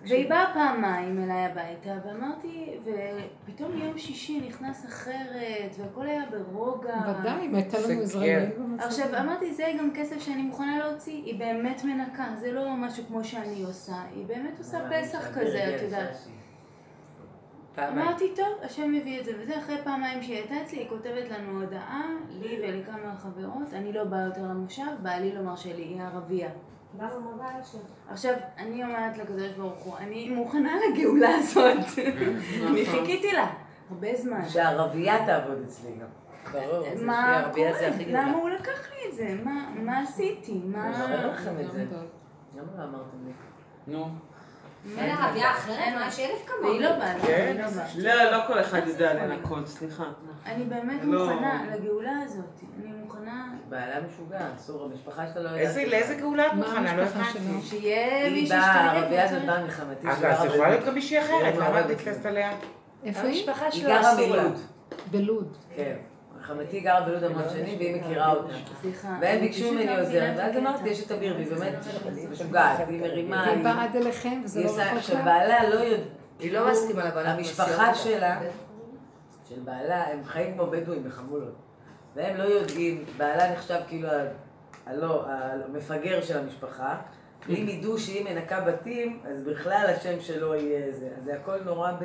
והיא 0.09 0.31
באה 0.31 0.51
פעמיים 0.55 1.25
אליי 1.25 1.45
הביתה, 1.45 1.91
ואמרתי, 2.07 2.71
ופתאום 2.85 3.79
יום 3.79 3.99
שישי 3.99 4.41
נכנס 4.49 4.87
אחרת, 4.87 5.75
והכל 5.79 6.07
היה 6.07 6.23
ברוגע. 6.31 6.95
ודאי, 7.21 7.47
אם 7.47 7.55
הייתה 7.55 7.79
לנו 7.81 8.01
עזרה 8.03 8.25
כן. 8.25 8.51
עכשיו, 8.79 9.21
אמרתי, 9.21 9.55
זה 9.55 9.65
גם 9.79 9.91
כסף 9.95 10.21
שאני 10.21 10.43
מוכנה 10.43 10.79
להוציא, 10.79 11.23
היא 11.25 11.39
באמת 11.39 11.85
מנקה, 11.85 12.27
זה 12.41 12.53
לא 12.53 12.77
משהו 12.77 13.05
כמו 13.09 13.25
שאני 13.25 13.63
עושה, 13.63 13.97
היא 14.15 14.27
באמת 14.27 14.59
עושה 14.59 14.79
פסח 14.91 15.39
כזה, 15.39 15.77
את 15.77 15.83
יודעת. 15.83 16.17
אמרתי, 17.79 18.33
טוב, 18.37 18.47
השם 18.63 18.93
מביא 18.93 19.21
את 19.21 19.25
זה, 19.25 19.33
וזה 19.41 19.59
אחרי 19.59 19.77
פעמיים 19.85 20.23
שהיא 20.23 20.37
הייתה 20.37 20.55
אצלי, 20.63 20.79
היא 20.79 20.89
כותבת 20.89 21.31
לנו 21.31 21.61
הודעה, 21.61 22.03
לי 22.41 22.59
ולכמה 22.63 23.17
חברות, 23.19 23.73
אני 23.75 23.93
לא 23.93 24.05
באה 24.05 24.21
יותר 24.21 24.43
למושב, 24.43 24.83
בעלי 25.03 25.33
לא 25.33 25.43
מרשה 25.43 25.73
לי, 25.77 25.83
היא 25.83 26.03
ערבייה. 26.03 26.51
עכשיו, 28.11 28.33
אני 28.59 28.85
אומרת 28.85 29.19
לקדוש 29.19 29.49
ברוך 29.57 29.79
הוא, 29.85 29.97
אני 29.99 30.31
מוכנה 30.31 30.71
לגאולה 30.91 31.29
הזאת. 31.39 31.77
אני 32.69 32.87
חיכיתי 32.87 33.33
לה, 33.33 33.51
הרבה 33.91 34.09
זמן. 34.17 34.49
שהערבייה 34.49 35.27
תעבוד 35.27 35.63
אצלי 35.65 35.91
גם. 36.01 36.07
ברור, 36.53 36.85
מה 37.03 37.51
קורה? 37.55 37.73
זה 37.79 37.89
הכי 37.89 38.05
גדולה. 38.05 38.23
למה 38.29 38.37
הוא 38.39 38.51
לקח 38.51 38.91
לי 38.91 39.11
את 39.11 39.15
זה? 39.17 39.39
מה- 39.45 39.71
מה 39.77 40.01
עשיתי? 40.01 40.61
מה... 40.65 40.91
את 41.61 41.73
זה. 41.73 41.85
למה 42.57 42.67
לא 42.79 42.85
אמרתם 42.85 43.17
לי? 43.27 43.33
נו. 43.87 44.07
אין 44.99 45.11
ערבייה 45.17 45.51
אחרת? 45.51 45.95
מה, 45.95 46.07
יש 46.09 46.21
אלף 46.21 46.47
כמוהו. 46.47 46.65
והיא 46.75 46.81
לא 46.81 46.93
באה, 46.93 47.15
כן. 47.27 47.53
היא 47.57 47.65
לא 47.65 47.71
באה. 47.71 48.25
לא, 48.25 48.39
לא 48.39 48.47
כל 48.47 48.61
אחד 48.61 48.81
יודע 48.87 49.15
לנקות, 49.15 49.67
סליחה. 49.69 50.05
אני 50.47 50.65
באמת 50.65 51.01
לא. 51.03 51.27
מוכנה 51.33 51.63
לגאולה 51.75 52.13
הזאת. 52.25 52.45
אני 52.83 52.93
מוכנה 52.93 53.47
בעלה 53.69 53.95
משוגע, 54.07 54.39
אסור, 54.57 54.85
המשפחה 54.85 55.27
שלה 55.27 55.43
לא 55.43 55.49
יודעת. 55.49 55.61
איזה- 55.67 55.85
לאיזה 55.87 56.15
גאולה 56.15 56.47
את 56.47 56.53
מוכנה? 56.53 56.97
לא 56.97 57.03
הבנתי. 57.03 57.39
שיהיה 57.63 58.25
היא 58.27 58.33
מישהו 58.33 58.57
באה, 58.59 58.75
שתגיד 58.75 59.03
הערבייה 59.03 59.25
לי, 59.25 59.31
הזאת 59.31 59.45
באה 59.47 59.63
מלחמתי. 59.63 60.09
אז 60.09 60.25
אז 60.25 60.45
יכולה 60.45 60.69
להיות 60.71 60.85
גם 60.85 60.95
מישהי 60.95 61.21
אחרת, 61.21 61.55
למה 61.57 61.81
את. 61.81 61.87
נתפסת 61.91 62.27
עליה? 62.27 62.53
איפה 63.05 63.21
היא? 63.21 63.29
המשפחה 63.49 63.67
היא 63.73 63.85
גרה 63.87 64.13
אסור. 64.13 64.37
בלוד. 65.11 65.57
כן. 65.77 65.97
חמתי 66.47 66.81
גרה 66.81 67.01
בלוד 67.01 67.25
המון 67.25 67.43
שנים 67.53 67.79
והיא 67.79 68.03
מכירה 68.03 68.33
אותה. 68.33 68.55
והם 69.21 69.41
ביקשו 69.41 69.73
ממני 69.73 69.87
לא 69.87 70.01
עוזרת, 70.01 70.35
את 70.35 70.39
ואז. 70.39 70.57
אמרתי, 70.57 70.89
יש 70.89 71.07
את 71.07 71.13
אביר, 71.13 71.35
והיא 71.35 71.49
באמת 71.49 71.75
משוגעת, 72.31 72.81
והיא 72.89 73.01
מרימה, 73.01 73.45
היא- 73.51 73.65
באה 73.65 73.85
עד 73.85 73.97
אליכם, 73.97 74.41
וזה 74.45 74.65
לא 74.65 74.71
רחוק 74.71 74.99
עכשיו 74.99 75.17
לה. 75.17 75.25
בעלה 75.25 75.69
לא 75.69 75.75
יודע, 75.75 76.05
היא 76.39 76.53
לא 76.53 76.71
מסכימה 76.71 77.05
לבעלה. 77.05 77.33
המשפחה 77.33 77.95
שלה, 77.95 78.41
של 79.49 79.61
בעלה, 79.65 80.05
הם 80.13 80.25
חיים 80.25 80.55
כמו 80.55 80.67
בדואים 80.67 81.05
בחמולות. 81.05 81.55
והם 82.17 82.37
לא 82.37 82.43
יודעים, 82.43 83.05
בעלה 83.17 83.53
נחשב 83.53 83.81
כאילו 83.89 84.09
הלא, 84.87 85.25
המפגר 85.69 86.23
של 86.23 86.39
המשפחה. 86.39 86.97
ואם 87.49 87.67
ידעו 87.69 87.99
שהיא 87.99 88.25
מנקה 88.25 88.61
בתים, 88.61 89.21
אז 89.31 89.43
בכלל 89.45 89.87
השם 89.97 90.21
שלו 90.21 90.55
יהיה 90.55 90.93
זה. 90.93 91.09
אז 91.19 91.25
זה 91.25 91.35
הכל 91.35 91.57
נורא 91.65 91.93
ב... 91.93 92.05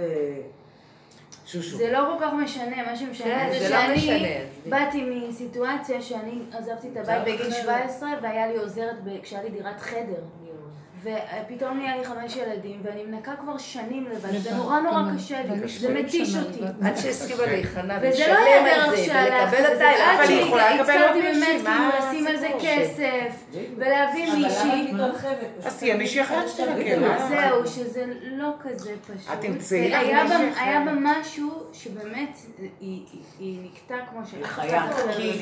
שושו. 1.51 1.77
זה 1.77 1.91
לא 1.91 1.99
כל 2.13 2.25
כך 2.25 2.33
משנה, 2.33 2.83
מה 2.85 2.95
שמשנה 2.95 3.25
כן, 3.39 3.49
זה 3.51 3.59
זה 3.59 3.69
לא 3.69 3.81
שאני 3.81 3.95
משנה. 3.95 4.27
באתי 4.65 5.03
מסיטואציה 5.03 6.01
שאני 6.01 6.39
עזבתי 6.51 6.87
את 6.93 6.97
הבית 6.97 7.23
בגיל 7.23 7.51
17 7.51 8.09
והיה 8.21 8.47
לי 8.47 8.57
עוזרת 8.57 8.95
כשהיה 9.23 9.43
לי 9.43 9.49
דירת 9.49 9.79
חדר. 9.79 10.21
ופתאום 11.03 11.77
נהיה 11.77 11.97
לי 11.97 12.03
חמש 12.05 12.35
ילדים 12.35 12.81
ואני 12.83 13.03
מנקה 13.03 13.31
כבר 13.41 13.57
שנים 13.57 14.07
לבד, 14.11 14.37
זה 14.37 14.55
נורא 14.55 14.79
נורא 14.79 15.01
קשה 15.15 15.41
לי, 15.43 15.67
זה 15.67 15.93
מתיש 15.93 16.35
אותי. 16.35 16.59
עד 16.85 16.97
שהסכימה 16.97 17.45
להיכנע 17.45 17.97
וזה 18.01 18.27
לא 18.27 18.37
היה 18.39 18.87
ולשלם 18.89 19.15
על 19.15 19.29
דרך 19.29 19.49
זה, 19.49 19.59
ולקבל 19.59 19.71
את 19.73 19.77
זה 19.77 19.89
עד 19.89 20.19
אבל 20.19 20.29
היא 20.29 20.41
יכולה 20.41 20.75
לקבל 20.75 20.91
עוד 20.93 21.01
שהתחלתי 21.01 21.21
מישהי, 21.21 21.57
באמת 21.57 21.63
מה 21.63 21.91
כאילו 21.91 22.09
לשים 22.09 22.27
על 22.27 22.37
זה? 22.37 22.47
כסף, 22.61 23.43
ולהביא 23.77 24.33
מישהי. 24.33 24.91
אז 25.65 25.77
תהיה 25.77 25.95
מישהי 25.95 26.21
אחרת 26.21 26.49
שתנקה, 26.49 26.99
מה? 26.99 27.27
זהו, 27.29 27.67
שזה 27.67 28.05
לא 28.31 28.49
כזה 28.61 28.91
פשוט. 29.03 29.33
את 29.33 29.41
תמצאי 29.41 29.89
לך 29.89 29.97
מישהי 30.03 30.21
אחרת. 30.23 30.53
היה 30.57 30.79
בה 30.85 30.91
משהו 30.95 31.63
שבאמת 31.73 32.37
היא- 32.79 33.01
נקטה 33.39 33.95
כמו 34.09 34.19
ש... 34.25 34.33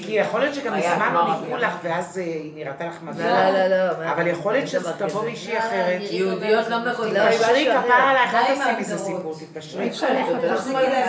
כי 0.06 0.12
יכול 0.12 0.40
להיות 0.40 0.56
שגם 0.56 0.78
מזמן 0.78 1.10
כמו 1.46 1.56
לא 1.58 1.60
לך, 1.62 1.74
ואז 1.84 2.18
אה, 2.18 2.24
היא 2.24 2.52
נראתה 2.56 2.86
לך 2.88 2.96
לא, 3.04 3.10
מזל. 3.10 3.52
לא, 3.52 3.68
לא, 3.68 3.88
לא. 3.88 4.12
אבל 4.12 4.28
יכול 4.28 4.54
להיות 4.54 4.70
דבר 4.74 4.94
שתבוא 4.94 5.22
כזה. 5.22 5.32
מישהי 5.48 5.60
אחרת. 5.60 6.02
יהודיות 6.12 6.68
לא. 6.70 6.78
לא, 6.78 6.92
היא 7.22 7.38
תתפשרי 7.38 7.66
כפרה 7.66 7.80
אחר. 7.80 7.94
עלייך, 7.94 8.36
אל 8.36 8.56
תעשי 8.56 8.72
מזה. 8.80 8.98
סיפור, 8.98 9.34
תתפשרי. 9.40 9.84
אי 9.84 9.90
אפשר 9.90 10.08
לפתח. 10.14 10.68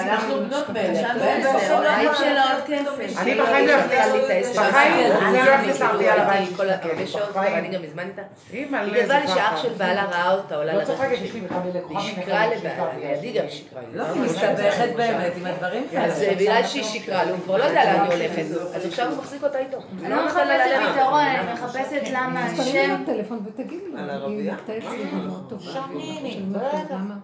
אנחנו 0.08 0.34
עוד 0.34 0.52
כסף. 2.66 3.18
אני 3.18 3.34
בחיים 3.34 3.66
לא 3.66 3.72
אכניס, 3.78 4.56
בחיים 4.56 5.12
אני 5.22 5.38
לא 5.46 5.54
אכניס 5.54 5.78
שעות 7.10 7.28
כבר, 7.28 7.40
בחיים. 7.40 7.56
אני 7.56 7.68
גם. 7.68 7.80
אימא, 8.52 8.76
היא 8.76 9.02
כתבה 9.02 9.20
לי 9.20 9.28
שאח 9.28 9.62
של 9.62 9.72
בעלה 9.76 10.04
ראה 10.04 10.32
אותה 10.32 10.56
עולה 10.56 10.72
לא 10.72 10.78
לרכב 10.78 10.92
צוחקת, 10.92 11.16
שלי. 11.16 11.26
יש 11.26 11.34
לי 11.34 11.40
בכלל 11.40 11.58
לקוחה 11.74 12.00
היא 12.00 12.14
שיקרה 12.14 12.44
אני 12.44 12.54
לבעלה. 12.56 13.14
לידי 13.20 13.32
גם 13.32 13.44
שיקרה. 13.48 13.80
לא, 13.92 14.04
היא 14.04 14.22
מסתבכת 14.22 14.88
באמת 14.96 15.32
עם 15.36 15.46
הדברים 15.46 15.86
כאלה. 15.90 16.04
אז 16.04 16.24
בגלל 16.38 16.62
שהיא 16.66 16.84
שיקרה 16.84 17.24
לו, 17.24 17.30
הוא 17.30 17.38
כבר 17.44 17.56
לא 17.56 17.64
יודע 17.64 17.84
לאן 17.84 18.00
היא 18.00 18.12
הולכת, 18.12 18.42
אז 18.74 18.86
עכשיו 18.86 19.10
הוא 19.10 19.18
מחזיק 19.18 19.42
אותה 19.42 19.58
איתו. 19.58 19.78
אני 20.04 20.10
לא 20.10 20.26
מחפשת 20.26 20.42
פתרון, 20.92 21.20
אני 21.20 21.52
מחפשת 21.52 22.02
למה 22.12 22.44
השם... 22.44 23.04
היא 24.28 24.52
מאוד 25.26 25.46
טובה. 25.48 25.62
שמיני. 25.72 26.40
למה? 26.90 27.14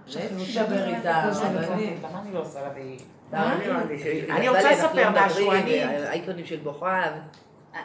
איתה, 0.96 1.30
לבד. 1.54 1.70
אני- 1.72 1.96
למה 2.02 2.20
אני 2.22 2.34
לא 2.34 2.40
עושה 2.40 2.60
לה 2.62 2.68
והיא... 2.74 2.98
אני 4.30 4.48
רוצה 4.48 4.70
לספר 4.72 5.10
משהו, 5.14 5.52
אני- 5.52 5.82
האייקונים 5.82 6.46
של 6.46 6.56
בוכב. 6.56 6.84
ה- 6.86 7.18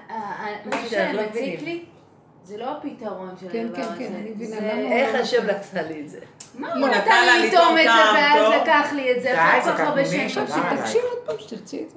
ה- 0.09 0.13
ה- 0.13 0.45
מה 0.65 0.75
לא 0.81 0.87
שמציק 0.89 1.31
מבינים. 1.33 1.65
לי, 1.65 1.85
זה 2.43 2.57
לא 2.57 2.77
הפתרון 2.77 3.29
של 3.41 3.47
כן, 3.51 3.65
הדבר 3.65 3.75
כן, 3.75 3.81
הזה. 3.81 3.97
כן, 3.99 4.13
אני 4.15 4.29
מבינה. 4.29 4.57
למה? 4.59 4.91
איך 4.95 5.15
השם 5.21 5.45
נתן 5.45 5.85
לי 5.87 6.01
את 6.01 6.09
זה? 6.09 6.19
מה 6.55 6.73
הוא 6.73 6.87
נתן 6.87 7.23
לי 7.25 7.47
לטעום 7.47 7.77
את 7.77 7.83
זה 7.83 7.89
ואז? 8.15 8.61
לקח 8.61 8.93
לי 8.95 9.11
את 9.17 9.21
זה 9.21 9.29
כל 9.63 9.71
כך 9.71 9.79
הרבה. 9.79 10.05
שנים. 10.05 10.29
שתקשי 10.29 10.97
עוד 10.97 11.17
פעם 11.25 11.35
שתרצי 11.39 11.83
את 11.83 11.89
זה. 11.89 11.95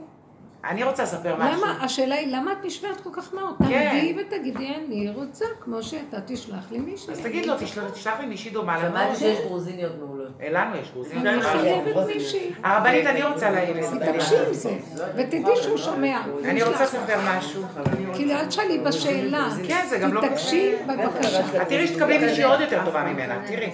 אני 0.64 0.84
רוצה 0.84 1.02
לספר 1.02 1.36
משהו. 1.36 1.60
למה, 1.60 1.84
השאלה 1.84 2.14
היא, 2.14 2.36
למה 2.36 2.52
את 2.52 2.64
נשמעת 2.64 3.01
כל 3.01 3.10
כך 3.12 3.34
מאוד? 3.34 3.55
כן. 3.68 3.90
תעמדי 3.90 4.16
ותגידי, 4.20 4.74
אני 4.74 5.10
רוצה, 5.14 5.44
כמו 5.60 5.82
שאתה 5.82 6.20
תשלח 6.26 6.70
לי 6.70 6.78
מישהי. 6.78 7.12
אז 7.12 7.20
תגיד 7.20 7.47
לו, 7.47 7.55
תשלח 7.60 7.90
תשלח 7.90 8.20
לי 8.20 8.26
מישהי 8.26 8.51
דומה 8.51 8.78
שמעתי 8.80 9.06
לנו. 9.06 9.16
שיש 9.16 9.39
גרוזיניות 9.47 9.93
מעולות. 9.98 10.28
לנו 10.51 10.76
יש 10.76 10.90
גרוזים. 10.93 11.26
אני 11.26 11.43
חייבת 11.43 12.06
מישהי. 12.06 12.51
הרבנית, 12.62 13.06
אני 13.06 13.22
רוצה 13.22 13.51
להעיר 13.51 13.78
את 13.78 13.90
זה. 13.90 14.12
תקשי 14.12 14.34
עם 14.47 14.52
זה, 14.52 14.76
ותדעי 15.16 15.56
שהוא 15.62 15.76
שומע. 15.76 16.20
אני 16.44 16.62
רוצה 16.62 16.84
לספר 16.84 17.18
משהו. 17.28 17.62
כאילו, 18.14 18.32
אל 18.32 18.47
תשאלי 18.47 18.78
בשאלה. 18.78 19.48
כן, 19.68 19.86
זה 19.89 19.98
גם 19.98 20.14
לא... 20.14 20.20
תקשי 20.20 20.74
בבקשה. 20.86 21.62
את 21.62 21.68
תראי 21.68 21.86
שתקבלי 21.86 22.18
מישהי 22.18 22.44
עוד 22.44 22.60
יותר 22.60 22.84
טובה 22.84 23.05
ממנה, 23.05 23.43
תראי. 23.47 23.70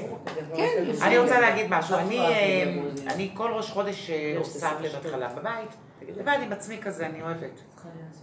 כן, 0.56 0.84
אני 1.02 1.18
רוצה 1.18 1.40
להגיד 1.40 1.66
משהו. 1.68 1.96
אני, 1.96 2.18
אה, 2.18 2.74
אני 3.06 3.30
כל 3.34 3.50
ראש 3.50 3.70
חודש 3.70 4.10
אה, 4.10 4.34
עושה 4.38 4.68
חלב 5.10 5.30
בבית. 5.36 5.87
לבד 6.16 6.38
עם 6.42 6.52
עצמי 6.52 6.78
כזה, 6.82 7.06
אני 7.06 7.22
אוהבת. 7.22 7.60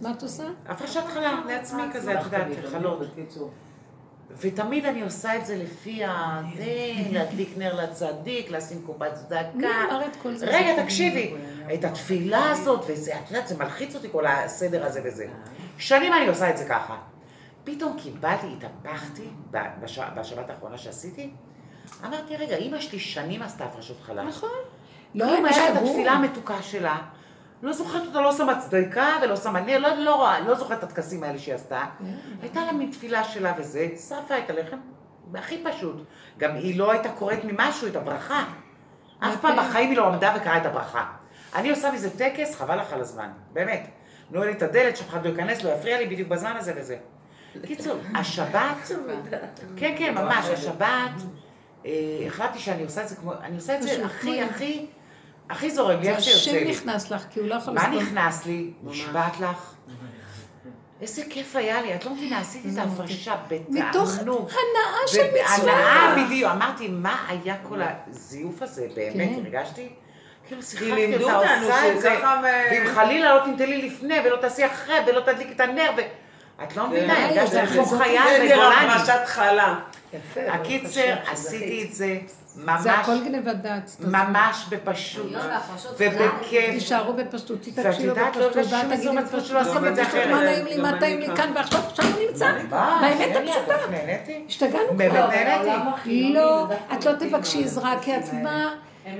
מה 0.00 0.10
את 0.10 0.22
עושה? 0.22 0.44
הפרשת 0.68 1.04
חלב 1.06 1.38
לעצמי 1.46 1.82
כזה, 1.92 2.20
את 2.20 2.24
יודעת. 2.24 2.46
בקיצור. 3.12 3.50
ותמיד 4.40 4.84
אני 4.84 5.02
עושה 5.02 5.36
את 5.36 5.46
זה 5.46 5.56
לפי 5.56 6.04
ה... 6.04 6.40
זה, 6.56 6.64
להדליק 7.12 7.54
נר 7.58 7.74
לצדיק, 7.82 8.50
לשים 8.50 8.82
קופת 8.86 9.14
צדקה. 9.14 9.68
רגע, 10.46 10.82
תקשיבי, 10.82 11.34
את 11.74 11.84
התפילה 11.84 12.50
הזאת, 12.50 12.84
וזה, 12.88 13.14
את 13.18 13.30
יודעת, 13.30 13.48
זה 13.48 13.56
מלחיץ 13.58 13.94
אותי 13.94 14.08
כל 14.12 14.26
הסדר 14.26 14.86
הזה 14.86 15.00
וזה. 15.04 15.26
שנים 15.78 16.12
אני 16.12 16.26
עושה 16.28 16.50
את 16.50 16.56
זה 16.58 16.64
ככה. 16.68 16.96
פתאום 17.64 17.96
קיבלתי, 17.98 18.46
התהפכתי 18.56 19.28
ב- 19.50 19.58
בש- 19.82 19.98
בשבת 20.16 20.50
האחרונה 20.50 20.78
שעשיתי, 20.78 21.30
אמרתי, 22.04 22.36
רגע, 22.36 22.56
אמא 22.56 22.80
שלי 22.80 22.98
שנים 22.98 23.42
עשתה 23.42 23.64
הפרשות 23.64 23.96
חלב. 24.02 24.26
נכון. 24.28 24.48
לא, 25.14 25.38
אם 25.38 25.44
היה 25.44 25.68
את. 25.72 25.76
התפילה 25.76 26.12
המתוקה 26.12 26.62
שלה, 26.62 26.98
לא 27.62 27.72
זוכרת 27.72 28.06
אותה, 28.06 28.20
לא 28.20 28.32
שמה 28.32 28.60
צדקה 28.60 29.16
ולא 29.22 29.36
שמה 29.36 29.60
נר, 29.60 29.78
לא, 29.78 29.94
לא, 29.94 30.14
רואה, 30.14 30.40
לא 30.40 30.54
זוכרת 30.54 30.78
את 30.78 30.82
הטקסים 30.82 31.22
האלה 31.22 31.38
שהיא 31.38 31.54
עשתה. 31.54 31.84
הייתה 32.42 32.60
לה 32.64 32.72
מין 32.72 32.90
תפילה 32.90 33.24
שלה 33.24 33.52
וזה, 33.58 33.88
שרפה 34.08 34.38
את 34.38 34.50
הלחם, 34.50 34.76
הכי 35.34 35.64
פשוט. 35.64 35.96
גם 36.38 36.54
היא 36.54 36.78
לא 36.78 36.92
הייתה 36.92 37.08
קוראת 37.08 37.44
ממשהו 37.44 37.88
את 37.88 37.96
הברכה. 37.96 38.44
אף 39.18 39.40
פעם 39.40 39.56
בחיים 39.56 39.90
היא 39.90 39.98
לא 39.98 40.06
עמדה 40.06 40.34
וקראה 40.36 40.56
את 40.56 40.66
הברכה. 40.66 41.06
אני 41.54 41.70
עושה 41.70 41.92
מזה 41.92 42.18
טקס, 42.18 42.54
חבל 42.54 42.80
לך 42.80 42.92
על 42.92 43.00
הזמן, 43.00 43.28
באמת. 43.52 43.88
נועל 44.30 44.50
את 44.50 44.62
הדלת, 44.62 44.96
שאף 44.96 45.08
אחד 45.08 45.24
לא 45.24 45.30
ייכנס, 45.30 45.62
לא 45.62 45.70
יפריע 45.70 45.98
לי 45.98 46.06
בדיוק 46.06 46.28
בזמן 46.28 46.56
הזה 46.56 46.72
וזה. 46.76 46.96
קיצור, 47.66 47.96
השבת, 48.18 48.90
כן, 49.76 49.94
כן, 49.98 50.14
ממש, 50.14 50.44
השבת, 50.54 51.22
אה, 51.86 51.92
החלטתי 52.26 52.58
שאני 52.58 52.82
עושה 52.82 53.02
את 53.02 53.08
זה 53.08 53.16
כמו, 53.16 53.32
אני 53.42 53.56
עושה 53.56 53.76
את 53.76 53.82
זה 53.82 54.06
הכי, 54.06 54.42
הכי, 54.42 54.86
הכי 55.50 55.70
זורם 55.70 55.98
לי, 55.98 56.04
זה 56.04 56.10
איך 56.10 56.20
שיוצא 56.20 56.40
השם 56.40 56.52
לי. 56.52 56.70
נכנס 56.70 57.10
לך, 57.10 57.24
כי 57.30 57.40
הוא 57.40 57.48
לא 57.48 57.54
יכול 57.54 57.74
מה 57.74 57.88
לסבול. 57.88 58.02
נכנס 58.02 58.46
לי? 58.46 58.70
נשבעת 58.82 59.40
לך. 59.40 59.74
איזה 61.00 61.22
כיף 61.30 61.56
היה 61.56 61.82
לי, 61.82 61.94
את 61.94 62.04
לא 62.04 62.14
מבינה, 62.14 62.40
עשיתי 62.40 62.68
את 62.72 62.78
ההפרשה 62.78 63.34
מתוך 63.68 64.14
בתענוג. 64.14 64.50
הנאה 64.50 65.06
של 65.06 65.20
הנאה 65.20 65.56
מצווה. 65.56 66.24
בדיוק, 66.26 66.52
אמרתי, 66.52 66.88
מה 66.88 67.26
היה 67.28 67.56
כל 67.62 67.80
הזיוף 67.82 68.62
הזה, 68.62 68.86
באמת, 68.94 69.28
כן. 69.28 69.40
הרגשתי? 69.44 69.88
כאילו 70.46 70.62
כי 70.62 70.66
שיחקתי 70.66 70.92
לימדו 70.92 71.24
אותה, 71.24 71.36
אותנו 71.36 71.66
עושה 71.66 71.92
את 71.92 72.00
זה, 72.00 72.16
ואם 72.42 72.94
חלילה 72.94 73.34
לא 73.34 73.44
תמתני 73.44 73.66
לי 73.66 73.88
לפני, 73.88 74.14
ולא 74.24 74.36
תעשי 74.36 74.66
אחרי, 74.66 74.94
ולא 75.06 75.20
תדליק 75.20 75.48
את 75.50 75.60
הנר, 75.60 75.90
ו... 75.96 76.00
את 76.62 76.76
לא 76.76 76.88
מבינה, 76.88 77.14
די, 77.14 77.22
הרגשתי 77.22 77.66
זה 77.66 77.74
כמו. 77.74 77.86
חייל 77.86 78.22
זה 78.28 78.44
נראה 78.44 78.56
בגולני. 78.56 78.92
הפרשת 78.92 79.26
חלה. 79.26 79.78
הקיצר, 80.36 81.14
עשיתי 81.32 81.84
את 81.84 81.94
זה 81.94 82.18
זה 82.56 82.64
ממש, 82.64 82.86
הכל 82.86 83.24
גנבת 83.24 83.56
דעת. 83.56 83.96
ממש 84.00 84.66
בפשוט, 84.68 85.32
בהפרשות 85.32 85.94
ובכיף. 86.00 86.70
תישארו 86.70 87.12
בפשטות, 87.12 87.58
לו 88.00 88.04
יודעת, 88.04 88.36
לא 88.36 88.48
בפשטות, 88.48 88.72
ואל 88.72 88.96
תגידי 88.96 89.16
בפשטות, 89.16 89.50
לא 89.50 89.88
את 89.88 89.96
זה 89.96 90.02
אחרת. 90.02 90.30
מה 90.30 90.40
נעים 90.40 90.66
לי, 90.66 90.76
מה 90.76 91.00
טעים 91.00 91.20
לי. 91.20 91.26
כאן 91.36 91.52
ועכשיו, 91.54 91.80
שם 91.94 92.02
נמצא. 92.28 92.52
באמת 93.00 93.34
שלי, 93.34 93.50
הפשוטה. 93.50 93.74
את? 93.90 94.20
השתגענו 94.48 94.94
באמת 94.96 95.12
כבר. 95.12 95.28
נהניתי. 95.28 96.32
לא, 96.34 96.66
את 96.92 97.04
לא 97.04 97.12
תבקשי 97.12 97.64
עזרה, 97.64 97.94
כי 98.02 98.16
את 98.16 98.32
מה... 98.32 98.74
אה, 99.06 99.12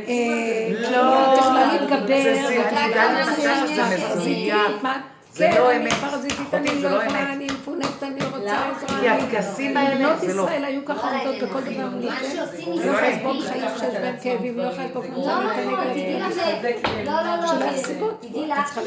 לא, 0.91 1.35
את 1.35 1.39
יכולה 1.39 1.73
להתגבר, 1.73 2.23
זה 2.23 2.35
זה, 2.35 2.69
אני 2.69 3.33
יכולה 3.33 3.67
שזה 3.67 4.09
פרזיטית, 4.09 4.55
מזויף. 4.55 5.16
זה 5.37 5.49
כן, 5.53 5.59
לא 5.59 5.77
אמת. 5.77 5.93
אחותי, 5.93 6.29
אני 6.57 6.81
זה 6.81 6.89
לא 6.89 6.99
לא 6.99 7.03
יכולה, 7.03 7.21
אמת. 7.23 7.37
אני 7.37 7.47
מפונקת, 7.47 8.03
אני 8.03 8.21
רוצה? 8.25 8.71
עזרה. 8.71 9.01
כי 9.01 9.09
הטקסים 9.09 9.77
האלה, 9.77 9.97
בנות 10.09 10.21
זה 10.21 10.35
לא. 10.35 10.43
ישראל 10.43 10.65
היו 10.65 10.85
ככה 10.85 11.13
לא, 11.13 11.19
עומדות 11.31 11.49
בכל 11.49 11.61
דבר 11.61 11.89
מה. 12.09 12.17
שעושים 12.21 12.69
לא 12.69 12.75
מזה 12.77 12.85
יכולה 12.87 13.11
לסבול. 13.11 13.41
חיים 13.43 13.65
שיש 13.79 13.95
בהם 14.01 14.17
כאבים, 14.23 14.59
לא 14.59 14.63
יכולה 14.63 14.87
לסבול 14.87 15.05
לא, 15.17 15.45
לא. 15.45 15.91
תדעי 15.93 16.21
לך 16.21 16.35
ש... 16.35 16.39
לא, 17.07 17.13
לא, 17.13 17.37
לא, 17.41 17.47
שלך 17.47 17.77
זה- 17.77 17.85
סיבות. 17.85 18.21
תדעי 18.21 18.49
לך 18.49 18.79
אה, 18.79 18.83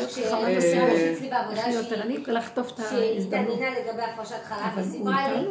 בסיבות. 0.58 0.90
אצלי 1.18 1.30
בעבודה 1.30 1.62
שהיא- 1.62 2.20
ולחטוף 2.28 2.72
את 2.72 2.80
ההזדמנות. 2.80 3.24
שהתעניינה 3.50 3.80
לגבי 3.80 4.02
הפרשת 4.14 4.36
חלב, 4.50 4.60
אבל 4.74 4.82
הוא 4.82 4.88
וסיפרה 4.90 5.28
לי... 5.28 5.46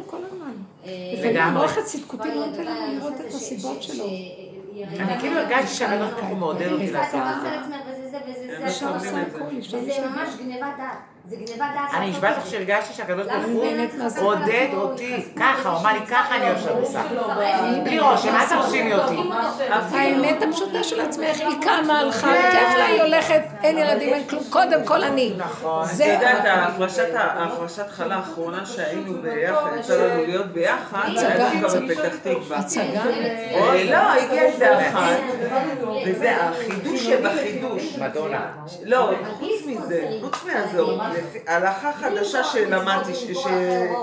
אה, 0.86 1.30
לגמרי. 1.30 1.40
המוח 1.40 1.78
הצדקותי 1.78 2.28
לא 2.28 2.34
סיפרה 2.34 2.46
נותן 2.46 2.64
לנו 2.64 2.98
לראות 2.98 3.12
את 3.20 3.34
הסיבות 3.34 3.82
שלו. 3.82 4.04
היא 4.04 4.84
אני 4.98 5.20
כאילו 5.20 5.36
הרגשתי 5.40 5.84
ברוך 5.86 6.24
הוא 6.28 6.36
מעודד 6.36 6.72
אותי 6.72 6.90
לעשות 6.92 7.20
את 7.36 7.42
זה. 7.42 7.48
וזה 8.08 8.56
זה 8.58 8.66
וזה 8.96 8.96
וזה 8.96 9.52
להשתגע. 9.52 10.08
ממש 10.10 10.28
גניבת 10.38 10.74
דעת. 10.78 11.17
זה 11.28 11.36
גניבת 11.36 11.58
דעת. 11.58 11.94
אני 11.94 12.10
נשבעת 12.10 12.38
את 12.38 12.42
לך. 12.42 12.50
שהרגשתי 12.50 12.94
שהקדוש 12.94 13.26
ברוך 13.26 13.44
הוא? 13.46 14.24
עודד 14.24 14.66
אותי, 14.74 15.22
ככה, 15.36 15.68
הוא 15.70 15.78
אמר 15.80 15.92
לי 15.92 16.06
ככה 16.06 16.36
אני 16.36 16.46
עכשיו 16.50 16.78
עושה. 16.78 17.02
בלי 17.84 17.98
ראש, 17.98 18.26
אל 18.26 18.46
תרשימי 18.48 18.94
אותי. 18.94 19.16
האמת 19.92 20.42
הפשוטה 20.42 20.82
של 20.84 21.00
עצמך, 21.00 21.40
היא 21.40 21.56
קמה, 21.62 22.00
הלכה, 22.00 22.32
כיף 22.50 22.76
לה, 22.78 22.84
היא 22.84 23.02
הולכת, 23.02 23.40
אין 23.62 23.78
ילדים, 23.78 24.14
אין 24.14 24.28
כלום, 24.28 24.42
קודם 24.50 24.84
כל 24.84 25.04
אני. 25.04 25.32
נכון. 25.36 25.84
את 25.94 26.00
יודעת, 26.00 26.44
ההפרשת 26.44 27.88
חלה 27.90 28.16
האחרונה 28.16 28.66
שהיינו 28.66 29.22
ביחד, 29.22 29.70
יצא 29.78 29.96
לנו 29.96 30.22
להיות 30.26 30.46
ביחד, 30.46 31.08
זה 31.16 31.28
היה 31.28 31.60
דווקא 31.60 31.80
בפתח 31.80 32.14
תקווה. 32.22 32.58
הצגה. 32.58 32.82
אה, 32.84 33.84
לא, 33.84 34.22
הגיע 34.22 34.42
איזה 34.42 34.88
אחת, 34.88 35.16
וזה 36.06 36.36
החידוש 36.36 37.00
שבחידוש. 37.06 37.98
מדונה. 37.98 38.46
לא, 38.84 39.10
חוץ 39.38 39.50
מזה, 39.66 40.08
חוץ 40.20 40.34
לפי- 40.44 41.17
הלכה 41.46 41.90
חדשה 41.92 42.44
שלמדתי, 42.44 43.14
ש- 43.14 43.24
ש- 43.24 43.46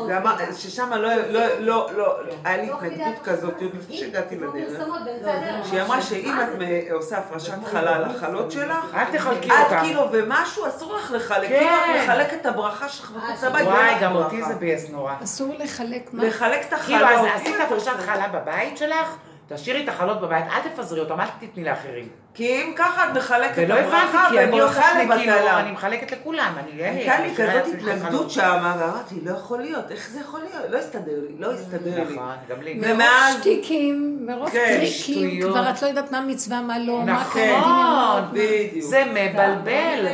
למד- 0.10 0.54
ששם 0.58 0.94
לא, 0.94 1.10
לא, 1.30 1.42
לא, 1.60 1.90
לא, 1.98 2.16
היה 2.44 2.58
לי 2.58 2.72
התנגדות 2.74 3.24
כזאת, 3.24 3.54
עוד 3.62 3.72
לפני 3.76 3.98
שהגעתי 3.98 4.36
לדרך, 4.36 4.82
הדרך. 4.82 5.68
שהיא 5.68 5.82
אמרה 5.82 6.02
שאם 6.02 6.36
את 6.42 6.48
עושה 6.92 7.18
הפרשת 7.18 7.54
חלה 7.72 8.00
לחלות 8.00 8.52
שלך, 8.52 8.86
אל 8.96 9.18
תחלקי 9.18 9.52
עד 9.52 9.64
אותה. 9.64 9.82
קילו 9.82 10.08
ומשהו 10.12 10.68
אסור 10.68 10.96
לך 10.96 11.12
לחלק. 11.12 11.48
כאילו 11.50 11.70
את 11.70 12.04
מחלקת 12.04 12.34
את 12.42 12.46
הברכה 12.46 12.90
שלך 12.90 13.12
מחוץ 13.16 13.44
לבית, 13.44 13.68
וואי, 13.68 13.96
גם. 14.02 14.16
אותי 14.16 14.44
זה 14.44 14.54
ביאס 14.56 14.90
נורא. 14.90 15.14
אסור 15.24 15.54
לחלק 15.60 16.10
מה? 16.14 16.24
לחלק 16.24 16.66
את 16.74 16.74
כאילו, 16.86 17.06
החלות. 17.06 17.30
אז 17.36 17.42
עשית 17.42 17.56
הפרשת 17.66 17.92
חלה 18.06 18.28
בבית 18.28 18.78
שלך? 18.78 19.16
תשאירי 19.48 19.84
את 19.84 19.90
החלות 19.90 20.22
בבית, 20.22 20.46
אל 20.52 20.70
תפזרי 20.70 21.00
אותם, 21.00 21.20
אל 21.22 21.26
תתני 21.40 21.64
לאחרים. 21.64 22.08
כי 22.34 22.48
אם 22.64 22.74
ככה 22.76 23.06
את 23.12 23.18
מחלקת 23.18 23.52
את 23.52 23.58
ולא 23.58 23.74
הבנתי, 23.74 23.96
הברכה, 23.98 24.26
כי 24.30 24.36
ואני 24.36 24.50
אני 24.52 24.60
עושה 24.60 24.82
לי 24.98 25.08
לי 25.08 25.24
כאילו. 25.24 25.50
אני 25.50 25.72
מחלקת 25.72 26.12
לכולם, 26.12 26.54
אני. 26.60 26.84
הייתה 26.84 27.20
לי 27.20 27.36
כזאת 27.36 27.74
התנגדות. 27.74 28.32
שם, 28.32 28.58
ואמרתי, 28.80 29.16
לא 29.24 29.32
יכול 29.32 29.60
להיות, 29.62 29.92
איך 29.92 30.10
זה 30.10 30.20
יכול 30.20 30.40
להיות? 30.40 30.66
לא 30.70 30.78
הסתדר 30.78 31.20
לי, 31.30 31.36
לא 31.40 31.52
הסתדר 31.54 32.04
לי. 32.08 32.16
נכון, 32.16 32.36
גם 32.50 32.62
לי. 32.62 32.74
מרוב 32.74 32.92
ומאז- 32.92 33.36
שטיקים, 33.40 34.18
מרוב 34.28 34.50
כן, 34.50 34.78
טריקים. 34.80 35.42
כבר 35.42 35.70
את 35.70 35.82
לא 35.82 35.88
יודעת 35.88 36.12
מה 36.12 36.22
מצווה, 36.22 36.62
מה 36.62 36.80
לא, 36.80 37.02
מה 37.02 37.14
נכון, 37.14 37.42
קורה, 37.42 38.22
דמיונות. 38.32 38.32
בדיוק. 38.70 38.86
זה 38.86 39.04
מבלבל. 39.06 40.08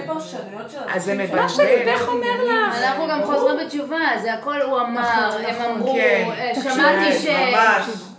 אז 0.93 1.03
זה 1.05 1.13
מבלבל. 1.13 1.41
מה 1.41 1.49
שליבך 1.49 2.07
אומר 2.07 2.43
לך. 2.43 2.77
אנחנו 2.83 3.07
גם 3.07 3.23
חוזרים 3.23 3.57
בתשובה, 3.65 3.97
זה 4.21 4.33
הכל 4.33 4.61
הוא 4.61 4.79
אמר, 4.79 5.01
נכון, 5.01 5.45
הם 5.45 5.55
נכון, 5.55 5.71
אמרו, 5.71 5.93
כן. 5.93 6.25
אה, 6.37 6.51
שמעתי 6.63 7.19
ש... 7.19 7.27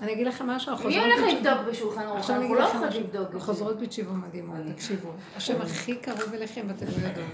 אני 0.03 0.13
אגיד 0.13 0.27
לכם 0.27 0.47
משהו, 0.47 0.73
מי 0.73 0.79
החוזרות 0.79 1.05
הולך 1.05 1.19
בתשובה- 1.21 1.33
לבדוק 1.33 1.69
בשולחן 1.71 2.01
ערוך? 2.03 2.19
עכשיו 2.19 2.37
אני 2.37 2.45
אנחנו 2.45 2.55
אגיד 2.57 2.65
לא 2.65 2.69
לכם 2.79 2.89
משהו. 2.89 3.01
לבדוק. 3.01 3.35
החוזרות 3.37 3.81
בתשובה 3.81 4.13
מדהימות, 4.13 4.57
תקשיבו. 4.75 5.09
השם 5.37 5.61
הכי 5.63 5.95
קרוב 5.97 6.35
אליכם 6.35 6.61
ואתם 6.69 6.87
לא 6.87 7.09
יודעות. 7.09 7.27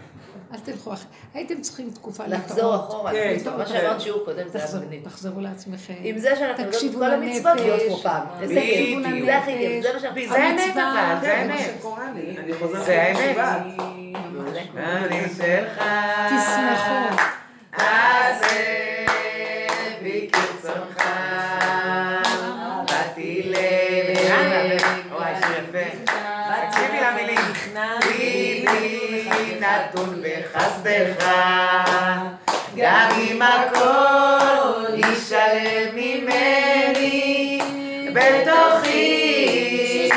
אל 0.55 0.59
תלכו 0.59 0.93
אחרי. 0.93 1.07
הייתם 1.35 1.61
צריכים 1.61 1.91
תקופה 1.91 2.27
לחזור 2.27 2.57
להתערות. 2.57 2.81
אחורה, 2.89 3.13
כן, 3.13 3.35
מה. 3.59 3.67
שאמרת 3.67 4.01
שיעור 4.01 4.25
קודם, 4.25 4.49
זה 4.49 4.59
היה 4.59 4.67
תחזרו- 4.67 4.81
מגניב. 4.83 5.05
תחזרו 5.05 5.41
לעצמכם. 5.41 5.95
עם 6.03 6.19
זה 6.19 6.29
שאנחנו 6.37 6.49
יודעות 6.49 6.69
את 6.69 6.73
תקשיבו 6.75 6.99
כל 6.99 7.11
המצוות. 7.11 7.61
להיות 7.61 7.81
כמו 7.89 7.97
פעם. 7.97 8.27
בדיוק. 8.41 8.55
זה 9.27 9.37
הכי 9.39 9.59
כיף, 9.59 9.83
זה 9.83 9.93
מה 9.95 10.01
שאנחנו 10.01 10.21
זה 10.29 10.35
האמת 10.35 10.61
המצווה. 10.61 11.13
אבל, 11.13 11.21
זה 11.21 11.27
כן, 11.27 11.49
זה 11.49 11.55
האמת. 11.55 12.39
אני 12.39 12.55
חוזרת. 12.55 13.17
לתשובה. 13.17 13.57
אני. 15.05 15.29
תשמחו. 16.29 17.17
תעשה 17.71 18.48
נתון 29.89 30.23
בחסדך. 30.23 31.31
גם 32.77 33.09
אם 33.21 33.43
הכל 33.43 34.95
יישלם 34.95 35.95
ממני, 35.95 37.59
בתוכי. 38.13 40.09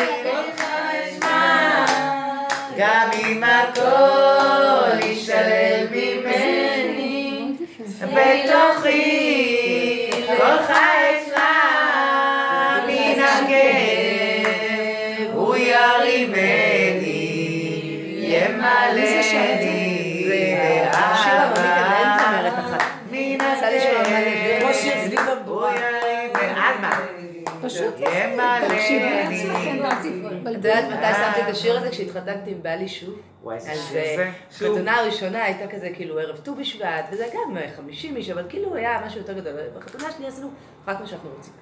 גם 2.77 3.10
אם 3.14 3.43
הכל 3.43 4.99
יישלם 5.03 5.88
ממני, 5.91 7.52
בתוכי 8.14 9.31
את. 30.62 30.66
יודעת 30.66 30.84
מתי 31.00 31.14
שמתי 31.14 31.42
את 31.42 31.56
השיר 31.56 31.78
הזה? 31.78 31.90
כשהתחתנתי 31.90 32.52
עם 32.52 32.64
בעלי 32.64 32.88
שוב. 32.88 33.20
וואי, 33.44 33.56
איזה 33.56 33.72
אז 33.72 33.88
שיר 33.90 33.98
אה, 33.98 34.16
זה. 34.16 34.30
החתונה 34.52 34.96
הראשונה 35.00 35.44
הייתה 35.44 35.68
כזה 35.68 35.90
כאילו 35.96 36.20
ערב 36.20 36.38
ט"ו 36.38 36.56
בשבט, 36.56 37.06
וזה 37.12 37.26
גם 37.34 37.58
אה, 37.58 37.68
50 37.76 38.16
איש, 38.16 38.30
אבל 38.30 38.46
כאילו 38.50 38.76
היה 38.76 39.02
משהו 39.06 39.20
יותר 39.20 39.34
גדול. 39.34 39.54
בחתונה 39.78 40.08
השנייה 40.08 40.32
עשינו 40.32 40.50
רק 40.88 41.00
מה 41.00 41.08
שאנחנו 41.08 41.30
רוצים. 41.38 41.54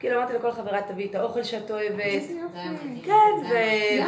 כאילו 0.00 0.18
אמרתי 0.18 0.32
לכל 0.32 0.52
חברה, 0.52 0.80
תביאי 0.82 1.08
את 1.10 1.14
האוכל 1.14 1.42
שאת 1.42 1.70
אוהבת. 1.70 2.22
כן, 3.04 3.12
ו... 3.42 3.54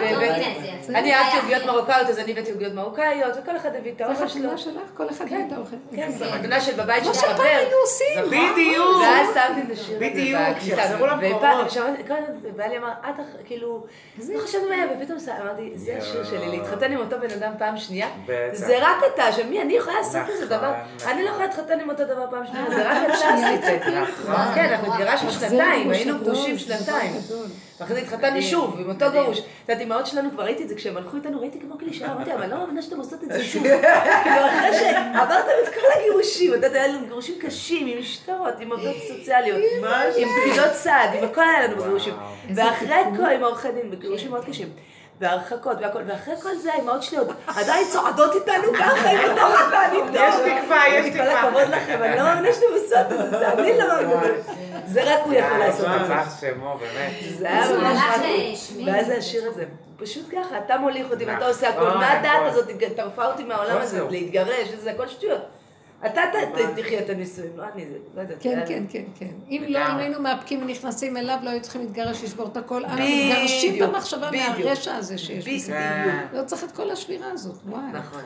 ו- 0.00 0.20
ו- 0.20 0.94
אני 0.96 1.14
אהבתי 1.14 1.36
עוגיות 1.38 1.62
מרוקאיות, 1.66 2.08
אז 2.08 2.18
אני 2.18 2.32
הבאתי 2.32 2.50
עוגיות 2.52 2.72
מרוקאיות, 2.74 3.32
וכל 3.42 3.56
אחד 3.56 3.70
הביא 3.76 3.92
את 3.96 4.00
האוכל 4.00 4.28
שלו. 4.28 4.42
בחתונה 4.42 4.58
שלך, 4.58 4.82
כל 4.96 5.10
אחד 5.10 5.24
מביא 5.24 5.44
את 5.48 5.52
האוכל. 5.52 5.76
כן, 5.96 6.10
בחתונה 6.20 6.60
של 6.60 6.82
בבית 6.82 7.02
כמו 7.02 7.14
של 7.14 7.20
שפעם 7.20 7.34
חבר. 7.34 7.42
היינו 7.42 7.76
עושים. 7.82 8.24
בדיוק. 8.52 8.96
ואז 9.02 9.26
שמתי 9.34 9.60
את 9.66 9.78
השיר 9.78 9.96
הזה 9.96 10.10
בדיוק, 10.10 10.40
בכניסה. 10.50 10.64
שיחזרו 10.76 11.06
למקומות. 11.06 11.36
ופעם- 11.36 11.68
שמעתי- 11.68 12.02
כל 12.08 12.14
הזמן 12.14 12.50
בעלי 12.56 12.78
אמר, 12.78 12.88
את 13.10 13.14
כאילו, 13.44 13.84
לא 14.28 14.40
חשבתי 14.40 14.64
מה 14.68 14.74
היה, 14.74 14.84
ופתאום 15.00 15.18
אמרתי, 15.42 15.70
זה 15.74 15.96
השיר 15.98 16.24
שלי, 16.24 16.48
להתחתן 16.48 16.92
עם 16.92 16.98
אותו 16.98 17.16
בן 17.20 17.30
אדם 17.30 17.52
פעם 17.58 17.76
שנייה. 17.76 18.08
זה 18.52 18.78
רק 18.80 18.96
אתה, 19.14 19.32
של 19.32 19.46
מי 19.46 19.62
אני 19.62 19.72
יכולה 19.72 19.96
לעשות 19.98 20.22
כזה 20.26 20.44
נכון, 20.44 20.58
דבר? 20.58 20.72
נכון. 20.96 21.10
אני 21.10 21.22
לא 21.24 21.28
יכולה 21.28 21.46
להתחתן 21.46 21.80
עם 21.80 21.90
אותו 21.90 22.04
דבר 22.04 22.24
פעם 22.30 22.46
שנייה, 22.46 22.64
זה 22.70 22.90
רק 22.90 22.96
אתה 23.06 23.14
עשית 23.14 23.64
את 23.64 23.82
זה. 23.84 24.00
נכון. 24.00 24.34
כן, 24.54 24.64
אנחנו 24.64 24.94
התגרשנו 24.94 25.30
זה 25.30 25.46
שנתיים, 25.78 25.90
היינו 25.90 26.18
גרושים 26.24 26.58
שנתיים. 26.58 27.12
ואחרי 27.80 27.96
זה 27.96 28.02
התחתנו 28.02 28.42
שוב, 28.42 28.80
עם 28.80 28.88
אותו 28.88 29.06
גרוש. 29.12 29.38
את 29.38 29.44
יודעת, 29.68 29.86
אמהות 29.86 30.06
שלנו, 30.06 30.30
כבר 30.30 30.42
ראיתי 30.42 30.62
את 30.62 30.68
זה, 30.68 30.74
כשהם 30.74 30.96
הלכו 30.96 31.16
איתנו, 31.16 31.40
ראיתי 31.40 31.60
כמו 31.60 31.78
קלישאה, 31.78 32.12
אמרתי, 32.12 32.34
אבל 32.34 32.46
לא 32.50 32.56
מאמינה 32.56 32.82
שאתם 32.82 32.98
עושות 32.98 33.24
את 33.24 33.32
זה 33.32 33.44
שוב. 33.44 33.62
כאילו, 34.24 34.46
אחרי 34.46 34.78
שעברתם 34.78 35.50
את 35.62 35.74
כל 35.74 35.86
הגירושים, 35.98 36.50
את 36.50 36.54
יודעת, 36.54 36.72
היה 36.72 36.88
לנו 36.88 37.06
גירושים 37.06 37.34
קשים, 37.40 37.86
עם 37.86 37.98
משטרות, 37.98 38.54
עם 38.60 38.72
עובדות 38.72 38.96
סוציאליות, 39.08 39.60
עם 40.16 40.28
פקידות 40.28 40.72
סעד, 40.72 41.10
עם 41.18 41.24
הכל 41.24 41.40
היה 41.40 41.68
לנו 41.68 41.82
גירושים. 41.82 42.14
ואחרי 42.54 43.02
כל, 43.16 43.22
עם 43.22 43.44
עורכי 43.44 43.68
דין, 43.72 43.88
וגירושים 43.92 44.30
מאוד 44.30 44.44
קשים. 44.44 44.68
והרחקות 45.20 45.76
והכל, 45.80 45.98
ואחרי 46.06 46.34
כל 46.42 46.56
זה 46.56 46.72
האמהות 46.72 47.02
שלי 47.02 47.18
עוד 47.18 47.32
עדיין 47.46 47.86
צועדות 47.88 48.34
איתנו 48.34 48.72
ככה 48.78 49.10
עם 49.10 49.30
אותו 49.30 49.40
חתן 49.56 49.90
איתו. 49.92 50.14
יש 50.14 50.34
תקווה, 50.34 50.88
יש 50.88 51.04
כל 51.06 51.10
תקווה. 51.12 51.40
הכבוד 51.40 51.68
לכם, 51.68 52.02
אני 52.02 52.16
לא 52.16 52.22
מאמינה 52.22 52.54
שאתם 52.54 52.66
עושות 52.72 53.12
את 53.12 53.30
זה, 53.30 53.52
אני 53.52 53.78
לא 53.78 53.88
מאמינה. 53.88 54.20
זה 54.86 55.14
רק 55.14 55.20
הוא 55.24 55.34
יכול 55.34 55.58
לעשות 55.58 55.86
את 56.00 56.06
זה. 56.06 56.12
יימח 56.12 56.40
שמו, 56.40 56.78
באמת. 56.78 57.12
זה 57.38 57.48
היה 57.48 57.78
ממש 57.78 57.98
משהו. 58.18 58.86
ואז 58.86 59.06
זה 59.06 59.16
השיר 59.16 59.48
הזה. 59.50 59.64
פשוט 59.96 60.28
ככה, 60.32 60.58
אתה 60.58 60.76
מוליך 60.76 61.06
אותי 61.10 61.24
ואתה 61.24 61.36
נכון, 61.36 61.48
עושה 61.48 61.68
הכל. 61.68 61.84
מה 61.84 62.12
הדעת 62.12 62.36
נכון. 62.36 62.46
הזאת 62.46 62.68
טרפה 62.96 63.26
אותי 63.26 63.44
מהעולם 63.44 63.70
הכל 63.70 63.80
הזה. 63.82 64.04
להתגרש, 64.10 64.68
וזה 64.76 64.90
הכל 64.90 65.08
שטויות. 65.08 65.40
אתה 66.06 66.20
תחיה 66.76 67.00
את 67.00 67.10
הנישואים, 67.10 67.50
לא 67.56 67.64
אני, 67.74 67.84
לא 68.14 68.20
יודעת. 68.20 68.38
כן, 68.40 68.62
כן, 68.68 68.84
כן, 68.88 69.04
כן. 69.18 69.30
אם 69.48 69.64
לא, 69.68 69.78
אם. 69.78 69.96
היינו 69.96 70.20
מאפקים 70.20 70.62
ונכנסים 70.62 71.16
אליו, 71.16 71.38
לא 71.42 71.50
היו 71.50 71.62
צריכים 71.62 71.80
להתגרש, 71.80 72.24
לשבור 72.24 72.46
את 72.46 72.56
הכל. 72.56 72.82
מתגרשים 72.86 73.78
במחשבה. 73.78 74.30
מהרשע 74.30 74.94
הזה 74.94 75.18
שיש 75.18 75.48
בזה. 75.48 75.72
בדיוק. 75.72 76.32
לא 76.32 76.44
צריך 76.44 76.64
את 76.64 76.72
כל 76.72 76.90
השבירה 76.90 77.30
הזאת, 77.32 77.56
וואי. 77.66 77.82
נכון. 77.92 78.22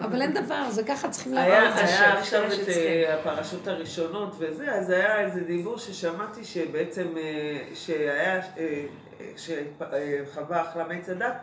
אבל 0.00 0.22
אין 0.22 0.32
דבר, 0.32 0.70
זה 0.70 0.82
ככה 0.82 1.08
צריכים 1.08 1.34
לעבור 1.34 1.52
היה, 1.52 1.68
את 1.70 1.74
זה. 1.74 1.84
היה 1.84 2.18
עכשיו 2.18 2.42
את 2.46 2.68
הפרשות 3.14 3.68
הראשונות 3.68 4.34
וזה, 4.38 4.72
אז 4.72 4.90
היה 4.90 5.20
איזה 5.20 5.40
דיבור 5.40 5.78
ששמעתי 5.78 6.44
שבעצם, 6.44 7.06
אה, 7.16 7.58
שהיה, 7.74 8.40
שחווה 9.36 10.62
אכלה 10.62 10.84
מעץ 10.88 11.08
הדת, 11.08 11.34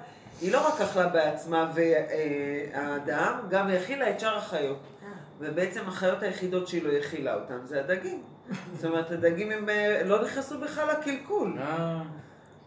היא 0.41 0.51
לא 0.51 0.67
רק 0.67 0.81
אכלה 0.81 1.07
בעצמה 1.07 1.71
והאדם, 1.75 3.39
גם 3.49 3.67
האכילה 3.67 4.09
את 4.09 4.19
שאר 4.19 4.38
החיות. 4.38 4.79
ובעצם 5.41 5.81
החיות 5.88 6.23
היחידות 6.23 6.68
שהיא 6.68 6.84
לא 6.84 6.89
האכילה 6.91 7.34
אותן 7.35 7.57
זה 7.63 7.80
הדגים. 7.80 8.23
זאת 8.76 8.85
אומרת, 8.85 9.11
הדגים 9.11 9.51
הם 9.51 9.69
אה, 9.69 10.01
לא 10.05 10.23
נכנסו 10.23 10.59
בכלל 10.59 10.88
לקלקול. 10.91 11.57
אה, 11.61 11.97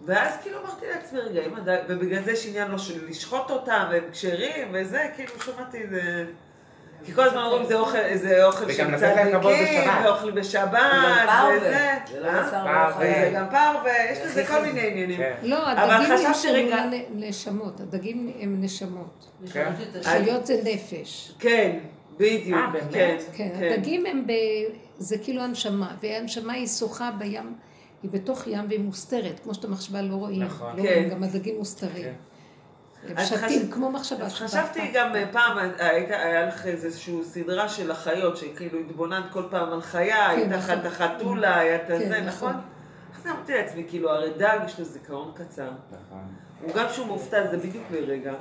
ואז 0.06 0.34
כאילו 0.42 0.58
אמרתי 0.60 0.86
לעצמי, 0.94 1.20
רגע, 1.20 1.40
אם 1.46 1.54
הדג... 1.56 1.78
ובגלל 1.88 2.22
זה 2.22 2.32
יש 2.32 2.46
עניין 2.46 2.70
לא 2.70 2.78
של 2.78 3.08
לשחוט 3.08 3.50
אותם, 3.50 3.84
והם 3.90 4.04
כשרים, 4.12 4.68
וזה, 4.72 5.02
כאילו 5.16 5.30
שמעתי 5.44 5.84
את 5.84 5.90
זה... 5.90 6.24
כי 7.04 7.12
כל 7.12 7.22
הזמן 7.22 7.42
אומרים, 7.42 7.66
זה 7.66 7.74
אוכל, 7.78 7.98
זה 8.14 8.44
אוכל 8.44 8.72
של 8.72 8.96
צדיקים, 8.96 9.40
בשבת. 9.40 10.04
ואוכל 10.04 10.30
בשבת, 10.30 10.72
גם. 11.26 11.48
וזה. 11.56 11.88
זה 12.12 12.20
לא 12.20 12.28
אה? 12.28 12.50
פרווה. 12.50 12.94
וזה 12.98 13.30
גם 13.34 13.46
פרווה, 13.50 14.10
יש 14.12 14.18
לזה 14.24 14.44
כל 14.46 14.60
מיני 14.62 14.86
עניינים. 14.90 15.16
כן. 15.16 15.34
לא, 15.42 15.72
אבל 15.72 15.90
הדגים 15.90 16.16
חשבתי 16.16 16.30
נשמו 16.30 16.52
רגע- 16.52 16.76
לנ- 16.84 17.24
נשמות, 17.28 17.80
הדגים 17.80 18.32
הם 18.40 18.56
נשמות. 18.60 19.26
כן. 19.52 19.72
חיות 20.02 20.46
זה 20.46 20.60
נפש. 20.64 21.32
כן, 21.38 21.78
בדיוק, 22.16 22.58
אה, 22.58 22.70
באמת? 22.72 22.92
כן, 22.92 23.16
כן, 23.36 23.48
כן. 23.58 23.72
הדגים 23.72 24.06
הם 24.06 24.26
ב... 24.26 24.30
זה 24.98 25.18
כאילו 25.18 25.42
הנשמה, 25.42 25.94
והנשמה 26.02 26.52
היא 26.52 26.66
שוחה 26.66 27.10
בים, 27.18 27.54
היא 28.02 28.10
בתוך 28.10 28.46
ים 28.46 28.64
והיא 28.68 28.80
מוסתרת, 28.80 29.40
כמו 29.42 29.54
שאתה 29.54 29.68
מחשבה 29.68 30.02
לא 30.02 30.14
רואים. 30.14 30.42
נכון. 30.42 30.76
לא 30.76 30.82
כן. 30.82 30.88
רואים, 30.88 31.08
גם 31.08 31.22
הדגים 31.22 31.56
מוסתרים. 31.58 32.04
הם 33.08 33.16
אז 33.18 33.26
שתים, 33.28 33.38
חש- 33.38 33.72
כמו 33.74 33.90
מחשבה. 33.90 34.24
אז. 34.24 34.32
חשבתי 34.34 34.80
גם 34.94 35.16
אה, 35.16 35.24
פעם, 35.32 35.58
היית- 35.78 36.10
היה 36.10 36.46
לך 36.46 36.66
איזושהי 36.66 37.14
סדרה 37.24 37.68
של 37.68 37.90
החיות, 37.90 38.36
שכאילו 38.36 38.78
התבוננת 38.80 39.24
כל 39.32 39.42
פעם 39.50 39.72
על 39.72 39.80
חיה, 39.82 40.28
היית 40.28 40.48
נכון. 40.48 40.78
את 40.78 40.86
החתולה, 40.86 41.58
היה 41.58 41.76
את 41.76 41.88
כן, 41.88 41.98
זה, 41.98 42.20
נכון. 42.20 42.48
נכון? 42.50 42.60
אז 43.20 43.26
אמרתי 43.26 43.52
לעצמי, 43.54 43.84
כאילו, 43.88 44.10
הרי 44.10 44.30
דג 44.38 44.58
יש 44.66 44.78
לו 44.78 44.84
זיכרון 44.84 45.32
קצר. 45.34 45.70
נכון. 45.90 46.22
הוא 46.62 46.74
גם 46.74 46.86
כשהוא 46.88 47.06
מופתע 47.06 47.46
זה 47.50 47.56
בדיוק 47.56 47.84
לרגע. 47.90 48.32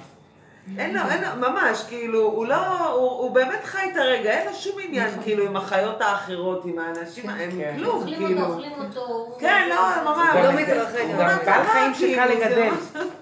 אין 0.77 0.95
לו, 0.95 1.01
אין 1.11 1.21
לו, 1.21 1.49
ממש, 1.49 1.83
כאילו, 1.89 2.21
הוא 2.21 2.45
לא, 2.45 2.89
הוא, 2.89 3.09
הוא 3.09 3.31
באמת 3.31 3.63
חי 3.63 3.89
את 3.91 3.97
הרגע, 3.97 4.29
אין 4.29 4.47
לו 4.47 4.53
שום 4.53 4.75
עניין, 4.83 5.09
כאילו, 5.23 5.45
עם 5.45 5.55
החיות 5.55 6.01
האחרות, 6.01 6.65
עם 6.65 6.79
האנשים, 6.79 7.29
הם 7.29 7.51
כן. 7.51 7.73
כלום, 7.77 7.95
אוכלים 7.95 8.21
אותו, 8.21 8.27
כאילו. 8.27 8.53
אוכלים 8.53 8.71
אותו. 8.79 9.35
כן, 9.39 9.67
לא, 9.69 10.03
ממש. 10.05 10.29
הוא 10.33 10.41
לא 10.41 10.51
מתרחק. 10.51 10.99
הוא 11.07 11.15
גם 11.19 11.37
בעל 11.45 11.63
חיים 11.63 11.93
שקל 11.93 12.25
לגדל. 12.25 12.69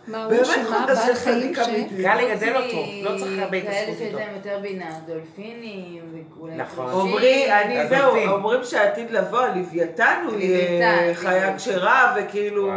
מה 0.07 0.23
הוא 0.23 0.31
באמת 0.31 0.45
שמה? 0.45 0.85
בעל 0.87 0.95
של 0.95 1.15
חיים 1.15 1.55
ש... 1.55 1.59
קל 2.03 2.15
לגדל 2.15 2.55
אותו, 2.55 2.77
לא 3.03 3.17
צריך 3.19 3.41
הרבה 3.41 3.57
התעסקות 3.57 3.97
שיש 3.97 4.01
איתו. 4.01 4.17
להם 4.17 4.35
יותר 4.35 4.59
בינה, 4.61 4.89
דולפינים, 5.07 6.01
ואולי... 6.37 6.55
נכון. 6.55 6.85
פרשים. 6.85 6.99
אומרי, 6.99 7.53
אני, 7.61 7.87
זהו. 7.87 8.17
אומרים 8.27 8.63
שעתיד 8.63 9.11
לבוא, 9.11 9.39
הלוויתן 9.39 10.25
הוא 10.27 10.39
יהיה 10.39 11.15
חיה. 11.15 11.57
כשרה, 11.57 12.15
וכאילו... 12.17 12.71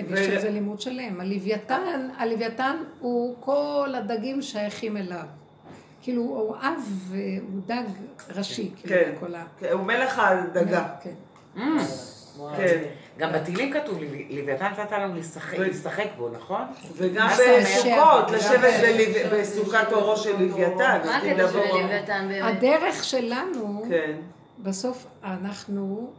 כן, 0.00 0.14
ו- 0.14 0.18
יש 0.18 0.28
על 0.28 0.40
זה 0.40 0.50
לימוד 0.50 0.80
שלם. 0.80 1.20
הלוויתן, 1.20 2.08
הלוויתן 2.18 2.76
הוא 3.00 3.36
כל 3.40 3.92
הדגים 3.96 4.42
שייכים 4.42 4.96
אליו. 4.96 5.24
כאילו, 6.02 6.22
הוא 6.22 6.56
אב, 6.56 7.12
הוא 7.52 7.60
דג 7.66 7.82
ראשי, 8.36 8.70
כן. 8.82 8.88
כאילו, 8.88 9.20
כל 9.20 9.34
ה... 9.34 9.44
כן, 9.60 9.68
הוא 9.72 9.82
מלך 9.82 10.18
הדגה. 10.18 10.84
כן. 11.02 11.10
Mm. 11.56 11.60
כן. 12.56 12.82
גם 13.18 13.32
בתהילים 13.32 13.72
כתוב, 13.72 13.98
"לוי- 14.02 14.26
לוויתן 14.30 14.66
נתת 14.72 14.92
לנו 14.92 15.14
לשחק- 15.16 16.08
בו, 16.18 16.28
נכון? 16.28 16.62
וגם 16.96 17.28
בסוכות. 17.28 18.30
לשבת 18.30 18.74
בסוכת 19.32 19.92
אורו 19.92 20.16
של 20.16 20.42
לוויתן. 20.42 21.00
מה 21.04 21.16
הקטע 21.16 21.48
של 21.48 21.58
לוויתן 21.58 22.26
באמת? 22.28 22.56
הדרך 22.56 23.04
שלנו, 23.04 23.84
כן, 23.88 24.12
בסוף 24.62 25.06
אנחנו, 25.24 26.10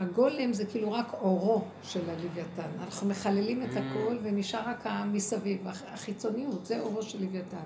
הגולם 0.00 0.52
זה 0.52 0.64
כאילו 0.66 0.92
רק 0.92 1.06
אורו 1.20 1.62
של 1.82 2.00
הלוויתן. 2.10 2.68
אנחנו 2.84 3.08
מחללים 3.08 3.62
את 3.62 3.68
הכל 3.76 4.16
ונשאר 4.22 4.60
רק 4.68 4.80
המסביב, 4.84 5.68
הח- 5.68 5.82
החיצוניות, 5.92 6.66
זה 6.66 6.80
אורו 6.80 7.02
של 7.02 7.18
לוויתן. 7.22 7.56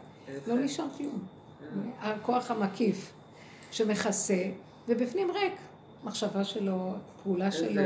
לא 0.46 0.54
נשאר 0.54 0.84
כלום. 0.96 1.18
הכוח 2.00 2.50
המקיף 2.50 3.12
שמכסה, 3.70 4.42
ובפנים 4.88 5.30
ריק. 5.30 5.52
מחשבה 6.04 6.44
שלו, 6.44 6.92
פעולה 7.22 7.50
שלו. 7.50 7.82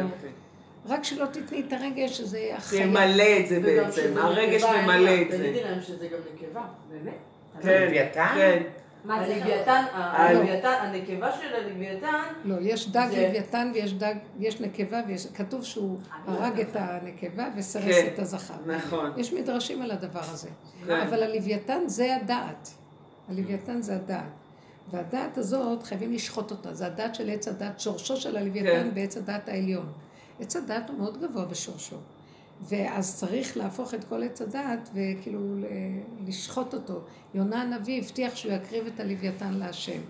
רק 0.87 1.05
שלא 1.05 1.27
תתני 1.27 1.63
את 1.69 1.73
הרגש, 1.73 2.19
שזה 2.19 2.51
החיה. 2.57 2.87
תמלא 2.87 3.25
את 3.41 3.49
זה 3.49 3.61
בעצם, 3.61 4.15
הרגש 4.19 4.63
ממלא. 4.63 5.11
את 5.23 5.31
זה. 5.31 5.39
תגידי 5.39 5.65
להם 5.65 5.83
שזה 5.83 6.09
גם 6.09 6.19
נקבה, 6.35 6.65
באמת. 6.91 7.15
כן? 7.63 7.89
כן. 8.35 8.63
מה 9.05 9.27
זה? 9.27 9.35
הלוויתן, 9.35 9.85
לא. 9.95 9.99
הלוויתן, 10.03 10.75
הנקבה 10.81 11.33
של 11.33 11.55
הלוויתן, 11.55 12.23
לא, 12.45 12.55
יש 12.61 12.89
דג 12.91 13.09
זה- 13.11 13.29
לוויתן 13.29 13.71
ויש 13.75 13.93
דג, 13.95 14.15
יש 14.39 14.61
נקבה, 14.61 15.01
ויש, 15.09 15.27
כתוב 15.35 15.65
שהוא 15.65 15.99
הרג 16.27 16.61
את 16.61 16.77
הנקבה 16.77 17.49
וסרס 17.57 17.85
כן, 17.85 18.11
את 18.15 18.19
הזכר. 18.19 18.55
נכון. 18.67 19.11
יש 19.17 19.33
מדרשים 19.33 19.83
על 19.83 19.91
הדבר 19.91 20.21
הזה. 20.21 20.49
כן. 20.87 21.01
אבל 21.01 21.23
הלוויתן 21.23 21.81
זה 21.87 22.17
הדעת. 22.17 22.69
הלוויתן 23.29 23.83
זה 23.83 23.95
הדעת. 23.97 24.23
והדעת 24.91 25.39
הזאת, 25.39 25.83
חייבים 25.83 26.13
לשחוט 26.13 26.51
אותה. 26.51 26.75
זה 26.75 26.87
הדעת 26.87 27.15
של 27.15 27.31
עץ 27.31 27.49
הדעת, 27.49 27.81
שורשו 27.81 28.17
של 28.17 28.37
הלוויתן 28.37 28.67
כן. 28.67 28.95
בעץ 28.95 29.17
הדעת 29.17 29.49
העליון. 29.49 29.87
עץ 30.41 30.57
הדעת 30.57 30.91
הוא 30.91 30.99
מאוד 30.99 31.23
גבוה 31.23 31.45
בשורשו. 31.45 31.97
ואז 32.69 33.17
צריך 33.17 33.57
להפוך 33.57 33.95
את 33.95 34.05
כל 34.05 34.23
עץ 34.23 34.43
הדעת 34.43 34.89
וכאילו 34.95 35.41
לשחוט 36.27 36.75
אותו. 36.75 37.01
יונה 37.35 37.63
הנביא 37.63 38.01
הבטיח 38.03 38.37
שהוא 38.37 38.53
יקריב 38.53 38.87
את 38.87 39.01
הלוויתן 39.01 39.55
להשם. 39.55 40.01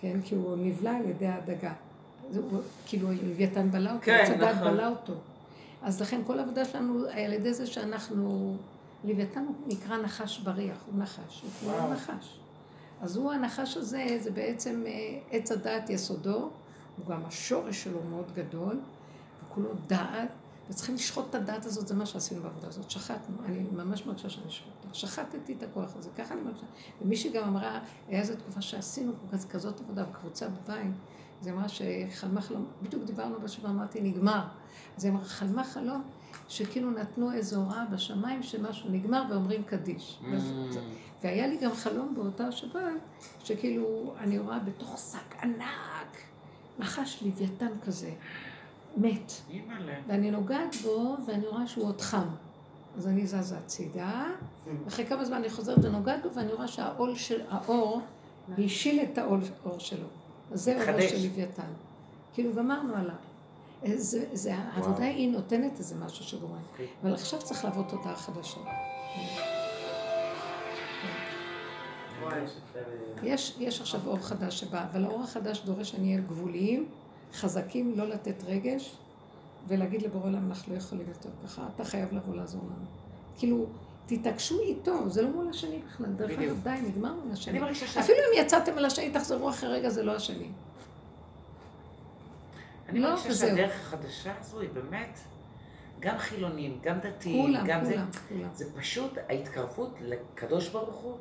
כן, 0.00 0.20
כי 0.24 0.34
הוא 0.34 0.56
נבלע 0.56 0.90
על 0.96 1.08
ידי 1.10 1.26
ההדגה. 1.26 1.72
זה 2.30 2.40
הוא- 2.40 2.60
כאילו 2.86 3.08
הלוויתן 3.08 3.70
בלע 3.70 3.92
אותו, 3.92 4.02
כן, 4.04 4.18
עץ 4.22 4.30
הדעת 4.30 4.56
נכון. 4.56 4.68
בלע 4.72 4.88
אותו. 4.88 5.12
אז 5.82 6.00
לכן 6.02 6.20
כל 6.26 6.38
העבודה 6.38 6.64
שלנו 6.64 7.04
על 7.12 7.32
ידי 7.32 7.54
זה 7.54 7.66
שאנחנו... 7.66 8.56
לוויתן 9.04 9.44
הוא 9.46 9.54
נקרא 9.66 9.96
נחש 9.96 10.38
בריח, 10.38 10.76
הוא 10.92 11.02
נחש, 11.02 11.42
הוא 11.42 11.50
כמו 11.60 11.92
נחש. 11.92 12.38
אז 13.02 13.16
הוא 13.16 13.32
הנחש 13.32 13.76
הזה, 13.76 14.18
זה 14.20 14.30
בעצם 14.30 14.82
אה, 14.86 14.92
עץ 15.30 15.52
הדעת 15.52 15.90
יסודו, 15.90 16.38
הוא 16.96 17.06
גם 17.08 17.20
השורש 17.26 17.84
שלו 17.84 17.98
מאוד 18.10 18.24
גדול, 18.34 18.78
וכולו 19.46 19.68
דעת, 19.86 20.28
וצריכים 20.70 20.94
לשחוט 20.94 21.24
את 21.30 21.34
הדעת 21.34 21.64
הזאת, 21.64 21.86
זה 21.88 21.94
מה 21.94 22.06
שעשינו 22.06 22.42
בעבודה 22.42 22.68
הזאת, 22.68 22.90
שחטנו, 22.90 23.36
אני 23.44 23.58
ממש 23.72 24.06
מרגישה 24.06 24.30
שאני 24.30 24.50
שחטתי, 24.50 24.88
שחטתי 24.92 25.52
את 25.52 25.62
הכוח 25.62 25.96
הזה, 25.96 26.10
ככה 26.18 26.34
אני 26.34 26.42
מרגישה. 26.42 26.66
ומישהי 27.02 27.30
גם 27.32 27.44
אמרה, 27.44 27.80
היה 28.08 28.20
איזו 28.20 28.36
תקופה 28.36 28.60
שעשינו 28.60 29.12
כז- 29.32 29.46
כזאת 29.46 29.80
עבודה 29.80 30.04
בקבוצה 30.04 30.48
בבית, 30.48 30.94
אז 31.40 31.46
היא 31.46 31.54
אמרה 31.54 31.66
שחלמה 31.68 32.40
חלום, 32.40 32.66
בדיוק 32.82 33.04
דיברנו 33.04 33.40
בשבוע, 33.40 33.70
אמרתי, 33.70 34.00
נגמר. 34.00 34.44
אז 34.96 35.04
היא 35.04 35.12
אמרה, 35.12 35.24
חלמה 35.24 35.64
חלום, 35.64 36.02
שכאילו 36.48 36.90
נתנו 36.90 37.32
איזו 37.32 37.56
הוראה 37.56 37.84
בשמיים 37.92 38.42
שמשהו 38.42 38.90
נגמר 38.90 39.22
ואומרים 39.30 39.62
קדיש. 39.64 40.18
וזה- 40.32 40.80
והיה 41.24 41.46
לי 41.46 41.56
גם 41.58 41.74
חלום 41.74 42.14
באותה 42.14 42.52
שבת, 42.52 42.80
שכאילו 43.44 44.14
אני 44.20 44.38
רואה 44.38 44.58
בתוך 44.58 44.98
שק 44.98 45.36
ענק, 45.42 46.16
נחש 46.78 47.22
לוויתן 47.22 47.70
כזה, 47.86 48.10
מת. 48.96 49.32
ואני 50.06 50.30
נוגעת 50.30 50.76
בו, 50.82 51.16
ואני 51.26 51.46
רואה 51.46 51.66
שהוא 51.66 51.84
עוד 51.84 52.00
חם. 52.00 52.28
אז 52.96 53.06
אני 53.06 53.26
זזה 53.26 53.58
הצידה, 53.58 54.24
ואחרי 54.84 55.06
כמה 55.06 55.24
זמן 55.24 55.36
אני 55.36 55.50
חוזרת 55.50 55.84
ונוגעת 55.84 56.22
בו, 56.22 56.34
ואני 56.34 56.52
רואה 56.52 56.68
שהאור 56.68 57.14
של 57.14 57.40
האור 57.48 58.00
השיל 58.58 59.02
את 59.02 59.18
האור 59.18 59.36
האור 59.64 59.78
שלו. 59.78 60.06
אז 60.52 60.60
זה 60.60 60.90
אורו. 60.90 61.08
של 61.08 61.16
לוויתן. 61.16 61.62
כאילו 62.34 62.54
גמרנו 62.54 62.94
עליו. 62.94 63.14
אה, 63.84 63.96
זה, 63.96 64.24
זה, 64.32 64.54
העבודה 64.54 65.04
היא 65.04 65.32
נותנת 65.32 65.78
איזה 65.78 65.94
משהו 65.94 66.24
שגורם. 66.24 66.58
אוקיי. 66.72 66.86
אבל 67.02 67.14
עכשיו 67.14 67.38
צריך 67.38 67.64
לעבוד 67.64 67.86
תודעה 67.88 68.16
חדשה. 68.16 68.60
יש 72.44 72.52
יפה. 72.56 72.78
יש, 73.22 73.56
יש 73.58 73.80
עכשיו 73.80 74.00
אור 74.06 74.18
חדש 74.18 74.60
שבא, 74.60 74.84
אבל 74.92 75.04
האור 75.04 75.22
החדש 75.22 75.62
דורש 75.64 75.90
שנהיה 75.90 76.20
גבוליים, 76.20 76.88
חזקים, 77.32 77.94
לא 77.96 78.08
לתת 78.08 78.44
רגש, 78.46 78.96
ולהגיד 79.68 80.02
לבורא 80.02 80.24
עולם, 80.24 80.48
אנחנו 80.48 80.72
לא 80.72 80.78
יכולים 80.78 81.08
יותר 81.08 81.28
ככה, 81.44 81.68
אתה 81.74 81.84
חייב 81.84 82.14
לבוא 82.14 82.34
לעזור 82.34 82.62
לנו. 82.64 82.86
כאילו, 83.38 83.66
תתעקשו 84.06 84.60
איתו, 84.60 85.10
זה 85.10 85.22
לא 85.22 85.28
מול 85.28 85.48
השני 85.48 85.78
בכלל. 85.86 86.06
דרך. 86.06 86.30
אגב, 86.30 86.60
די, 86.62 86.78
נגמר 86.88 87.14
מול 87.14 87.32
השני. 87.32 87.60
אפילו 88.00 88.18
אם 88.18 88.44
יצאתם 88.44 88.78
על 88.78 88.84
השני, 88.84 89.10
תחזרו 89.10 89.50
אחרי 89.50 89.68
רגע, 89.68 89.90
זה 89.90 90.02
לא 90.02 90.16
השני. 90.16 90.48
אני 92.88 93.00
לא, 93.00 93.14
מרגישה. 93.14 93.34
שהדרך 93.34 93.80
החדשה 93.80 94.32
הזו 94.40 94.60
היא 94.60 94.70
באמת, 94.70 95.18
גם 96.00 96.18
חילונים, 96.18 96.78
גם 96.82 96.98
דתיים, 96.98 97.46
כולם, 97.46 97.66
גם 97.66 97.84
זה, 97.84 97.92
כולם, 97.92 98.06
כולם. 98.28 98.48
זה 98.54 98.64
פשוט 98.76 99.18
ההתקרבות 99.28 99.94
לקדוש 100.02 100.68
ברוך 100.68 100.96
הוא, 100.96 101.16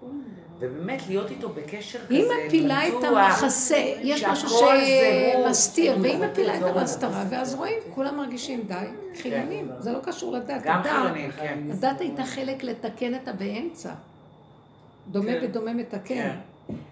ובאמת 0.60 1.08
להיות 1.08 1.32
איתו 1.32 1.50
בקשר 1.50 2.00
כזה, 2.00 2.14
היא 2.14 2.26
מפילה 2.48 2.88
את 2.88 3.04
המחסה, 3.04 3.94
יש 4.02 4.24
משהו. 4.24 4.50
שמסתיר, 4.50 5.98
והיא 6.02 6.18
מפילה 6.18 6.58
את. 6.58 6.64
המסתרה, 6.64 7.26
ואז 7.30 7.56
רואים, 7.56 7.80
כולם 7.94 8.18
מרגישים 8.18 8.64
די, 8.68 8.76
חילונים, 9.22 9.70
זה 9.80 9.92
לא 9.92 10.00
קשור 10.00 10.32
לדת. 10.34 10.62
גם 10.64 10.84
חילונים, 10.84 11.32
כן. 11.32 11.60
הדת 11.72 12.02
הייתה 12.02 12.26
חלק 12.26 12.64
לתקן 12.64 13.16
את 13.16 13.28
הבאמצע. 13.28 13.94
דומה 15.12 15.32
כן. 15.32 15.40
ודומה 15.44 15.74
מתקן. 15.74 16.36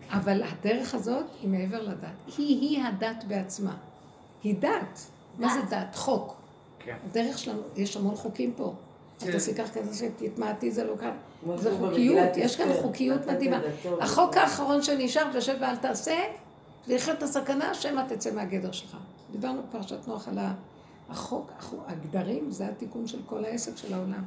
אבל 0.09 0.43
הדרך 0.43 0.95
הזאת 0.95 1.25
היא 1.41 1.49
מעבר 1.49 1.81
לדת. 1.81 2.37
היא-היא 2.37 2.83
הדת 2.83 3.23
בעצמה. 3.27 3.75
היא 4.43 4.55
דת. 4.59 4.99
מה 5.39 5.53
זה 5.53 5.61
דת? 5.69 5.95
חוק. 5.95 6.42
כן. 6.85 6.95
הדרך 7.09 7.37
שלנו, 7.37 7.61
יש 7.75 7.97
המון 7.97 8.15
חוקים 8.15 8.53
פה. 8.57 8.73
אז 9.21 9.23
כן. 9.27 9.31
תעשי 9.31 9.53
כך 9.55 9.73
כזה 9.73 10.07
שתתמעטי, 10.19 10.71
זה 10.71 10.83
לא 10.83 10.93
כאן. 10.99 11.11
זה 11.57 11.71
חוקיות, 11.79 12.37
יש 12.37 12.55
כאן 12.55 12.67
חוקיות 12.81 13.27
מדהימה. 13.27 13.59
החוק 14.01 14.37
האחרון 14.37 14.81
שנשאר, 14.81 15.23
תשב 15.37 15.55
ואל 15.61 15.75
תעשה, 15.75 16.15
ולחיות 16.87 17.17
את 17.17 17.23
הסכנה, 17.23 17.73
שמא 17.73 18.01
תצא 18.09 18.31
מהגדר 18.31 18.71
שלך. 18.71 18.97
דיברנו 19.31 19.61
בפרשת 19.69 20.07
נוח 20.07 20.27
על 20.27 20.37
החוק, 21.09 21.51
החו- 21.59 21.77
הגדרים, 21.87 22.51
זה 22.51 22.67
התיקון 22.67 23.07
של 23.07 23.19
כל 23.25 23.45
העסק 23.45 23.77
של 23.77 23.93
העולם. 23.93 24.23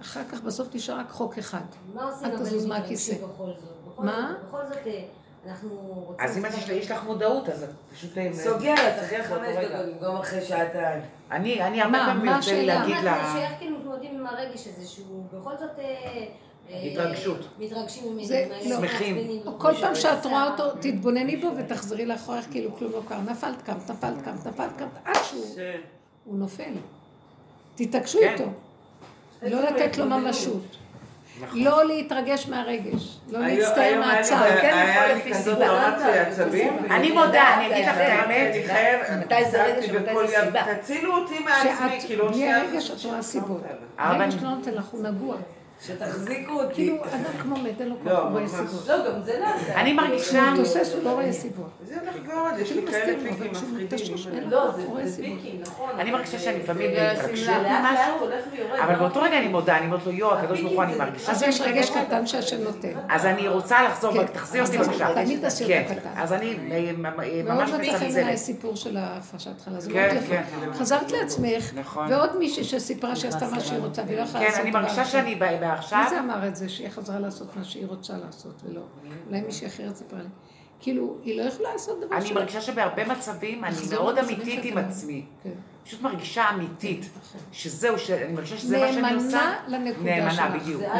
אחר 0.00 0.24
כך 0.32 0.42
בסוף 0.42 0.74
נשאר 0.74 0.98
רק 0.98 1.10
חוק 1.10 1.38
אחד. 1.38 1.60
מה 1.94 2.04
עושים 2.04 2.28
מהכיסא. 2.68 3.12
מתרגשים 3.12 3.28
בכל 3.34 3.46
זאת? 3.46 3.98
מה? 3.98 4.34
בכל 4.48 4.60
זאת, 4.68 4.86
אה, 4.86 5.04
אנחנו 5.48 5.70
רוצים... 6.06 6.26
אז 6.26 6.38
אם 6.38 6.46
את 6.46 6.50
יש- 6.68 6.90
לך 6.90 7.04
מודעות, 7.04 7.48
אז 7.48 7.62
את 7.62 7.68
פשוט... 7.94 8.18
אה, 8.18 8.32
סוגרת, 8.32 9.02
אחרי 9.04 9.22
חמש. 9.22 9.56
דקות, 9.56 9.86
במקום 10.00 10.16
אחרי 10.16 10.42
שעתיים. 10.42 11.02
אני, 11.30 11.62
אני 11.62 11.82
הרבה 11.82 11.98
מה, 11.98 12.06
פעמים 12.06 12.26
מה 12.26 12.36
יוצא 12.36 12.50
לי 12.52 12.60
השאלה? 12.60 12.80
להגיד 12.80 12.96
מה 12.96 13.02
לה... 13.02 13.20
אתה 13.20 13.38
שאיך 13.38 13.58
כאילו 13.58 13.78
מתמודדים 13.78 14.10
עם 14.20 14.26
הרגש 14.26 14.66
הזה, 14.66 14.88
שהוא 14.88 15.24
בכל 15.32 15.50
זאת 15.60 15.70
אה, 15.78 15.84
אה, 16.70 16.82
התרגשות. 16.82 17.38
מתרגשים 17.58 18.16
מעצבנים 18.16 18.70
לא. 18.70 18.76
שמחים. 18.76 19.42
כל 19.58 19.74
פעם 19.80 19.94
שאת 19.94 20.26
רואה 20.26 20.50
אותו, 20.52 20.70
תתבונני 20.80 21.36
בו 21.36 21.50
ותחזרי 21.56 22.06
לאחורך 22.06 22.46
כאילו 22.50 22.76
כלום 22.76 22.92
לא 22.92 23.02
קרה. 23.08 23.20
נפלת, 23.22 23.62
קמת, 23.62 23.90
נפלת, 23.90 24.22
קמת, 24.24 24.46
נפלת, 24.46 24.76
קמת, 24.78 24.88
עד 25.04 25.16
שהוא. 25.24 25.44
הוא 26.24 26.38
נופל. 26.38 26.72
תתעקשו 27.74 28.18
כן. 28.20 28.32
איתו. 28.32 28.44
לא 29.42 29.62
לתת 29.62 29.98
לו 29.98 30.06
ממשות. 30.06 30.76
לא 31.52 31.84
להתרגש 31.84 32.48
מהרגש. 32.48 33.16
לא 33.28 33.40
להצטער 33.40 34.00
מהצער. 34.00 34.42
היה 34.42 35.06
לי 35.08 35.14
לפי 35.20 35.34
כזאת 35.34 35.58
סיבה. 35.58 36.66
אני 36.90 37.10
מודה, 37.10 37.54
אני 37.54 37.66
אגיד 37.66 37.84
לך 37.84 37.94
את 37.94 37.96
כן. 37.96 38.16
האמת. 38.20 38.54
אני 38.54 38.62
חייב, 38.66 39.00
מתי 39.20 39.50
זה 39.50 39.64
רגש 39.64 39.88
ומתי 39.90 40.28
זה 40.28 40.36
סיבה. 40.44 40.62
תצילו 40.80 41.16
אותי 41.16 41.38
מעצמי, 41.38 42.00
כאילו, 42.06 42.26
בלי 42.26 42.34
שנייה 42.34 42.60
הרגש 42.60 42.90
אחת 42.90 43.00
את 43.00 43.04
רואה 43.04 43.22
סיבות. 43.22 43.62
הרגש 43.98 44.34
לא 44.42 44.50
נותן 44.50 44.74
לך, 44.74 44.88
הוא 44.88 45.02
נגוע. 45.02 45.36
שתחזיקו 45.86 46.52
אותי. 46.52 46.74
כאילו, 46.74 46.96
אדם 47.04 47.38
כמו 47.42 47.56
מת, 47.56 47.80
אין 47.80 47.88
לו 47.88 47.96
כוח, 48.02 48.12
לא, 48.12 48.18
הוא 48.18 48.30
רואה. 48.30 48.48
סיבות. 48.48 48.88
לא, 48.88 48.96
גם 49.06 49.22
זה 49.22 49.32
נעשה. 49.40 49.74
לא, 49.74 49.80
אני 49.80 49.92
מרגישה... 49.92 50.48
הוא 50.50 50.56
תוסס, 50.56 50.92
הוא 50.94 51.04
לא 51.04 51.10
רואה 51.10 51.32
סיבות. 51.32 51.70
זה 51.84 51.94
הולך 52.00 52.14
ועוד, 52.28 52.58
יש 52.58 52.72
לי 52.72 52.86
כאלה 52.86 53.18
פיקים 53.22 53.50
מפחידים. 53.50 54.50
לא, 54.50 54.70
זה. 55.04 55.22
פיקים, 55.22 55.60
נכון. 55.60 55.90
אני 55.98 56.10
מרגישה 56.10 56.38
שאני 56.38 56.58
לפעמים 56.58 56.90
לאט 56.94 57.18
ממשהו. 57.24 58.28
אבל? 58.84 58.94
באותו 58.94 59.22
רגע 59.22 59.38
אני 59.38 59.48
מודה, 59.48 59.78
אני 59.78 59.86
אומרת 59.86 60.06
לו, 60.06 60.12
יואו, 60.12 60.34
הקדוש 60.34 60.60
ברוך 60.60 60.72
הוא, 60.72 60.82
אני 60.82 60.96
מרגישה 60.96 61.32
אז 61.32 61.42
יש 61.42 61.60
רגש 61.60 61.90
מתרגשת. 61.90 62.06
קטן 62.06 62.26
שהשם 62.26 62.62
נותן. 62.62 62.92
אז 63.08 63.26
אני 63.26 63.48
רוצה 63.48 63.82
לחזור, 63.82 64.12
כן. 64.12 64.26
תחזיר 64.26 64.64
אותי 64.64 64.78
בבקשה. 64.78 65.14
תמיד 65.14 65.40
תעשי 65.40 65.66
כן, 65.66 65.82
אותה 65.82 66.00
קטן. 66.00 66.10
אז 66.16 66.32
אני 66.32 66.56
אה, 66.70 66.90
ממש 67.44 67.70
מאוד 67.70 67.80
מצא 67.80 67.92
חן 67.92 67.98
בעיניי 67.98 68.08
מצלצלת. 68.08 68.36
סיפור 68.36 68.76
של 68.76 68.96
ההפרשת 68.96 69.60
חלה, 69.64 69.80
זה 69.80 69.90
כן, 69.90 70.08
מאוד 70.14 70.24
יפה. 70.24 70.34
כן. 70.34 70.72
חזרת 70.72 71.10
לעצמך, 71.12 71.70
נכון. 71.74 72.12
ועוד 72.12 72.36
מישהי 72.38 72.64
שסיפרה 72.64 73.16
שהיא 73.16 73.28
עשתה 73.28 73.46
מה 73.46 73.60
שהיא 73.60 73.78
רוצה 73.78 74.02
והיא 74.06 74.16
לא 74.16 74.22
יכולה 74.22 74.44
כן, 74.44 74.46
לעשות 74.50 74.60
אני 74.60 74.70
דבר 74.70 74.80
מרגישה. 74.80 75.04
שאני 75.04 75.34
ב- 75.64 75.68
בעכשיו... 75.68 76.02
מי 76.04 76.10
זה 76.10 76.20
אמר 76.20 76.48
את 76.48 76.56
זה, 76.56 76.68
שהיא 76.68 76.88
חזרה 76.88 77.18
לעשות 77.18 77.56
מה 77.56 77.64
שהיא 77.64 77.86
רוצה 77.86 78.14
לעשות 78.26 78.62
ולא? 78.64 78.80
אולי 79.28 79.40
מישהי 79.40 79.66
אחרת 79.66 79.96
סיפרה 79.96 80.18
לי. 80.22 80.28
כאילו, 80.80 81.16
היא 81.22 81.42
לא 81.42 81.48
יכולה 81.48 81.72
לעשות 81.72 82.00
דבר 82.00 82.16
אני. 82.16 82.32
מרגישה 82.32 82.60
שבהרבה 82.60 83.04
מצבים 83.08 83.64
אני 83.64 83.76
מאוד 83.90 84.18
אמיתית 84.18 84.64
עם 84.64 84.78
עצמי. 84.78 85.24
כן. 85.42 85.50
פשוט 85.84 86.02
מרגישה 86.02 86.50
אמיתית. 86.50 87.00
נכון. 87.20 87.40
שזהו, 87.52 87.98
שאני 87.98 88.32
מרגישה 88.32 88.56
שזה 88.58 88.78
מה 88.78 88.92
שאני 88.92 89.14
עושה. 89.14 89.26
נאמנה 89.26 89.56
לנקודה 89.68 90.10
נאמנה, 90.16 90.30
שלך. 90.30 90.44
בדיוק. 90.62 90.80
זה 90.80 90.92
א' 90.92 90.98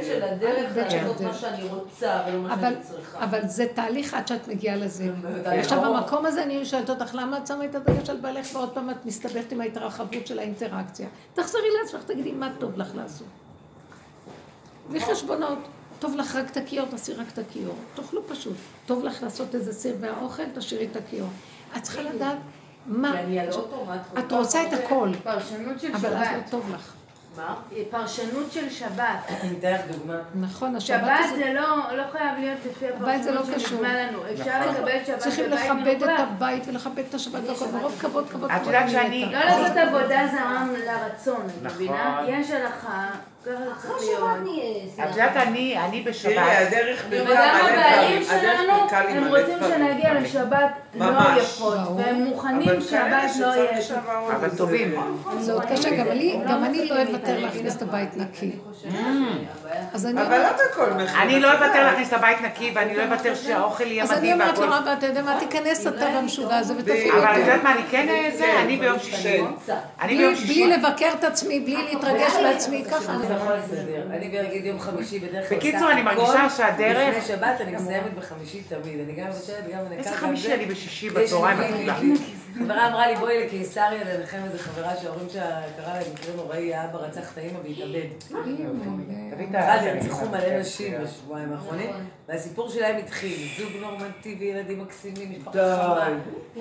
ב' 0.00 0.04
של 0.04 0.22
הדרך 0.22 0.76
לעשות 0.76 1.20
מה. 1.20 1.34
שאני 1.34 1.68
רוצה 1.68 2.22
ולא 2.28 2.42
מה 2.42 2.54
אבל, 2.54 2.62
שאני 2.72 2.82
צריכה. 2.82 3.24
אבל 3.24 3.48
זה 3.48 3.66
תהליך 3.74 4.14
עד 4.14 4.28
שאת 4.28 4.48
מגיעה 4.48 4.76
לזה. 4.76 5.12
עכשיו, 5.44 5.80
ברור. 5.80 6.00
במקום 6.00 6.26
הזה 6.26 6.42
אני 6.42 6.64
שואלת 6.64 6.90
אותך, 6.90 7.14
למה 7.14 7.38
את 7.38 7.46
שמה 7.46 7.64
את 7.64 7.74
הדגש 7.74 8.10
על 8.10 8.16
בעלך 8.16 8.46
ועוד 8.54 8.72
פעם 8.74 8.90
את 8.90 9.06
מסתבכת 9.06 9.52
עם 9.52 9.60
ההתרחבות 9.60 10.26
של 10.26 10.38
האינטראקציה? 10.38 11.08
תחזרי 11.34 11.62
לעצמך, 11.82 12.02
תגידי 12.02 12.32
מה 12.32 12.50
טוב 12.58 12.76
לך 12.76 12.94
לעשות. 12.94 13.26
בלי 14.88 15.00
חשבונות. 15.00 15.58
טוב 15.98 16.14
לך 16.16 16.36
רק 16.36 16.50
את 16.50 16.56
הכיור, 16.56 16.86
תעשי 16.86 17.12
רק 17.12 17.26
את 17.32 17.38
הכיור. 17.38 17.74
תאכלו 17.94 18.26
פשוט. 18.28 18.56
טוב 18.86 19.04
לך 19.04 19.22
לעשות 19.22 19.54
איזה 19.54 19.72
סיר 19.72 19.96
והאוכל, 20.00 20.42
תשאירי 20.54 20.88
את 20.92 20.96
הכיור. 20.96 21.28
את 21.76 21.82
צריכה 21.82 22.02
לדעת 22.02 22.36
מה... 22.86 23.14
את 24.18 24.32
רוצה 24.32 24.62
את 24.62 24.72
הכל, 24.72 25.10
פרשנות 25.22 25.80
של 25.80 25.94
אבל 25.94 26.08
אז 26.08 26.20
לא 26.20 26.24
שבת. 26.24 26.50
טוב 26.50 26.70
לך. 26.74 26.92
מה? 27.36 27.54
פרשנות 27.90 28.52
של 28.52 28.70
שבת. 28.70 29.18
אני 29.42 29.58
אתן 29.58 29.72
לך 29.72 29.80
דוגמה. 29.96 30.18
נכון, 30.34 30.76
השבת 30.76 31.00
שבת. 31.00 31.36
זה 31.36 31.52
לא, 31.54 31.96
לא 31.96 32.02
חייב 32.12 32.38
להיות 32.38 32.58
לפי 32.70 32.84
לא 33.00 33.10
הפרשנות 33.10 33.42
קשור. 33.42 33.58
שנשמע 33.58 34.06
לנו. 34.06 34.18
אפשר 34.32 34.70
לקבל 34.70 35.04
שבת 35.06 35.18
צריכים 35.18 35.44
בבית 35.50 35.60
לכבד 35.60 36.02
את 36.02 36.08
מנוחה. 36.08 36.22
הבית 36.22 36.68
ולכבד 36.68 37.02
את 37.08 37.14
השבת 37.14 37.40
והכל, 37.48 37.66
מרוב 37.72 37.98
כבוד, 38.00 38.28
כבוד, 38.30 38.50
את. 38.50 38.66
יודעת 38.66 38.82
אני 38.82 38.92
שאני-. 38.92 39.24
לא 39.32 39.38
לעשות 39.38 39.76
עבודה 39.76 40.26
זרה 40.32 40.66
לרצון, 40.86 41.46
את 41.46 41.62
נכון. 41.62 41.76
מבינה? 41.76 42.20
יש 42.28 42.50
הלכה, 42.50 43.10
אחרי 43.72 43.90
להיות. 44.06 44.20
שבת 44.20 44.42
נהיה 44.42 45.04
את 45.04 45.10
יודעת, 45.10 45.36
אני 45.36 45.78
אני 45.78 46.00
תראי, 46.02 46.14
בשבת. 46.14 46.32
הדרך 46.66 47.02
פרקה 47.10 47.22
וגם 47.30 47.64
מלא 47.64 47.80
הבעלים 47.80 48.22
שלנו, 48.24 48.72
הם 49.08 49.28
רוצים. 49.28 49.58
שנגיע 49.68 50.14
לשבת 50.14 50.70
לא. 50.94 51.06
יפות. 51.42 51.74
והם 51.96 52.14
מוכנים 52.24 52.80
כאלה 52.90 53.22
לא 53.40 53.46
יהיה. 53.46 53.80
אבל 54.36 54.48
טובים. 54.56 54.94
זה 55.38 55.52
עוד 55.52 55.62
קשה, 55.64 55.90
גם 55.96 56.06
אני, 56.10 56.40
גם 56.48 56.64
אני 56.64 56.88
לא 56.88 57.02
אוותר. 57.02 57.38
להכניס 57.38 57.76
את 57.76 57.82
הבית 57.82 58.16
נקי. 58.16 58.50
אני 60.04 60.12
אבל 60.22 60.38
לא 60.42 60.48
בכל 60.70 60.90
מחיר. 60.90 61.22
אני 61.22 61.40
לא 61.40 61.52
אוותר. 61.52 61.82
להכניס 61.84 62.08
את 62.08 62.12
הבית 62.12 62.40
נקי, 62.42 62.72
ואני 62.74 62.96
לא 62.96 63.02
אוותר 63.02 63.34
שהאוכל 63.34 63.84
יהיה 63.86 64.02
אז 64.04 64.12
אני 64.12 64.18
מדהים 64.18 64.40
אומרת 64.40 64.58
לו. 64.58 64.66
רבא, 64.70 64.92
אתה 64.92 65.06
יודע 65.06 65.22
מה, 65.22 65.36
תיכנס 65.40 65.86
אתה 65.86 66.06
במשוגע 66.16 66.56
הזה 66.56 66.74
ותפעיל 66.78 67.12
אבל 67.14 67.24
את. 67.32 67.36
יודעת 67.38 67.62
מה, 67.62 67.72
אני 67.72 67.82
כן 67.90 68.06
זה, 68.36 68.60
אני 68.60 68.76
ביום 68.76 68.98
שישי. 68.98 69.40
אני 70.00 70.16
ביום 70.16 70.34
בלי- 70.34 70.40
שישי. 70.46 70.64
בלי 70.64 70.76
לבקר 70.76 71.08
את 71.18 71.24
עצמי, 71.24 71.60
בלי 71.60 71.76
להתרגש 71.92 72.32
בעצמי, 72.42 72.84
ככה. 72.90 73.12
יכול 73.36 73.52
להסתדר. 73.54 74.06
אני 74.10 74.28
בגיד 74.28 74.64
יום 74.64 74.80
חמישי 74.80 75.18
בדרך 75.18 75.48
כלל 75.48 75.58
בקיצור, 75.58 75.90
אני 75.90 76.02
מרגישה 76.02 76.50
שהדרך- 76.50 77.08
לפני 77.16 77.34
שבת 77.36 77.60
אני 77.60 77.72
מסיימת 77.76 78.14
בחמישי 78.14 78.60
תמיד. 78.68 79.00
אני 79.00 79.12
גם 79.12 79.26
מבשלת, 79.28 79.64
גם 79.72 79.78
מנקה, 79.84 79.94
איזה 79.94 80.10
חמישי. 80.12 80.54
אני 80.54 80.66
בשישי 80.66 81.06
יש 81.06 81.12
בצהריים. 81.12 82.14
חברה 82.58 82.88
אמרה 82.88 83.06
לי, 83.06 83.16
בואי 83.16 83.44
לקיסריה 83.46 84.04
לנחם 84.04 84.36
איזה 84.44 84.58
חברה 84.58 84.96
שההורים 84.96 85.28
שלה 85.32 85.60
קרה 85.76 85.94
להם 85.94 86.12
מקרה 86.14 86.34
נוראי, 86.36 86.74
האבא 86.74 86.98
רצח 86.98 87.32
את 87.32 87.38
האמא 87.38 87.58
והתאבד. 87.64 88.06
אחד, 89.54 89.78
ה... 89.86 89.94
נרצחו 89.94 90.26
מלא 90.28 90.58
נשים 90.60 90.94
בשבועיים 91.04 91.52
האחרונים, 91.52 91.90
נכון. 91.90 92.04
והסיפור 92.28 92.68
שלהם 92.70 92.96
התחיל, 92.96 93.48
זוג 93.58 93.72
נורמטיבי, 93.80 94.44
ילדים 94.44 94.80
מקסימים, 94.82 95.32
משפחה. 95.38 95.52
חמה. 95.76 96.08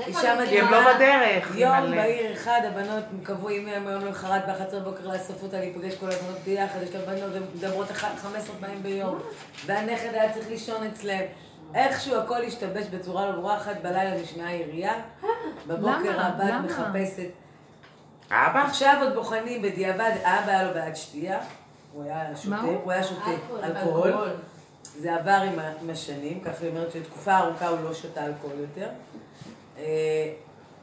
אישה 0.07 0.34
אני 0.34 0.47
כי 0.49 0.59
הם 0.59 0.65
מדהימה. 0.65 0.72
לא 0.72 0.93
בדרך. 0.95 1.55
יום. 1.57 1.91
בהיר 1.91 2.34
אחד, 2.34 2.61
הבנות 2.67 3.03
קבעו 3.23 3.49
עם 3.49 3.67
יום 3.67 3.88
למחרת 3.88 4.41
ב-11 4.47 4.76
בבוקר 4.76 5.07
לאסוף 5.07 5.43
אותה, 5.43 5.59
להיפגש 5.59 5.95
כל 5.95 6.05
הבנות 6.05 6.38
ביחד, 6.45 6.80
יש 6.84 6.95
לה 6.95 7.01
בנות, 7.01 7.35
הן 7.35 7.43
מדברות 7.55 7.91
אחת- 7.91 8.19
15 8.22 8.55
פעמים 8.59 8.84
ביום, 8.84 9.19
והנכד 9.65 10.09
היה 10.13 10.34
צריך 10.34 10.49
לישון 10.49 10.88
אצלם. 10.93 11.22
איכשהו 11.76 12.15
הכל 12.15 12.41
השתבש 12.43 12.85
בצורה 12.88 13.26
לא 13.26 13.31
ברורה, 13.31 13.57
אחת 13.57 13.76
בלילה 13.81 14.22
נשמעה 14.22 14.53
ירייה, 14.53 14.93
בבוקר? 15.68 16.22
הבת? 16.22 16.53
מחפשת. 16.65 17.30
אבא? 18.27 18.64
עכשיו 18.68 18.97
עוד 19.02 19.14
בוחנים 19.14 19.61
בדיעבד, 19.61 20.11
האבא 20.23 20.52
היה 20.52 20.64
לו 20.64 20.73
בעד 20.73 20.95
שתייה, 20.95 21.39
הוא 21.93 22.03
היה 22.03 22.35
שותה, 22.35 22.49
מה 22.49 22.61
הוא? 22.61 22.77
הוא 22.84 22.91
היה 22.91 23.03
שותה 23.03 23.31
אלכוהול. 23.64 24.14
זה 24.99 25.15
עבר 25.15 25.41
עם 25.81 25.89
השנים, 25.89 26.39
ככה 26.39 26.56
היא 26.61 26.69
אומרת 26.69 26.91
שתקופה 26.91 27.38
ארוכה 27.38 27.68
הוא 27.68 27.80
לא 27.84 27.93
שתה 27.93 28.26
אלכוהול 28.26 28.60
יותר. 28.60 28.89
אה, 29.77 30.34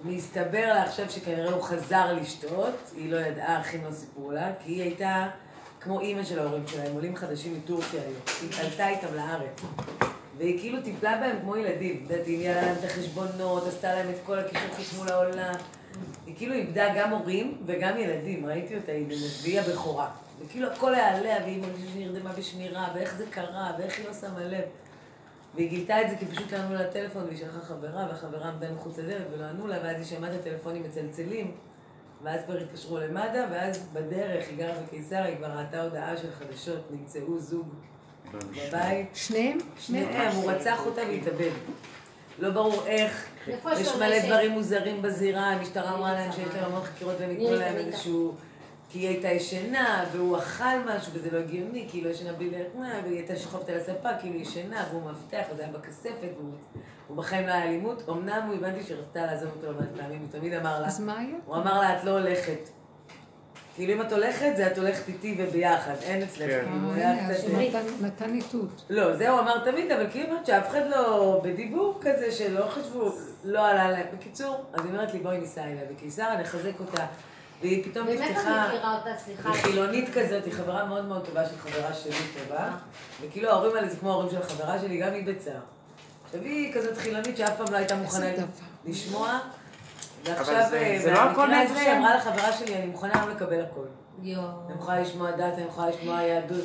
מסתבר 0.04 0.66
לה 0.66 0.82
עכשיו 0.82 1.10
שכנראה 1.10 1.52
הוא 1.52 1.62
חזר 1.62 2.12
לשתות, 2.12 2.74
היא 2.96 3.12
לא 3.12 3.16
ידעה, 3.16 3.60
אחים 3.60 3.84
לא 3.84 3.92
סיפרו 3.92 4.32
לה, 4.32 4.50
כי 4.64 4.72
היא 4.72 4.82
הייתה 4.82 5.28
כמו 5.80 6.00
אימא 6.00 6.24
של 6.24 6.38
ההורים 6.38 6.66
שלה, 6.66 6.84
הם 6.84 6.94
עולים 6.94 7.16
חדשים 7.16 7.58
מטורקיה 7.58 8.02
היום. 8.02 8.20
היא 8.40 8.60
עלתה 8.60 8.88
איתם 8.88 9.14
לארץ. 9.14 9.60
והיא 10.38 10.58
כאילו 10.58 10.82
טיפלה 10.82 11.18
בהם 11.20 11.40
כמו 11.40 11.56
ילדים. 11.56 12.04
את 12.06 12.10
יודעת, 12.10 12.26
היא 12.26 12.38
ניהלה 12.38 12.62
להם 12.62 12.76
את 12.78 12.84
החשבונות, 12.84 13.66
עשתה 13.66 13.94
להם 13.94 14.10
את 14.10 14.16
כל 14.26 14.38
הכישור 14.38 14.68
חשמול 14.76 15.08
העולם. 15.08 15.54
היא 16.26 16.36
כאילו 16.36 16.54
איבדה 16.54 16.94
גם 16.96 17.10
הורים 17.10 17.58
וגם 17.66 17.98
ילדים, 17.98 18.46
ראיתי 18.46 18.76
אותה, 18.76 18.92
היא 18.92 19.06
והיא 19.42 19.60
הבכורה. 19.60 20.10
וכאילו 20.40 20.72
הכל 20.72 20.94
היה 20.94 21.16
עליה, 21.16 21.36
והיא 21.42 21.62
מרגישה 21.62 21.88
שהיא 21.92 22.06
נרדמה 22.06 22.32
בשמירה, 22.32 22.92
ואיך 22.94 23.14
זה 23.16 23.24
קרה, 23.30 23.72
ואיך 23.78 23.98
היא 23.98 24.06
לא 24.06 24.14
שמה 24.14 24.40
לב. 24.44 24.64
והיא 25.54 25.70
גילתה 25.70 26.02
את 26.02 26.10
זה 26.10 26.16
כי 26.16 26.26
פשוט 26.26 26.52
לא 26.52 26.58
ענו 26.58 26.74
לה 26.74 26.90
טלפון, 26.90 27.24
והיא 27.24 27.38
שלחה 27.38 27.60
חברה, 27.60 28.06
והחברה 28.08 28.48
עמדה 28.48 28.72
מחוץ 28.72 28.98
לדלת 28.98 29.26
ולא 29.32 29.44
ענו 29.44 29.66
לה, 29.66 29.76
ואז 29.82 29.96
היא 29.96 30.04
שמעה 30.04 30.34
את 30.34 30.40
הטלפונים 30.40 30.82
מצלצלים, 30.82 31.54
ואז 32.22 32.40
כבר 32.46 32.56
התקשרו 32.56 32.98
למד"א, 32.98 33.46
ואז 33.50 33.86
בדרך, 33.92 34.48
היא 34.48 34.58
גרה 34.58 34.72
בקיסר, 34.86 35.22
היא 35.22 35.36
כבר 35.36 35.46
ראתה 35.46 35.82
הודעה 35.82 36.16
של 36.16 36.28
חדשות, 36.32 36.90
נמצאו 36.90 37.38
זוג 37.38 37.68
בבית, 38.38 39.06
שניהם? 39.14 39.58
שניהם, 39.78 40.36
הוא 40.36 40.50
רצח 40.50 40.86
אותה 40.86 41.00
והתאבד. 41.00 41.50
לא 42.38 42.50
ברור 42.50 42.86
איך, 42.86 43.26
יש 43.48 43.88
מלא? 43.96 44.26
דברים 44.26 44.50
מוזרים 44.50 45.02
בזירה, 45.02 45.50
המשטרה 45.50 45.94
אמרה 45.94 46.12
להם 46.12 46.32
שיש 46.32 46.48
להם 46.54 46.64
המון 46.64 46.82
חקירות 46.82 47.14
והם 47.20 47.30
ייתנו 47.30 47.56
להם 47.56 47.76
איזשהו... 47.76 48.34
כי 48.88 48.98
היא 48.98 49.08
הייתה 49.08 49.28
ישנה, 49.28 50.04
והוא 50.12 50.38
אכל 50.38 50.78
משהו, 50.86 51.12
וזה 51.14 51.30
לא 51.32 51.38
הגיוני, 51.38 51.86
כי 51.90 51.98
היא 51.98 52.04
לא 52.04 52.10
ישנה 52.10 52.32
בלי 52.32 52.50
להטמע, 52.50 53.00
והיא 53.04 53.16
הייתה 53.16 53.36
שוכבת 53.36 53.68
על 53.68 53.76
הספה, 53.76 54.08
כאילו 54.20 54.34
היא 54.34 54.42
ישנה, 54.42 54.86
והוא 54.90 55.02
מבטח, 55.02 55.42
אז 55.50 55.58
היה 55.58 55.68
בכספת, 55.68 56.28
והוא 56.36 56.52
הוא 57.08 57.16
בחיים 57.16 57.46
לא 57.46 57.52
היה 57.52 57.64
אלימות. 57.64 58.08
אמנם 58.08 58.42
הוא 58.46 58.54
הבנתי 58.54 58.82
שרצתה 58.82 59.26
לעזוב 59.26 59.50
אותו 59.56 59.72
לא 59.72 59.78
מעט 59.78 59.88
פעמים, 59.96 60.18
הוא 60.18 60.28
תמיד 60.30 60.52
אמר 60.52 60.80
לה, 60.80 60.86
אז 60.86 61.00
מה 61.00 61.18
היה? 61.18 61.36
הוא 61.46 61.56
אמר 61.56 61.80
לה, 61.80 61.98
את 61.98 62.04
לא 62.04 62.10
הולכת. 62.10 62.68
כאילו 63.74 63.92
אם 63.92 64.00
את 64.02 64.12
הולכת, 64.12 64.52
זה 64.56 64.66
את 64.66 64.78
הולכת 64.78 65.08
איתי 65.08 65.34
וביחד, 65.38 65.94
אין 66.02 66.22
אצלך, 66.22 66.50
כן. 66.50 66.64
כאילו, 66.72 66.90
אה, 66.90 66.94
היה 67.10 67.34
קצת... 67.34 67.42
שנתן- 67.46 68.04
נתן 68.04 68.34
איתות. 68.34 68.82
לא, 68.90 69.16
זה 69.16 69.30
הוא 69.30 69.40
אמר 69.40 69.64
תמיד, 69.70 69.92
אבל 69.92 70.06
כאילו 70.10 70.28
אומרת 70.28 70.46
שאף 70.46 70.68
אחד 70.70 70.80
לא, 70.90 71.40
בדיבור 71.44 71.98
כזה 72.00 72.32
שלא 72.32 72.66
חשבו, 72.68 73.12
לא 73.44 73.66
עלה 73.66 73.90
להם. 73.90 74.06
בקיצור, 74.18 74.64
אז 74.74 74.84
היא 74.84 74.92
אומרת 74.92 75.12
לי, 75.14 75.18
בואי 75.20 75.38
ניסע 75.38 75.64
אליה 75.64 75.82
בקיסר, 75.92 76.34
נחזק 76.40 76.80
אותה. 76.80 77.06
והיא 77.60 77.84
פתאום 77.84 78.06
באמת 78.06 78.20
נפתחה, 78.30 78.64
אני 78.64 78.74
מכירה 78.76 78.98
אותה, 78.98 79.10
סליחה. 79.24 79.52
היא 79.52 79.62
חילונית 79.62 80.08
כזאת, 80.14 80.44
היא 80.44 80.52
חברה 80.52 80.84
מאוד 80.84 81.04
מאוד 81.04 81.26
טובה 81.26 81.44
של 81.48 81.56
חברה 81.58 81.94
שלי 81.94 82.12
טובה. 82.38 82.70
וכאילו 83.22 83.50
ההורים 83.50 83.76
האלה 83.76 83.88
זה 83.88 83.96
כמו 83.96 84.10
ההורים 84.10 84.30
של 84.30 84.38
החברה 84.38 84.78
שלי, 84.78 84.98
גם 85.00 85.12
היא 85.12 85.26
בצער. 85.26 85.60
עכשיו 86.24 86.40
היא 86.42 86.74
כזאת 86.74 86.96
חילונית 86.96 87.36
שאף 87.36 87.56
פעם 87.56 87.66
לא 87.72 87.76
הייתה 87.76 87.94
מוכנה. 87.94 88.26
לשמוע. 88.86 89.38
ועכשיו, 90.24 90.54
אה, 90.72 90.98
לא 91.14 91.18
הכל 91.20 91.42
במקרה 91.46 91.62
הזה, 91.62 91.74
השם. 91.74 91.90
היא 91.90 91.98
אמרה 91.98 92.16
לחברה 92.16 92.52
שלי, 92.52 92.76
אני 92.76 92.86
מוכנה 92.86 93.12
היום 93.20 93.30
לקבל 93.30 93.60
הכל. 93.60 93.84
יואו. 94.22 94.42
אני 94.68 94.78
יכולה 94.78 95.00
לשמוע 95.00 95.30
דת, 95.30 95.52
אני 95.54 95.62
יכולה 95.68 95.88
לשמוע 95.90 96.22
יהדות, 96.22 96.64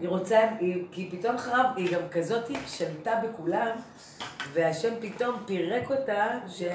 היא 0.00 0.08
רוצה, 0.08 0.38
היא- 0.60 0.84
כי 0.92 1.08
פתאום 1.12 1.38
חרב, 1.38 1.66
היא 1.76 1.92
גם 1.96 2.00
כזאת 2.12 2.44
שלטה 2.66 3.10
בכולם, 3.24 3.68
והשם 4.52 4.92
פתאום 5.00 5.36
פירק 5.46 5.90
אותה, 5.90 6.26
שהיא 6.48 6.68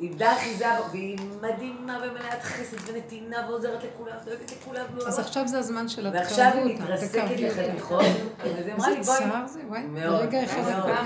איבדה 0.00 0.32
אחיזה, 0.32 0.66
והיא 0.90 1.18
מדהימה 1.40 1.98
ומלאת 2.02 2.42
חסד 2.42 2.76
ונתינה 2.88 3.36
ועוזרת 3.48 3.84
לכולם, 3.84 4.14
דואגת 4.24 4.52
לכולם. 4.52 4.84
אז 5.06 5.18
עכשיו 5.18 5.48
זה 5.48 5.58
הזמן 5.58 5.88
שלה, 5.88 6.10
ועכשיו 6.14 6.50
תקרבו 6.50 6.66
היא 6.68 6.74
אותה, 6.74 6.84
מתרסקת. 6.84 7.24
לחתיכות, 7.38 8.00
אז 8.02 8.66
היא 8.66 8.74
אמרה 8.74 8.90
לי, 8.90 8.96
איזה 8.96 9.12
בואי. 9.12 9.30
צער 9.30 9.46
זה, 9.46 9.60
וואי, 9.68 9.82
מאוד, 9.82 10.16
ברגע 10.24 10.44
אחד 10.44 10.60
מאוד, 10.60 10.90
הכל. 10.90 11.04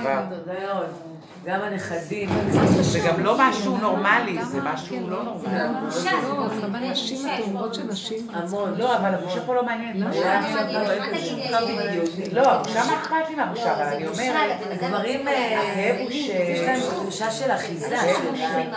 מאוד. 0.52 0.86
גם 1.44 1.60
הנכדים. 1.62 2.28
זה 2.80 2.98
גם 3.08 3.24
לא 3.24 3.36
משהו 3.38 3.76
נורמלי, 3.76 4.44
זה 4.44 4.60
משהו 4.62 5.10
לא 5.10 5.22
נורמלי. 5.22 5.58
בושה, 5.84 6.10
לא, 6.12 6.48
זה 6.48 6.60
כמה 6.60 6.80
זה 6.80 6.90
נשים, 6.90 7.16
בושה, 7.16 7.34
אתם 7.34 7.42
יש 7.42 7.48
אומרות 7.48 7.74
שנשים... 7.74 8.28
המון. 8.32 8.74
לא, 8.78 8.96
אבל 8.96 9.14
הבושה 9.14 9.40
פה 9.46 9.54
לא 9.54 9.64
מעניינת. 9.64 10.14
לא, 10.14 10.20
לא 10.20 10.24
אה. 10.24 10.40
אה, 10.44 11.10
לא, 12.32 12.50
הבושה 12.52 12.84
מה 12.84 12.94
אכפת 12.94 13.28
לי 13.28 13.34
מהבושה, 13.34 13.74
אבל 13.74 13.82
אני 13.82 14.06
אומרת, 14.06 14.60
אדם 14.72 14.90
גברים, 14.90 15.28
אה, 15.28 16.06
יש 16.08 16.60
להם 16.60 16.80
תחושה 16.80 17.30
של 17.30 17.52
אחיזה, 17.52 17.88
זה 17.88 17.96
של 17.96 18.04
לא 18.04 18.44
העניין 18.44 18.70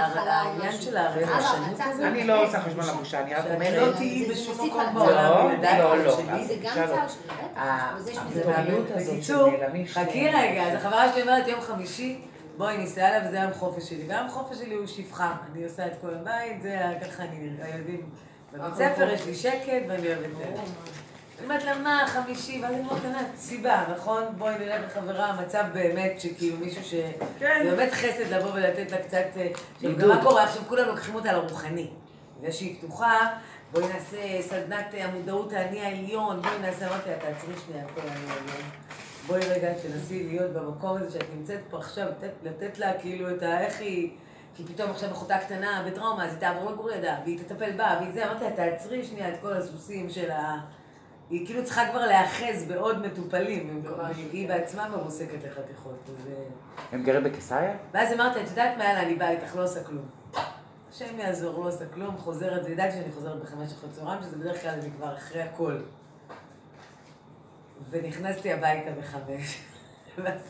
משהו. 0.68 0.82
של 0.82 0.98
הרחשנות 0.98 1.72
מצב. 1.72 1.84
הזה. 1.92 2.08
אני 2.08 2.24
לא 2.24 2.44
עושה 2.44 2.62
חשבון 2.62 2.86
לבושה, 2.86 3.22
אני 3.22 3.34
רק 3.34 3.46
אומרת... 3.54 3.88
לא 3.88 3.92
תהיי 3.92 4.26
זה 4.26 4.34
בשום 4.34 4.68
מקום 4.68 4.84
בעולם, 4.94 5.52
לא, 5.62 5.98
לא, 5.98 6.06
לא. 6.06 6.18
מזה 6.34 6.56
הפתאומיות 8.22 8.92
הזאת 8.96 9.14
בקיצור, 9.14 9.50
חכי. 9.94 10.30
רגע, 10.30 10.64
אז 10.64 10.76
החברה 10.76 11.12
שלי 11.14 11.22
אומרת 11.22 11.48
יום 11.48 11.62
חמישי, 11.62 12.20
בואי 12.58 12.78
ניסע 12.78 13.10
אליו, 13.10 13.32
זה 13.32 13.42
היום 13.42 13.54
חופש 13.54 13.90
שלי. 13.90 14.04
גם 14.08 14.30
חופש 14.30 14.58
שלי 14.58 14.76
הוא 14.76 14.88
שפחה. 14.88 15.36
אני 15.52 15.64
עושה 15.64 15.88
את 15.88 15.92
כל 16.02 16.14
הבית, 16.14 16.62
זה 16.62 16.80
ככה 17.02 17.24
אני 17.24 17.38
נראה, 17.40 17.66
הילדים. 17.66 18.10
בבית 18.54 18.76
ספר 18.76 19.10
יש 19.10 19.26
לי 19.26 19.36
שקט 19.36 19.84
ואני 19.88 20.08
אוהבת 20.08 20.26
את 20.26 20.38
זה. 20.38 20.44
אני 20.44 21.44
אומרת 21.44 21.64
לה, 21.64 21.78
מה, 21.78 22.04
חמישי? 22.08 22.60
ואז 22.62 22.74
אני 22.74 22.80
אומרת, 22.80 23.06
ענת, 23.06 23.28
סיבה, 23.38 23.84
נכון? 23.96 24.24
בואי 24.38 24.56
נלך 24.60 24.82
לחברה, 24.86 25.26
המצב 25.26 25.64
באמת 25.74 26.20
שכאילו 26.20 26.58
מישהו 26.58 26.84
ש... 26.84 26.94
כן. 27.40 27.62
זה 27.64 27.76
באמת 27.76 27.94
חסד 27.94 28.34
לבוא 28.34 28.52
ולתת 28.54 28.92
לה 28.92 28.98
קצת... 28.98 29.26
אה, 29.38 29.48
עידוד. 29.82 30.06
מה 30.06 30.24
קורה? 30.24 30.44
עכשיו 30.44 30.62
כולם 30.68 30.88
לוקחים 30.88 31.16
אותה 31.16 31.34
לרוחני. 31.34 31.90
בגלל 32.40 32.52
שהיא 32.52 32.78
פתוחה, 32.78 33.28
בואי 33.72 33.88
נעשה 33.88 34.42
סדנת 34.42 34.96
אה, 34.96 35.06
המודעות 35.06 35.54
האני 35.54 35.82
העליון, 35.82 36.42
בואי 36.42 36.60
נעשה, 36.62 36.88
אמרתי 36.88 37.10
לה, 37.10 37.16
תעצרי 37.16 37.54
שנייה, 37.66 37.84
כל 37.96 38.02
האני 38.02 38.30
העליון. 38.30 38.85
בואי 39.28 39.42
רגע 39.50 39.74
תנסי 39.74 40.24
להיות 40.24 40.52
במקום 40.52 40.98
הזה 40.98 41.12
שאת 41.12 41.26
נמצאת 41.36 41.60
פה 41.70 41.78
עכשיו, 41.78 42.08
לתת, 42.08 42.32
לתת 42.44 42.80
לה 42.80 42.94
כאילו 43.00 43.30
את 43.36 43.44
ה... 43.44 43.60
איך 43.60 43.80
היא... 43.80 44.12
כי 44.56 44.64
פתאום 44.64 44.92
עכשיו 44.92 45.12
אחותה 45.12 45.38
קטנה 45.38 45.86
בטראומה, 45.88 46.26
אז 46.26 46.32
היא 46.32 46.40
תעבור 46.40 46.72
לגור 46.72 46.90
לידה, 46.90 47.18
והיא 47.24 47.40
תטפל 47.40 47.72
בה, 47.72 47.98
והיא 48.00 48.14
זה, 48.14 48.26
אמרתי 48.26 48.44
לה, 48.44 48.52
תעצרי 48.52 49.04
שנייה 49.04 49.30
את 49.34 49.40
כל 49.42 49.54
הסוסים 49.54 50.10
של 50.10 50.32
ה... 50.32 50.58
היא 51.30 51.46
כאילו 51.46 51.66
צריכה 51.66 51.82
כבר 51.92 52.06
להיאחז 52.06 52.66
בעוד 52.68 53.06
מטופלים, 53.08 53.82
במקום- 53.84 54.00
והיא 54.32 54.48
בעצמה 54.48 54.90
מרוסקת 54.90 55.44
לחתיכות. 55.44 56.00
אז, 56.08 56.28
אה, 56.28 56.34
הם 56.92 57.04
גרים 57.04 57.24
בקיסריה? 57.24 57.74
ואז 57.94 58.14
אמרתי, 58.14 58.42
את 58.42 58.50
יודעת 58.50 58.78
מה, 58.78 58.84
יאללה, 58.84 59.02
אני 59.04 59.16
באה 59.16 59.32
איתך, 59.32 59.56
לא 59.56 59.64
עושה 59.64 59.84
כלום. 59.84 60.06
השם 60.92 61.20
יעזור, 61.20 61.64
לא 61.64 61.70
עושה 61.70 61.86
כלום, 61.94 62.18
חוזרת, 62.18 62.66
וידעתי 62.66 62.92
שאני 62.96 63.12
חוזרת 63.12 63.44
בחמש 63.44 63.72
אחרי 63.74 63.90
צהריים, 63.90 64.22
שזה 64.24 64.38
בדרך 64.38 64.62
כלל 64.62 64.72
אני 64.72 64.92
כבר 64.98 65.14
אחרי 65.14 65.42
הכל. 65.42 65.78
ונכנסתי 67.90 68.54
הביתה 68.54 68.92
בחמש. 68.92 69.62
ואז, 70.18 70.42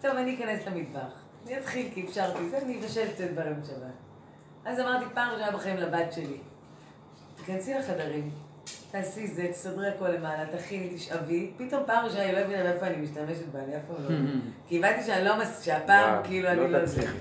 טוב, 0.00 0.16
אני 0.16 0.34
אכנס 0.34 0.66
למטבח. 0.66 1.22
אני 1.46 1.58
אתחיל, 1.58 1.88
כי 1.94 2.04
אפשרתי 2.04 2.48
זה, 2.50 2.58
אני 2.58 2.80
אבשל 2.80 3.12
קצת 3.12 3.24
דברים 3.24 3.60
בשבת. 3.60 3.92
אז 4.64 4.80
אמרתי, 4.80 5.04
פעם 5.14 5.32
ראשונה 5.32 5.50
בחיים 5.50 5.76
לבת 5.76 6.12
שלי, 6.12 6.38
תיכנסי 7.36 7.74
לחדרים, 7.74 8.30
תעשי 8.90 9.26
זה, 9.26 9.48
תסדרי 9.50 9.88
הכל 9.88 10.08
למעלה, 10.08 10.56
תכיני, 10.56 10.94
תשאבי. 10.94 11.50
פתאום 11.56 11.82
פעם 11.86 12.04
ראשונה 12.04 12.22
היא 12.22 12.32
לא 12.32 12.38
הבינה 12.38 12.62
מאיפה 12.62 12.86
אני 12.86 12.96
משתמשת 12.96 13.46
בה, 13.52 13.58
אני 13.64 13.76
אף 13.76 13.82
פעם 13.88 13.96
לא... 14.08 14.16
כי 14.68 14.78
הבנתי 14.78 15.04
שאני 15.04 15.24
לא 15.24 15.38
מס... 15.38 15.62
שהפעם, 15.62 16.24
כאילו, 16.24 16.54
לא 16.54 16.62
אני 16.62 16.72
לא... 16.72 16.86
תצליחי. 16.86 17.16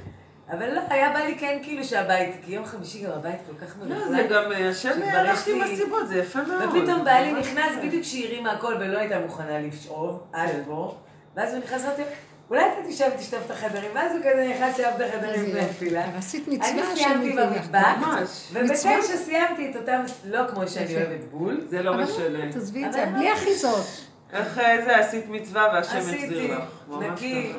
אבל 0.51 0.73
לא, 0.75 0.81
היה 0.89 1.09
בא 1.13 1.19
לי 1.19 1.37
כן 1.39 1.57
כאילו 1.63 1.83
שהבית, 1.83 2.35
כי 2.45 2.51
יום 2.55 2.65
חמישי 2.65 3.03
גם 3.03 3.11
הבית 3.11 3.39
כל 3.47 3.65
כך 3.65 3.75
לא, 3.79 3.85
מלוכלך. 3.85 4.09
זה 4.09 4.27
גם, 4.29 4.51
אה, 4.51 4.69
השם 4.69 4.89
יש 4.89 5.47
עם 5.47 5.61
לי- 5.61 5.73
הסיבות, 5.73 6.07
זה 6.07 6.17
יפה 6.19 6.39
מאוד. 6.41 6.75
ופתאום 6.75 7.03
בעלי 7.05 7.33
נכנס 7.33 7.71
בדיוק 7.83 8.03
כשהיא 8.03 8.25
הרימה 8.27 8.51
הכל 8.51 8.75
ולא 8.79 8.97
הייתה 8.97 9.19
מוכנה 9.19 9.59
לשאוב, 9.59 10.23
עד 10.33 10.49
פה. 10.65 10.95
ואז 11.35 11.53
הוא 11.53 11.63
נכנס 11.63 11.81
ואומר, 11.81 12.03
אולי 12.49 12.61
אתה 12.65 12.89
תשב 12.89 13.05
ותשטוף 13.15 13.39
את 13.45 13.51
החדרים, 13.51 13.91
ואז 13.93 14.11
הוא 14.11 14.19
כזה 14.19 14.47
נכנס 14.55 14.77
שאב 14.77 15.01
את 15.01 15.09
החדרים 15.09 15.55
לתפילה. 15.55 16.05
אבל 16.05 16.17
עשית 16.17 16.47
אני 16.47 16.57
מצווה 16.57 16.83
השם 16.83 16.95
סיימתי. 16.95 17.35
במטבח, 17.35 17.97
ממש. 17.97 18.47
ובתשע 18.53 19.01
סיימתי 19.17 19.71
את 19.71 19.75
אותם, 19.75 20.01
לא 20.25 20.47
כמו 20.47 20.67
שאני. 20.67 20.95
אוהבת 20.95 21.23
בול. 21.31 21.61
זה 21.69 21.81
לא 21.83 21.93
משנה. 21.97 22.51
תעזבי 22.51 22.85
את 22.85 22.93
זה, 22.93 23.05
לא. 23.05 23.17
בלי 23.17 23.33
אחיזות. 23.33 23.85
איך 24.33 24.57
אה, 24.57 24.85
זה, 24.85 24.97
עשית 24.97 25.25
מצווה 25.29 25.67
והשם 25.73 25.97
עשיתי, 25.97 26.23
החזיר 26.23 26.57
לך. 26.57 26.63
ממש 26.87 27.05
נקי. 27.11 27.53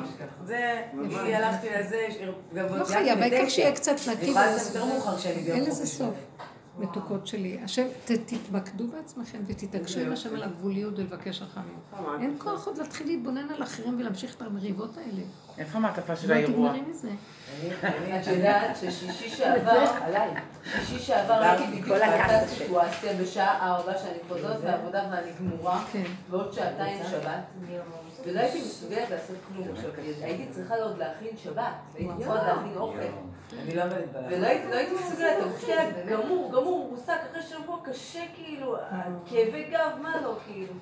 זה, 0.45 0.81
אני 1.05 1.35
הלכתי 1.35 1.67
לזה, 1.79 2.07
גם 2.55 2.65
לא 2.79 2.85
חייב, 2.85 3.19
העיקר. 3.19 3.49
שיהיה 3.49 3.71
קצת 3.71 3.95
אני 4.07 4.15
נקי. 4.15 4.25
יכולה 4.25 4.55
לסיים 4.55 4.75
יותר 4.75 4.93
מאוחר 4.93 5.17
כשאני 5.17 5.41
ביום 5.41 5.57
אין 5.57 5.65
לזה 5.65 5.71
חופש. 5.83 5.89
סוף. 5.89 6.15
מתוקות 6.77 7.27
שלי. 7.27 7.59
השם, 7.63 7.87
תתמקדו 8.05 8.87
בעצמכם 8.87 9.39
ותתעקשו 9.47 9.99
עם 9.99 10.11
השם 10.11 10.35
על 10.35 10.43
הגבוליות 10.43 10.99
ולבקש 10.99 11.41
רחמים. 11.41 11.79
אין 12.21 12.35
כוח 12.37 12.67
עוד 12.67 12.77
להתחיל 12.77 13.07
להתבונן 13.07 13.47
על 13.55 13.63
אחרים 13.63 13.99
ולהמשיך 13.99 14.35
את 14.35 14.41
המריבות 14.41 14.97
האלה. 14.97 15.21
איפה 15.57 15.77
המעטפה 15.77 16.15
של 16.15 16.29
לא 16.29 16.33
האירוע? 16.33 16.69
תגמרי 16.69 16.81
מזה. 16.91 17.09
את 18.21 18.27
יודעת 18.27 18.77
ששישי 18.77 19.29
שעבר, 19.29 19.85
שישי 20.65 20.99
שעבר 20.99 21.33
הייתי 21.33 21.71
בדיוק 21.71 21.87
באותה 21.87 22.25
הזה. 22.25 22.55
סיטואציה 22.55 23.13
בשעה 23.21 23.69
ארבע 23.69 23.97
שאני 23.97 24.17
חוזרת 24.27 24.63
מהעבודה 24.63 25.03
ואני 25.11 25.31
גמורה, 25.39 25.83
כן. 25.91 26.03
ועוד 26.29 26.53
שעתיים 26.53 27.03
שבת, 27.11 27.43
ולא 28.25 28.39
הייתי 28.39 28.61
מסוגלת 28.61 29.09
לעשות 29.09 29.35
כלום. 29.47 29.67
הייתי 30.21 30.53
צריכה 30.53 30.75
עוד 30.75 30.97
להכין 30.97 31.37
שבת, 31.43 31.73
והייתי 31.93 32.13
צריכה 32.17 32.33
להכין 32.33 32.75
אוכל. 32.75 32.97
אני 33.59 33.75
לא 33.75 33.83
בלחץ. 33.83 34.31
ולא 34.31 34.47
הייתי 34.47 34.67
לא 34.67 34.75
הייתי 34.75 34.93
מסוגלת, 34.93 35.37
הגוף 35.41 35.61
שלי 35.61 35.73
היה 35.73 35.91
גמור, 36.09 36.51
גמור, 36.51 36.89
מוסק, 36.91 37.19
אחרי 37.31 37.41
שבוע 37.41 37.79
קשה 37.85 38.23
כאילו, 38.35 38.75
כאבי 39.25 39.63
גב, 39.63 39.91
מה 40.01 40.21
לא 40.21 40.35
כאילו. 40.47 40.73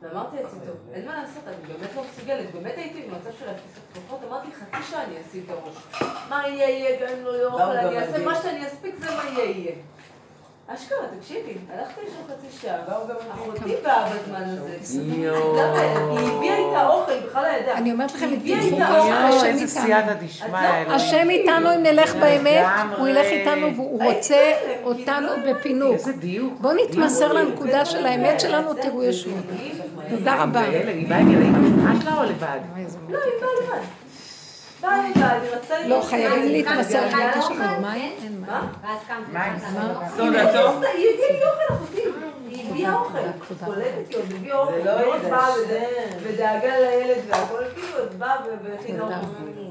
ואמרתי 0.00 0.36
לעצמי, 0.42 0.60
טוב, 0.66 0.76
אין 0.92 1.06
מה 1.06 1.22
לעשות, 1.22 1.42
אני 1.46 1.56
באמת 1.66 1.94
לא 1.96 2.04
מסוגלת, 2.10 2.54
באמת 2.54 2.74
הייתי 2.76 3.02
במצב 3.02 3.30
של 3.38 3.48
התפיסת 3.48 3.80
כוחות, 3.94 4.20
אמרתי 4.28 4.48
חצי 4.52 4.90
שעה 4.90 5.04
אני 5.04 5.14
אשים 5.20 5.44
את 5.44 5.50
הראש. 5.50 6.02
מה 6.28 6.48
יהיה 6.48 6.70
יהיה, 6.70 7.00
גם 7.06 7.16
אם 7.18 7.24
לא 7.24 7.30
יהיה 7.36 7.46
אוכל, 7.46 7.62
אני 7.62 7.98
אעשה. 7.98 8.24
מה 8.24 8.42
שאני 8.42 8.66
אספיק, 8.66 8.94
זה 8.98 9.10
מה 9.16 9.22
יהיה 9.24 9.50
יהיה. 9.50 9.72
אשכרה, 10.74 10.98
תקשיבי, 11.18 11.52
הלכתי 11.72 12.00
לישון 12.04 12.22
חצי 12.26 12.58
שעה, 12.60 12.76
אחותי 13.30 13.74
באה 13.84 14.10
בזמן 14.10 14.42
הזה. 14.44 14.76
היא 15.02 15.28
הביאה 16.36 16.56
איתה 16.56 16.88
אוכל, 16.88 17.12
היא 17.12 17.20
בכלל 17.28 17.42
לא 17.42 17.48
ידעה. 17.48 17.78
אני 17.78 17.92
אומרת 17.92 18.14
לכם, 18.14 18.26
היא 18.28 18.36
הביאה 18.36 18.60
תלכו 18.60 18.74
איתה 18.74 18.86
ככה, 18.86 18.98
אוכל. 18.98 19.12
השם 19.12 19.46
איזה 19.46 19.64
איתנו. 19.64 19.68
סייעתא 19.68 20.12
דשמיא. 20.14 20.58
אלוהים. 20.58 20.90
השם 20.90 21.30
איתנו 21.30 21.74
אם 21.74 21.82
נלך 21.82 22.14
באמת. 22.14 22.66
הוא 22.98 23.08
ילך 23.08 23.26
איתנו 23.26 23.74
והוא 23.74 24.04
רוצה 24.04 24.34
בהלם, 24.34 24.84
אותנו 24.84 25.28
כאילו, 25.28 25.54
בפינוק. 25.54 25.94
איזה 25.94 26.12
דיוק. 26.12 26.52
בואו 26.60 26.74
נתמסר 26.84 27.32
לנקודה 27.32 27.84
של 27.84 28.06
האמת 28.06 28.40
שלנו, 28.40 28.74
תראו 28.74 29.04
ישועות. 29.04 29.44
תודה 30.10 30.42
רבה. 30.42 30.60
ואלה, 30.72 30.90
היא 30.90 31.08
באה 31.08 31.18
עם 31.18 31.30
ילדים 31.32 31.52
במשפחה 31.54 32.00
שלה 32.02 32.18
או 32.18 32.22
לבד? 32.22 32.58
לא, 33.08 33.18
היא 33.18 33.32
באה 33.40 33.50
לבד. 33.62 33.68
באה 33.68 33.78
לבד, 33.78 33.84
היא 33.84 33.84
רצתה 33.84 33.96
לא, 34.82 34.88
לראות 35.86 36.04
חייבים 36.04 36.42
סרט. 36.42 36.50
להתמסר 36.50 36.98
היא 36.98 37.06
לנקודה 37.06 37.24
הביאה 37.28 37.42
שלנו. 37.42 37.54
אוכל. 37.64 37.80
מים? 37.80 38.12
אין 38.22 38.40
מה? 38.40 38.60
מים. 38.60 38.70
ואז 38.82 38.98
קמתי. 39.08 39.32
זה? 39.72 39.78
לא- 39.78 40.08
סודה 40.16 40.52
טוב? 40.62 40.82
היא 40.82 41.06
הביאה 41.14 41.32
לי 41.32 41.40
אוכל 41.44 41.74
אחותי, 41.74 42.00
היא 42.50 42.70
הביאה 42.70 42.94
אוכל. 42.94 43.18
קולטת, 43.64 44.08
היא 44.08 44.16
עוד 44.18 44.24
הביאה 44.36 44.58
אוכל. 44.58 44.72
לא 44.84 44.90
היא 44.90 45.04
עוד 45.06 45.22
באה 45.30 45.48
ודאגה 46.22 46.78
לילד 46.78 47.22
והכל, 47.28 47.62
כאילו, 47.74 48.04
את 48.04 48.14
באה 48.14 48.36
והכינה. 48.64 49.04
אוכל. 49.04 49.57